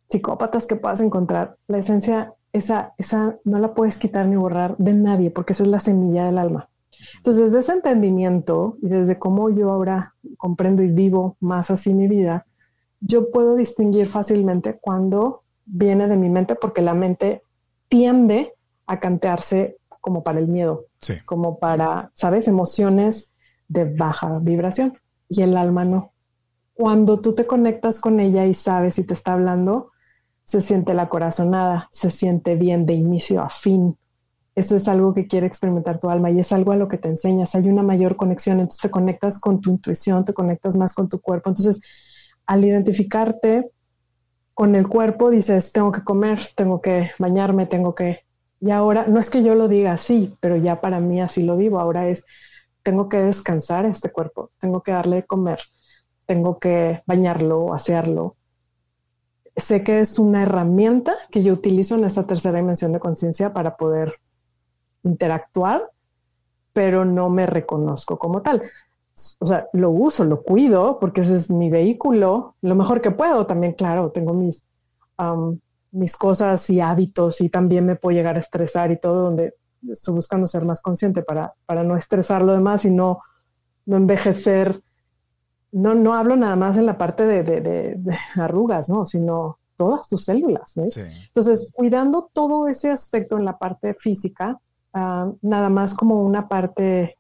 psicópatas 0.09 0.67
que 0.67 0.77
puedas 0.77 1.01
encontrar, 1.01 1.57
la 1.67 1.79
esencia, 1.79 2.35
esa, 2.53 2.95
esa 2.99 3.37
no 3.45 3.59
la 3.59 3.75
puedes 3.75 3.97
quitar 3.97 4.27
ni 4.27 4.37
borrar 4.37 4.77
de 4.79 4.95
nadie, 4.95 5.31
porque 5.31 5.53
esa 5.53 5.65
es 5.65 5.69
la 5.69 5.81
semilla 5.81 6.27
del 6.27 6.39
alma. 6.39 6.69
Entonces, 7.17 7.45
desde 7.45 7.61
ese 7.61 7.73
entendimiento 7.73 8.77
y 8.83 8.89
desde 8.89 9.19
cómo 9.19 9.51
yo 9.51 9.71
ahora 9.71 10.15
comprendo 10.37 10.83
y 10.83 10.89
vivo 10.89 11.37
más 11.41 11.71
así 11.71 11.93
mi 11.93 12.09
vida, 12.09 12.47
yo 13.01 13.31
puedo 13.31 13.57
distinguir 13.57 14.07
fácilmente 14.09 14.79
cuando 14.81 15.43
viene 15.67 16.09
de 16.09 16.17
mi 16.17 16.31
mente, 16.31 16.55
porque 16.55 16.83
la 16.83 16.95
mente 16.95 17.43
tiende 17.89 18.55
a 18.87 19.01
cantearse 19.01 19.79
como 20.01 20.23
para 20.23 20.39
el 20.39 20.49
miedo, 20.49 20.87
como 21.25 21.59
para, 21.59 22.11
¿sabes? 22.15 22.49
Emociones 22.49 23.35
de 23.69 23.85
baja 23.85 24.39
vibración 24.41 24.99
y 25.29 25.43
el 25.43 25.57
alma 25.57 25.85
no. 25.85 26.14
Cuando 26.75 27.20
tú 27.20 27.35
te 27.35 27.47
conectas 27.47 28.01
con 28.01 28.20
ella 28.20 28.47
y 28.47 28.55
sabes 28.55 28.97
si 28.97 29.05
te 29.05 29.14
está 29.14 29.33
hablando, 29.33 29.93
se 30.45 30.61
siente 30.61 30.93
la 30.95 31.09
corazonada, 31.09 31.89
se 31.93 32.11
siente 32.11 32.57
bien 32.57 32.85
de 32.87 32.95
inicio 32.95 33.43
a 33.43 33.49
fin. 33.49 33.97
Eso 34.55 34.77
es 34.77 34.87
algo 34.89 35.14
que 35.14 35.27
quiere 35.27 35.47
experimentar 35.47 35.99
tu 35.99 36.11
alma 36.11 36.31
y 36.31 36.39
es 36.39 36.53
algo 36.53 36.72
a 36.72 36.77
lo 36.77 36.89
que 36.89 36.99
te 36.99 37.09
enseñas. 37.09 37.55
Hay 37.55 37.68
una 37.68 37.83
mayor 37.83 38.16
conexión, 38.16 38.61
entonces 38.61 38.83
te 38.83 38.91
conectas 38.91 39.41
con 39.41 39.61
tu 39.61 39.70
intuición, 39.70 40.25
te 40.25 40.35
conectas 40.35 40.77
más 40.77 40.93
con 40.93 41.09
tu 41.09 41.20
cuerpo. 41.20 41.51
Entonces, 41.51 41.81
al 42.47 42.64
identificarte 42.64 43.70
con 44.53 44.77
el 44.77 44.87
cuerpo, 44.87 45.31
dices, 45.31 45.72
tengo 45.72 45.91
que 45.91 46.05
comer, 46.05 46.41
tengo 46.57 46.81
que 46.81 47.11
bañarme, 47.18 47.66
tengo 47.66 47.95
que 47.95 48.25
y 48.64 48.70
ahora, 48.70 49.05
no 49.07 49.20
es 49.20 49.29
que 49.29 49.43
yo 49.43 49.55
lo 49.55 49.68
diga 49.68 49.93
así, 49.93 50.35
pero 50.41 50.57
ya 50.57 50.81
para 50.81 50.99
mí 50.99 51.20
así 51.20 51.43
lo 51.43 51.55
vivo. 51.55 51.81
Ahora 51.81 52.09
es, 52.09 52.25
tengo 52.83 53.11
que 53.11 53.18
descansar 53.18 53.85
este 53.85 54.11
cuerpo, 54.11 54.53
tengo 54.59 54.83
que 54.83 54.93
darle 54.93 55.16
de 55.16 55.27
comer, 55.27 55.59
tengo 56.27 56.59
que 56.59 57.03
bañarlo, 57.07 57.75
asearlo. 57.75 58.37
Sé 59.57 59.85
que 59.85 60.01
es 60.01 60.18
una 60.18 60.43
herramienta 60.43 61.14
que 61.31 61.43
yo 61.43 61.53
utilizo 61.53 61.95
en 61.95 62.05
esta 62.05 62.27
tercera 62.27 62.59
dimensión 62.59 62.93
de 62.93 63.01
conciencia 63.01 63.53
para 63.53 63.77
poder 63.77 64.20
interactuar, 65.05 65.91
pero 66.72 67.05
no 67.05 67.31
me 67.31 67.47
reconozco 67.47 68.18
como 68.18 68.43
tal. 68.43 68.62
O 69.39 69.47
sea, 69.47 69.68
lo 69.72 69.91
uso, 69.91 70.25
lo 70.25 70.43
cuido, 70.43 70.99
porque 70.99 71.20
ese 71.20 71.37
es 71.37 71.51
mi 71.51 71.70
vehículo, 71.70 72.57
lo 72.62 72.75
mejor 72.75 73.01
que 73.01 73.12
puedo. 73.12 73.47
También, 73.47 73.75
claro, 73.75 74.11
tengo 74.11 74.35
mis 74.35 74.64
mis 75.95 76.16
cosas 76.16 76.68
y 76.70 76.81
hábitos 76.81 77.41
y 77.41 77.49
también 77.49 77.87
me 77.87 77.97
puedo 77.97 78.16
llegar 78.16 78.37
a 78.37 78.41
estresar 78.41 78.91
y 78.91 78.99
todo, 78.99 79.22
donde 79.22 79.55
estoy 79.89 80.14
buscando 80.14 80.47
ser 80.47 80.64
más 80.64 80.83
consciente 80.83 81.22
para, 81.22 81.55
para 81.66 81.85
no 81.85 81.97
estresar 81.97 82.43
lo 82.43 82.53
demás 82.53 82.85
y 82.85 82.91
no, 82.91 83.20
no 83.87 83.97
envejecer. 83.97 84.83
No, 85.75 85.95
no 85.95 86.14
hablo 86.14 86.37
nada 86.37 86.55
más 86.55 86.77
en 86.77 86.87
la 86.87 86.97
parte 86.97 87.27
de, 87.27 87.43
de, 87.43 88.16
arrugas, 88.37 88.89
¿no? 88.89 89.05
Sino 89.07 89.59
todas 89.77 90.09
tus 90.09 90.25
células. 90.25 90.77
Entonces, 90.77 91.70
cuidando 91.75 92.31
todo 92.33 92.68
ese 92.68 92.93
aspecto 92.93 93.37
en 93.37 93.45
la 93.45 93.59
parte 93.59 93.95
física, 93.95 94.61
ah, 94.93 95.33
nada 95.43 95.68
más 95.68 95.95
como 95.95 96.22
una 96.22 96.49
parte 96.49 97.18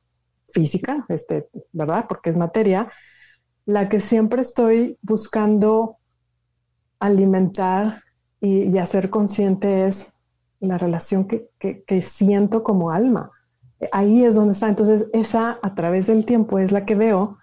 física, 0.52 1.04
este, 1.08 1.48
¿verdad? 1.72 2.06
Porque 2.08 2.30
es 2.30 2.36
materia, 2.36 2.88
la 3.66 3.88
que 3.88 4.00
siempre 4.00 4.42
estoy 4.42 4.98
buscando 5.02 5.96
alimentar 7.00 8.02
y, 8.40 8.78
hacer 8.78 9.10
consciente 9.10 9.86
es 9.86 10.12
la 10.60 10.78
relación 10.78 11.26
que, 11.26 12.02
siento 12.02 12.62
como 12.62 12.90
alma. 12.90 13.30
Ahí 13.90 14.24
es 14.24 14.34
donde 14.34 14.52
está. 14.52 14.68
Entonces, 14.68 15.08
esa 15.12 15.58
a 15.60 15.74
través 15.74 16.06
del 16.06 16.24
tiempo 16.24 16.58
es 16.58 16.70
la 16.70 16.84
que 16.84 16.94
veo 16.94 17.38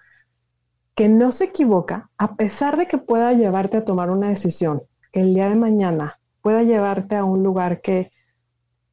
que 1.02 1.10
no 1.10 1.32
se 1.32 1.46
equivoca, 1.46 2.12
a 2.20 2.36
pesar 2.36 2.78
de 2.78 2.86
que 2.86 3.00
pueda 3.00 3.34
llevarte 3.34 3.78
a 3.78 3.86
tomar 3.86 4.12
una 4.12 4.30
decisión, 4.30 4.84
que 5.12 5.22
el 5.22 5.34
día 5.34 5.50
de 5.50 5.56
mañana 5.56 6.20
pueda 6.44 6.62
llevarte 6.62 7.16
a 7.16 7.24
un 7.24 7.42
lugar 7.42 7.82
que 7.82 8.12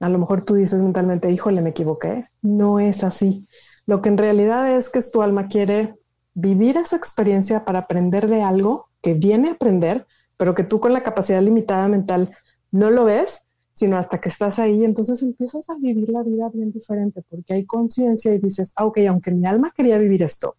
a 0.00 0.08
lo 0.08 0.18
mejor 0.18 0.40
tú 0.40 0.54
dices 0.54 0.82
mentalmente, 0.82 1.30
híjole, 1.30 1.60
me 1.60 1.68
equivoqué. 1.68 2.24
No 2.40 2.80
es 2.80 3.04
así. 3.04 3.46
Lo 3.84 4.00
que 4.00 4.08
en 4.08 4.16
realidad 4.16 4.74
es 4.74 4.88
que 4.88 5.02
tu 5.02 5.20
alma 5.20 5.48
quiere 5.48 5.96
vivir 6.32 6.78
esa 6.78 6.96
experiencia 6.96 7.66
para 7.66 7.80
aprender 7.80 8.26
de 8.26 8.40
algo 8.40 8.88
que 9.02 9.12
viene 9.12 9.50
a 9.50 9.52
aprender, 9.52 10.06
pero 10.38 10.54
que 10.54 10.64
tú 10.64 10.80
con 10.80 10.94
la 10.94 11.02
capacidad 11.02 11.42
limitada 11.42 11.88
mental 11.88 12.30
no 12.70 12.90
lo 12.90 13.04
ves, 13.04 13.42
sino 13.74 13.98
hasta 13.98 14.18
que 14.18 14.30
estás 14.30 14.58
ahí, 14.58 14.82
entonces 14.82 15.20
empiezas 15.22 15.68
a 15.68 15.74
vivir 15.74 16.08
la 16.08 16.22
vida 16.22 16.48
bien 16.54 16.72
diferente, 16.72 17.22
porque 17.28 17.52
hay 17.52 17.66
conciencia 17.66 18.32
y 18.32 18.38
dices, 18.38 18.72
ah, 18.76 18.86
ok, 18.86 18.96
aunque 19.10 19.30
mi 19.30 19.44
alma 19.44 19.74
quería 19.76 19.98
vivir 19.98 20.22
esto, 20.22 20.56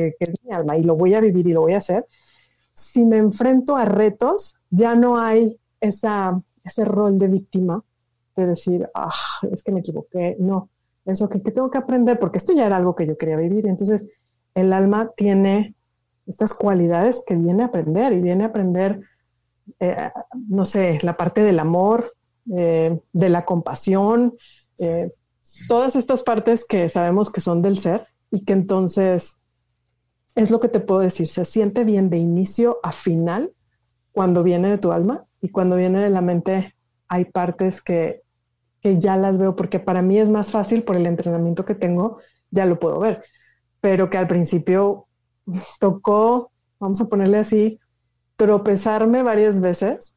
que, 0.00 0.16
es 0.20 0.30
mi 0.44 0.52
alma, 0.52 0.76
y 0.76 0.82
lo 0.82 0.96
voy 0.96 1.14
a 1.14 1.20
vivir 1.20 1.46
y 1.46 1.52
lo 1.52 1.62
voy 1.62 1.74
a 1.74 1.78
hacer, 1.78 2.06
si 2.72 3.04
me 3.04 3.18
enfrento 3.18 3.76
a 3.76 3.84
retos, 3.84 4.54
ya 4.70 4.94
no 4.94 5.18
hay 5.18 5.58
esa, 5.80 6.38
ese 6.64 6.84
rol 6.84 7.18
de 7.18 7.28
víctima 7.28 7.82
de 8.36 8.46
decir, 8.46 8.88
ah, 8.94 9.12
es 9.50 9.62
que 9.62 9.72
me 9.72 9.80
equivoqué, 9.80 10.36
no, 10.38 10.70
eso 11.04 11.28
que, 11.28 11.42
que 11.42 11.50
tengo 11.50 11.70
que 11.70 11.78
aprender, 11.78 12.18
porque 12.18 12.38
esto 12.38 12.52
ya 12.52 12.66
era 12.66 12.76
algo 12.76 12.94
que 12.94 13.06
yo 13.06 13.18
quería 13.18 13.36
vivir, 13.36 13.66
entonces 13.66 14.04
el 14.54 14.72
alma 14.72 15.10
tiene 15.16 15.74
estas 16.26 16.54
cualidades 16.54 17.22
que 17.26 17.34
viene 17.34 17.64
a 17.64 17.66
aprender 17.66 18.12
y 18.12 18.20
viene 18.20 18.44
a 18.44 18.48
aprender, 18.48 19.00
eh, 19.80 20.10
no 20.48 20.64
sé, 20.64 20.98
la 21.02 21.16
parte 21.16 21.42
del 21.42 21.58
amor, 21.58 22.12
eh, 22.56 22.98
de 23.12 23.28
la 23.28 23.44
compasión, 23.44 24.36
eh, 24.78 25.12
todas 25.68 25.96
estas 25.96 26.22
partes 26.22 26.64
que 26.64 26.88
sabemos 26.88 27.30
que 27.30 27.40
son 27.40 27.62
del 27.62 27.78
ser 27.78 28.06
y 28.30 28.44
que 28.44 28.52
entonces 28.52 29.39
es 30.42 30.50
lo 30.50 30.60
que 30.60 30.68
te 30.68 30.80
puedo 30.80 31.00
decir, 31.00 31.26
se 31.28 31.44
siente 31.44 31.84
bien 31.84 32.10
de 32.10 32.18
inicio 32.18 32.78
a 32.82 32.92
final 32.92 33.52
cuando 34.12 34.42
viene 34.42 34.70
de 34.70 34.78
tu 34.78 34.92
alma 34.92 35.24
y 35.40 35.50
cuando 35.50 35.76
viene 35.76 36.02
de 36.02 36.10
la 36.10 36.20
mente 36.20 36.74
hay 37.08 37.24
partes 37.24 37.82
que, 37.82 38.22
que 38.80 38.98
ya 38.98 39.16
las 39.16 39.38
veo 39.38 39.56
porque 39.56 39.78
para 39.78 40.02
mí 40.02 40.18
es 40.18 40.30
más 40.30 40.50
fácil 40.50 40.82
por 40.82 40.96
el 40.96 41.06
entrenamiento 41.06 41.64
que 41.64 41.74
tengo, 41.74 42.18
ya 42.50 42.66
lo 42.66 42.78
puedo 42.78 42.98
ver, 43.00 43.22
pero 43.80 44.10
que 44.10 44.18
al 44.18 44.28
principio 44.28 45.06
tocó, 45.78 46.50
vamos 46.78 47.00
a 47.00 47.06
ponerle 47.06 47.38
así, 47.38 47.78
tropezarme 48.36 49.22
varias 49.22 49.60
veces 49.60 50.16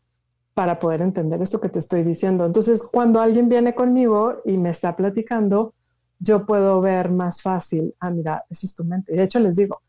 para 0.53 0.79
poder 0.79 1.01
entender 1.01 1.41
esto 1.41 1.59
que 1.59 1.69
te 1.69 1.79
estoy 1.79 2.03
diciendo. 2.03 2.45
Entonces, 2.45 2.83
cuando 2.83 3.19
alguien 3.19 3.49
viene 3.49 3.73
conmigo 3.73 4.41
y 4.45 4.57
me 4.57 4.69
está 4.69 4.95
platicando, 4.95 5.73
yo 6.19 6.45
puedo 6.45 6.79
ver 6.79 7.09
más 7.09 7.41
fácil, 7.41 7.95
ah, 7.99 8.11
mira, 8.11 8.45
esa 8.49 8.65
es 8.65 8.75
tu 8.75 8.85
mente. 8.85 9.13
De 9.13 9.23
hecho, 9.23 9.39
les 9.39 9.55
digo, 9.55 9.81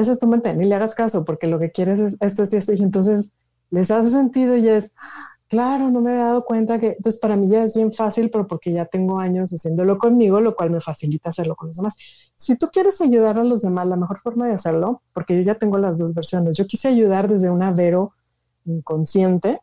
esa 0.00 0.12
es 0.12 0.18
tu 0.18 0.26
mente, 0.26 0.54
ni 0.54 0.66
le 0.66 0.74
hagas 0.74 0.94
caso, 0.94 1.24
porque 1.24 1.46
lo 1.46 1.58
que 1.58 1.70
quieres 1.70 2.00
es 2.00 2.16
esto, 2.20 2.42
esto, 2.42 2.56
esto. 2.56 2.72
Y 2.72 2.82
entonces 2.82 3.28
les 3.70 3.90
hace 3.90 4.10
sentido 4.10 4.56
y 4.56 4.68
es, 4.68 4.90
Claro, 5.48 5.90
no 5.90 6.02
me 6.02 6.10
había 6.10 6.26
dado 6.26 6.44
cuenta 6.44 6.78
que, 6.78 6.88
entonces 6.88 7.18
para 7.18 7.34
mí 7.34 7.48
ya 7.48 7.64
es 7.64 7.74
bien 7.74 7.90
fácil, 7.90 8.30
pero 8.30 8.46
porque 8.46 8.70
ya 8.70 8.84
tengo 8.84 9.18
años 9.18 9.50
haciéndolo 9.50 9.96
conmigo, 9.96 10.42
lo 10.42 10.54
cual 10.54 10.70
me 10.70 10.80
facilita 10.82 11.30
hacerlo 11.30 11.56
con 11.56 11.68
los 11.68 11.78
demás. 11.78 11.96
Si 12.36 12.56
tú 12.56 12.68
quieres 12.70 13.00
ayudar 13.00 13.38
a 13.38 13.44
los 13.44 13.62
demás, 13.62 13.86
la 13.86 13.96
mejor 13.96 14.20
forma 14.20 14.46
de 14.46 14.52
hacerlo, 14.52 15.00
porque 15.14 15.36
yo 15.36 15.42
ya 15.42 15.54
tengo 15.54 15.78
las 15.78 15.96
dos 15.96 16.12
versiones, 16.12 16.58
yo 16.58 16.66
quise 16.66 16.88
ayudar 16.88 17.28
desde 17.28 17.48
un 17.48 17.60
Vero 17.74 18.12
inconsciente 18.66 19.60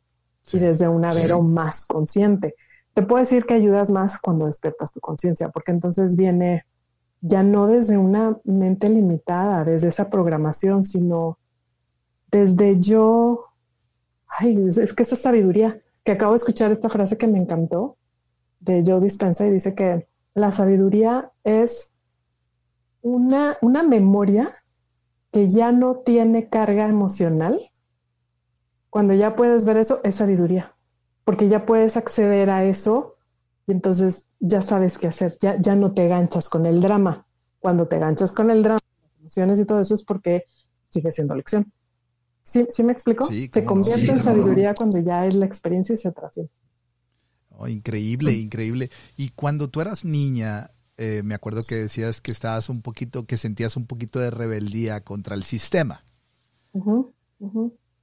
y 0.51 0.57
desde 0.57 0.87
un 0.87 1.01
Vero 1.01 1.43
más 1.43 1.85
consciente. 1.85 2.55
Te 2.95 3.03
puedo 3.03 3.19
decir 3.19 3.45
que 3.45 3.53
ayudas 3.53 3.91
más 3.91 4.17
cuando 4.19 4.47
despiertas 4.47 4.91
tu 4.91 4.99
conciencia, 4.99 5.49
porque 5.49 5.71
entonces 5.71 6.15
viene 6.15 6.65
ya 7.21 7.43
no 7.43 7.67
desde 7.67 7.97
una 7.97 8.37
mente 8.43 8.89
limitada, 8.89 9.63
desde 9.63 9.87
esa 9.89 10.09
programación, 10.09 10.85
sino 10.85 11.39
desde 12.29 12.79
yo 12.79 13.45
ay, 14.37 14.67
es, 14.67 14.93
que 14.93 15.03
esa 15.03 15.15
sabiduría, 15.15 15.81
que 16.03 16.11
acabo 16.11 16.33
de 16.33 16.37
escuchar 16.37 16.71
esta 16.71 16.89
frase 16.89 17.17
que 17.17 17.27
me 17.27 17.39
encantó 17.39 17.97
de 18.59 18.83
Joe 18.85 19.01
Dispensa 19.01 19.45
y 19.45 19.51
dice 19.51 19.75
que 19.75 20.07
la 20.33 20.51
sabiduría 20.51 21.31
es 21.43 21.93
una, 23.01 23.57
una 23.61 23.83
memoria 23.83 24.53
que 25.31 25.49
ya 25.49 25.71
no 25.71 25.97
tiene 25.97 26.49
carga 26.49 26.87
emocional. 26.87 27.69
Cuando 28.89 29.13
ya 29.13 29.35
puedes 29.35 29.65
ver 29.65 29.77
eso, 29.77 29.99
es 30.03 30.15
sabiduría, 30.15 30.75
porque 31.23 31.49
ya 31.49 31.65
puedes 31.65 31.97
acceder 31.97 32.49
a 32.49 32.63
eso 32.63 33.15
y 33.67 33.71
entonces 33.71 34.24
ya 34.47 34.61
sabes 34.61 34.97
qué 34.97 35.07
hacer, 35.07 35.37
ya, 35.41 35.59
ya 35.59 35.75
no 35.75 35.93
te 35.93 36.07
ganchas 36.07 36.49
con 36.49 36.65
el 36.65 36.81
drama. 36.81 37.25
Cuando 37.59 37.87
te 37.87 37.97
ganchas 37.97 38.31
con 38.31 38.51
el 38.51 38.61
drama, 38.61 38.79
las 39.01 39.19
emociones 39.19 39.59
y 39.59 39.65
todo 39.65 39.81
eso 39.81 39.95
es 39.95 40.03
porque 40.03 40.43
sigue 40.89 41.11
siendo 41.11 41.35
lección. 41.35 41.71
¿Sí, 42.43 42.67
me 42.83 42.91
explico? 42.91 43.25
se 43.25 43.65
convierte 43.65 44.11
en 44.11 44.19
sabiduría 44.19 44.75
cuando 44.75 44.99
ya 44.99 45.25
es 45.25 45.33
la 45.33 45.47
experiencia 45.47 45.93
y 45.93 45.97
se 45.97 46.11
trasciende. 46.11 46.51
Oh, 47.49 47.67
increíble, 47.67 48.33
increíble. 48.33 48.91
Y 49.17 49.29
cuando 49.29 49.69
tú 49.69 49.81
eras 49.81 50.05
niña, 50.05 50.71
eh, 50.97 51.21
me 51.23 51.33
acuerdo 51.33 51.61
que 51.67 51.75
decías 51.75 52.21
que 52.21 52.31
estabas 52.31 52.69
un 52.69 52.81
poquito, 52.81 53.25
que 53.25 53.37
sentías 53.37 53.75
un 53.77 53.87
poquito 53.87 54.19
de 54.19 54.29
rebeldía 54.29 55.03
contra 55.03 55.33
el 55.33 55.43
sistema. 55.43 56.03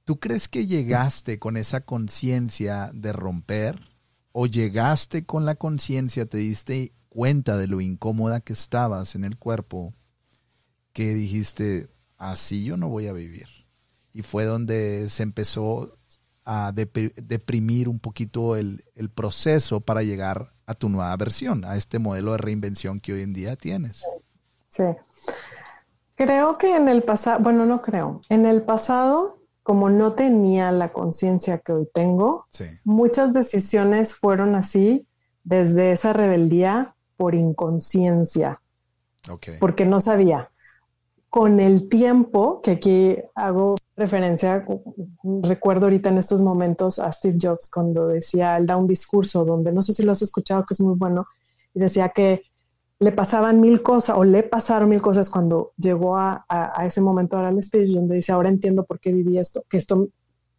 ¿Tú 0.03 0.19
crees 0.19 0.49
que 0.49 0.67
llegaste 0.67 1.39
con 1.39 1.55
esa 1.55 1.81
conciencia 1.81 2.91
de 2.93 3.13
romper? 3.13 3.92
¿O 4.33 4.47
llegaste 4.47 5.25
con 5.25 5.45
la 5.45 5.55
conciencia, 5.55 6.25
te 6.25 6.39
diste 6.39 6.91
cuenta 7.13 7.55
de 7.55 7.67
lo 7.67 7.79
incómoda 7.79 8.41
que 8.41 8.53
estabas 8.53 9.15
en 9.15 9.23
el 9.23 9.37
cuerpo, 9.37 9.93
que 10.91 11.13
dijiste, 11.13 11.89
así 12.17 12.63
yo 12.63 12.75
no 12.75 12.89
voy 12.89 13.07
a 13.07 13.13
vivir. 13.13 13.47
Y 14.11 14.23
fue 14.23 14.45
donde 14.45 15.09
se 15.09 15.23
empezó 15.23 15.97
a 16.45 16.71
deprimir 16.73 17.87
un 17.87 17.99
poquito 17.99 18.55
el, 18.55 18.83
proceso 19.13 19.79
para 19.79 20.03
llegar 20.03 20.53
a 20.65 20.73
tu 20.73 20.89
nueva 20.89 21.15
versión, 21.17 21.65
a 21.65 21.75
este 21.75 21.99
modelo 21.99 22.31
de 22.31 22.39
reinvención 22.39 22.99
que 22.99 23.13
hoy 23.13 23.21
en 23.21 23.33
día 23.33 23.55
tienes. 23.55 24.03
Sí. 24.69 24.83
Creo 26.15 26.57
que 26.57 26.75
en 26.75 26.89
el 26.89 27.03
pasado, 27.03 27.39
bueno, 27.41 27.65
no 27.65 27.81
creo, 27.81 28.21
en 28.29 28.45
el 28.45 28.61
pasado, 28.61 29.39
como 29.63 29.89
no 29.89 30.13
tenía 30.13 30.71
la 30.71 30.91
conciencia 30.91 31.59
que 31.59 31.71
hoy 31.71 31.87
tengo, 31.93 32.45
muchas 32.83 33.33
decisiones 33.33 34.13
fueron 34.13 34.55
así 34.55 35.07
desde 35.43 35.93
esa 35.93 36.13
rebeldía 36.13 36.95
por 37.15 37.33
inconsciencia, 37.33 38.61
porque 39.59 39.85
no 39.85 40.01
sabía. 40.01 40.49
Con 41.29 41.59
el 41.59 41.89
tiempo, 41.89 42.61
que 42.61 42.71
aquí 42.71 43.17
hago 43.33 43.75
referencia, 43.95 44.65
recuerdo 45.23 45.85
ahorita 45.85 46.09
en 46.09 46.19
estos 46.19 46.41
momentos 46.41 46.99
a 46.99 47.11
Steve 47.11 47.39
Jobs 47.41 47.71
cuando 47.71 48.07
decía, 48.07 48.57
él 48.57 48.67
da 48.67 48.77
un 48.77 48.85
discurso 48.85 49.43
donde 49.43 49.71
no 49.71 49.81
sé 49.81 49.93
si 49.93 50.03
lo 50.03 50.11
has 50.11 50.21
escuchado, 50.21 50.65
que 50.65 50.73
es 50.73 50.81
muy 50.81 50.95
bueno, 50.95 51.25
y 51.73 51.79
decía 51.79 52.09
que 52.09 52.43
le 53.03 53.11
pasaban 53.11 53.59
mil 53.59 53.81
cosas 53.81 54.15
o 54.17 54.23
le 54.23 54.43
pasaron 54.43 54.89
mil 54.89 55.01
cosas 55.01 55.29
cuando 55.29 55.73
llegó 55.77 56.17
a, 56.17 56.45
ese 56.85 57.01
momento 57.01 57.35
ahora 57.35 57.49
al 57.49 57.61
speech 57.61 57.91
donde 57.91 58.15
dice, 58.15 58.31
ahora 58.31 58.49
entiendo 58.49 58.85
por 58.85 58.99
qué 58.99 59.11
viví 59.11 59.37
esto, 59.37 59.63
que 59.69 59.77
esto 59.77 60.07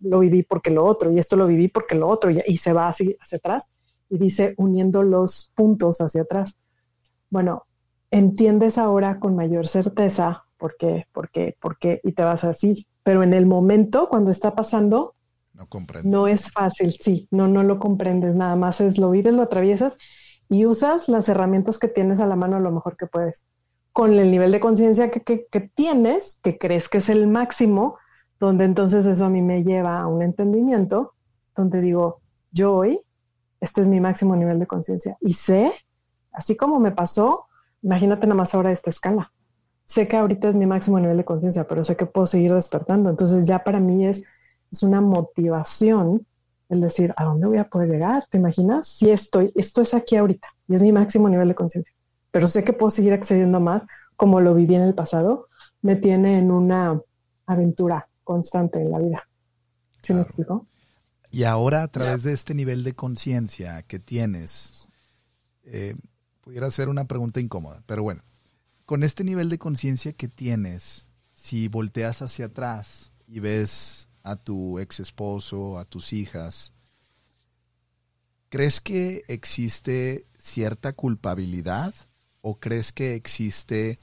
lo 0.01 0.19
viví 0.19 0.43
porque 0.43 0.71
lo 0.71 0.85
otro 0.85 1.11
y 1.11 1.19
esto 1.19 1.37
lo 1.37 1.47
viví 1.47 1.69
porque 1.69 1.95
lo 1.95 2.09
otro 2.09 2.31
y, 2.31 2.57
se 2.59 2.73
va 2.73 2.89
así 2.89 3.17
hacia 3.21 3.39
atrás 3.39 3.71
y 4.11 4.19
dice 4.19 4.55
uniendo 4.59 5.03
los 5.03 5.51
puntos 5.55 6.01
hacia 6.01 6.23
atrás. 6.23 6.57
Bueno, 7.31 7.65
entiendes 8.11 8.77
ahora 8.77 9.19
con 9.19 9.35
mayor 9.35 9.67
certeza 9.67 10.45
por 10.59 10.77
qué, 10.77 11.07
por 11.13 11.31
qué, 11.31 11.57
por 11.61 11.79
qué 11.79 12.01
y 12.05 12.13
te 12.13 12.25
vas 12.25 12.45
así, 12.45 12.87
pero 13.03 13.23
en 13.23 13.33
el 13.33 13.47
momento 13.47 14.09
cuando 14.11 14.31
está 14.31 14.55
pasando 14.55 15.15
no, 15.55 15.69
no 16.03 16.27
es 16.27 16.53
fácil, 16.53 16.93
sí, 17.01 17.29
no, 17.31 17.49
no 17.49 17.63
lo 17.63 17.79
comprendes, 17.79 18.35
nada 18.35 18.57
más 18.57 18.81
es 18.81 18.99
lo 18.99 19.11
vives, 19.11 19.33
lo 19.33 19.43
atraviesas 19.43 19.97
y 20.55 20.67
usas 20.67 21.09
las 21.09 21.29
herramientas 21.29 21.79
que 21.79 21.89
tienes 21.89 22.21
a 22.21 22.29
la 22.29 22.37
mano 22.37 22.61
lo 22.61 22.71
mejor 22.71 22.97
que 22.97 23.09
puedes. 23.09 23.45
Con 23.93 24.15
el 24.15 24.31
nivel 24.31 24.53
de 24.53 24.61
conciencia 24.61 25.11
que, 25.11 25.25
que, 25.25 25.61
tienes, 25.61 26.39
que 26.45 26.59
crees 26.59 26.89
que 26.89 26.99
es 26.99 27.09
el 27.09 27.27
máximo, 27.27 27.97
donde 28.39 28.65
entonces 28.65 29.05
eso 29.05 29.25
a 29.25 29.31
mí 29.31 29.43
me 29.43 29.65
lleva 29.65 29.99
a 29.99 30.07
un 30.07 30.23
entendimiento, 30.23 31.15
donde 31.57 31.81
digo, 31.81 32.21
yo 32.53 32.73
hoy, 32.73 33.01
este 33.61 33.81
es 33.81 33.89
mi 33.89 33.99
máximo 33.99 34.37
nivel 34.37 34.61
de 34.61 34.69
conciencia. 34.69 35.19
Y 35.21 35.33
sé, 35.33 35.73
así 36.31 36.55
como 36.57 36.79
me 36.79 36.93
pasó, 36.93 37.47
imagínate 37.83 38.29
nada 38.29 38.37
más 38.37 38.55
ahora 38.55 38.71
esta 38.71 38.91
escala. 38.91 39.33
Sé 39.87 40.07
que 40.07 40.17
ahorita 40.17 40.51
es 40.51 40.57
mi 40.57 40.67
máximo 40.67 41.01
nivel 41.01 41.17
de 41.17 41.25
conciencia, 41.25 41.67
pero 41.67 41.83
sé 41.83 41.97
que 41.97 42.07
puedo 42.07 42.27
seguir 42.27 42.55
despertando. 42.55 43.11
Entonces 43.11 43.45
ya 43.45 43.65
para 43.65 43.81
mí 43.81 44.07
es, 44.07 44.23
es 44.71 44.85
una 44.85 45.01
motivación 45.01 46.25
el 46.69 46.81
decir, 46.81 47.13
¿a 47.17 47.25
dónde 47.25 47.47
voy 47.47 47.59
a 47.59 47.69
poder 47.69 47.89
llegar? 47.89 48.27
¿Te 48.31 48.39
imaginas? 48.39 48.89
Si 48.89 49.11
estoy, 49.11 49.53
esto 49.55 49.83
es 49.83 49.95
aquí 49.95 50.17
ahorita 50.17 50.49
y 50.69 50.75
es 50.75 50.83
mi 50.83 50.93
máximo 50.93 51.29
nivel 51.29 51.49
de 51.49 51.55
conciencia, 51.55 51.95
pero 52.31 52.49
sé 52.49 52.65
que 52.65 52.73
puedo 52.73 52.91
seguir 52.91 53.13
accediendo 53.13 53.59
a 53.59 53.61
más 53.61 53.83
como 54.17 54.41
lo 54.41 54.55
viví 54.55 54.75
en 54.75 54.83
el 54.83 54.95
pasado, 54.95 55.49
me 55.83 55.97
tiene 55.97 56.39
en 56.39 56.51
una 56.51 57.01
aventura 57.47 58.09
constante 58.23 58.81
en 58.81 58.91
la 58.91 58.99
vida. 58.99 59.29
¿Sí 60.03 60.15
me 60.15 60.23
explico? 60.23 60.67
Y 61.31 61.45
ahora 61.45 61.83
a 61.83 61.89
través 61.89 62.23
de 62.23 62.33
este 62.33 62.55
nivel 62.55 62.85
de 62.85 62.95
conciencia 62.95 63.83
que 63.83 63.99
tienes, 63.99 64.89
eh, 65.65 65.97
pudiera 66.41 66.71
ser 66.71 66.89
una 66.89 67.07
pregunta 67.07 67.41
incómoda, 67.41 67.83
pero 67.87 68.03
bueno, 68.03 68.23
con 68.87 69.03
este 69.03 69.25
nivel 69.25 69.49
de 69.49 69.59
conciencia 69.59 70.13
que 70.13 70.29
tienes, 70.29 71.11
si 71.33 71.69
volteas 71.69 72.23
hacia 72.23 72.47
atrás 72.47 73.13
y 73.27 73.41
ves 73.41 74.04
a 74.25 74.37
tu 74.37 74.79
ex 74.81 74.99
esposo, 75.01 75.79
a 75.79 75.85
tus 75.85 76.13
hijas, 76.13 76.73
¿crees 78.49 78.81
que 78.81 79.23
existe 79.29 80.27
cierta 80.39 80.93
culpabilidad 80.93 81.95
o 82.41 82.59
crees 82.59 82.93
que 82.93 83.15
existe 83.15 83.99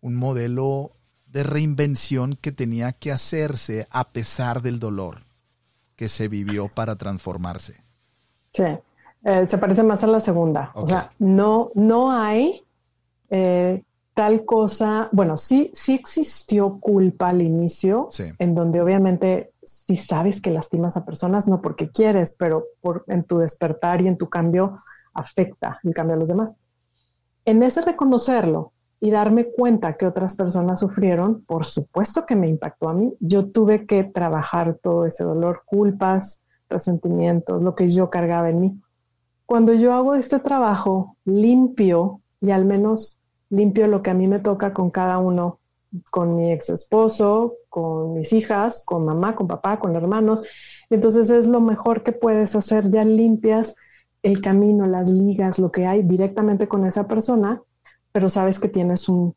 un 0.00 0.16
modelo 0.16 0.92
de 1.26 1.44
reinvención 1.44 2.36
que 2.36 2.52
tenía 2.52 2.92
que 2.92 3.12
hacerse 3.12 3.86
a 3.90 4.10
pesar 4.10 4.60
del 4.60 4.78
dolor 4.78 5.22
que 5.96 6.08
se 6.08 6.28
vivió 6.28 6.68
para 6.68 6.96
transformarse? 6.96 7.74
Sí, 8.52 8.64
eh, 9.24 9.46
se 9.46 9.58
parece 9.58 9.82
más 9.82 10.02
a 10.04 10.08
la 10.08 10.20
segunda. 10.20 10.72
O 10.74 10.86
sea, 10.86 11.10
no, 11.18 11.70
no 11.74 12.12
hay 12.12 12.64
eh, 13.30 13.82
tal 14.14 14.44
cosa, 14.44 15.08
bueno, 15.10 15.36
sí, 15.36 15.70
sí 15.74 15.94
existió 15.94 16.78
culpa 16.78 17.28
al 17.28 17.42
inicio, 17.42 18.08
en 18.38 18.54
donde 18.54 18.80
obviamente 18.80 19.52
si 19.62 19.96
sabes 19.96 20.40
que 20.40 20.50
lastimas 20.50 20.96
a 20.96 21.04
personas, 21.04 21.48
no 21.48 21.60
porque 21.60 21.90
quieres, 21.90 22.34
pero 22.38 22.64
por, 22.80 23.04
en 23.08 23.24
tu 23.24 23.38
despertar 23.38 24.00
y 24.02 24.06
en 24.06 24.16
tu 24.16 24.28
cambio 24.28 24.78
afecta 25.12 25.80
el 25.82 25.92
cambio 25.94 26.14
a 26.14 26.18
los 26.18 26.28
demás. 26.28 26.56
En 27.44 27.62
ese 27.62 27.82
reconocerlo 27.82 28.72
y 29.00 29.10
darme 29.10 29.46
cuenta 29.46 29.96
que 29.96 30.06
otras 30.06 30.34
personas 30.36 30.80
sufrieron, 30.80 31.42
por 31.42 31.64
supuesto 31.64 32.24
que 32.24 32.36
me 32.36 32.48
impactó 32.48 32.88
a 32.88 32.94
mí. 32.94 33.12
Yo 33.20 33.50
tuve 33.50 33.84
que 33.84 34.04
trabajar 34.04 34.78
todo 34.82 35.04
ese 35.04 35.24
dolor, 35.24 35.62
culpas, 35.66 36.40
resentimientos, 36.70 37.62
lo 37.62 37.74
que 37.74 37.90
yo 37.90 38.08
cargaba 38.08 38.48
en 38.48 38.60
mí. 38.60 38.80
Cuando 39.44 39.74
yo 39.74 39.92
hago 39.92 40.14
este 40.14 40.38
trabajo 40.38 41.16
limpio 41.24 42.20
y 42.40 42.50
al 42.50 42.64
menos 42.64 43.20
limpio 43.54 43.86
lo 43.86 44.02
que 44.02 44.10
a 44.10 44.14
mí 44.14 44.28
me 44.28 44.40
toca 44.40 44.72
con 44.72 44.90
cada 44.90 45.18
uno, 45.18 45.60
con 46.10 46.36
mi 46.36 46.52
ex 46.52 46.70
esposo, 46.70 47.54
con 47.68 48.14
mis 48.14 48.32
hijas, 48.32 48.84
con 48.84 49.04
mamá, 49.04 49.36
con 49.36 49.46
papá, 49.46 49.78
con 49.78 49.96
hermanos. 49.96 50.42
Entonces 50.90 51.30
es 51.30 51.46
lo 51.46 51.60
mejor 51.60 52.02
que 52.02 52.12
puedes 52.12 52.56
hacer, 52.56 52.90
ya 52.90 53.04
limpias 53.04 53.76
el 54.22 54.40
camino, 54.40 54.86
las 54.86 55.08
ligas, 55.10 55.58
lo 55.58 55.70
que 55.70 55.86
hay 55.86 56.02
directamente 56.02 56.66
con 56.66 56.86
esa 56.86 57.06
persona, 57.06 57.62
pero 58.12 58.28
sabes 58.28 58.58
que 58.58 58.68
tienes 58.68 59.08
un, 59.08 59.34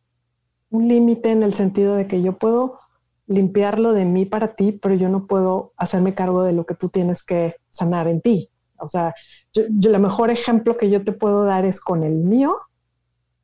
un 0.69 0.87
límite 0.87 1.31
en 1.31 1.43
el 1.43 1.53
sentido 1.53 1.95
de 1.95 2.07
que 2.07 2.21
yo 2.21 2.37
puedo 2.37 2.79
limpiarlo 3.27 3.93
de 3.93 4.05
mí 4.05 4.25
para 4.25 4.55
ti, 4.55 4.71
pero 4.71 4.95
yo 4.95 5.09
no 5.09 5.27
puedo 5.27 5.73
hacerme 5.77 6.15
cargo 6.15 6.43
de 6.43 6.53
lo 6.53 6.65
que 6.65 6.75
tú 6.75 6.89
tienes 6.89 7.21
que 7.21 7.55
sanar 7.69 8.07
en 8.07 8.21
ti. 8.21 8.49
O 8.79 8.87
sea, 8.87 9.13
yo, 9.53 9.63
yo 9.69 9.97
mejor 9.99 10.31
ejemplo 10.31 10.77
que 10.77 10.89
yo 10.89 11.03
te 11.03 11.11
puedo 11.11 11.43
dar 11.43 11.65
es 11.65 11.79
con 11.79 12.03
el 12.03 12.13
mío, 12.13 12.57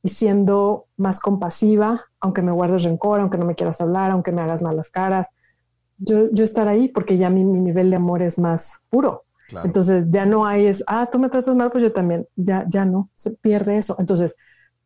y 0.04 0.10
siendo 0.10 0.88
más 0.98 1.20
compasiva, 1.22 2.06
aunque 2.20 2.42
me 2.42 2.52
guardes 2.52 2.84
rencor, 2.84 3.22
aunque 3.22 3.38
no 3.38 3.46
me 3.46 3.56
quieras 3.56 3.80
hablar, 3.80 4.12
aunque 4.12 4.34
me 4.34 4.42
hagas 4.42 4.62
malas 4.62 4.90
caras, 4.90 5.30
yo, 5.98 6.30
yo 6.32 6.44
estar 6.44 6.68
ahí 6.68 6.90
porque 6.90 7.18
ya 7.18 7.30
mi, 7.30 7.46
mi 7.46 7.60
nivel 7.60 7.90
de 7.90 7.96
amor 7.96 8.22
es 8.22 8.38
más 8.38 8.82
puro. 8.90 9.24
Entonces 9.64 10.08
ya 10.10 10.26
no 10.26 10.48
hay 10.48 10.66
es, 10.66 10.84
ah, 10.88 11.08
tú 11.12 11.20
me 11.20 11.30
tratas 11.30 11.56
mal, 11.56 11.72
pues 11.72 11.84
yo 11.84 11.94
también, 11.94 12.28
ya, 12.36 12.66
ya 12.68 12.86
no, 12.86 13.10
se 13.14 13.32
pierde 13.32 13.78
eso. 13.78 13.96
Entonces 14.00 14.36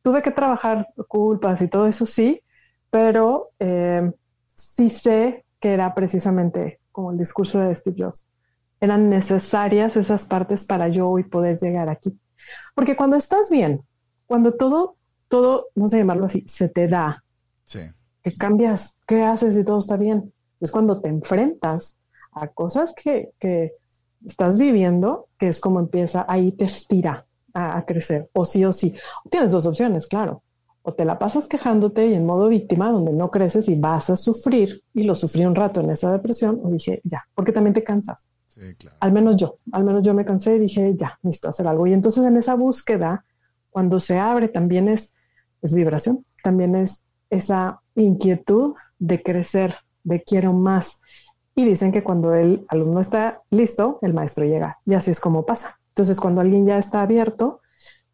tuve 0.02 0.22
que 0.22 0.32
trabajar 0.32 0.90
culpas 1.08 1.62
y 1.62 1.70
todo 1.70 1.88
eso 1.88 2.06
sí, 2.06 2.44
pero 2.90 3.52
eh, 3.60 4.12
sí 4.54 4.90
sé 4.90 5.46
que 5.60 5.74
era 5.74 5.94
precisamente 5.96 6.80
como 6.92 7.12
el 7.12 7.18
discurso 7.18 7.60
de 7.60 7.74
Steve 7.76 8.04
Jobs. 8.04 8.28
Eran 8.82 9.10
necesarias 9.10 9.96
esas 9.96 10.26
partes 10.26 10.66
para 10.66 10.90
yo 10.90 11.10
hoy 11.10 11.24
poder 11.24 11.58
llegar 11.58 11.88
aquí. 11.90 12.20
Porque 12.76 12.96
cuando 12.96 13.16
estás 13.16 13.50
bien, 13.50 13.84
cuando 14.26 14.54
todo 14.54 14.97
todo, 15.28 15.68
no 15.76 15.90
sé 15.90 15.98
llamarlo 15.98 16.26
así, 16.26 16.44
se 16.48 16.70
te 16.70 16.88
da. 16.88 17.24
Sí. 17.64 17.80
Que 18.24 18.36
cambias, 18.36 18.98
¿qué 19.06 19.24
haces 19.24 19.58
y 19.58 19.64
todo 19.64 19.80
está 19.80 19.98
bien? 19.98 20.34
Es 20.60 20.72
cuando 20.72 21.02
te 21.02 21.10
enfrentas 21.10 21.98
a 22.32 22.48
cosas 22.48 22.94
que, 22.94 23.32
que 23.40 23.74
estás 24.26 24.58
viviendo, 24.58 25.28
que 25.40 25.48
es 25.48 25.60
como 25.60 25.80
empieza, 25.80 26.26
ahí 26.28 26.52
te 26.52 26.66
estira 26.66 27.26
a, 27.54 27.86
crecer, 27.86 28.30
o 28.34 28.46
sí 28.46 28.64
o 28.66 28.74
sí. 28.74 28.94
Tienes 29.30 29.52
dos 29.52 29.66
opciones, 29.66 30.08
claro. 30.08 30.44
O 30.84 30.94
te 30.94 31.06
la 31.06 31.20
pasas 31.20 31.48
quejándote 31.48 32.08
y 32.08 32.14
en 32.14 32.26
modo 32.26 32.48
víctima, 32.48 32.92
donde 32.92 33.12
no 33.12 33.32
creces 33.32 33.68
y 33.68 33.76
vas 33.76 34.10
a 34.10 34.18
sufrir, 34.18 34.84
y 34.94 35.04
lo 35.04 35.16
sufrí 35.16 35.46
un 35.46 35.56
rato 35.56 35.82
en 35.82 35.90
esa 35.90 36.12
depresión, 36.12 36.62
o 36.64 36.70
dije, 36.70 37.02
ya, 37.04 37.28
porque 37.36 37.52
también 37.52 37.74
te 37.74 37.84
cansas. 37.84 38.28
Sí, 38.48 38.76
claro. 38.76 38.98
Al 39.00 39.12
menos 39.12 39.38
yo, 39.38 39.58
al 39.72 39.84
menos 39.84 40.04
yo 40.04 40.14
me 40.14 40.26
cansé 40.26 40.56
y 40.56 40.60
dije, 40.60 40.94
ya, 40.96 41.20
necesito 41.24 41.50
hacer 41.50 41.68
algo. 41.68 41.88
Y 41.88 41.94
entonces 41.94 42.24
en 42.24 42.38
esa 42.38 42.56
búsqueda, 42.56 43.26
cuando 43.70 44.00
se 44.00 44.18
abre, 44.18 44.48
también 44.48 44.88
es 44.88 45.14
es 45.62 45.74
vibración, 45.74 46.26
también 46.44 46.76
es 46.76 47.06
esa 47.30 47.82
inquietud 47.96 48.76
de 49.00 49.22
crecer, 49.22 49.76
de 50.04 50.24
quiero 50.24 50.54
más. 50.54 51.02
Y 51.56 51.66
dicen 51.66 51.92
que 51.92 52.04
cuando 52.04 52.34
el 52.36 52.66
alumno 52.70 53.00
está 53.00 53.42
listo, 53.50 54.00
el 54.02 54.14
maestro 54.14 54.46
llega. 54.46 54.78
Y 54.86 54.94
así 54.94 55.12
es 55.12 55.20
como 55.20 55.46
pasa. 55.46 55.80
Entonces, 55.90 56.20
cuando 56.20 56.42
alguien 56.42 56.66
ya 56.66 56.78
está 56.78 57.02
abierto, 57.02 57.62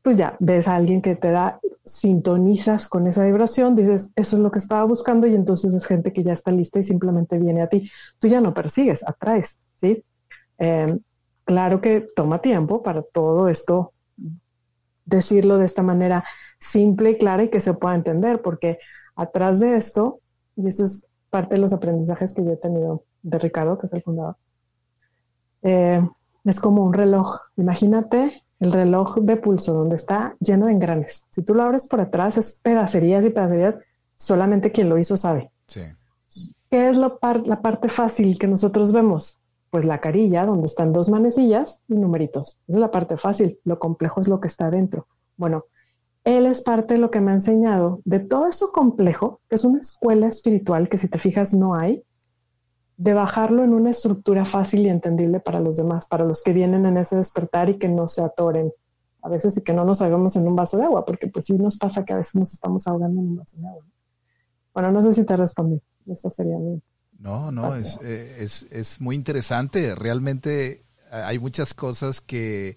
pues 0.02 0.18
ya 0.18 0.38
ves 0.40 0.68
a 0.68 0.76
alguien 0.76 1.02
que 1.02 1.16
te 1.16 1.32
da, 1.32 1.60
sintonizas 1.86 2.88
con 2.88 3.08
esa 3.08 3.26
vibración, 3.26 3.76
dices, 3.76 4.12
eso 4.16 4.38
es 4.38 4.42
lo 4.42 4.52
que 4.52 4.60
estaba 4.60 4.86
buscando 4.86 5.28
y 5.28 5.36
entonces 5.36 5.74
es 5.74 5.86
gente 5.86 6.14
que 6.14 6.24
ya 6.24 6.34
está 6.34 6.52
lista 6.52 6.80
y 6.80 6.84
simplemente 6.84 7.38
viene 7.38 7.62
a 7.62 7.68
ti. 7.68 7.90
Tú 8.20 8.28
ya 8.28 8.40
no 8.40 8.54
persigues, 8.54 9.06
atraes, 9.06 9.60
¿sí? 9.76 10.04
Eh, 10.60 10.98
claro 11.44 11.82
que 11.82 12.08
toma 12.16 12.40
tiempo 12.40 12.84
para 12.84 13.02
todo 13.02 13.50
esto 13.50 13.92
decirlo 15.06 15.58
de 15.58 15.66
esta 15.66 15.84
manera 15.84 16.24
simple 16.64 17.12
y 17.12 17.18
clara 17.18 17.44
y 17.44 17.50
que 17.50 17.60
se 17.60 17.74
pueda 17.74 17.96
entender, 17.96 18.42
porque 18.42 18.80
atrás 19.16 19.60
de 19.60 19.76
esto 19.76 20.20
y 20.56 20.68
eso 20.68 20.86
es 20.86 21.08
parte 21.30 21.56
de 21.56 21.62
los 21.62 21.74
aprendizajes 21.74 22.34
que 22.34 22.44
yo 22.44 22.52
he 22.52 22.58
tenido 22.58 23.04
de 23.24 23.40
Ricardo, 23.40 23.78
que 23.80 23.88
es 23.88 23.94
el 23.94 24.04
fundador, 24.04 24.36
eh, 25.64 26.02
es 26.46 26.60
como 26.60 26.84
un 26.84 26.94
reloj. 26.94 27.40
Imagínate 27.58 28.44
el 28.60 28.72
reloj 28.72 29.18
de 29.20 29.38
pulso 29.38 29.74
donde 29.74 29.96
está 29.96 30.36
lleno 30.40 30.68
de 30.68 30.74
engranes. 30.74 31.26
Si 31.30 31.42
tú 31.42 31.56
lo 31.56 31.64
abres 31.64 31.88
por 31.88 32.02
atrás, 32.02 32.38
es 32.38 32.60
pedacerías 32.60 33.26
y 33.26 33.30
pedacerías. 33.30 33.76
Solamente 34.16 34.72
quien 34.72 34.90
lo 34.90 34.98
hizo 34.98 35.18
sabe. 35.18 35.52
Sí. 35.68 35.82
¿Qué 36.70 36.90
es 36.90 36.98
la 36.98 37.18
parte 37.20 37.88
fácil 37.90 38.38
que 38.38 38.48
nosotros 38.48 38.92
vemos? 38.92 39.40
Pues 39.70 39.86
la 39.86 40.00
carilla, 40.00 40.46
donde 40.46 40.68
están 40.68 40.94
dos 40.94 41.10
manecillas 41.10 41.82
y 41.88 41.96
numeritos. 41.96 42.60
Esa 42.68 42.78
es 42.78 42.82
la 42.82 42.92
parte 42.92 43.18
fácil. 43.18 43.60
Lo 43.64 43.80
complejo 43.80 44.22
es 44.22 44.28
lo 44.28 44.40
que 44.40 44.48
está 44.48 44.68
adentro. 44.68 45.08
Bueno, 45.36 45.66
él 46.24 46.46
es 46.46 46.62
parte 46.62 46.96
de 46.96 47.00
lo 47.00 47.12
que 47.12 47.22
me 47.22 47.32
ha 47.32 47.36
enseñado. 47.36 48.00
De 48.06 48.20
todo 48.20 48.48
eso 48.48 48.72
complejo, 48.72 49.42
que 49.50 49.56
es 49.56 49.64
una 49.66 49.82
escuela 49.82 50.28
espiritual 50.28 50.90
que 50.90 50.98
si 50.98 51.08
te 51.08 51.20
fijas 51.20 51.54
no 51.54 51.76
hay, 51.76 52.04
de 52.98 53.14
bajarlo 53.14 53.64
en 53.64 53.74
una 53.74 53.90
estructura 53.90 54.46
fácil 54.46 54.82
y 54.82 54.90
entendible 54.90 55.40
para 55.40 55.60
los 55.60 55.78
demás, 55.78 56.06
para 56.06 56.24
los 56.24 56.42
que 56.42 56.54
vienen 56.54 56.86
en 56.86 56.98
ese 56.98 57.18
despertar 57.18 57.70
y 57.70 57.78
que 57.78 57.90
no 57.90 58.08
se 58.08 58.22
atoren 58.22 58.72
a 59.22 59.30
veces 59.30 59.58
y 59.58 59.62
que 59.62 59.74
no 59.74 59.86
nos 59.86 60.02
hagamos 60.02 60.36
en 60.36 60.48
un 60.48 60.56
vaso 60.56 60.78
de 60.78 60.84
agua, 60.84 61.06
porque 61.06 61.28
pues 61.28 61.46
sí 61.46 61.54
nos 61.54 61.78
pasa 61.78 62.04
que 62.06 62.14
a 62.14 62.18
veces 62.18 62.36
nos 62.36 62.54
estamos 62.54 62.86
ahogando 62.88 63.20
en 63.20 63.28
un 63.30 63.36
vaso 63.38 63.58
de 63.58 63.68
agua. 63.68 63.84
Bueno, 64.74 64.92
no 64.92 65.02
sé 65.02 65.14
si 65.14 65.26
te 65.26 65.36
respondí, 65.38 65.82
eso 66.08 66.30
sería 66.30 66.58
mi... 66.58 66.82
No, 67.20 67.52
no, 67.52 67.76
es, 67.76 68.00
eh, 68.04 68.38
es, 68.40 68.68
es, 68.70 69.00
muy 69.00 69.16
interesante, 69.16 69.96
realmente 69.96 70.72
eh, 70.72 70.82
hay 71.12 71.40
muchas 71.40 71.74
cosas 71.74 72.20
que, 72.20 72.76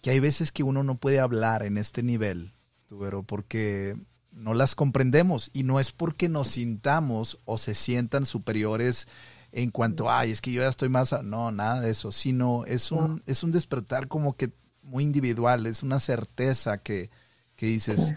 que 0.00 0.10
hay 0.10 0.20
veces 0.20 0.50
que 0.50 0.62
uno 0.62 0.82
no 0.82 0.96
puede 0.96 1.20
hablar 1.20 1.62
en 1.62 1.76
este 1.76 2.02
nivel, 2.02 2.54
pero 2.98 3.22
porque 3.22 3.96
no 4.32 4.54
las 4.54 4.74
comprendemos. 4.74 5.50
Y 5.52 5.62
no 5.62 5.80
es 5.80 5.92
porque 5.92 6.28
nos 6.28 6.48
sintamos 6.48 7.38
o 7.44 7.58
se 7.58 7.74
sientan 7.74 8.26
superiores 8.26 9.08
en 9.52 9.70
cuanto, 9.70 10.10
ay, 10.10 10.30
es 10.30 10.40
que 10.40 10.50
yo 10.50 10.62
ya 10.62 10.68
estoy 10.68 10.88
más, 10.88 11.14
no, 11.22 11.52
nada 11.52 11.80
de 11.80 11.90
eso, 11.90 12.10
sino 12.10 12.64
es 12.64 12.90
un, 12.90 13.22
es 13.26 13.42
un 13.42 13.52
despertar 13.52 14.08
como 14.08 14.34
que 14.34 14.50
muy 14.82 15.04
individual, 15.04 15.66
es 15.66 15.82
una 15.82 16.00
certeza 16.00 16.78
que, 16.78 17.10
que 17.54 17.66
dices, 17.66 18.14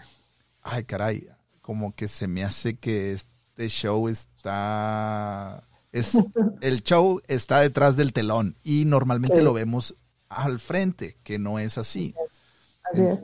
ay, 0.62 0.84
caray, 0.84 1.28
como 1.60 1.94
que 1.94 2.08
se 2.08 2.26
me 2.26 2.42
hace 2.42 2.74
que 2.74 3.12
este 3.12 3.68
show 3.68 4.08
está, 4.08 5.62
es, 5.92 6.12
el 6.62 6.82
show 6.82 7.20
está 7.28 7.60
detrás 7.60 7.96
del 7.96 8.14
telón 8.14 8.56
y 8.64 8.86
normalmente 8.86 9.42
lo 9.42 9.52
vemos 9.52 9.94
al 10.30 10.58
frente, 10.58 11.18
que 11.22 11.38
no 11.38 11.58
es 11.58 11.76
así. 11.76 12.14
Así 12.90 13.02
es. 13.02 13.18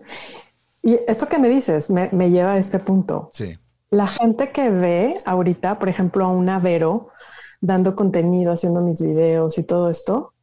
Y 0.82 0.98
esto 1.06 1.28
que 1.28 1.38
me 1.38 1.48
dices 1.48 1.90
me, 1.90 2.08
me 2.12 2.30
lleva 2.30 2.54
a 2.54 2.58
este 2.58 2.78
punto. 2.78 3.30
Sí. 3.32 3.56
La 3.90 4.06
gente 4.06 4.50
que 4.52 4.70
ve 4.70 5.14
ahorita, 5.24 5.78
por 5.78 5.88
ejemplo, 5.88 6.24
a 6.24 6.28
una 6.28 6.58
Vero, 6.58 7.08
dando 7.60 7.94
contenido, 7.94 8.52
haciendo 8.52 8.80
mis 8.80 9.00
videos 9.00 9.58
y 9.58 9.64
todo 9.64 9.90
esto. 9.90 10.34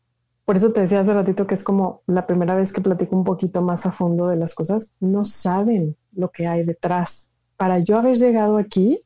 Por 0.45 0.55
eso 0.55 0.71
te 0.71 0.81
decía 0.81 1.01
hace 1.01 1.13
ratito 1.13 1.45
que 1.45 1.53
es 1.53 1.63
como 1.63 2.01
la 2.07 2.25
primera 2.25 2.55
vez 2.55 2.73
que 2.73 2.81
platico 2.81 3.15
un 3.15 3.23
poquito 3.23 3.61
más 3.61 3.85
a 3.85 3.91
fondo 3.91 4.27
de 4.27 4.35
las 4.35 4.55
cosas. 4.55 4.93
No 4.99 5.25
saben 5.25 5.95
lo 6.13 6.31
que 6.31 6.47
hay 6.47 6.63
detrás. 6.63 7.29
Para 7.57 7.79
yo 7.79 7.97
haber 7.97 8.17
llegado 8.17 8.57
aquí, 8.57 9.03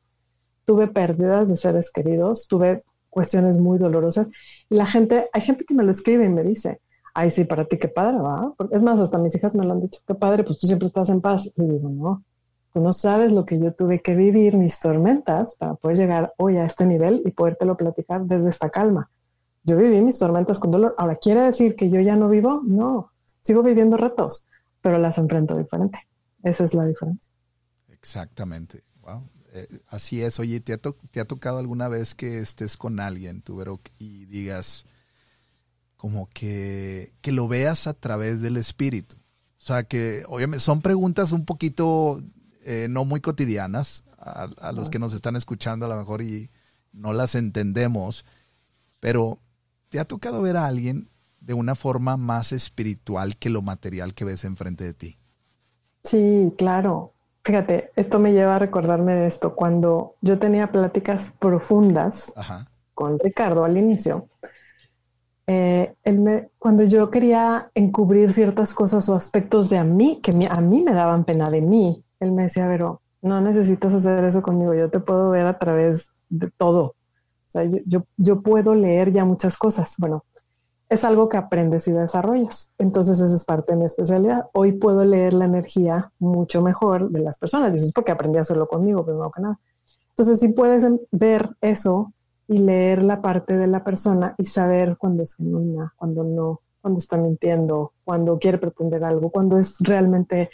tuve 0.64 0.86
pérdidas 0.86 1.48
de 1.48 1.56
seres 1.56 1.90
queridos, 1.90 2.46
tuve 2.48 2.78
cuestiones 3.10 3.58
muy 3.58 3.78
dolorosas 3.78 4.28
y 4.68 4.74
la 4.74 4.86
gente, 4.86 5.28
hay 5.32 5.40
gente 5.40 5.64
que 5.64 5.74
me 5.74 5.84
lo 5.84 5.90
escribe 5.90 6.24
y 6.24 6.28
me 6.28 6.42
dice, 6.42 6.80
ay, 7.14 7.30
sí, 7.30 7.44
para 7.44 7.64
ti 7.64 7.78
qué 7.78 7.88
padre, 7.88 8.18
¿va? 8.18 8.52
es 8.70 8.82
más, 8.82 9.00
hasta 9.00 9.18
mis 9.18 9.34
hijas 9.34 9.54
me 9.54 9.64
lo 9.64 9.72
han 9.72 9.80
dicho, 9.80 10.00
qué 10.06 10.14
padre, 10.14 10.44
pues 10.44 10.58
tú 10.58 10.66
siempre 10.66 10.88
estás 10.88 11.08
en 11.08 11.20
paz. 11.20 11.50
Y 11.56 11.62
digo, 11.62 11.88
no, 11.88 12.22
Tú 12.74 12.80
no 12.80 12.92
sabes 12.92 13.32
lo 13.32 13.46
que 13.46 13.56
yo 13.60 13.72
tuve 13.72 14.02
que 14.02 14.16
vivir, 14.16 14.56
mis 14.56 14.80
tormentas, 14.80 15.54
para 15.54 15.74
poder 15.74 15.96
llegar 15.96 16.34
hoy 16.38 16.56
a 16.56 16.66
este 16.66 16.84
nivel 16.84 17.22
y 17.24 17.30
podértelo 17.30 17.76
platicar 17.76 18.24
desde 18.24 18.50
esta 18.50 18.68
calma. 18.68 19.08
Yo 19.62 19.76
viví 19.76 20.00
mis 20.00 20.18
tormentas 20.18 20.58
con 20.58 20.72
dolor. 20.72 20.92
Ahora, 20.98 21.14
¿quiere 21.14 21.42
decir 21.42 21.76
que 21.76 21.88
yo 21.88 22.00
ya 22.00 22.16
no 22.16 22.28
vivo? 22.28 22.62
No, 22.64 23.12
sigo 23.42 23.62
viviendo 23.62 23.96
retos, 23.96 24.48
pero 24.82 24.98
las 24.98 25.18
enfrento 25.18 25.56
diferente. 25.56 26.00
Esa 26.42 26.64
es 26.64 26.74
la 26.74 26.84
diferencia. 26.84 27.30
Exactamente. 27.90 28.82
Wow. 29.02 29.22
Eh, 29.52 29.68
así 29.86 30.20
es. 30.20 30.40
Oye, 30.40 30.58
¿te 30.58 30.72
ha, 30.72 31.24
tocado 31.26 31.58
alguna 31.58 31.86
vez 31.86 32.16
que 32.16 32.40
estés 32.40 32.76
con 32.76 32.98
alguien, 32.98 33.40
tú, 33.40 33.62
y 34.00 34.26
digas 34.26 34.84
como 36.04 36.28
que, 36.34 37.14
que 37.22 37.32
lo 37.32 37.48
veas 37.48 37.86
a 37.86 37.94
través 37.94 38.42
del 38.42 38.58
espíritu? 38.58 39.16
O 39.16 39.64
sea, 39.64 39.84
que 39.84 40.22
obviamente 40.28 40.62
son 40.62 40.82
preguntas 40.82 41.32
un 41.32 41.46
poquito 41.46 42.20
eh, 42.62 42.88
no 42.90 43.06
muy 43.06 43.20
cotidianas, 43.20 44.04
a, 44.18 44.72
los 44.72 44.90
que 44.90 44.98
nos 44.98 45.14
están 45.14 45.34
escuchando 45.34 45.86
a 45.86 45.88
lo 45.88 45.96
mejor 45.96 46.20
y 46.20 46.50
no 46.92 47.14
las 47.14 47.34
entendemos, 47.34 48.26
pero 49.00 49.38
¿te 49.88 49.98
ha 49.98 50.04
tocado 50.04 50.42
ver 50.42 50.58
a 50.58 50.66
alguien 50.66 51.08
de 51.40 51.54
una 51.54 51.74
forma 51.74 52.18
más 52.18 52.52
espiritual 52.52 53.38
que 53.38 53.48
lo 53.48 53.62
material 53.62 54.12
que 54.12 54.26
ves 54.26 54.44
enfrente 54.44 54.84
de 54.84 54.92
ti? 54.92 55.18
Sí, 56.02 56.52
claro. 56.58 57.14
Fíjate, 57.44 57.92
esto 57.96 58.18
me 58.18 58.32
lleva 58.34 58.56
a 58.56 58.58
recordarme 58.58 59.14
de 59.14 59.26
esto. 59.26 59.54
Cuando 59.54 60.16
yo 60.20 60.38
tenía 60.38 60.70
pláticas 60.70 61.32
profundas 61.38 62.30
con 62.92 63.18
Ricardo 63.18 63.64
al 63.64 63.78
inicio, 63.78 64.28
eh, 65.46 65.94
cuando 66.58 66.84
yo 66.84 67.10
quería 67.10 67.70
encubrir 67.74 68.32
ciertas 68.32 68.74
cosas 68.74 69.08
o 69.08 69.14
aspectos 69.14 69.68
de 69.70 69.78
a 69.78 69.84
mí, 69.84 70.20
que 70.22 70.32
a 70.50 70.60
mí 70.60 70.82
me 70.82 70.92
daban 70.92 71.24
pena 71.24 71.50
de 71.50 71.60
mí, 71.60 72.02
él 72.20 72.32
me 72.32 72.44
decía, 72.44 72.66
pero 72.66 73.02
no 73.22 73.40
necesitas 73.40 73.94
hacer 73.94 74.24
eso 74.24 74.42
conmigo, 74.42 74.74
yo 74.74 74.90
te 74.90 75.00
puedo 75.00 75.30
ver 75.30 75.46
a 75.46 75.58
través 75.58 76.12
de 76.28 76.50
todo. 76.50 76.94
O 77.48 77.50
sea, 77.50 77.64
yo, 77.86 78.04
yo, 78.16 78.42
puedo 78.42 78.74
leer 78.74 79.12
ya 79.12 79.24
muchas 79.24 79.56
cosas. 79.56 79.94
Bueno, 79.98 80.24
es 80.88 81.04
algo 81.04 81.28
que 81.28 81.36
aprendes 81.36 81.86
y 81.86 81.92
desarrollas. 81.92 82.72
Entonces, 82.78 83.20
esa 83.20 83.34
es 83.34 83.44
parte 83.44 83.72
de 83.72 83.78
mi 83.78 83.84
especialidad. 83.84 84.46
Hoy 84.52 84.72
puedo 84.72 85.04
leer 85.04 85.34
la 85.34 85.44
energía 85.44 86.10
mucho 86.18 86.62
mejor 86.62 87.10
de 87.10 87.20
las 87.20 87.38
personas. 87.38 87.72
Y 87.72 87.76
eso 87.76 87.86
es 87.86 87.92
porque 87.92 88.12
aprendí 88.12 88.38
a 88.38 88.42
hacerlo 88.42 88.66
conmigo, 88.66 89.04
primero 89.04 89.30
que 89.30 89.42
nada. 89.42 89.60
Entonces, 90.10 90.40
si 90.40 90.48
puedes 90.48 90.84
ver 91.12 91.50
eso 91.60 92.12
y 92.48 92.58
leer 92.58 93.02
la 93.02 93.20
parte 93.20 93.56
de 93.56 93.66
la 93.66 93.82
persona 93.82 94.34
y 94.38 94.44
saber 94.44 94.96
cuándo 94.98 95.22
es 95.22 95.34
genuina, 95.34 95.92
cuándo 95.96 96.24
no, 96.24 96.60
cuándo 96.80 96.98
está 96.98 97.16
mintiendo, 97.16 97.92
cuándo 98.04 98.38
quiere 98.38 98.58
pretender 98.58 99.04
algo, 99.04 99.30
cuándo 99.30 99.58
es 99.58 99.76
realmente 99.80 100.50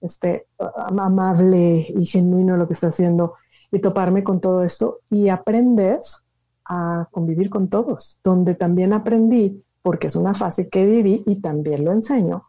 este, 0.00 0.46
amable 0.58 1.86
y 1.88 2.04
genuino 2.04 2.56
lo 2.56 2.66
que 2.66 2.74
está 2.74 2.88
haciendo 2.88 3.34
y 3.70 3.78
toparme 3.80 4.24
con 4.24 4.40
todo 4.40 4.62
esto 4.62 5.00
y 5.10 5.28
aprendes 5.28 6.24
a 6.64 7.08
convivir 7.10 7.50
con 7.50 7.68
todos, 7.68 8.20
donde 8.22 8.54
también 8.54 8.92
aprendí, 8.92 9.62
porque 9.82 10.08
es 10.08 10.16
una 10.16 10.34
fase 10.34 10.68
que 10.68 10.86
viví 10.86 11.22
y 11.26 11.40
también 11.40 11.84
lo 11.84 11.92
enseño, 11.92 12.44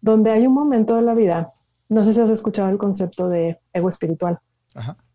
donde 0.00 0.30
hay 0.30 0.46
un 0.46 0.54
momento 0.54 0.96
de 0.96 1.02
la 1.02 1.14
vida, 1.14 1.52
no 1.88 2.04
sé 2.04 2.12
si 2.12 2.20
has 2.20 2.30
escuchado 2.30 2.68
el 2.68 2.78
concepto 2.78 3.28
de 3.28 3.60
ego 3.72 3.88
espiritual, 3.88 4.38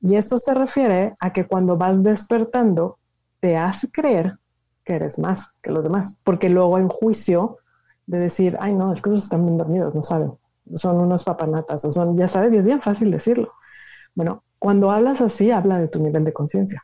y 0.01 0.15
esto 0.15 0.39
se 0.39 0.53
refiere 0.53 1.13
a 1.19 1.33
que 1.33 1.45
cuando 1.47 1.77
vas 1.77 2.03
despertando, 2.03 2.98
te 3.39 3.57
hace 3.57 3.91
creer 3.91 4.37
que 4.83 4.95
eres 4.95 5.19
más 5.19 5.53
que 5.61 5.71
los 5.71 5.83
demás, 5.83 6.19
porque 6.23 6.49
luego 6.49 6.77
en 6.77 6.87
juicio 6.87 7.57
de 8.07 8.19
decir, 8.19 8.57
ay 8.59 8.73
no, 8.73 8.91
es 8.91 9.01
que 9.01 9.09
esos 9.09 9.23
están 9.23 9.45
bien 9.45 9.57
dormidos, 9.57 9.95
no 9.95 10.03
saben 10.03 10.33
son 10.75 10.97
unos 10.97 11.23
papanatas 11.23 11.83
o 11.85 11.91
son, 11.91 12.17
ya 12.17 12.27
sabes, 12.27 12.53
y 12.53 12.57
es 12.57 12.65
bien 12.65 12.81
fácil 12.81 13.11
decirlo. 13.11 13.53
Bueno, 14.15 14.43
cuando 14.57 14.91
hablas 14.91 15.21
así, 15.21 15.51
habla 15.51 15.79
de 15.79 15.87
tu 15.87 16.01
nivel 16.01 16.23
de 16.23 16.33
conciencia. 16.33 16.83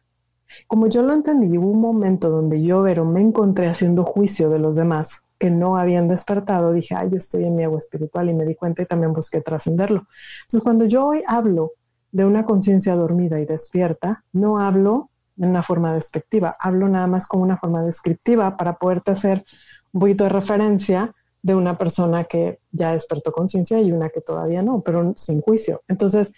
Como 0.67 0.87
yo 0.87 1.01
lo 1.01 1.13
entendí, 1.13 1.57
hubo 1.57 1.69
un 1.69 1.81
momento 1.81 2.29
donde 2.29 2.61
yo, 2.61 2.83
pero 2.83 3.03
me 3.03 3.21
encontré 3.21 3.67
haciendo 3.67 4.03
juicio 4.03 4.49
de 4.49 4.59
los 4.59 4.75
demás 4.75 5.23
que 5.37 5.51
no 5.51 5.75
habían 5.75 6.07
despertado, 6.07 6.71
dije, 6.71 6.95
ay, 6.95 7.09
yo 7.11 7.17
estoy 7.17 7.43
en 7.43 7.55
mi 7.55 7.63
agua 7.63 7.79
espiritual 7.79 8.29
y 8.29 8.33
me 8.33 8.45
di 8.45 8.55
cuenta 8.55 8.81
y 8.81 8.85
también 8.85 9.11
busqué 9.11 9.41
trascenderlo. 9.41 10.07
Entonces, 10.43 10.61
cuando 10.61 10.85
yo 10.85 11.07
hoy 11.07 11.23
hablo 11.27 11.71
de 12.11 12.23
una 12.23 12.45
conciencia 12.45 12.95
dormida 12.95 13.39
y 13.41 13.45
despierta, 13.45 14.23
no 14.31 14.59
hablo 14.59 15.09
en 15.37 15.49
una 15.49 15.63
forma 15.63 15.93
despectiva, 15.93 16.55
hablo 16.59 16.87
nada 16.87 17.07
más 17.07 17.27
como 17.27 17.43
una 17.43 17.57
forma 17.57 17.83
descriptiva 17.83 18.57
para 18.57 18.75
poderte 18.75 19.11
hacer 19.11 19.45
un 19.91 20.01
poquito 20.01 20.23
de 20.25 20.29
referencia 20.29 21.13
de 21.41 21.55
una 21.55 21.77
persona 21.77 22.23
que 22.23 22.59
ya 22.71 22.93
despertó 22.93 23.31
conciencia 23.31 23.79
y 23.79 23.91
una 23.91 24.09
que 24.09 24.21
todavía 24.21 24.61
no, 24.61 24.81
pero 24.81 25.13
sin 25.15 25.41
juicio. 25.41 25.83
Entonces, 25.87 26.33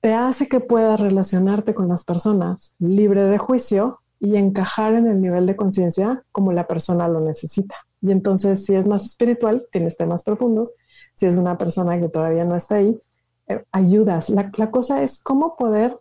te 0.00 0.14
hace 0.14 0.48
que 0.48 0.60
puedas 0.60 1.00
relacionarte 1.00 1.74
con 1.74 1.88
las 1.88 2.04
personas 2.04 2.74
libre 2.78 3.24
de 3.24 3.38
juicio 3.38 4.00
y 4.20 4.36
encajar 4.36 4.94
en 4.94 5.06
el 5.06 5.20
nivel 5.20 5.46
de 5.46 5.56
conciencia 5.56 6.24
como 6.32 6.52
la 6.52 6.66
persona 6.66 7.08
lo 7.08 7.20
necesita. 7.20 7.76
Y 8.00 8.10
entonces, 8.10 8.64
si 8.64 8.74
es 8.74 8.86
más 8.86 9.04
espiritual, 9.04 9.66
tienes 9.70 9.96
temas 9.96 10.24
profundos. 10.24 10.72
Si 11.14 11.26
es 11.26 11.36
una 11.36 11.58
persona 11.58 12.00
que 12.00 12.08
todavía 12.08 12.44
no 12.44 12.56
está 12.56 12.76
ahí, 12.76 13.00
eh, 13.48 13.64
ayudas. 13.72 14.30
La, 14.30 14.50
la 14.56 14.70
cosa 14.70 15.02
es 15.02 15.22
cómo 15.22 15.56
poder 15.56 15.98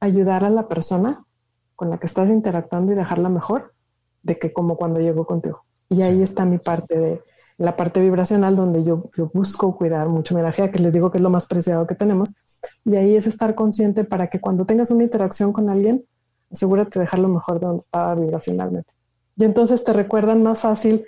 ayudar 0.00 0.44
a 0.44 0.50
la 0.50 0.68
persona 0.68 1.24
con 1.80 1.88
la 1.88 1.96
que 1.96 2.04
estás 2.04 2.28
interactuando 2.28 2.92
y 2.92 2.94
dejarla 2.94 3.30
mejor 3.30 3.72
de 4.22 4.38
que 4.38 4.52
como 4.52 4.76
cuando 4.76 5.00
llegó 5.00 5.24
contigo. 5.24 5.64
Y 5.88 6.02
ahí 6.02 6.22
está 6.22 6.44
mi 6.44 6.58
parte 6.58 6.98
de 6.98 7.22
la 7.56 7.74
parte 7.74 8.02
vibracional 8.02 8.54
donde 8.54 8.84
yo, 8.84 9.08
busco 9.32 9.74
cuidar 9.78 10.06
mucho 10.10 10.34
mi 10.34 10.42
energía, 10.42 10.70
que 10.70 10.78
les 10.78 10.92
digo 10.92 11.10
que 11.10 11.16
es 11.16 11.22
lo 11.22 11.30
más 11.30 11.46
preciado 11.46 11.86
que 11.86 11.94
tenemos. 11.94 12.34
Y 12.84 12.96
ahí 12.96 13.16
es 13.16 13.26
estar 13.26 13.54
consciente 13.54 14.04
para 14.04 14.28
que 14.28 14.40
cuando 14.40 14.66
tengas 14.66 14.90
una 14.90 15.04
interacción 15.04 15.54
con 15.54 15.70
alguien, 15.70 16.04
asegúrate 16.52 16.98
de 16.98 17.06
dejarlo 17.06 17.28
mejor 17.28 17.60
de 17.60 17.66
donde 17.68 17.80
estaba 17.80 18.14
vibracionalmente. 18.14 18.92
Y 19.36 19.44
entonces 19.44 19.82
te 19.82 19.94
recuerdan 19.94 20.42
más 20.42 20.60
fácil 20.60 21.06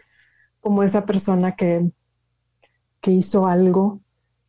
como 0.62 0.82
esa 0.82 1.04
persona 1.04 1.54
que, 1.54 1.90
que 3.02 3.10
hizo 3.10 3.46
algo 3.46 4.00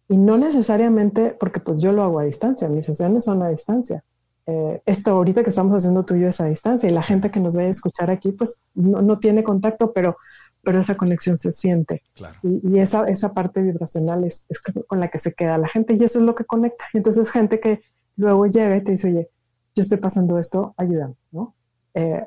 y 0.08 0.16
no 0.16 0.38
necesariamente, 0.38 1.36
porque 1.38 1.60
pues 1.60 1.82
yo 1.82 1.92
lo 1.92 2.02
hago 2.02 2.20
a 2.20 2.24
distancia, 2.24 2.70
mis 2.70 2.86
sesiones 2.86 3.26
son 3.26 3.44
a 3.44 3.50
distancia. 3.50 4.06
Eh, 4.46 4.82
esto 4.86 5.12
ahorita 5.12 5.44
que 5.44 5.50
estamos 5.50 5.76
haciendo 5.76 6.04
tuyo 6.04 6.28
es 6.28 6.41
a 6.41 6.46
distancia 6.46 6.89
y 6.89 6.91
la 6.91 7.04
gente 7.04 7.32
que 7.32 7.39
nos 7.39 7.56
vaya 7.56 7.68
a 7.68 7.72
escuchar 7.72 8.12
aquí 8.12 8.32
pues 8.34 8.62
no, 8.74 9.02
no 9.02 9.20
tiene 9.20 9.44
contacto, 9.44 9.94
pero, 9.94 10.18
pero 10.62 10.82
esa 10.82 10.96
conexión 10.96 11.39
se 11.39 11.52
siente. 11.52 12.04
Y, 12.44 12.62
y, 12.68 12.80
esa, 12.80 13.06
esa 13.06 13.34
parte 13.34 13.62
vibracional 13.62 14.24
es, 14.24 14.46
es, 14.50 14.62
con 14.62 15.00
la 15.00 15.08
que 15.10 15.20
se 15.20 15.34
queda 15.34 15.58
la 15.58 15.70
gente 15.70 15.94
y 15.94 16.04
eso 16.04 16.20
es 16.20 16.26
lo 16.26 16.36
que 16.36 16.46
conecta. 16.46 16.86
Y 16.94 16.98
entonces 16.98 17.32
gente 17.32 17.60
que 17.60 17.82
luego 18.18 18.46
llega 18.48 18.76
y 18.76 18.84
te 18.84 18.91
dice, 18.91 19.10
oye, 19.10 19.30
yo 19.76 19.82
estoy 19.82 19.98
pasando 19.98 20.38
esto, 20.38 20.74
ayúdame, 20.78 21.16
¿no? 21.32 21.56
Eh, 21.94 22.26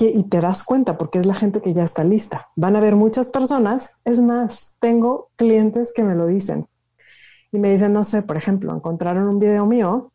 y 0.00 0.24
te 0.24 0.40
das 0.40 0.64
cuenta 0.64 0.96
porque 0.96 1.18
es 1.18 1.26
la 1.26 1.34
gente 1.34 1.60
que 1.60 1.74
ya 1.74 1.84
está 1.84 2.04
lista. 2.04 2.48
Van 2.56 2.76
a 2.76 2.78
haber 2.78 2.94
muchas 2.94 3.30
personas, 3.30 3.96
es 4.04 4.20
más, 4.20 4.76
tengo 4.80 5.30
clientes 5.36 5.92
que 5.92 6.04
me 6.04 6.14
lo 6.14 6.26
dicen 6.26 6.68
y 7.50 7.58
me 7.58 7.70
dicen, 7.70 7.92
no 7.92 8.04
sé, 8.04 8.22
por 8.22 8.36
ejemplo, 8.36 8.74
encontraron 8.74 9.26
un 9.26 9.38
video 9.38 9.66
mío, 9.66 10.12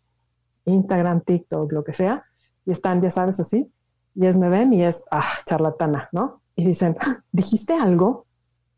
Instagram, 0.65 1.21
TikTok, 1.21 1.71
lo 1.71 1.83
que 1.83 1.93
sea, 1.93 2.25
y 2.65 2.71
están, 2.71 3.01
ya 3.01 3.11
sabes, 3.11 3.39
así, 3.39 3.69
y 4.15 4.25
es 4.25 4.37
me 4.37 4.49
ven 4.49 4.73
y 4.73 4.83
es, 4.83 5.03
ah, 5.11 5.27
charlatana, 5.45 6.09
¿no? 6.11 6.41
Y 6.55 6.65
dicen, 6.65 6.97
ah, 7.01 7.23
dijiste 7.31 7.73
algo 7.73 8.25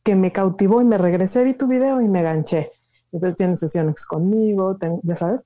que 0.04 0.16
me 0.16 0.32
cautivó 0.32 0.82
y 0.82 0.86
me 0.86 0.98
regresé, 0.98 1.44
vi 1.44 1.54
tu 1.54 1.68
video 1.68 2.02
y 2.02 2.08
me 2.08 2.24
ganché. 2.24 2.72
Entonces 3.12 3.36
tienen 3.36 3.58
sesiones 3.58 4.06
conmigo, 4.06 4.78
ya 5.04 5.16
sabes. 5.16 5.46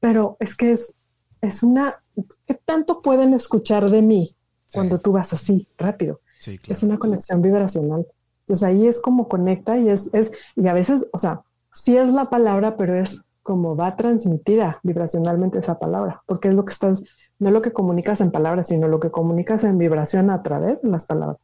Pero 0.00 0.36
es 0.40 0.56
que 0.56 0.72
es, 0.72 0.94
es 1.40 1.62
una, 1.62 2.02
¿qué 2.46 2.54
tanto 2.54 3.02
pueden 3.02 3.34
escuchar 3.34 3.90
de 3.90 4.02
mí 4.02 4.36
cuando 4.72 4.98
tú 5.00 5.12
vas 5.12 5.32
así, 5.32 5.68
rápido? 5.76 6.20
Es 6.68 6.82
una 6.82 6.98
conexión 6.98 7.42
vibracional. 7.42 8.06
Entonces 8.40 8.62
ahí 8.62 8.86
es 8.86 9.00
como 9.00 9.28
conecta 9.28 9.78
y 9.78 9.88
es, 9.90 10.10
es, 10.12 10.32
y 10.56 10.66
a 10.66 10.72
veces, 10.72 11.06
o 11.12 11.18
sea, 11.18 11.42
sí 11.72 11.96
es 11.96 12.10
la 12.10 12.30
palabra, 12.30 12.76
pero 12.76 12.98
es 13.00 13.22
como 13.48 13.74
va 13.74 13.96
transmitida 13.96 14.78
vibracionalmente 14.82 15.58
esa 15.58 15.78
palabra, 15.78 16.22
porque 16.26 16.48
es 16.48 16.54
lo 16.54 16.66
que 16.66 16.72
estás, 16.74 17.02
no 17.38 17.50
lo 17.50 17.62
que 17.62 17.72
comunicas 17.72 18.20
en 18.20 18.30
palabras, 18.30 18.68
sino 18.68 18.88
lo 18.88 19.00
que 19.00 19.10
comunicas 19.10 19.64
en 19.64 19.78
vibración 19.78 20.28
a 20.28 20.42
través 20.42 20.82
de 20.82 20.90
las 20.90 21.06
palabras. 21.06 21.38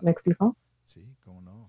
¿Me 0.00 0.12
explico? 0.12 0.56
Sí, 0.84 1.04
cómo 1.24 1.40
no. 1.40 1.68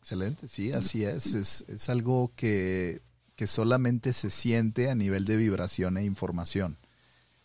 Excelente, 0.00 0.48
sí, 0.48 0.72
así 0.72 1.04
es. 1.04 1.36
Es, 1.36 1.64
es 1.68 1.88
algo 1.88 2.32
que, 2.34 3.02
que, 3.36 3.46
solamente 3.46 4.12
se 4.12 4.30
siente 4.30 4.90
a 4.90 4.96
nivel 4.96 5.26
de 5.26 5.36
vibración 5.36 5.96
e 5.96 6.04
información. 6.04 6.76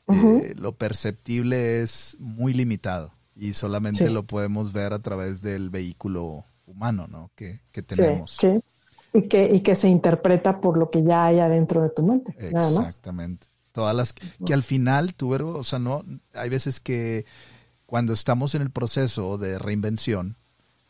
Eh, 0.08 0.56
lo 0.58 0.72
perceptible 0.72 1.84
es 1.84 2.18
muy 2.18 2.52
limitado 2.52 3.12
y 3.36 3.54
solamente 3.54 4.10
lo 4.10 4.24
podemos 4.24 4.74
ver 4.74 4.94
a 4.94 5.04
través 5.04 5.44
del 5.44 5.70
vehículo 5.70 6.46
humano 6.66 7.06
¿no? 7.08 7.30
que, 7.36 7.62
que 7.72 7.84
tenemos. 7.84 8.38
Sí, 8.42 8.60
Y 9.14 9.28
que, 9.28 9.53
y 9.53 9.62
que 9.62 9.76
se 9.76 9.88
interpreta 9.88 10.62
por 10.62 10.78
lo 10.78 10.91
que 10.91 11.03
ya 11.03 11.26
hay 11.26 11.39
adentro 11.39 11.82
de 11.82 11.89
tu 11.89 12.05
mente. 12.05 12.36
Exactamente. 12.38 13.47
Todas 13.72 13.95
las 13.95 14.14
que, 14.14 14.53
al 14.53 14.64
final 14.64 15.14
tú, 15.14 15.34
o 15.34 15.64
sea, 15.64 15.80
no, 15.80 16.03
hay 16.34 16.49
veces 16.49 16.80
que 16.80 17.26
cuando 17.86 18.14
estamos 18.14 18.55
en 18.55 18.62
el 18.62 18.72
proceso 18.72 19.38
de 19.38 19.57
reinvención, 19.57 20.38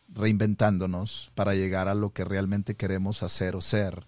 reinventándonos 0.07 1.32
para 1.36 1.53
llegar 1.53 1.88
a 1.88 1.95
lo 1.95 2.11
que 2.11 2.24
realmente 2.26 2.76
queremos 2.76 3.22
hacer 3.24 3.55
o 3.55 3.61
ser, 3.61 4.07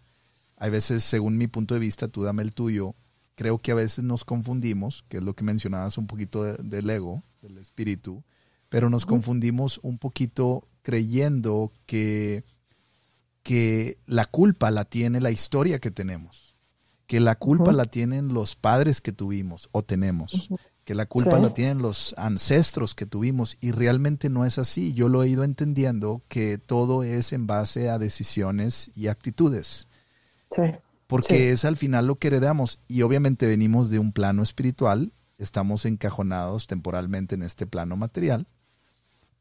hay 0.57 0.69
veces, 0.69 1.03
según 1.03 1.37
mi 1.37 1.47
punto 1.47 1.73
de 1.73 1.79
vista, 1.79 2.07
tú 2.07 2.23
dame 2.23 2.43
el 2.43 2.53
tuyo, 2.53 2.95
creo 3.35 3.57
que 3.57 3.71
a 3.71 3.75
veces 3.75 4.03
nos 4.03 4.25
confundimos, 4.25 5.03
que 5.09 5.17
es 5.17 5.23
lo 5.23 5.35
que 5.35 5.43
mencionabas 5.43 5.97
un 5.97 6.07
poquito 6.07 6.43
del 6.43 6.89
ego, 6.89 7.23
del 7.41 7.57
espíritu, 7.57 8.23
pero 8.69 8.89
nos 8.89 9.05
confundimos 9.05 9.79
un 9.83 9.97
poquito 9.97 10.67
creyendo 10.81 11.71
que, 11.85 12.43
que 13.43 13.97
la 14.05 14.25
culpa 14.25 14.71
la 14.71 14.85
tiene 14.85 15.19
la 15.19 15.31
historia 15.31 15.79
que 15.79 15.91
tenemos, 15.91 16.55
que 17.07 17.19
la 17.19 17.35
culpa 17.35 17.71
la 17.71 17.85
tienen 17.85 18.33
los 18.33 18.55
padres 18.55 19.01
que 19.01 19.11
tuvimos 19.11 19.69
o 19.71 19.83
tenemos, 19.83 20.49
que 20.85 20.95
la 20.95 21.05
culpa 21.05 21.39
la 21.39 21.53
tienen 21.53 21.81
los 21.81 22.15
ancestros 22.17 22.95
que 22.95 23.05
tuvimos 23.05 23.57
y 23.61 23.71
realmente 23.71 24.29
no 24.29 24.45
es 24.45 24.57
así. 24.57 24.93
Yo 24.93 25.09
lo 25.09 25.23
he 25.23 25.29
ido 25.29 25.43
entendiendo 25.43 26.21
que 26.27 26.57
todo 26.57 27.03
es 27.03 27.33
en 27.33 27.47
base 27.47 27.89
a 27.89 27.99
decisiones 27.99 28.91
y 28.95 29.07
actitudes. 29.07 29.87
Sí 30.55 30.61
porque 31.11 31.51
es 31.51 31.65
al 31.65 31.75
final 31.75 32.07
lo 32.07 32.15
que 32.15 32.27
heredamos 32.27 32.79
y 32.87 33.01
obviamente 33.01 33.45
venimos 33.45 33.89
de 33.89 33.99
un 33.99 34.13
plano 34.13 34.43
espiritual, 34.43 35.11
estamos 35.37 35.85
encajonados 35.85 36.67
temporalmente 36.67 37.35
en 37.35 37.43
este 37.43 37.67
plano 37.67 37.97
material 37.97 38.47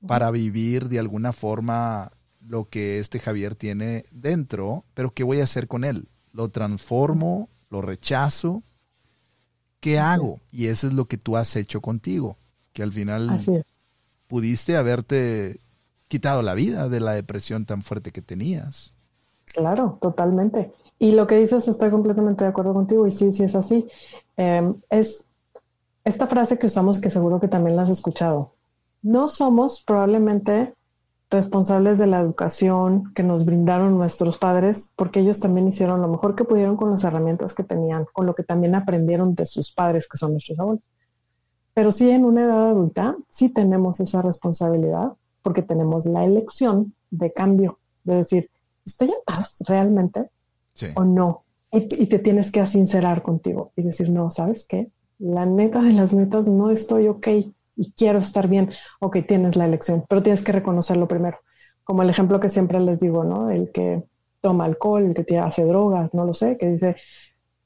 para 0.04 0.32
vivir 0.32 0.88
de 0.88 0.98
alguna 0.98 1.30
forma 1.30 2.10
lo 2.40 2.68
que 2.68 2.98
este 2.98 3.18
Javier 3.18 3.54
tiene 3.54 4.04
dentro, 4.10 4.84
pero 4.94 5.12
¿qué 5.12 5.24
voy 5.24 5.40
a 5.40 5.44
hacer 5.44 5.68
con 5.68 5.84
él? 5.84 6.08
¿Lo 6.32 6.48
transformo? 6.50 7.48
¿Lo 7.68 7.82
rechazo? 7.82 8.62
¿Qué 9.80 9.98
hago? 9.98 10.38
Y 10.50 10.66
eso 10.66 10.86
es 10.86 10.94
lo 10.94 11.06
que 11.06 11.18
tú 11.18 11.36
has 11.36 11.56
hecho 11.56 11.80
contigo, 11.80 12.36
que 12.72 12.82
al 12.82 12.92
final 12.92 13.38
pudiste 14.26 14.76
haberte 14.76 15.60
quitado 16.08 16.42
la 16.42 16.54
vida 16.54 16.88
de 16.88 17.00
la 17.00 17.12
depresión 17.12 17.66
tan 17.66 17.82
fuerte 17.82 18.12
que 18.12 18.22
tenías. 18.22 18.92
Claro, 19.46 19.98
totalmente. 20.00 20.72
Y 20.98 21.12
lo 21.12 21.26
que 21.26 21.38
dices, 21.38 21.66
estoy 21.66 21.90
completamente 21.90 22.44
de 22.44 22.50
acuerdo 22.50 22.74
contigo 22.74 23.06
y 23.06 23.10
sí, 23.10 23.32
sí 23.32 23.44
es 23.44 23.54
así. 23.54 23.88
Em, 24.36 24.74
es 24.90 25.24
esta 26.04 26.26
frase 26.26 26.58
que 26.58 26.66
usamos 26.66 27.00
que 27.00 27.10
seguro 27.10 27.40
que 27.40 27.48
también 27.48 27.76
la 27.76 27.82
has 27.82 27.90
escuchado. 27.90 28.54
No 29.02 29.28
somos 29.28 29.82
probablemente 29.82 30.74
responsables 31.30 31.98
de 31.98 32.08
la 32.08 32.20
educación 32.20 33.12
que 33.14 33.22
nos 33.22 33.44
brindaron 33.44 33.96
nuestros 33.96 34.36
padres, 34.36 34.92
porque 34.96 35.20
ellos 35.20 35.38
también 35.38 35.68
hicieron 35.68 36.02
lo 36.02 36.08
mejor 36.08 36.34
que 36.34 36.44
pudieron 36.44 36.76
con 36.76 36.90
las 36.90 37.04
herramientas 37.04 37.54
que 37.54 37.62
tenían, 37.62 38.04
con 38.12 38.26
lo 38.26 38.34
que 38.34 38.42
también 38.42 38.74
aprendieron 38.74 39.34
de 39.34 39.46
sus 39.46 39.72
padres, 39.72 40.08
que 40.08 40.18
son 40.18 40.32
nuestros 40.32 40.58
abuelos. 40.58 40.84
Pero 41.72 41.92
sí 41.92 42.10
en 42.10 42.24
una 42.24 42.44
edad 42.44 42.70
adulta, 42.70 43.16
sí 43.28 43.48
tenemos 43.48 44.00
esa 44.00 44.22
responsabilidad, 44.22 45.12
porque 45.42 45.62
tenemos 45.62 46.04
la 46.04 46.24
elección 46.24 46.94
de 47.10 47.32
cambio, 47.32 47.78
de 48.02 48.16
decir, 48.16 48.50
¿estoy 48.84 49.08
en 49.08 49.22
paz 49.24 49.62
realmente? 49.66 50.28
o 50.94 51.04
no. 51.04 51.44
Y, 51.72 52.06
te 52.06 52.18
tienes 52.18 52.50
que 52.50 52.66
sincerar 52.66 53.22
contigo 53.22 53.72
y 53.76 53.82
decir, 53.82 54.10
no, 54.10 54.30
¿sabes 54.30 54.66
qué? 54.66 54.90
La 55.18 55.46
neta 55.46 55.82
de 55.82 55.92
las 55.92 56.14
metas 56.14 56.48
no 56.48 56.70
estoy 56.70 57.06
ok 57.06 57.28
y 57.76 57.92
quiero 57.92 58.18
estar 58.18 58.48
bien. 58.48 58.70
Ok, 59.00 59.18
tienes 59.26 59.56
la 59.56 59.66
elección, 59.66 60.04
pero 60.08 60.22
tienes 60.22 60.42
que 60.42 60.52
reconocerlo 60.52 61.08
primero. 61.08 61.38
Como 61.84 62.02
el 62.02 62.10
ejemplo 62.10 62.40
que 62.40 62.48
siempre 62.48 62.80
les 62.80 63.00
digo, 63.00 63.24
¿no? 63.24 63.50
El 63.50 63.72
que 63.72 64.04
toma 64.40 64.64
alcohol, 64.64 65.14
el 65.16 65.26
que 65.26 65.38
hace 65.38 65.64
drogas, 65.64 66.12
no 66.14 66.24
lo 66.24 66.34
sé, 66.34 66.56
que 66.58 66.68
dice, 66.68 66.96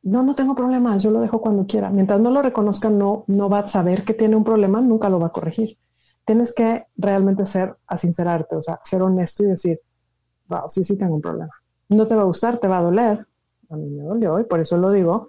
no, 0.03 0.23
no 0.23 0.35
tengo 0.35 0.55
problemas, 0.55 1.03
yo 1.03 1.11
lo 1.11 1.21
dejo 1.21 1.41
cuando 1.41 1.67
quiera. 1.67 1.91
Mientras 1.91 2.21
no 2.21 2.31
lo 2.31 2.43
reconozca, 2.43 2.91
no, 2.91 3.25
no 3.29 3.49
va 3.49 3.61
a 3.61 3.69
saber 3.69 4.05
que 4.05 4.15
tiene 4.15 4.37
un 4.37 4.45
problema, 4.45 4.81
nunca 4.81 5.09
lo 5.09 5.19
va 5.21 5.29
a 5.29 5.33
corregir. 5.33 5.79
Tienes 6.25 6.55
que 6.55 6.87
realmente 6.97 7.47
ser, 7.47 7.77
a 7.87 7.97
sincerarte, 7.97 8.57
o 8.57 8.63
sea, 8.63 8.81
ser 8.85 9.03
honesto 9.03 9.45
y 9.45 9.49
decir, 9.49 9.81
wow, 10.49 10.69
sí, 10.69 10.85
sí 10.85 10.99
tengo 10.99 11.15
un 11.17 11.23
problema 11.23 11.53
no 11.89 12.07
te 12.07 12.15
va 12.15 12.23
a 12.23 12.25
gustar, 12.27 12.59
te 12.59 12.69
va 12.69 12.79
a 12.79 12.83
doler. 12.83 13.27
A 13.71 13.77
mí 13.77 13.89
me 13.91 14.03
dolió 14.03 14.41
y 14.41 14.45
por 14.45 14.61
eso 14.61 14.77
lo 14.77 14.91
digo. 14.91 15.29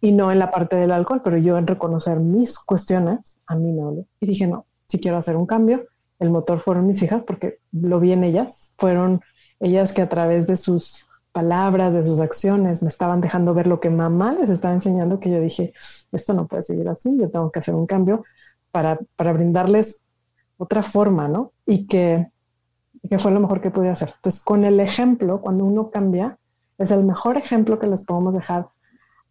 Y 0.00 0.12
no 0.12 0.32
en 0.32 0.38
la 0.38 0.50
parte 0.50 0.76
del 0.76 0.92
alcohol, 0.92 1.22
pero 1.24 1.38
yo 1.38 1.58
en 1.58 1.66
reconocer 1.66 2.18
mis 2.18 2.58
cuestiones, 2.58 3.38
a 3.46 3.54
mí 3.54 3.72
me. 3.72 4.04
Y 4.20 4.26
dije, 4.26 4.46
no, 4.46 4.66
si 4.88 4.98
quiero 4.98 5.18
hacer 5.18 5.36
un 5.36 5.46
cambio, 5.46 5.86
el 6.18 6.30
motor 6.30 6.60
fueron 6.60 6.86
mis 6.86 7.02
hijas 7.02 7.24
porque 7.24 7.58
lo 7.72 8.00
vi 8.00 8.12
en 8.12 8.24
ellas. 8.24 8.74
Fueron 8.78 9.20
ellas 9.60 9.92
que 9.92 10.02
a 10.02 10.08
través 10.08 10.46
de 10.46 10.56
sus 10.56 11.06
palabras, 11.32 11.92
de 11.92 12.04
sus 12.04 12.20
acciones, 12.20 12.82
me 12.82 12.88
estaban 12.88 13.20
dejando 13.20 13.54
ver 13.54 13.66
lo 13.66 13.80
que 13.80 13.90
mamá 13.90 14.34
les 14.34 14.50
estaba 14.50 14.74
enseñando, 14.74 15.18
que 15.18 15.30
yo 15.30 15.40
dije, 15.40 15.72
esto 16.12 16.34
no 16.34 16.46
puede 16.46 16.62
seguir 16.62 16.88
así, 16.88 17.16
yo 17.18 17.30
tengo 17.30 17.50
que 17.50 17.60
hacer 17.60 17.74
un 17.74 17.86
cambio 17.86 18.24
para, 18.70 18.98
para 19.16 19.32
brindarles 19.32 20.02
otra 20.58 20.82
forma, 20.82 21.28
¿no? 21.28 21.52
Y 21.64 21.86
que 21.86 22.28
que 23.08 23.18
fue 23.18 23.32
lo 23.32 23.40
mejor 23.40 23.60
que 23.60 23.70
pude 23.70 23.88
hacer. 23.88 24.12
Entonces, 24.16 24.42
con 24.42 24.64
el 24.64 24.80
ejemplo, 24.80 25.40
cuando 25.40 25.64
uno 25.64 25.90
cambia, 25.90 26.38
es 26.78 26.90
el 26.90 27.04
mejor 27.04 27.36
ejemplo 27.36 27.78
que 27.78 27.86
les 27.86 28.04
podemos 28.04 28.34
dejar 28.34 28.68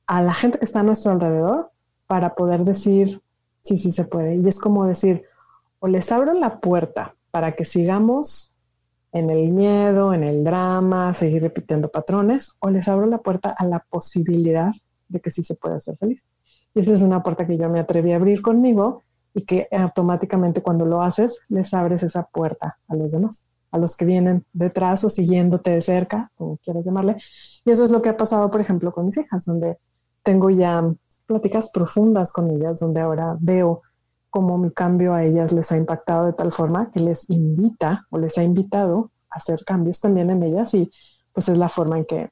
a 0.08 0.22
la 0.22 0.34
gente 0.34 0.60
que 0.60 0.66
está 0.66 0.82
a 0.82 0.84
nuestro 0.84 1.12
alrededor 1.12 1.72
para 2.08 2.36
poder 2.36 2.64
decir, 2.64 3.22
sí, 3.64 3.78
sí 3.78 3.92
se 3.92 4.06
puede. 4.06 4.36
Y 4.36 4.48
es 4.48 4.60
como 4.60 4.86
decir, 4.86 5.24
o 5.80 5.88
les 5.88 6.12
abro 6.12 6.34
la 6.34 6.60
puerta 6.60 7.16
para 7.32 7.54
que 7.54 7.66
sigamos 7.66 8.52
en 9.14 9.30
el 9.30 9.50
miedo, 9.52 10.14
en 10.14 10.24
el 10.24 10.44
drama, 10.44 11.14
seguir 11.14 11.42
repitiendo 11.42 11.90
patrones, 11.90 12.54
o 12.60 12.70
les 12.70 12.88
abro 12.88 13.06
la 13.08 13.18
puerta 13.18 13.54
a 13.58 13.66
la 13.66 13.80
posibilidad 13.80 14.72
de 15.10 15.20
que 15.20 15.32
sí 15.32 15.44
se 15.44 15.56
puede 15.56 15.80
ser 15.80 15.98
feliz. 15.98 16.24
Y 16.74 16.80
esa 16.80 16.94
es 16.94 17.02
una 17.02 17.22
puerta 17.24 17.46
que 17.46 17.58
yo 17.58 17.70
me 17.70 17.80
atreví 17.80 18.14
a 18.14 18.16
abrir 18.16 18.42
conmigo 18.42 19.04
y 19.34 19.44
que 19.44 19.68
automáticamente 19.72 20.62
cuando 20.62 20.86
lo 20.86 21.02
haces, 21.02 21.40
les 21.50 21.74
abres 21.74 22.04
esa 22.04 22.24
puerta 22.24 22.78
a 22.88 22.96
los 22.96 23.12
demás 23.12 23.44
a 23.72 23.78
los 23.78 23.96
que 23.96 24.06
vienen 24.06 24.46
detrás 24.54 25.04
o 25.04 25.10
siguiéndote 25.10 25.72
de 25.72 25.82
cerca, 25.82 26.32
como 26.36 26.58
quieras 26.58 26.86
llamarle. 26.86 27.18
Y 27.66 27.72
eso 27.72 27.84
es 27.84 27.92
lo 27.92 28.02
que 28.02 28.10
ha 28.10 28.18
pasado, 28.18 28.52
por 28.52 28.62
ejemplo, 28.62 28.92
con 28.92 29.06
mis 29.06 29.18
hijas, 29.18 29.46
donde 29.46 29.78
tengo 30.24 30.50
ya 30.50 30.84
pláticas 31.26 31.70
profundas 31.72 32.32
con 32.32 32.50
ellas, 32.52 32.80
donde 32.80 33.02
ahora 33.02 33.38
veo 33.40 33.82
cómo 34.30 34.58
mi 34.58 34.72
cambio 34.72 35.14
a 35.14 35.24
ellas 35.24 35.52
les 35.52 35.72
ha 35.72 35.78
impactado 35.78 36.26
de 36.26 36.34
tal 36.34 36.52
forma 36.52 36.92
que 36.92 37.00
les 37.00 37.30
invita 37.30 38.06
o 38.10 38.18
les 38.18 38.38
ha 38.38 38.44
invitado 38.44 39.12
a 39.30 39.38
hacer 39.38 39.64
cambios 39.66 40.00
también 40.00 40.30
en 40.30 40.44
ellas 40.44 40.74
y 40.74 40.92
pues 41.34 41.50
es 41.50 41.58
la 41.58 41.70
forma 41.70 41.98
en 41.98 42.06
que 42.06 42.30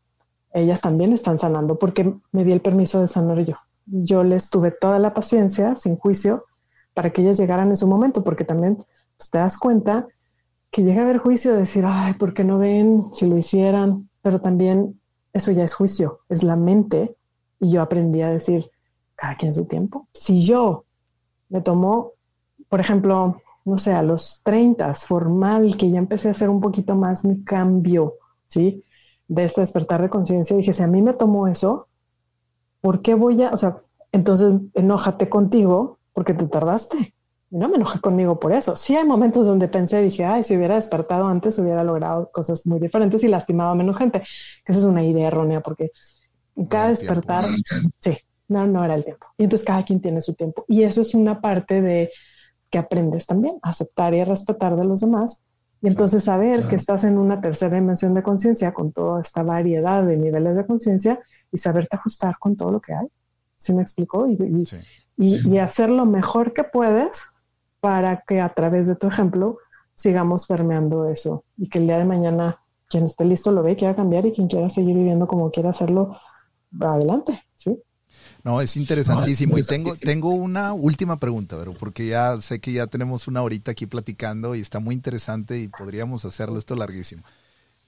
ellas 0.53 0.81
también 0.81 1.13
están 1.13 1.39
sanando 1.39 1.77
porque 1.77 2.13
me 2.31 2.43
di 2.43 2.51
el 2.51 2.61
permiso 2.61 3.01
de 3.01 3.07
sanar 3.07 3.39
yo. 3.45 3.55
Yo 3.85 4.23
les 4.23 4.49
tuve 4.49 4.71
toda 4.71 4.99
la 4.99 5.13
paciencia, 5.13 5.75
sin 5.75 5.95
juicio, 5.97 6.45
para 6.93 7.11
que 7.11 7.21
ellas 7.21 7.37
llegaran 7.37 7.69
en 7.69 7.77
su 7.77 7.87
momento, 7.87 8.23
porque 8.23 8.43
también 8.43 8.77
pues, 9.17 9.29
te 9.29 9.37
das 9.37 9.57
cuenta 9.57 10.07
que 10.71 10.83
llega 10.83 11.01
a 11.01 11.03
haber 11.05 11.17
juicio 11.17 11.53
de 11.53 11.59
decir, 11.59 11.83
ay, 11.87 12.13
¿por 12.13 12.33
qué 12.33 12.43
no 12.43 12.59
ven 12.59 13.09
si 13.13 13.27
lo 13.27 13.37
hicieran? 13.37 14.09
Pero 14.21 14.41
también 14.41 14.99
eso 15.33 15.51
ya 15.51 15.63
es 15.63 15.73
juicio, 15.73 16.19
es 16.29 16.43
la 16.43 16.55
mente. 16.55 17.15
Y 17.59 17.71
yo 17.71 17.81
aprendí 17.81 18.21
a 18.21 18.29
decir, 18.29 18.69
cada 19.15 19.35
quien 19.35 19.53
su 19.53 19.65
tiempo. 19.65 20.07
Si 20.13 20.45
yo 20.45 20.85
me 21.49 21.61
tomó, 21.61 22.13
por 22.69 22.79
ejemplo, 22.79 23.41
no 23.65 23.77
sé, 23.77 23.93
a 23.93 24.03
los 24.03 24.41
30, 24.43 24.93
formal, 24.95 25.75
que 25.77 25.89
ya 25.91 25.99
empecé 25.99 26.29
a 26.29 26.31
hacer 26.31 26.49
un 26.49 26.61
poquito 26.61 26.95
más 26.95 27.25
mi 27.25 27.43
cambio, 27.43 28.15
¿sí? 28.47 28.83
De 29.27 29.45
este 29.45 29.61
despertar 29.61 30.01
de 30.01 30.09
conciencia, 30.09 30.55
dije, 30.55 30.73
si 30.73 30.83
a 30.83 30.87
mí 30.87 31.01
me 31.01 31.13
tomó 31.13 31.47
eso, 31.47 31.87
¿por 32.81 33.01
qué 33.01 33.13
voy 33.13 33.41
a, 33.43 33.51
o 33.51 33.57
sea, 33.57 33.81
entonces 34.11 34.53
enójate 34.73 35.29
contigo 35.29 35.99
porque 36.13 36.33
te 36.33 36.47
tardaste? 36.47 37.13
Y 37.51 37.57
no 37.57 37.67
me 37.67 37.77
enojé 37.77 37.99
conmigo 37.99 38.39
por 38.39 38.53
eso. 38.53 38.75
Sí 38.75 38.95
hay 38.95 39.05
momentos 39.05 39.45
donde 39.45 39.67
pensé, 39.67 40.01
dije, 40.01 40.23
ay, 40.25 40.43
si 40.43 40.55
hubiera 40.55 40.75
despertado 40.75 41.27
antes, 41.27 41.57
hubiera 41.59 41.83
logrado 41.83 42.29
cosas 42.31 42.65
muy 42.67 42.79
diferentes 42.79 43.23
y 43.23 43.27
lastimado 43.27 43.71
a 43.71 43.75
menos 43.75 43.97
gente. 43.97 44.23
Esa 44.65 44.79
es 44.79 44.85
una 44.85 45.03
idea 45.03 45.27
errónea 45.27 45.61
porque 45.61 45.91
cada 46.69 46.89
despertar, 46.89 47.45
sí, 47.99 48.17
no, 48.47 48.67
no 48.67 48.83
era 48.83 48.95
el 48.95 49.05
tiempo. 49.05 49.27
Y 49.37 49.43
entonces 49.43 49.65
cada 49.65 49.83
quien 49.83 50.01
tiene 50.01 50.21
su 50.21 50.33
tiempo. 50.33 50.65
Y 50.67 50.83
eso 50.83 51.01
es 51.01 51.13
una 51.15 51.41
parte 51.41 51.81
de 51.81 52.11
que 52.69 52.77
aprendes 52.77 53.25
también, 53.25 53.57
a 53.61 53.69
aceptar 53.69 54.13
y 54.13 54.19
a 54.19 54.25
respetar 54.25 54.75
de 54.75 54.85
los 54.85 55.01
demás. 55.01 55.43
Y 55.81 55.87
entonces 55.87 56.25
saber 56.25 56.67
que 56.67 56.75
estás 56.75 57.03
en 57.05 57.17
una 57.17 57.39
tercera 57.39 57.75
dimensión 57.75 58.13
de 58.13 58.21
conciencia 58.21 58.73
con 58.73 58.91
toda 58.91 59.21
esta 59.21 59.43
variedad 59.43 60.03
de 60.03 60.17
niveles 60.17 60.55
de 60.55 60.65
conciencia 60.65 61.19
y 61.51 61.57
saberte 61.57 61.95
ajustar 61.95 62.37
con 62.37 62.57
todo 62.57 62.71
lo 62.71 62.81
que 62.81 62.93
hay. 62.93 63.07
¿Sí 63.55 63.73
me 63.73 63.81
explicó? 63.81 64.27
Y, 64.27 64.37
y, 65.17 65.49
y 65.49 65.57
hacer 65.57 65.89
lo 65.89 66.05
mejor 66.05 66.53
que 66.53 66.63
puedes 66.63 67.23
para 67.79 68.23
que 68.27 68.41
a 68.41 68.49
través 68.49 68.87
de 68.87 68.95
tu 68.95 69.07
ejemplo 69.07 69.57
sigamos 69.95 70.47
permeando 70.47 71.09
eso 71.09 71.43
y 71.57 71.69
que 71.69 71.79
el 71.79 71.87
día 71.87 71.97
de 71.97 72.05
mañana 72.05 72.59
quien 72.89 73.05
esté 73.05 73.23
listo 73.23 73.51
lo 73.51 73.63
ve, 73.63 73.75
quiera 73.75 73.95
cambiar 73.95 74.25
y 74.25 74.31
quien 74.31 74.47
quiera 74.47 74.69
seguir 74.69 74.95
viviendo 74.95 75.27
como 75.27 75.51
quiera 75.51 75.69
hacerlo, 75.69 76.17
adelante, 76.79 77.43
¿sí? 77.55 77.77
No, 78.43 78.61
es 78.61 78.75
interesantísimo. 78.77 79.57
y 79.57 79.63
tengo, 79.63 79.95
tengo 79.95 80.29
una 80.29 80.73
última 80.73 81.19
pregunta, 81.19 81.57
pero 81.57 81.73
porque 81.73 82.07
ya 82.07 82.39
sé 82.41 82.59
que 82.59 82.73
ya 82.73 82.87
tenemos 82.87 83.27
una 83.27 83.43
horita 83.43 83.71
aquí 83.71 83.85
platicando 83.85 84.55
y 84.55 84.61
está 84.61 84.79
muy 84.79 84.95
interesante 84.95 85.59
y 85.59 85.67
podríamos 85.67 86.25
hacerlo 86.25 86.57
esto 86.57 86.75
larguísimo. 86.75 87.23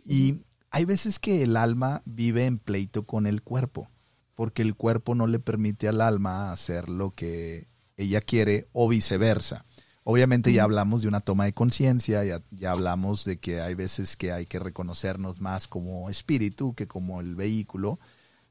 Y 0.06 0.42
hay 0.70 0.86
veces 0.86 1.20
que 1.20 1.44
el 1.44 1.58
alma 1.58 2.02
vive 2.06 2.46
en 2.46 2.60
pleito 2.60 3.04
con 3.04 3.28
el 3.28 3.42
cuerpo, 3.42 3.90
porque 4.36 4.62
el 4.62 4.76
cuerpo 4.76 5.16
no 5.16 5.28
le 5.28 5.40
permite 5.40 5.88
al 5.88 6.02
alma 6.02 6.52
hacer 6.52 6.90
lo 6.90 7.12
que 7.12 7.68
ella 7.98 8.22
quiere 8.22 8.68
o 8.74 8.88
viceversa. 8.88 9.66
Obviamente 10.04 10.52
ya 10.52 10.64
hablamos 10.64 11.04
de 11.04 11.08
una 11.08 11.20
toma 11.20 11.46
de 11.46 11.54
conciencia, 11.54 12.24
ya, 12.24 12.42
ya, 12.50 12.72
hablamos 12.72 13.24
de 13.24 13.38
que 13.38 13.62
hay 13.62 13.76
veces 13.76 14.18
que 14.18 14.32
hay 14.32 14.46
que 14.46 14.58
reconocernos 14.58 15.40
más 15.42 15.68
como 15.68 16.10
espíritu 16.10 16.74
que 16.74 16.88
como 16.88 17.22
el 17.22 17.36
vehículo. 17.36 18.00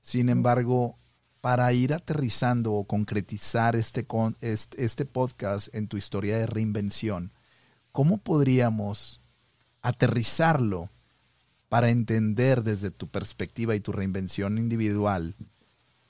Sin 0.03 0.29
embargo, 0.29 0.99
para 1.41 1.73
ir 1.73 1.95
aterrizando 1.95 2.73
o 2.73 2.85
concretizar 2.85 3.77
este, 3.77 4.07
este, 4.41 5.05
podcast 5.05 5.75
en 5.75 5.89
tu 5.89 5.97
historia 5.97 6.39
de 6.39 6.47
reinvención, 6.47 7.33
¿cómo 7.93 8.19
podríamos 8.19 9.21
aterrizarlo 9.83 10.89
para 11.69 11.91
entender 11.91 12.63
desde 12.63 12.91
tu 12.91 13.09
perspectiva 13.09 13.75
y 13.75 13.81
tu 13.81 13.93
reinvención 13.93 14.59
individual 14.59 15.35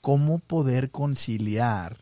cómo 0.01 0.39
poder 0.39 0.89
conciliar 0.89 1.97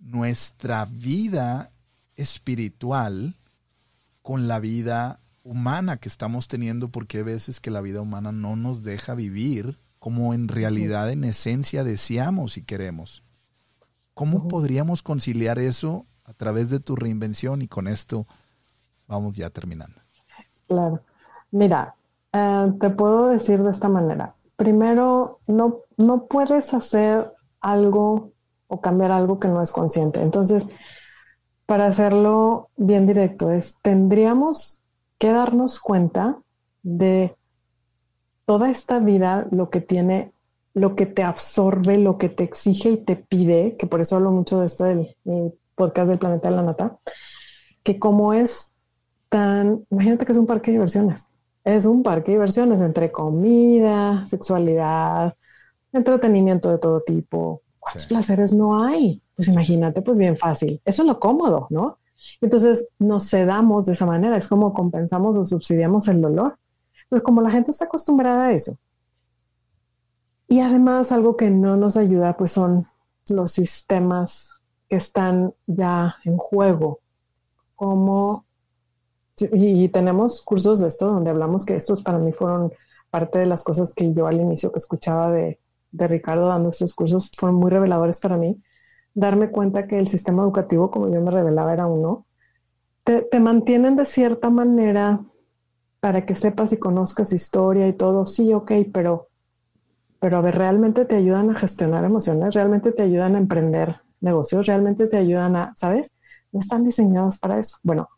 nuestra 0.00 0.84
vida 0.84 1.70
espiritual 2.16 3.36
con 4.22 4.48
la 4.48 4.58
vida 4.58 5.20
humana 5.44 5.98
que 5.98 6.08
estamos 6.08 6.48
teniendo, 6.48 6.88
porque 6.88 7.18
hay 7.18 7.22
veces 7.24 7.60
que 7.60 7.70
la 7.70 7.80
vida 7.80 8.00
humana 8.00 8.32
no 8.32 8.56
nos 8.56 8.82
deja 8.82 9.14
vivir 9.14 9.78
como 10.04 10.34
en 10.34 10.48
realidad, 10.48 11.10
en 11.10 11.24
esencia, 11.24 11.82
deseamos 11.82 12.58
y 12.58 12.62
queremos. 12.62 13.24
¿Cómo 14.12 14.48
podríamos 14.48 15.02
conciliar 15.02 15.58
eso 15.58 16.04
a 16.26 16.34
través 16.34 16.68
de 16.68 16.78
tu 16.78 16.94
reinvención? 16.94 17.62
Y 17.62 17.68
con 17.68 17.88
esto 17.88 18.26
vamos 19.08 19.34
ya 19.34 19.48
terminando. 19.48 19.98
Claro. 20.68 21.00
Mira, 21.52 21.94
eh, 22.34 22.70
te 22.78 22.90
puedo 22.90 23.28
decir 23.28 23.62
de 23.62 23.70
esta 23.70 23.88
manera. 23.88 24.34
Primero, 24.56 25.40
no, 25.46 25.78
no 25.96 26.26
puedes 26.26 26.74
hacer 26.74 27.32
algo 27.62 28.30
o 28.66 28.82
cambiar 28.82 29.10
algo 29.10 29.40
que 29.40 29.48
no 29.48 29.62
es 29.62 29.72
consciente. 29.72 30.20
Entonces, 30.20 30.66
para 31.64 31.86
hacerlo 31.86 32.68
bien 32.76 33.06
directo, 33.06 33.50
es 33.50 33.78
tendríamos 33.80 34.82
que 35.16 35.32
darnos 35.32 35.80
cuenta 35.80 36.36
de 36.82 37.34
toda 38.46 38.70
esta 38.70 38.98
vida, 38.98 39.46
lo 39.50 39.70
que 39.70 39.80
tiene, 39.80 40.32
lo 40.74 40.96
que 40.96 41.06
te 41.06 41.22
absorbe, 41.22 41.98
lo 41.98 42.18
que 42.18 42.28
te 42.28 42.44
exige 42.44 42.90
y 42.90 42.96
te 42.96 43.16
pide, 43.16 43.76
que 43.76 43.86
por 43.86 44.00
eso 44.00 44.16
hablo 44.16 44.30
mucho 44.30 44.60
de 44.60 44.66
esto 44.66 44.84
del 44.84 45.16
podcast 45.74 46.08
del 46.08 46.18
planeta 46.18 46.50
de 46.50 46.56
la 46.56 46.62
nata, 46.62 46.98
que 47.82 47.98
como 47.98 48.32
es 48.32 48.72
tan, 49.28 49.84
imagínate 49.90 50.26
que 50.26 50.32
es 50.32 50.38
un 50.38 50.46
parque 50.46 50.70
de 50.70 50.76
diversiones, 50.76 51.28
es 51.64 51.84
un 51.86 52.02
parque 52.02 52.32
de 52.32 52.38
diversiones 52.38 52.80
entre 52.80 53.10
comida, 53.10 54.26
sexualidad, 54.26 55.34
entretenimiento 55.92 56.70
de 56.70 56.78
todo 56.78 57.00
tipo, 57.00 57.62
¿Cuántos 57.84 58.06
placeres 58.06 58.54
no 58.54 58.82
hay? 58.82 59.20
Pues 59.36 59.48
imagínate, 59.48 60.00
pues 60.00 60.18
bien 60.18 60.38
fácil. 60.38 60.80
Eso 60.86 61.02
es 61.02 61.08
lo 61.08 61.20
cómodo, 61.20 61.66
¿no? 61.68 61.98
Entonces 62.40 62.88
nos 62.98 63.24
sedamos 63.24 63.84
de 63.86 63.92
esa 63.92 64.06
manera, 64.06 64.38
es 64.38 64.48
como 64.48 64.72
compensamos 64.72 65.36
o 65.36 65.44
subsidiamos 65.44 66.08
el 66.08 66.22
dolor. 66.22 66.56
Entonces, 67.04 67.24
como 67.24 67.42
la 67.42 67.50
gente 67.50 67.70
está 67.70 67.86
acostumbrada 67.86 68.46
a 68.46 68.52
eso, 68.52 68.78
y 70.48 70.60
además 70.60 71.12
algo 71.12 71.36
que 71.36 71.50
no 71.50 71.76
nos 71.76 71.96
ayuda, 71.96 72.36
pues 72.36 72.52
son 72.52 72.86
los 73.30 73.52
sistemas 73.52 74.60
que 74.88 74.96
están 74.96 75.54
ya 75.66 76.16
en 76.24 76.36
juego, 76.36 77.00
como, 77.76 78.46
y, 79.38 79.84
y 79.84 79.88
tenemos 79.88 80.42
cursos 80.42 80.80
de 80.80 80.88
esto 80.88 81.06
donde 81.06 81.30
hablamos 81.30 81.64
que 81.64 81.76
estos 81.76 82.02
para 82.02 82.18
mí 82.18 82.32
fueron 82.32 82.72
parte 83.10 83.38
de 83.38 83.46
las 83.46 83.62
cosas 83.62 83.94
que 83.94 84.12
yo 84.12 84.26
al 84.26 84.40
inicio 84.40 84.72
que 84.72 84.78
escuchaba 84.78 85.30
de 85.32 85.58
de 85.94 86.08
Ricardo 86.08 86.48
dando 86.48 86.70
estos 86.70 86.94
cursos 86.94 87.30
fueron 87.36 87.56
muy 87.56 87.70
reveladores 87.70 88.18
para 88.18 88.36
mí. 88.36 88.60
Darme 89.14 89.50
cuenta 89.50 89.86
que 89.86 89.96
el 89.98 90.08
sistema 90.08 90.42
educativo, 90.42 90.90
como 90.90 91.08
yo 91.08 91.20
me 91.20 91.30
revelaba, 91.30 91.72
era 91.72 91.86
uno. 91.86 92.26
Te, 93.04 93.22
te 93.22 93.40
mantienen 93.40 93.96
de 93.96 94.04
cierta 94.04 94.50
manera 94.50 95.20
para 96.04 96.26
que 96.26 96.34
sepas 96.34 96.70
y 96.74 96.76
conozcas 96.76 97.32
historia 97.32 97.88
y 97.88 97.94
todo. 97.94 98.26
Sí, 98.26 98.52
ok, 98.52 98.72
pero, 98.92 99.28
pero 100.20 100.36
a 100.36 100.42
ver, 100.42 100.54
realmente 100.54 101.06
te 101.06 101.16
ayudan 101.16 101.48
a 101.48 101.54
gestionar 101.54 102.04
emociones, 102.04 102.52
realmente 102.52 102.92
te 102.92 103.04
ayudan 103.04 103.36
a 103.36 103.38
emprender 103.38 104.02
negocios, 104.20 104.66
realmente 104.66 105.06
te 105.06 105.16
ayudan 105.16 105.56
a, 105.56 105.72
¿sabes? 105.76 106.14
No 106.52 106.60
están 106.60 106.84
diseñados 106.84 107.38
para 107.38 107.58
eso. 107.58 107.78
Bueno, 107.82 108.10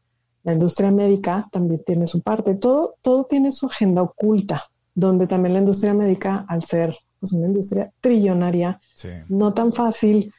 la 0.42 0.54
industria 0.54 0.90
médica 0.90 1.46
también 1.52 1.80
tiene 1.86 2.08
su 2.08 2.22
parte. 2.22 2.56
Todo, 2.56 2.96
todo 3.02 3.22
tiene 3.26 3.52
su 3.52 3.66
agenda 3.66 4.02
oculta, 4.02 4.64
donde 4.92 5.28
también 5.28 5.52
la 5.52 5.60
industria 5.60 5.94
médica, 5.94 6.44
al 6.48 6.64
ser 6.64 6.96
pues 7.20 7.34
una 7.34 7.46
industria 7.46 7.92
trillonaria, 8.00 8.80
no 9.28 9.54
tan 9.54 9.72
fácil, 9.72 10.32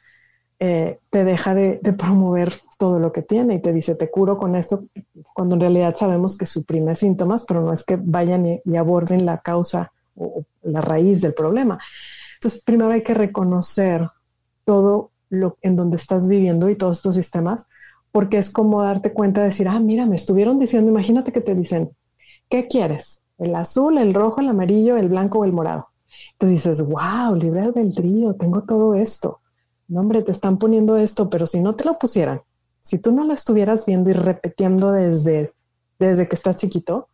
eh, 0.60 0.98
te 1.10 1.24
deja 1.24 1.54
de, 1.54 1.78
promover 1.96 2.52
todo 2.78 2.98
lo 2.98 3.12
que 3.12 3.22
tiene 3.22 3.54
y 3.54 3.62
te 3.62 3.72
dice, 3.72 3.94
te 3.94 4.10
curo 4.10 4.38
con 4.38 4.56
esto, 4.56 4.84
cuando 5.32 5.54
en 5.54 5.60
realidad 5.60 5.94
sabemos 5.96 6.36
que 6.36 6.46
suprime 6.46 6.96
síntomas, 6.96 7.44
pero 7.44 7.62
no 7.62 7.72
es 7.72 7.84
que 7.84 7.96
vayan 7.96 8.60
y, 8.64 8.76
aborden 8.76 9.24
la 9.24 9.38
causa 9.38 9.92
o, 10.16 10.42
la 10.62 10.80
raíz 10.80 11.20
del 11.20 11.34
problema. 11.34 11.78
Entonces, 12.34 12.62
primero 12.64 12.90
hay 12.90 13.02
que 13.02 13.14
reconocer 13.14 14.08
todo 14.64 15.12
lo 15.30 15.58
en 15.62 15.76
donde 15.76 15.96
estás 15.96 16.26
viviendo 16.26 16.68
y 16.68 16.76
todos 16.76 16.98
estos 16.98 17.14
sistemas, 17.14 17.66
porque 18.10 18.38
es 18.38 18.50
como 18.50 18.82
darte 18.82 19.12
cuenta 19.12 19.42
de 19.42 19.48
decir, 19.48 19.68
ah, 19.68 19.78
mira, 19.78 20.06
me 20.06 20.16
estuvieron 20.16 20.58
diciendo, 20.58 20.90
imagínate 20.90 21.30
que 21.30 21.40
te 21.40 21.54
dicen, 21.54 21.90
¿qué 22.48 22.66
quieres? 22.66 23.22
¿El 23.38 23.54
azul, 23.54 23.98
el 23.98 24.12
rojo, 24.12 24.40
el 24.40 24.48
amarillo, 24.48 24.96
el 24.96 25.08
blanco 25.08 25.38
o 25.40 25.44
el 25.44 25.52
morado? 25.52 25.88
Tú 26.36 26.46
dices, 26.46 26.84
wow, 26.84 27.36
libre 27.36 27.60
albedrío, 27.60 28.34
tengo 28.34 28.62
todo 28.62 28.94
esto. 28.94 29.40
No, 29.88 30.00
hombre, 30.00 30.22
te 30.22 30.32
están 30.32 30.58
poniendo 30.58 30.96
esto, 30.96 31.30
pero 31.30 31.46
si 31.46 31.60
no 31.60 31.74
te 31.74 31.84
lo 31.84 31.98
pusieran, 31.98 32.42
si 32.82 32.98
tú 32.98 33.12
no 33.12 33.24
lo 33.24 33.34
estuvieras 33.34 33.86
viendo 33.86 34.10
y 34.10 34.12
repitiendo 34.12 34.92
desde, 34.92 35.52
desde 35.98 36.28
que 36.28 36.34
estás 36.36 36.56
chiquito, 36.58 37.08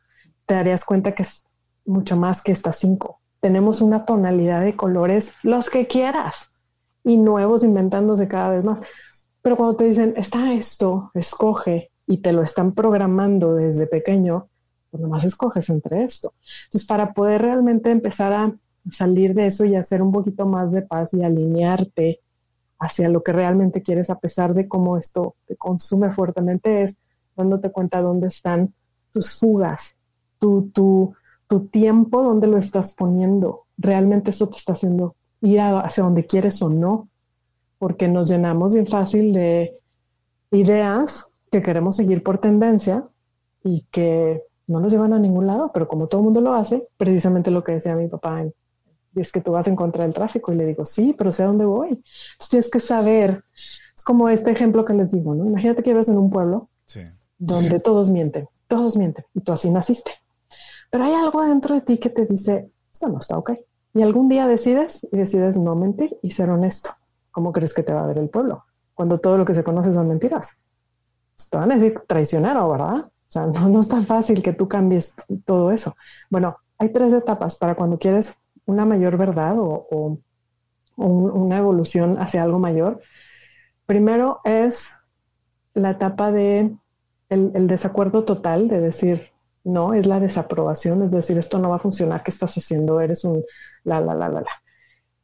te 0.46 0.54
darías 0.54 0.84
cuenta 0.84 1.14
que 1.14 1.22
es 1.22 1.44
mucho 1.86 2.16
más 2.16 2.42
que 2.42 2.52
estas 2.52 2.76
cinco. 2.76 3.20
Tenemos 3.40 3.80
una 3.80 4.04
tonalidad 4.04 4.62
de 4.62 4.76
colores, 4.76 5.34
los 5.42 5.70
que 5.70 5.86
quieras. 5.86 6.50
y 7.04 7.18
nuevos 7.18 7.64
inventándose 7.64 8.28
cada 8.28 8.50
vez 8.50 8.64
más. 8.64 8.80
Pero 9.42 9.56
cuando 9.56 9.76
te 9.76 9.84
dicen, 9.84 10.14
está 10.16 10.52
esto, 10.54 11.10
escoge, 11.14 11.90
y 12.06 12.18
te 12.18 12.32
lo 12.32 12.42
están 12.42 12.72
programando 12.72 13.54
desde 13.54 13.86
pequeño, 13.86 14.48
pues 14.90 15.02
nomás 15.02 15.24
escoges 15.24 15.68
entre 15.70 16.04
esto. 16.04 16.34
Entonces, 16.66 16.86
para 16.86 17.12
poder 17.12 17.42
realmente 17.42 17.90
empezar 17.90 18.32
a 18.32 18.54
salir 18.90 19.34
de 19.34 19.46
eso 19.46 19.64
y 19.64 19.76
hacer 19.76 20.02
un 20.02 20.12
poquito 20.12 20.46
más 20.46 20.72
de 20.72 20.82
paz 20.82 21.14
y 21.14 21.22
alinearte 21.22 22.20
hacia 22.84 23.08
lo 23.08 23.22
que 23.22 23.32
realmente 23.32 23.82
quieres, 23.82 24.10
a 24.10 24.18
pesar 24.18 24.54
de 24.54 24.68
cómo 24.68 24.96
esto 24.96 25.34
te 25.46 25.56
consume 25.56 26.10
fuertemente, 26.10 26.82
es 26.82 26.96
dándote 27.36 27.70
cuenta 27.70 28.02
dónde 28.02 28.28
están 28.28 28.74
tus 29.10 29.38
fugas, 29.38 29.96
tu, 30.38 30.70
tu, 30.72 31.14
tu 31.46 31.66
tiempo, 31.66 32.22
dónde 32.22 32.46
lo 32.46 32.58
estás 32.58 32.94
poniendo. 32.94 33.62
Realmente 33.78 34.30
eso 34.30 34.48
te 34.48 34.58
está 34.58 34.74
haciendo 34.74 35.16
ir 35.40 35.60
hacia 35.60 36.04
donde 36.04 36.26
quieres 36.26 36.60
o 36.62 36.68
no, 36.68 37.08
porque 37.78 38.08
nos 38.08 38.28
llenamos 38.28 38.74
bien 38.74 38.86
fácil 38.86 39.32
de 39.32 39.78
ideas 40.50 41.26
que 41.50 41.62
queremos 41.62 41.96
seguir 41.96 42.22
por 42.22 42.38
tendencia 42.38 43.04
y 43.62 43.82
que 43.90 44.42
no 44.66 44.80
nos 44.80 44.92
llevan 44.92 45.12
a 45.12 45.18
ningún 45.18 45.46
lado, 45.46 45.70
pero 45.72 45.88
como 45.88 46.06
todo 46.06 46.20
el 46.20 46.24
mundo 46.24 46.40
lo 46.40 46.54
hace, 46.54 46.88
precisamente 46.96 47.50
lo 47.50 47.62
que 47.62 47.72
decía 47.72 47.94
mi 47.94 48.08
papá, 48.08 48.44
es 49.20 49.32
que 49.32 49.40
tú 49.40 49.52
vas 49.52 49.66
en 49.68 49.76
contra 49.76 50.04
del 50.04 50.14
tráfico 50.14 50.52
y 50.52 50.56
le 50.56 50.66
digo, 50.66 50.84
sí, 50.84 51.14
pero 51.16 51.32
sé 51.32 51.42
a 51.42 51.46
dónde 51.46 51.64
voy. 51.64 51.88
Entonces 51.88 52.48
tienes 52.50 52.70
que 52.70 52.80
saber, 52.80 53.44
es 53.94 54.02
como 54.02 54.28
este 54.28 54.50
ejemplo 54.50 54.84
que 54.84 54.94
les 54.94 55.12
digo, 55.12 55.34
¿no? 55.34 55.46
Imagínate 55.46 55.82
que 55.82 55.92
vives 55.92 56.08
en 56.08 56.18
un 56.18 56.30
pueblo 56.30 56.68
donde 57.38 57.80
todos 57.80 58.10
mienten, 58.10 58.48
todos 58.68 58.96
mienten, 58.96 59.24
y 59.34 59.40
tú 59.40 59.52
así 59.52 59.70
naciste. 59.70 60.12
Pero 60.90 61.04
hay 61.04 61.14
algo 61.14 61.44
dentro 61.44 61.74
de 61.74 61.80
ti 61.80 61.98
que 61.98 62.10
te 62.10 62.26
dice, 62.26 62.70
esto 62.92 63.08
no 63.08 63.18
está 63.18 63.36
ok. 63.36 63.52
Y 63.94 64.02
algún 64.02 64.28
día 64.28 64.46
decides 64.46 65.06
y 65.10 65.16
decides 65.16 65.56
no 65.56 65.74
mentir 65.74 66.16
y 66.22 66.30
ser 66.30 66.50
honesto. 66.50 66.90
¿Cómo 67.30 67.52
crees 67.52 67.74
que 67.74 67.82
te 67.82 67.92
va 67.92 68.04
a 68.04 68.06
ver 68.06 68.18
el 68.18 68.28
pueblo? 68.28 68.64
Cuando 68.94 69.18
todo 69.18 69.36
lo 69.38 69.44
que 69.44 69.54
se 69.54 69.64
conoce 69.64 69.92
son 69.92 70.08
mentiras 70.08 70.58
te 71.50 71.56
van 71.56 71.72
a 71.72 71.74
decir 71.74 72.00
traicionero, 72.06 72.70
¿verdad? 72.70 72.96
O 72.96 73.10
sea, 73.28 73.46
no, 73.46 73.80
es 73.80 73.88
tan 73.88 74.06
fácil 74.06 74.42
que 74.42 74.52
tú 74.52 74.68
cambies 74.68 75.14
todo 75.44 75.70
eso. 75.70 75.96
Bueno, 76.30 76.56
hay 76.78 76.92
tres 76.92 77.12
etapas 77.12 77.56
para 77.56 77.74
cuando 77.74 77.98
quieres 77.98 78.38
una 78.66 78.84
mayor 78.84 79.16
verdad 79.16 79.56
o, 79.58 80.18
una 80.96 81.58
evolución 81.58 82.18
hacia 82.18 82.42
algo 82.42 82.60
mayor. 82.60 83.00
Primero 83.84 84.40
es 84.44 84.96
la 85.74 85.90
etapa 85.90 86.30
de 86.30 86.76
el, 87.28 87.66
desacuerdo 87.66 88.24
total, 88.24 88.68
de 88.68 88.80
decir, 88.80 89.30
no, 89.64 89.92
es 89.92 90.06
la 90.06 90.20
desaprobación, 90.20 91.02
es 91.02 91.10
decir, 91.10 91.36
esto 91.36 91.58
no 91.58 91.70
va 91.70 91.76
a 91.76 91.80
funcionar, 91.80 92.22
¿qué 92.22 92.30
estás 92.30 92.54
haciendo? 92.56 93.00
Eres 93.00 93.24
un 93.24 93.42
la, 93.82 94.00
la, 94.00 94.14
la, 94.14 94.28
la, 94.28 94.40
la. 94.42 94.50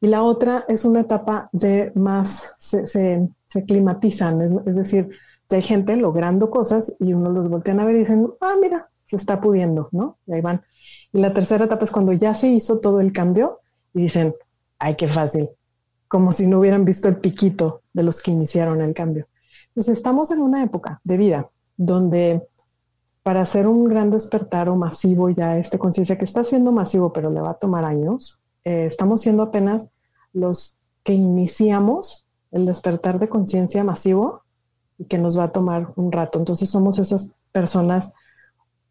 Y 0.00 0.08
la 0.08 0.22
otra 0.22 0.64
es 0.66 0.84
una 0.84 1.02
etapa 1.02 1.48
de 1.52 1.92
más, 1.94 2.54
se, 2.58 2.86
se, 2.86 3.64
climatizan, 3.64 4.62
es 4.66 4.74
decir, 4.74 5.10
hay 5.50 5.62
gente 5.62 5.96
logrando 5.96 6.50
cosas 6.50 6.96
y 6.98 7.12
uno 7.12 7.30
los 7.30 7.48
voltean 7.48 7.80
a 7.80 7.84
ver 7.84 7.96
y 7.96 8.00
dicen, 8.00 8.28
ah, 8.40 8.54
mira, 8.60 8.88
se 9.04 9.16
está 9.16 9.40
pudiendo, 9.40 9.88
¿no? 9.92 10.18
Y 10.26 10.32
ahí 10.34 10.40
van. 10.40 10.62
Y 11.12 11.20
la 11.20 11.32
tercera 11.32 11.64
etapa 11.64 11.84
es 11.84 11.90
cuando 11.90 12.12
ya 12.12 12.34
se 12.34 12.48
hizo 12.48 12.78
todo 12.78 13.00
el 13.00 13.12
cambio 13.12 13.60
y 13.94 14.02
dicen, 14.02 14.34
ay, 14.78 14.96
qué 14.96 15.08
fácil, 15.08 15.48
como 16.08 16.32
si 16.32 16.46
no 16.46 16.60
hubieran 16.60 16.84
visto 16.84 17.08
el 17.08 17.16
piquito 17.16 17.82
de 17.92 18.02
los 18.02 18.22
que 18.22 18.30
iniciaron 18.30 18.80
el 18.80 18.94
cambio. 18.94 19.26
Entonces 19.68 19.98
estamos 19.98 20.30
en 20.30 20.40
una 20.40 20.62
época 20.62 21.00
de 21.04 21.16
vida 21.16 21.50
donde 21.76 22.46
para 23.22 23.42
hacer 23.42 23.66
un 23.66 23.84
gran 23.84 24.10
despertar 24.10 24.68
o 24.68 24.76
masivo 24.76 25.28
ya 25.30 25.58
este 25.58 25.78
conciencia 25.78 26.16
que 26.16 26.24
está 26.24 26.42
siendo 26.42 26.72
masivo 26.72 27.12
pero 27.12 27.30
le 27.30 27.40
va 27.40 27.50
a 27.50 27.58
tomar 27.58 27.84
años, 27.84 28.40
eh, 28.64 28.86
estamos 28.86 29.20
siendo 29.20 29.42
apenas 29.42 29.90
los 30.32 30.76
que 31.02 31.12
iniciamos 31.12 32.24
el 32.50 32.66
despertar 32.66 33.18
de 33.18 33.28
conciencia 33.28 33.84
masivo 33.84 34.42
y 34.98 35.04
que 35.04 35.18
nos 35.18 35.38
va 35.38 35.44
a 35.44 35.52
tomar 35.52 35.92
un 35.96 36.12
rato. 36.12 36.38
Entonces 36.38 36.68
somos 36.70 36.98
esas 36.98 37.32
personas 37.52 38.12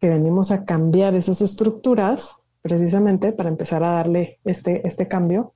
que 0.00 0.08
venimos 0.08 0.50
a 0.50 0.64
cambiar 0.64 1.14
esas 1.14 1.42
estructuras 1.42 2.36
precisamente 2.62 3.32
para 3.32 3.48
empezar 3.48 3.84
a 3.84 3.92
darle 3.92 4.38
este, 4.44 4.86
este 4.86 5.08
cambio 5.08 5.52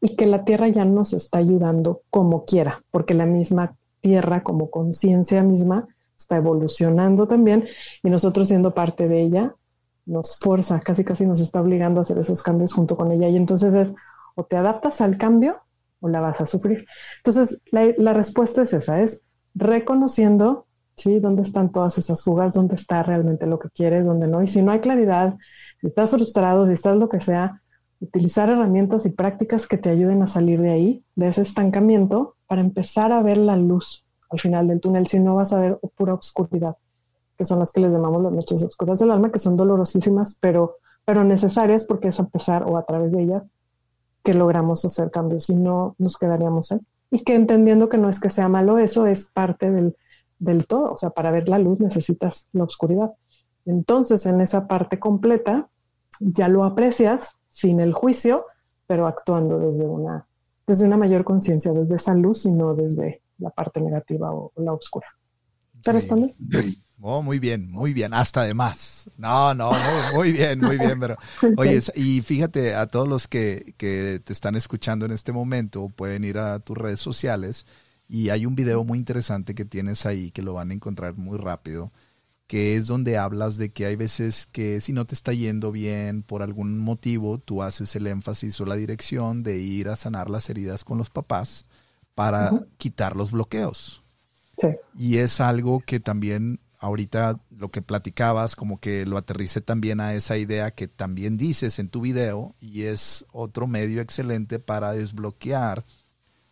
y 0.00 0.16
que 0.16 0.26
la 0.26 0.44
Tierra 0.44 0.68
ya 0.68 0.84
nos 0.84 1.12
está 1.12 1.38
ayudando 1.38 2.02
como 2.10 2.44
quiera, 2.44 2.82
porque 2.90 3.14
la 3.14 3.26
misma 3.26 3.76
Tierra 4.00 4.42
como 4.42 4.70
conciencia 4.70 5.42
misma 5.42 5.88
está 6.16 6.36
evolucionando 6.36 7.26
también 7.28 7.66
y 8.02 8.10
nosotros 8.10 8.48
siendo 8.48 8.74
parte 8.74 9.08
de 9.08 9.22
ella 9.22 9.54
nos 10.06 10.38
fuerza, 10.38 10.80
casi 10.80 11.04
casi 11.04 11.26
nos 11.26 11.40
está 11.40 11.60
obligando 11.60 12.00
a 12.00 12.02
hacer 12.02 12.18
esos 12.18 12.42
cambios 12.42 12.72
junto 12.72 12.96
con 12.96 13.12
ella 13.12 13.28
y 13.28 13.36
entonces 13.36 13.74
es 13.74 13.94
o 14.34 14.44
te 14.44 14.56
adaptas 14.56 15.00
al 15.00 15.18
cambio 15.18 15.60
o 16.00 16.08
la 16.08 16.20
vas 16.20 16.40
a 16.40 16.46
sufrir. 16.46 16.86
Entonces 17.18 17.60
la, 17.70 17.88
la 17.98 18.14
respuesta 18.14 18.62
es 18.62 18.72
esa, 18.72 19.02
es 19.02 19.22
reconociendo, 19.54 20.66
¿sí? 21.00 21.20
¿Dónde 21.20 21.42
están 21.42 21.72
todas 21.72 21.98
esas 21.98 22.22
fugas? 22.22 22.54
¿Dónde 22.54 22.74
está 22.76 23.02
realmente 23.02 23.46
lo 23.46 23.58
que 23.58 23.70
quieres? 23.70 24.04
¿Dónde 24.04 24.26
no? 24.26 24.42
Y 24.42 24.48
si 24.48 24.62
no 24.62 24.72
hay 24.72 24.80
claridad, 24.80 25.36
si 25.80 25.88
estás 25.88 26.10
frustrado, 26.10 26.66
si 26.66 26.72
estás 26.72 26.96
lo 26.96 27.08
que 27.08 27.20
sea, 27.20 27.60
utilizar 28.00 28.48
herramientas 28.48 29.06
y 29.06 29.10
prácticas 29.10 29.66
que 29.66 29.78
te 29.78 29.90
ayuden 29.90 30.22
a 30.22 30.26
salir 30.26 30.60
de 30.60 30.70
ahí, 30.70 31.04
de 31.16 31.28
ese 31.28 31.42
estancamiento, 31.42 32.36
para 32.46 32.60
empezar 32.60 33.12
a 33.12 33.22
ver 33.22 33.38
la 33.38 33.56
luz 33.56 34.04
al 34.30 34.40
final 34.40 34.68
del 34.68 34.80
túnel, 34.80 35.06
si 35.06 35.18
no 35.18 35.34
vas 35.34 35.52
a 35.52 35.60
ver 35.60 35.78
pura 35.96 36.14
oscuridad, 36.14 36.76
que 37.36 37.44
son 37.44 37.58
las 37.58 37.72
que 37.72 37.80
les 37.80 37.92
llamamos 37.92 38.22
las 38.22 38.32
noches 38.32 38.62
oscuras 38.62 39.00
del 39.00 39.10
alma, 39.10 39.32
que 39.32 39.38
son 39.38 39.56
dolorosísimas, 39.56 40.36
pero, 40.40 40.76
pero 41.04 41.24
necesarias 41.24 41.84
porque 41.84 42.08
es 42.08 42.20
a 42.20 42.28
pesar 42.28 42.62
o 42.64 42.76
a 42.76 42.84
través 42.84 43.10
de 43.10 43.22
ellas 43.22 43.48
que 44.22 44.34
logramos 44.34 44.84
hacer 44.84 45.10
cambios, 45.10 45.46
si 45.46 45.56
no 45.56 45.96
nos 45.98 46.16
quedaríamos 46.16 46.70
ahí 46.72 46.80
y 47.10 47.24
que 47.24 47.34
entendiendo 47.34 47.88
que 47.88 47.98
no 47.98 48.08
es 48.08 48.20
que 48.20 48.30
sea 48.30 48.48
malo 48.48 48.78
eso, 48.78 49.06
es 49.06 49.26
parte 49.26 49.70
del, 49.70 49.96
del 50.40 50.66
todo. 50.66 50.92
O 50.92 50.96
sea, 50.96 51.10
para 51.10 51.30
ver 51.30 51.48
la 51.48 51.58
luz 51.58 51.80
necesitas 51.80 52.48
la 52.52 52.64
oscuridad. 52.64 53.12
Entonces, 53.66 54.26
en 54.26 54.40
esa 54.40 54.66
parte 54.66 54.98
completa, 54.98 55.68
ya 56.18 56.48
lo 56.48 56.64
aprecias 56.64 57.36
sin 57.48 57.80
el 57.80 57.92
juicio, 57.92 58.46
pero 58.86 59.06
actuando 59.06 59.58
desde 59.58 59.86
una, 59.86 60.26
desde 60.66 60.86
una 60.86 60.96
mayor 60.96 61.24
conciencia, 61.24 61.72
desde 61.72 61.94
esa 61.94 62.14
luz 62.14 62.46
y 62.46 62.52
no 62.52 62.74
desde 62.74 63.22
la 63.38 63.50
parte 63.50 63.80
negativa 63.80 64.32
o, 64.32 64.52
la 64.56 64.72
oscura. 64.72 65.06
¿Te 65.82 65.92
responde? 65.92 66.34
Oh, 67.02 67.22
muy 67.22 67.38
bien, 67.38 67.70
muy 67.70 67.94
bien, 67.94 68.12
hasta 68.12 68.42
de 68.42 68.52
más. 68.52 69.08
No, 69.16 69.54
no, 69.54 69.72
muy, 70.14 70.32
bien, 70.32 70.60
muy 70.60 70.76
bien, 70.76 71.00
pero 71.00 71.16
oye, 71.56 71.78
y 71.94 72.20
fíjate 72.20 72.74
a 72.74 72.86
todos 72.86 73.08
los 73.08 73.26
que, 73.26 73.74
que, 73.78 74.20
te 74.22 74.32
están 74.32 74.54
escuchando 74.54 75.06
en 75.06 75.12
este 75.12 75.32
momento, 75.32 75.88
pueden 75.88 76.24
ir 76.24 76.36
a 76.36 76.58
tus 76.58 76.76
redes 76.76 77.00
sociales 77.00 77.64
y 78.10 78.30
hay 78.30 78.44
un 78.44 78.56
video 78.56 78.82
muy 78.82 78.98
interesante 78.98 79.54
que 79.54 79.64
tienes 79.64 80.04
ahí 80.04 80.32
que 80.32 80.42
lo 80.42 80.54
van 80.54 80.72
a 80.72 80.74
encontrar 80.74 81.16
muy 81.16 81.38
rápido, 81.38 81.92
que 82.48 82.74
es 82.74 82.88
donde 82.88 83.16
hablas 83.16 83.56
de 83.56 83.70
que 83.70 83.86
hay 83.86 83.94
veces 83.94 84.48
que 84.50 84.80
si 84.80 84.92
no 84.92 85.04
te 85.06 85.14
está 85.14 85.32
yendo 85.32 85.70
bien 85.70 86.24
por 86.24 86.42
algún 86.42 86.80
motivo, 86.80 87.38
tú 87.38 87.62
haces 87.62 87.94
el 87.94 88.08
énfasis 88.08 88.60
o 88.60 88.66
la 88.66 88.74
dirección 88.74 89.44
de 89.44 89.58
ir 89.58 89.88
a 89.88 89.94
sanar 89.94 90.28
las 90.28 90.50
heridas 90.50 90.82
con 90.82 90.98
los 90.98 91.08
papás 91.08 91.66
para 92.16 92.50
quitar 92.78 93.14
los 93.14 93.30
bloqueos. 93.30 94.02
Sí. 94.58 94.68
Y 94.98 95.18
es 95.18 95.40
algo 95.40 95.78
que 95.78 96.00
también 96.00 96.58
ahorita 96.80 97.38
lo 97.56 97.70
que 97.70 97.80
platicabas, 97.80 98.56
como 98.56 98.80
que 98.80 99.06
lo 99.06 99.18
aterrice 99.18 99.60
también 99.60 100.00
a 100.00 100.14
esa 100.14 100.36
idea 100.36 100.72
que 100.72 100.88
también 100.88 101.36
dices 101.36 101.78
en 101.78 101.88
tu 101.88 102.00
video 102.00 102.56
y 102.58 102.82
es 102.82 103.24
otro 103.30 103.68
medio 103.68 104.00
excelente 104.00 104.58
para 104.58 104.92
desbloquear 104.94 105.84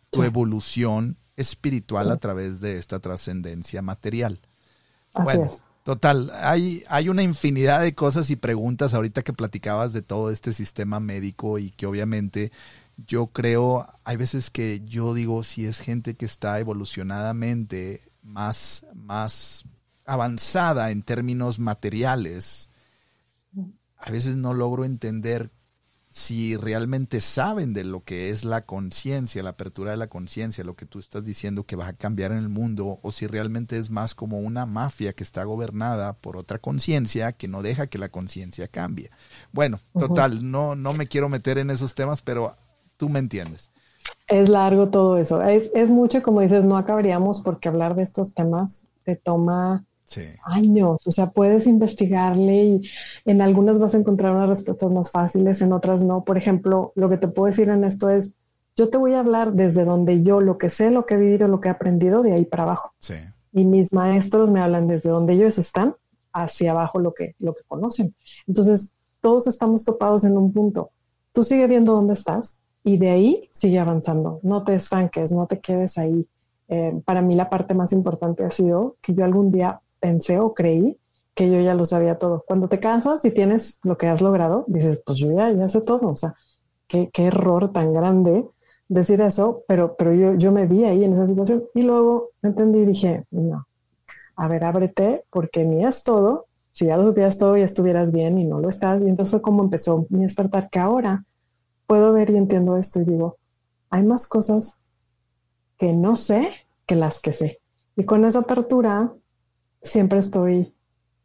tu 0.09 0.23
evolución 0.23 1.17
espiritual 1.39 2.11
a 2.11 2.17
través 2.17 2.59
de 2.59 2.77
esta 2.77 2.99
trascendencia 2.99 3.81
material. 3.81 4.41
bueno, 5.13 5.49
total, 5.83 6.31
hay, 6.35 6.83
hay 6.89 7.09
una 7.09 7.23
infinidad 7.23 7.81
de 7.81 7.95
cosas 7.95 8.29
y 8.29 8.35
preguntas 8.35 8.93
ahorita 8.93 9.23
que 9.23 9.33
platicabas 9.33 9.93
de 9.93 10.01
todo 10.01 10.29
este 10.31 10.53
sistema 10.53 10.99
médico 10.99 11.57
y 11.57 11.71
que 11.71 11.85
obviamente 11.85 12.51
yo 13.07 13.27
creo, 13.27 13.87
hay 14.03 14.17
veces 14.17 14.49
que 14.49 14.81
yo 14.85 15.13
digo, 15.13 15.43
si 15.43 15.65
es 15.65 15.79
gente 15.79 16.15
que 16.15 16.25
está 16.25 16.59
evolucionadamente 16.59 18.01
más, 18.21 18.85
más 18.93 19.63
avanzada 20.05 20.91
en 20.91 21.03
términos 21.03 21.59
materiales, 21.59 22.69
a 23.97 24.11
veces 24.11 24.35
no 24.35 24.53
logro 24.53 24.83
entender 24.83 25.51
si 26.09 26.57
realmente 26.57 27.21
saben 27.21 27.73
de 27.73 27.83
lo 27.83 28.03
que 28.03 28.31
es 28.31 28.43
la 28.43 28.65
conciencia, 28.65 29.43
la 29.43 29.51
apertura 29.51 29.91
de 29.91 29.97
la 29.97 30.07
conciencia, 30.07 30.63
lo 30.63 30.75
que 30.75 30.87
tú 30.87 30.97
estás 30.97 31.23
diciendo 31.23 31.65
que 31.65 31.75
va 31.75 31.87
a 31.87 31.93
cambiar 31.93 32.31
en 32.31 32.39
el 32.39 32.49
mundo, 32.49 32.99
o 33.03 33.11
si 33.11 33.27
realmente 33.27 33.77
es 33.77 33.91
más 33.91 34.15
como 34.15 34.39
una 34.39 34.65
mafia 34.65 35.13
que 35.13 35.23
está 35.23 35.43
gobernada 35.43 36.13
por 36.13 36.35
otra 36.35 36.57
conciencia 36.57 37.31
que 37.33 37.47
no 37.47 37.61
deja 37.61 37.87
que 37.87 37.99
la 37.99 38.09
conciencia 38.09 38.67
cambie. 38.67 39.11
Bueno, 39.51 39.79
total, 39.97 40.49
no, 40.49 40.75
no 40.75 40.93
me 40.93 41.07
quiero 41.07 41.29
meter 41.29 41.59
en 41.59 41.69
esos 41.69 41.93
temas, 41.93 42.23
pero 42.23 42.55
tú 42.97 43.07
me 43.07 43.19
entiendes. 43.19 43.69
Es 44.27 44.49
largo 44.49 44.89
todo 44.89 45.17
eso. 45.17 45.43
Es, 45.43 45.69
es 45.75 45.91
mucho, 45.91 46.23
como 46.23 46.41
dices, 46.41 46.65
no 46.65 46.77
acabaríamos 46.77 47.41
porque 47.41 47.69
hablar 47.69 47.95
de 47.95 48.03
estos 48.03 48.33
temas 48.33 48.87
te 49.03 49.15
toma 49.15 49.85
años. 50.43 51.05
O 51.05 51.11
sea, 51.11 51.31
puedes 51.31 51.67
investigarle 51.67 52.63
y 52.63 52.89
en 53.25 53.41
algunas 53.41 53.79
vas 53.79 53.93
a 53.93 53.97
encontrar 53.97 54.33
unas 54.33 54.49
respuestas 54.49 54.91
más 54.91 55.11
fáciles, 55.11 55.61
en 55.61 55.73
otras 55.73 56.03
no. 56.03 56.23
Por 56.23 56.37
ejemplo, 56.37 56.91
lo 56.95 57.09
que 57.09 57.17
te 57.17 57.27
puedo 57.27 57.47
decir 57.47 57.69
en 57.69 57.83
esto 57.83 58.09
es, 58.09 58.33
Yo 58.75 58.89
te 58.89 58.97
voy 58.97 59.13
a 59.13 59.19
hablar 59.19 59.53
desde 59.53 59.83
donde 59.83 60.23
yo 60.23 60.39
lo 60.41 60.57
que 60.57 60.69
sé, 60.69 60.89
lo 60.89 61.05
que 61.05 61.15
he 61.15 61.17
vivido, 61.17 61.47
lo 61.47 61.59
que 61.59 61.67
he 61.67 61.71
aprendido, 61.71 62.21
de 62.23 62.33
ahí 62.33 62.45
para 62.45 62.63
abajo. 62.63 62.93
Sí. 62.99 63.15
Y 63.51 63.65
mis 63.65 63.91
maestros 63.91 64.49
me 64.49 64.61
hablan 64.61 64.87
desde 64.87 65.09
donde 65.09 65.33
ellos 65.33 65.57
están 65.57 65.95
hacia 66.33 66.71
abajo 66.71 66.99
lo 66.99 67.13
que, 67.13 67.35
lo 67.39 67.53
que 67.53 67.63
conocen. 67.67 68.15
Entonces, 68.47 68.93
todos 69.21 69.47
estamos 69.47 69.83
topados 69.83 70.23
en 70.23 70.37
un 70.37 70.53
punto. 70.53 70.91
Tú 71.33 71.43
sigue 71.43 71.67
viendo 71.67 71.93
dónde 71.93 72.13
estás 72.13 72.61
y 72.83 72.97
de 72.97 73.09
ahí 73.09 73.49
sigue 73.51 73.79
avanzando. 73.79 74.39
No 74.43 74.63
te 74.63 74.75
estanques, 74.75 75.31
no 75.31 75.45
te 75.47 75.59
quedes 75.59 75.97
ahí. 75.97 76.25
Eh, 76.69 77.01
para 77.03 77.21
mí 77.21 77.35
la 77.35 77.49
parte 77.49 77.73
más 77.73 77.91
importante 77.91 78.43
ha 78.43 78.51
sido 78.51 78.95
que 79.01 79.13
yo 79.13 79.25
algún 79.25 79.51
día 79.51 79.81
pensé 79.99 80.39
o 80.39 80.53
creí 80.53 80.97
que 81.33 81.49
yo 81.49 81.61
ya 81.61 81.73
lo 81.73 81.85
sabía 81.85 82.17
todo. 82.17 82.43
Cuando 82.47 82.67
te 82.67 82.79
cansas 82.79 83.23
y 83.25 83.31
tienes 83.31 83.79
lo 83.83 83.97
que 83.97 84.07
has 84.07 84.21
logrado, 84.21 84.65
dices, 84.67 85.01
pues 85.05 85.19
yo 85.19 85.31
ya, 85.31 85.51
ya 85.51 85.69
sé 85.69 85.81
todo. 85.81 86.09
O 86.09 86.15
sea, 86.17 86.35
qué, 86.87 87.09
qué 87.13 87.27
error 87.27 87.71
tan 87.71 87.93
grande 87.93 88.45
decir 88.89 89.21
eso, 89.21 89.63
pero, 89.67 89.95
pero 89.95 90.13
yo, 90.13 90.33
yo 90.35 90.51
me 90.51 90.65
vi 90.65 90.83
ahí 90.83 91.03
en 91.03 91.13
esa 91.13 91.27
situación 91.27 91.63
y 91.75 91.83
luego 91.83 92.31
entendí 92.41 92.79
y 92.79 92.85
dije, 92.85 93.25
no, 93.31 93.67
a 94.35 94.47
ver, 94.47 94.63
ábrete 94.63 95.23
porque 95.29 95.63
ni 95.63 95.85
es 95.85 96.03
todo. 96.03 96.47
Si 96.71 96.85
ya 96.85 96.97
lo 96.97 97.07
supieras 97.07 97.37
todo, 97.37 97.57
ya 97.57 97.65
estuvieras 97.65 98.11
bien 98.11 98.37
y 98.37 98.45
no 98.45 98.59
lo 98.59 98.69
estás. 98.69 99.01
Y 99.01 99.07
entonces 99.07 99.31
fue 99.31 99.41
como 99.41 99.63
empezó 99.63 100.05
mi 100.09 100.23
despertar, 100.23 100.69
que 100.69 100.79
ahora 100.79 101.25
puedo 101.87 102.13
ver 102.13 102.29
y 102.29 102.37
entiendo 102.37 102.77
esto 102.77 103.01
y 103.01 103.05
digo, 103.05 103.37
hay 103.89 104.03
más 104.03 104.27
cosas 104.27 104.79
que 105.77 105.93
no 105.93 106.15
sé 106.15 106.51
que 106.85 106.95
las 106.95 107.19
que 107.19 107.33
sé. 107.33 107.59
Y 107.95 108.05
con 108.05 108.25
esa 108.25 108.39
apertura 108.39 109.11
siempre 109.81 110.19
estoy 110.19 110.73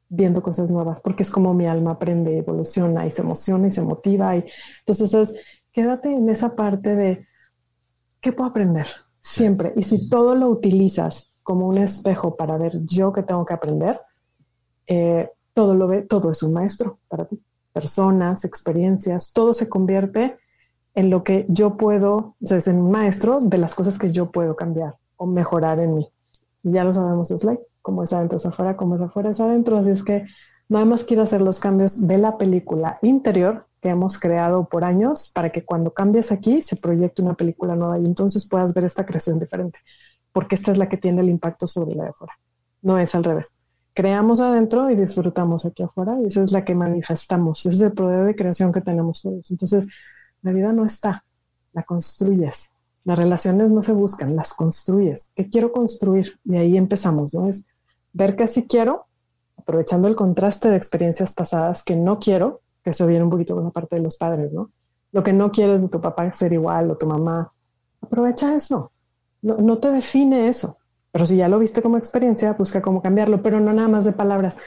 viendo 0.08 0.42
cosas 0.42 0.70
nuevas, 0.70 1.00
porque 1.00 1.22
es 1.22 1.30
como 1.30 1.54
mi 1.54 1.66
alma 1.66 1.92
aprende, 1.92 2.38
evoluciona 2.38 3.06
y 3.06 3.10
se 3.10 3.22
emociona 3.22 3.68
y 3.68 3.72
se 3.72 3.82
motiva. 3.82 4.36
Y 4.36 4.44
entonces 4.80 5.14
es, 5.14 5.34
quédate 5.72 6.12
en 6.12 6.28
esa 6.28 6.54
parte 6.54 6.94
de, 6.94 7.26
¿qué 8.20 8.32
puedo 8.32 8.50
aprender? 8.50 8.86
Siempre. 9.20 9.72
Y 9.76 9.82
si 9.82 10.08
todo 10.08 10.34
lo 10.34 10.48
utilizas 10.48 11.32
como 11.42 11.66
un 11.66 11.78
espejo 11.78 12.36
para 12.36 12.56
ver 12.56 12.72
yo 12.84 13.12
qué 13.12 13.22
tengo 13.22 13.44
que 13.44 13.54
aprender, 13.54 14.00
eh, 14.86 15.30
todo 15.52 15.74
lo 15.74 15.88
ve, 15.88 16.02
todo 16.02 16.30
es 16.30 16.42
un 16.42 16.52
maestro 16.52 16.98
para 17.08 17.26
ti. 17.26 17.40
Personas, 17.72 18.44
experiencias, 18.44 19.32
todo 19.32 19.52
se 19.52 19.68
convierte 19.68 20.36
en 20.94 21.10
lo 21.10 21.24
que 21.24 21.44
yo 21.48 21.76
puedo, 21.76 22.36
o 22.40 22.46
sea, 22.46 22.58
es 22.58 22.68
en 22.68 22.78
un 22.78 22.90
maestro 22.90 23.38
de 23.40 23.58
las 23.58 23.74
cosas 23.74 23.98
que 23.98 24.12
yo 24.12 24.30
puedo 24.30 24.54
cambiar 24.54 24.94
o 25.16 25.26
mejorar 25.26 25.80
en 25.80 25.94
mí. 25.94 26.08
Y 26.62 26.72
ya 26.72 26.84
lo 26.84 26.94
sabemos, 26.94 27.30
es 27.30 27.42
like, 27.42 27.62
como 27.84 28.02
es 28.02 28.14
adentro 28.14 28.38
es 28.38 28.46
afuera, 28.46 28.78
como 28.78 28.96
es 28.96 29.02
afuera 29.02 29.28
es 29.28 29.40
adentro. 29.40 29.76
Así 29.76 29.90
es 29.90 30.02
que 30.02 30.24
nada 30.70 30.86
más 30.86 31.04
quiero 31.04 31.22
hacer 31.22 31.42
los 31.42 31.60
cambios 31.60 32.06
de 32.06 32.16
la 32.16 32.38
película 32.38 32.98
interior 33.02 33.66
que 33.82 33.90
hemos 33.90 34.18
creado 34.18 34.64
por 34.70 34.84
años 34.84 35.30
para 35.34 35.52
que 35.52 35.66
cuando 35.66 35.92
cambies 35.92 36.32
aquí 36.32 36.62
se 36.62 36.76
proyecte 36.76 37.20
una 37.20 37.34
película 37.34 37.76
nueva 37.76 37.98
y 37.98 38.06
entonces 38.06 38.48
puedas 38.48 38.72
ver 38.72 38.86
esta 38.86 39.04
creación 39.04 39.38
diferente, 39.38 39.80
porque 40.32 40.54
esta 40.54 40.72
es 40.72 40.78
la 40.78 40.88
que 40.88 40.96
tiene 40.96 41.20
el 41.20 41.28
impacto 41.28 41.66
sobre 41.66 41.94
la 41.94 42.04
de 42.04 42.10
afuera. 42.10 42.32
No 42.80 42.98
es 42.98 43.14
al 43.14 43.22
revés. 43.22 43.54
Creamos 43.92 44.40
adentro 44.40 44.90
y 44.90 44.96
disfrutamos 44.96 45.66
aquí 45.66 45.82
afuera 45.82 46.16
y 46.22 46.28
esa 46.28 46.42
es 46.42 46.52
la 46.52 46.64
que 46.64 46.74
manifestamos. 46.74 47.66
Ese 47.66 47.76
es 47.76 47.82
el 47.82 47.92
poder 47.92 48.24
de 48.24 48.34
creación 48.34 48.72
que 48.72 48.80
tenemos 48.80 49.20
todos. 49.20 49.50
Entonces, 49.50 49.86
la 50.40 50.52
vida 50.52 50.72
no 50.72 50.86
está, 50.86 51.22
la 51.74 51.82
construyes. 51.82 52.70
Las 53.04 53.18
relaciones 53.18 53.70
no 53.70 53.82
se 53.82 53.92
buscan, 53.92 54.34
las 54.34 54.54
construyes. 54.54 55.30
¿Qué 55.36 55.50
quiero 55.50 55.70
construir? 55.70 56.40
Y 56.46 56.56
ahí 56.56 56.78
empezamos, 56.78 57.34
¿no? 57.34 57.46
Es 57.46 57.66
ver 58.14 58.36
qué 58.36 58.48
sí 58.48 58.66
quiero, 58.66 59.06
aprovechando 59.58 60.08
el 60.08 60.16
contraste 60.16 60.70
de 60.70 60.76
experiencias 60.76 61.34
pasadas 61.34 61.82
que 61.82 61.96
no 61.96 62.18
quiero, 62.18 62.62
que 62.82 62.90
eso 62.90 63.06
viene 63.06 63.24
un 63.24 63.30
poquito 63.30 63.54
con 63.54 63.64
la 63.64 63.70
parte 63.70 63.96
de 63.96 64.02
los 64.02 64.16
padres, 64.16 64.52
¿no? 64.52 64.70
Lo 65.12 65.22
que 65.22 65.32
no 65.32 65.52
quieres 65.52 65.82
de 65.82 65.88
tu 65.88 66.00
papá 66.00 66.32
ser 66.32 66.52
igual 66.52 66.90
o 66.90 66.96
tu 66.96 67.06
mamá, 67.06 67.52
aprovecha 68.00 68.54
eso. 68.54 68.92
No, 69.42 69.56
no 69.58 69.78
te 69.78 69.90
define 69.90 70.48
eso. 70.48 70.78
Pero 71.12 71.26
si 71.26 71.36
ya 71.36 71.48
lo 71.48 71.58
viste 71.58 71.82
como 71.82 71.98
experiencia, 71.98 72.52
busca 72.54 72.82
cómo 72.82 73.02
cambiarlo, 73.02 73.42
pero 73.42 73.60
no 73.60 73.72
nada 73.72 73.88
más 73.88 74.04
de 74.04 74.12
palabras. 74.12 74.58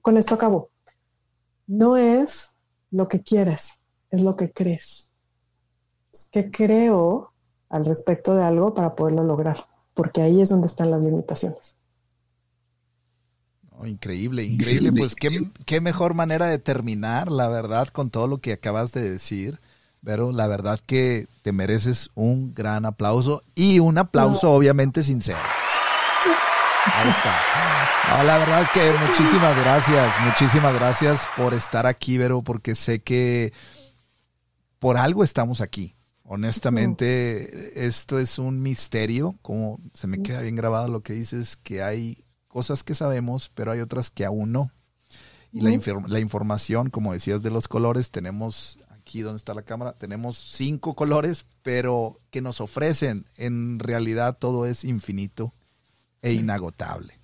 Con 0.00 0.16
esto 0.16 0.34
acabo. 0.34 0.70
No 1.66 1.96
es 1.96 2.50
lo 2.90 3.08
que 3.08 3.22
quieres, 3.22 3.80
es 4.10 4.22
lo 4.22 4.36
que 4.36 4.52
crees. 4.52 5.10
¿Qué 6.30 6.50
creo 6.50 7.32
al 7.70 7.84
respecto 7.86 8.34
de 8.34 8.44
algo 8.44 8.74
para 8.74 8.94
poderlo 8.94 9.24
lograr? 9.24 9.66
Porque 9.94 10.20
ahí 10.20 10.40
es 10.40 10.50
donde 10.50 10.66
están 10.66 10.90
las 10.90 11.00
limitaciones 11.00 11.78
increíble, 13.86 14.44
increíble. 14.44 14.92
Pues 14.92 15.14
qué, 15.14 15.48
qué, 15.66 15.80
mejor 15.80 16.14
manera 16.14 16.46
de 16.46 16.58
terminar, 16.58 17.30
la 17.30 17.48
verdad, 17.48 17.88
con 17.88 18.10
todo 18.10 18.26
lo 18.26 18.38
que 18.38 18.52
acabas 18.52 18.92
de 18.92 19.10
decir. 19.10 19.60
Pero 20.04 20.32
la 20.32 20.48
verdad 20.48 20.80
que 20.84 21.28
te 21.42 21.52
mereces 21.52 22.10
un 22.14 22.54
gran 22.54 22.86
aplauso 22.86 23.44
y 23.54 23.78
un 23.78 23.98
aplauso 23.98 24.50
obviamente 24.50 25.04
sincero. 25.04 25.38
Ahí 26.84 27.08
está. 27.08 28.22
la 28.24 28.38
verdad 28.38 28.62
es 28.62 28.70
que 28.70 28.92
muchísimas 29.06 29.56
gracias, 29.56 30.12
muchísimas 30.24 30.74
gracias 30.74 31.28
por 31.36 31.54
estar 31.54 31.86
aquí, 31.86 32.18
Vero, 32.18 32.42
porque 32.42 32.74
sé 32.74 33.00
que 33.00 33.52
por 34.80 34.96
algo 34.96 35.22
estamos 35.22 35.60
aquí. 35.60 35.94
Honestamente, 36.24 37.86
esto 37.86 38.18
es 38.18 38.38
un 38.38 38.60
misterio, 38.62 39.36
como 39.42 39.78
se 39.92 40.06
me 40.06 40.22
queda 40.22 40.40
bien 40.40 40.56
grabado 40.56 40.88
lo 40.88 41.02
que 41.02 41.12
dices, 41.12 41.56
que 41.56 41.82
hay 41.82 42.24
cosas 42.52 42.84
que 42.84 42.94
sabemos, 42.94 43.50
pero 43.54 43.72
hay 43.72 43.80
otras 43.80 44.10
que 44.10 44.24
aún 44.24 44.52
no. 44.52 44.70
Y 45.52 45.60
la, 45.60 45.70
la, 46.06 46.20
información, 46.20 46.90
como 46.90 47.12
decías, 47.12 47.42
de 47.42 47.50
los 47.50 47.66
colores, 47.66 48.10
tenemos 48.10 48.78
aquí 48.90 49.22
donde 49.22 49.36
está 49.36 49.54
la 49.54 49.62
cámara, 49.62 49.94
tenemos 49.94 50.36
cinco 50.36 50.94
colores, 50.94 51.46
pero 51.62 52.20
que 52.30 52.40
nos 52.40 52.60
ofrecen, 52.60 53.26
en 53.36 53.78
realidad 53.78 54.38
todo 54.38 54.66
es 54.66 54.84
infinito 54.84 55.52
e 56.22 56.32
inagotable. 56.32 57.18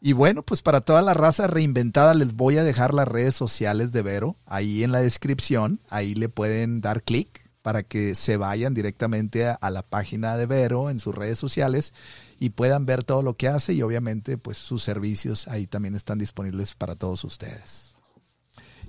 Y 0.00 0.14
bueno, 0.14 0.42
pues 0.42 0.62
para 0.62 0.80
toda 0.80 1.02
la 1.02 1.14
raza 1.14 1.46
reinventada 1.46 2.14
les 2.14 2.34
voy 2.34 2.56
a 2.56 2.64
dejar 2.64 2.94
las 2.94 3.08
redes 3.08 3.34
sociales 3.34 3.92
de 3.92 4.02
Vero. 4.02 4.36
Ahí 4.46 4.82
en 4.82 4.92
la 4.92 5.00
descripción, 5.00 5.80
ahí 5.90 6.14
le 6.14 6.28
pueden 6.28 6.80
dar 6.80 7.02
clic 7.02 7.42
para 7.62 7.82
que 7.84 8.14
se 8.14 8.36
vayan 8.36 8.74
directamente 8.74 9.46
a, 9.46 9.70
la 9.70 9.82
página 9.82 10.36
de 10.36 10.46
Vero 10.46 10.90
en 10.90 10.98
sus 10.98 11.14
redes 11.14 11.38
sociales 11.38 11.94
y 12.42 12.50
puedan 12.50 12.86
ver 12.86 13.04
todo 13.04 13.22
lo 13.22 13.36
que 13.36 13.46
hace 13.46 13.72
y 13.72 13.82
obviamente 13.82 14.36
pues 14.36 14.58
sus 14.58 14.82
servicios 14.82 15.46
ahí 15.46 15.68
también 15.68 15.94
están 15.94 16.18
disponibles 16.18 16.74
para 16.74 16.96
todos 16.96 17.22
ustedes. 17.22 17.94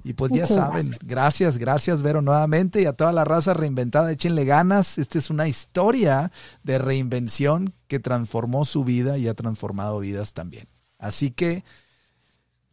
Y 0.03 0.13
pues 0.13 0.31
ya 0.31 0.47
saben, 0.47 0.89
gracias, 1.03 1.59
gracias 1.59 2.01
Vero 2.01 2.23
nuevamente 2.23 2.81
y 2.81 2.85
a 2.87 2.93
toda 2.93 3.11
la 3.11 3.25
raza 3.25 3.53
reinventada, 3.53 4.11
échenle 4.11 4.45
ganas. 4.45 4.97
Esta 4.97 5.19
es 5.19 5.29
una 5.29 5.47
historia 5.47 6.31
de 6.63 6.79
reinvención 6.79 7.75
que 7.87 7.99
transformó 7.99 8.65
su 8.65 8.83
vida 8.83 9.19
y 9.19 9.27
ha 9.27 9.35
transformado 9.35 9.99
vidas 9.99 10.33
también. 10.33 10.67
Así 10.97 11.29
que 11.29 11.63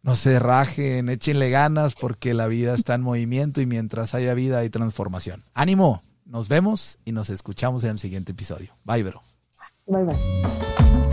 no 0.01 0.15
se 0.15 0.39
rajen, 0.39 1.11
échenle 1.11 1.51
ganas 1.51 1.93
porque 1.93 2.33
la 2.33 2.47
vida 2.47 2.75
está 2.75 2.95
en 2.95 3.03
movimiento 3.03 3.61
y 3.61 3.67
mientras 3.67 4.15
haya 4.15 4.33
vida 4.33 4.61
hay 4.61 4.71
transformación. 4.71 5.45
Ánimo, 5.53 6.03
nos 6.25 6.49
vemos 6.49 7.01
y 7.05 7.13
nos 7.13 7.29
escuchamos 7.29 7.85
en 7.85 7.91
el 7.91 7.99
siguiente 7.99 8.33
episodio. 8.33 8.79
Bye, 8.83 9.03
bro. 9.03 9.30
Bye, 9.91 10.05
bye. 10.05 11.10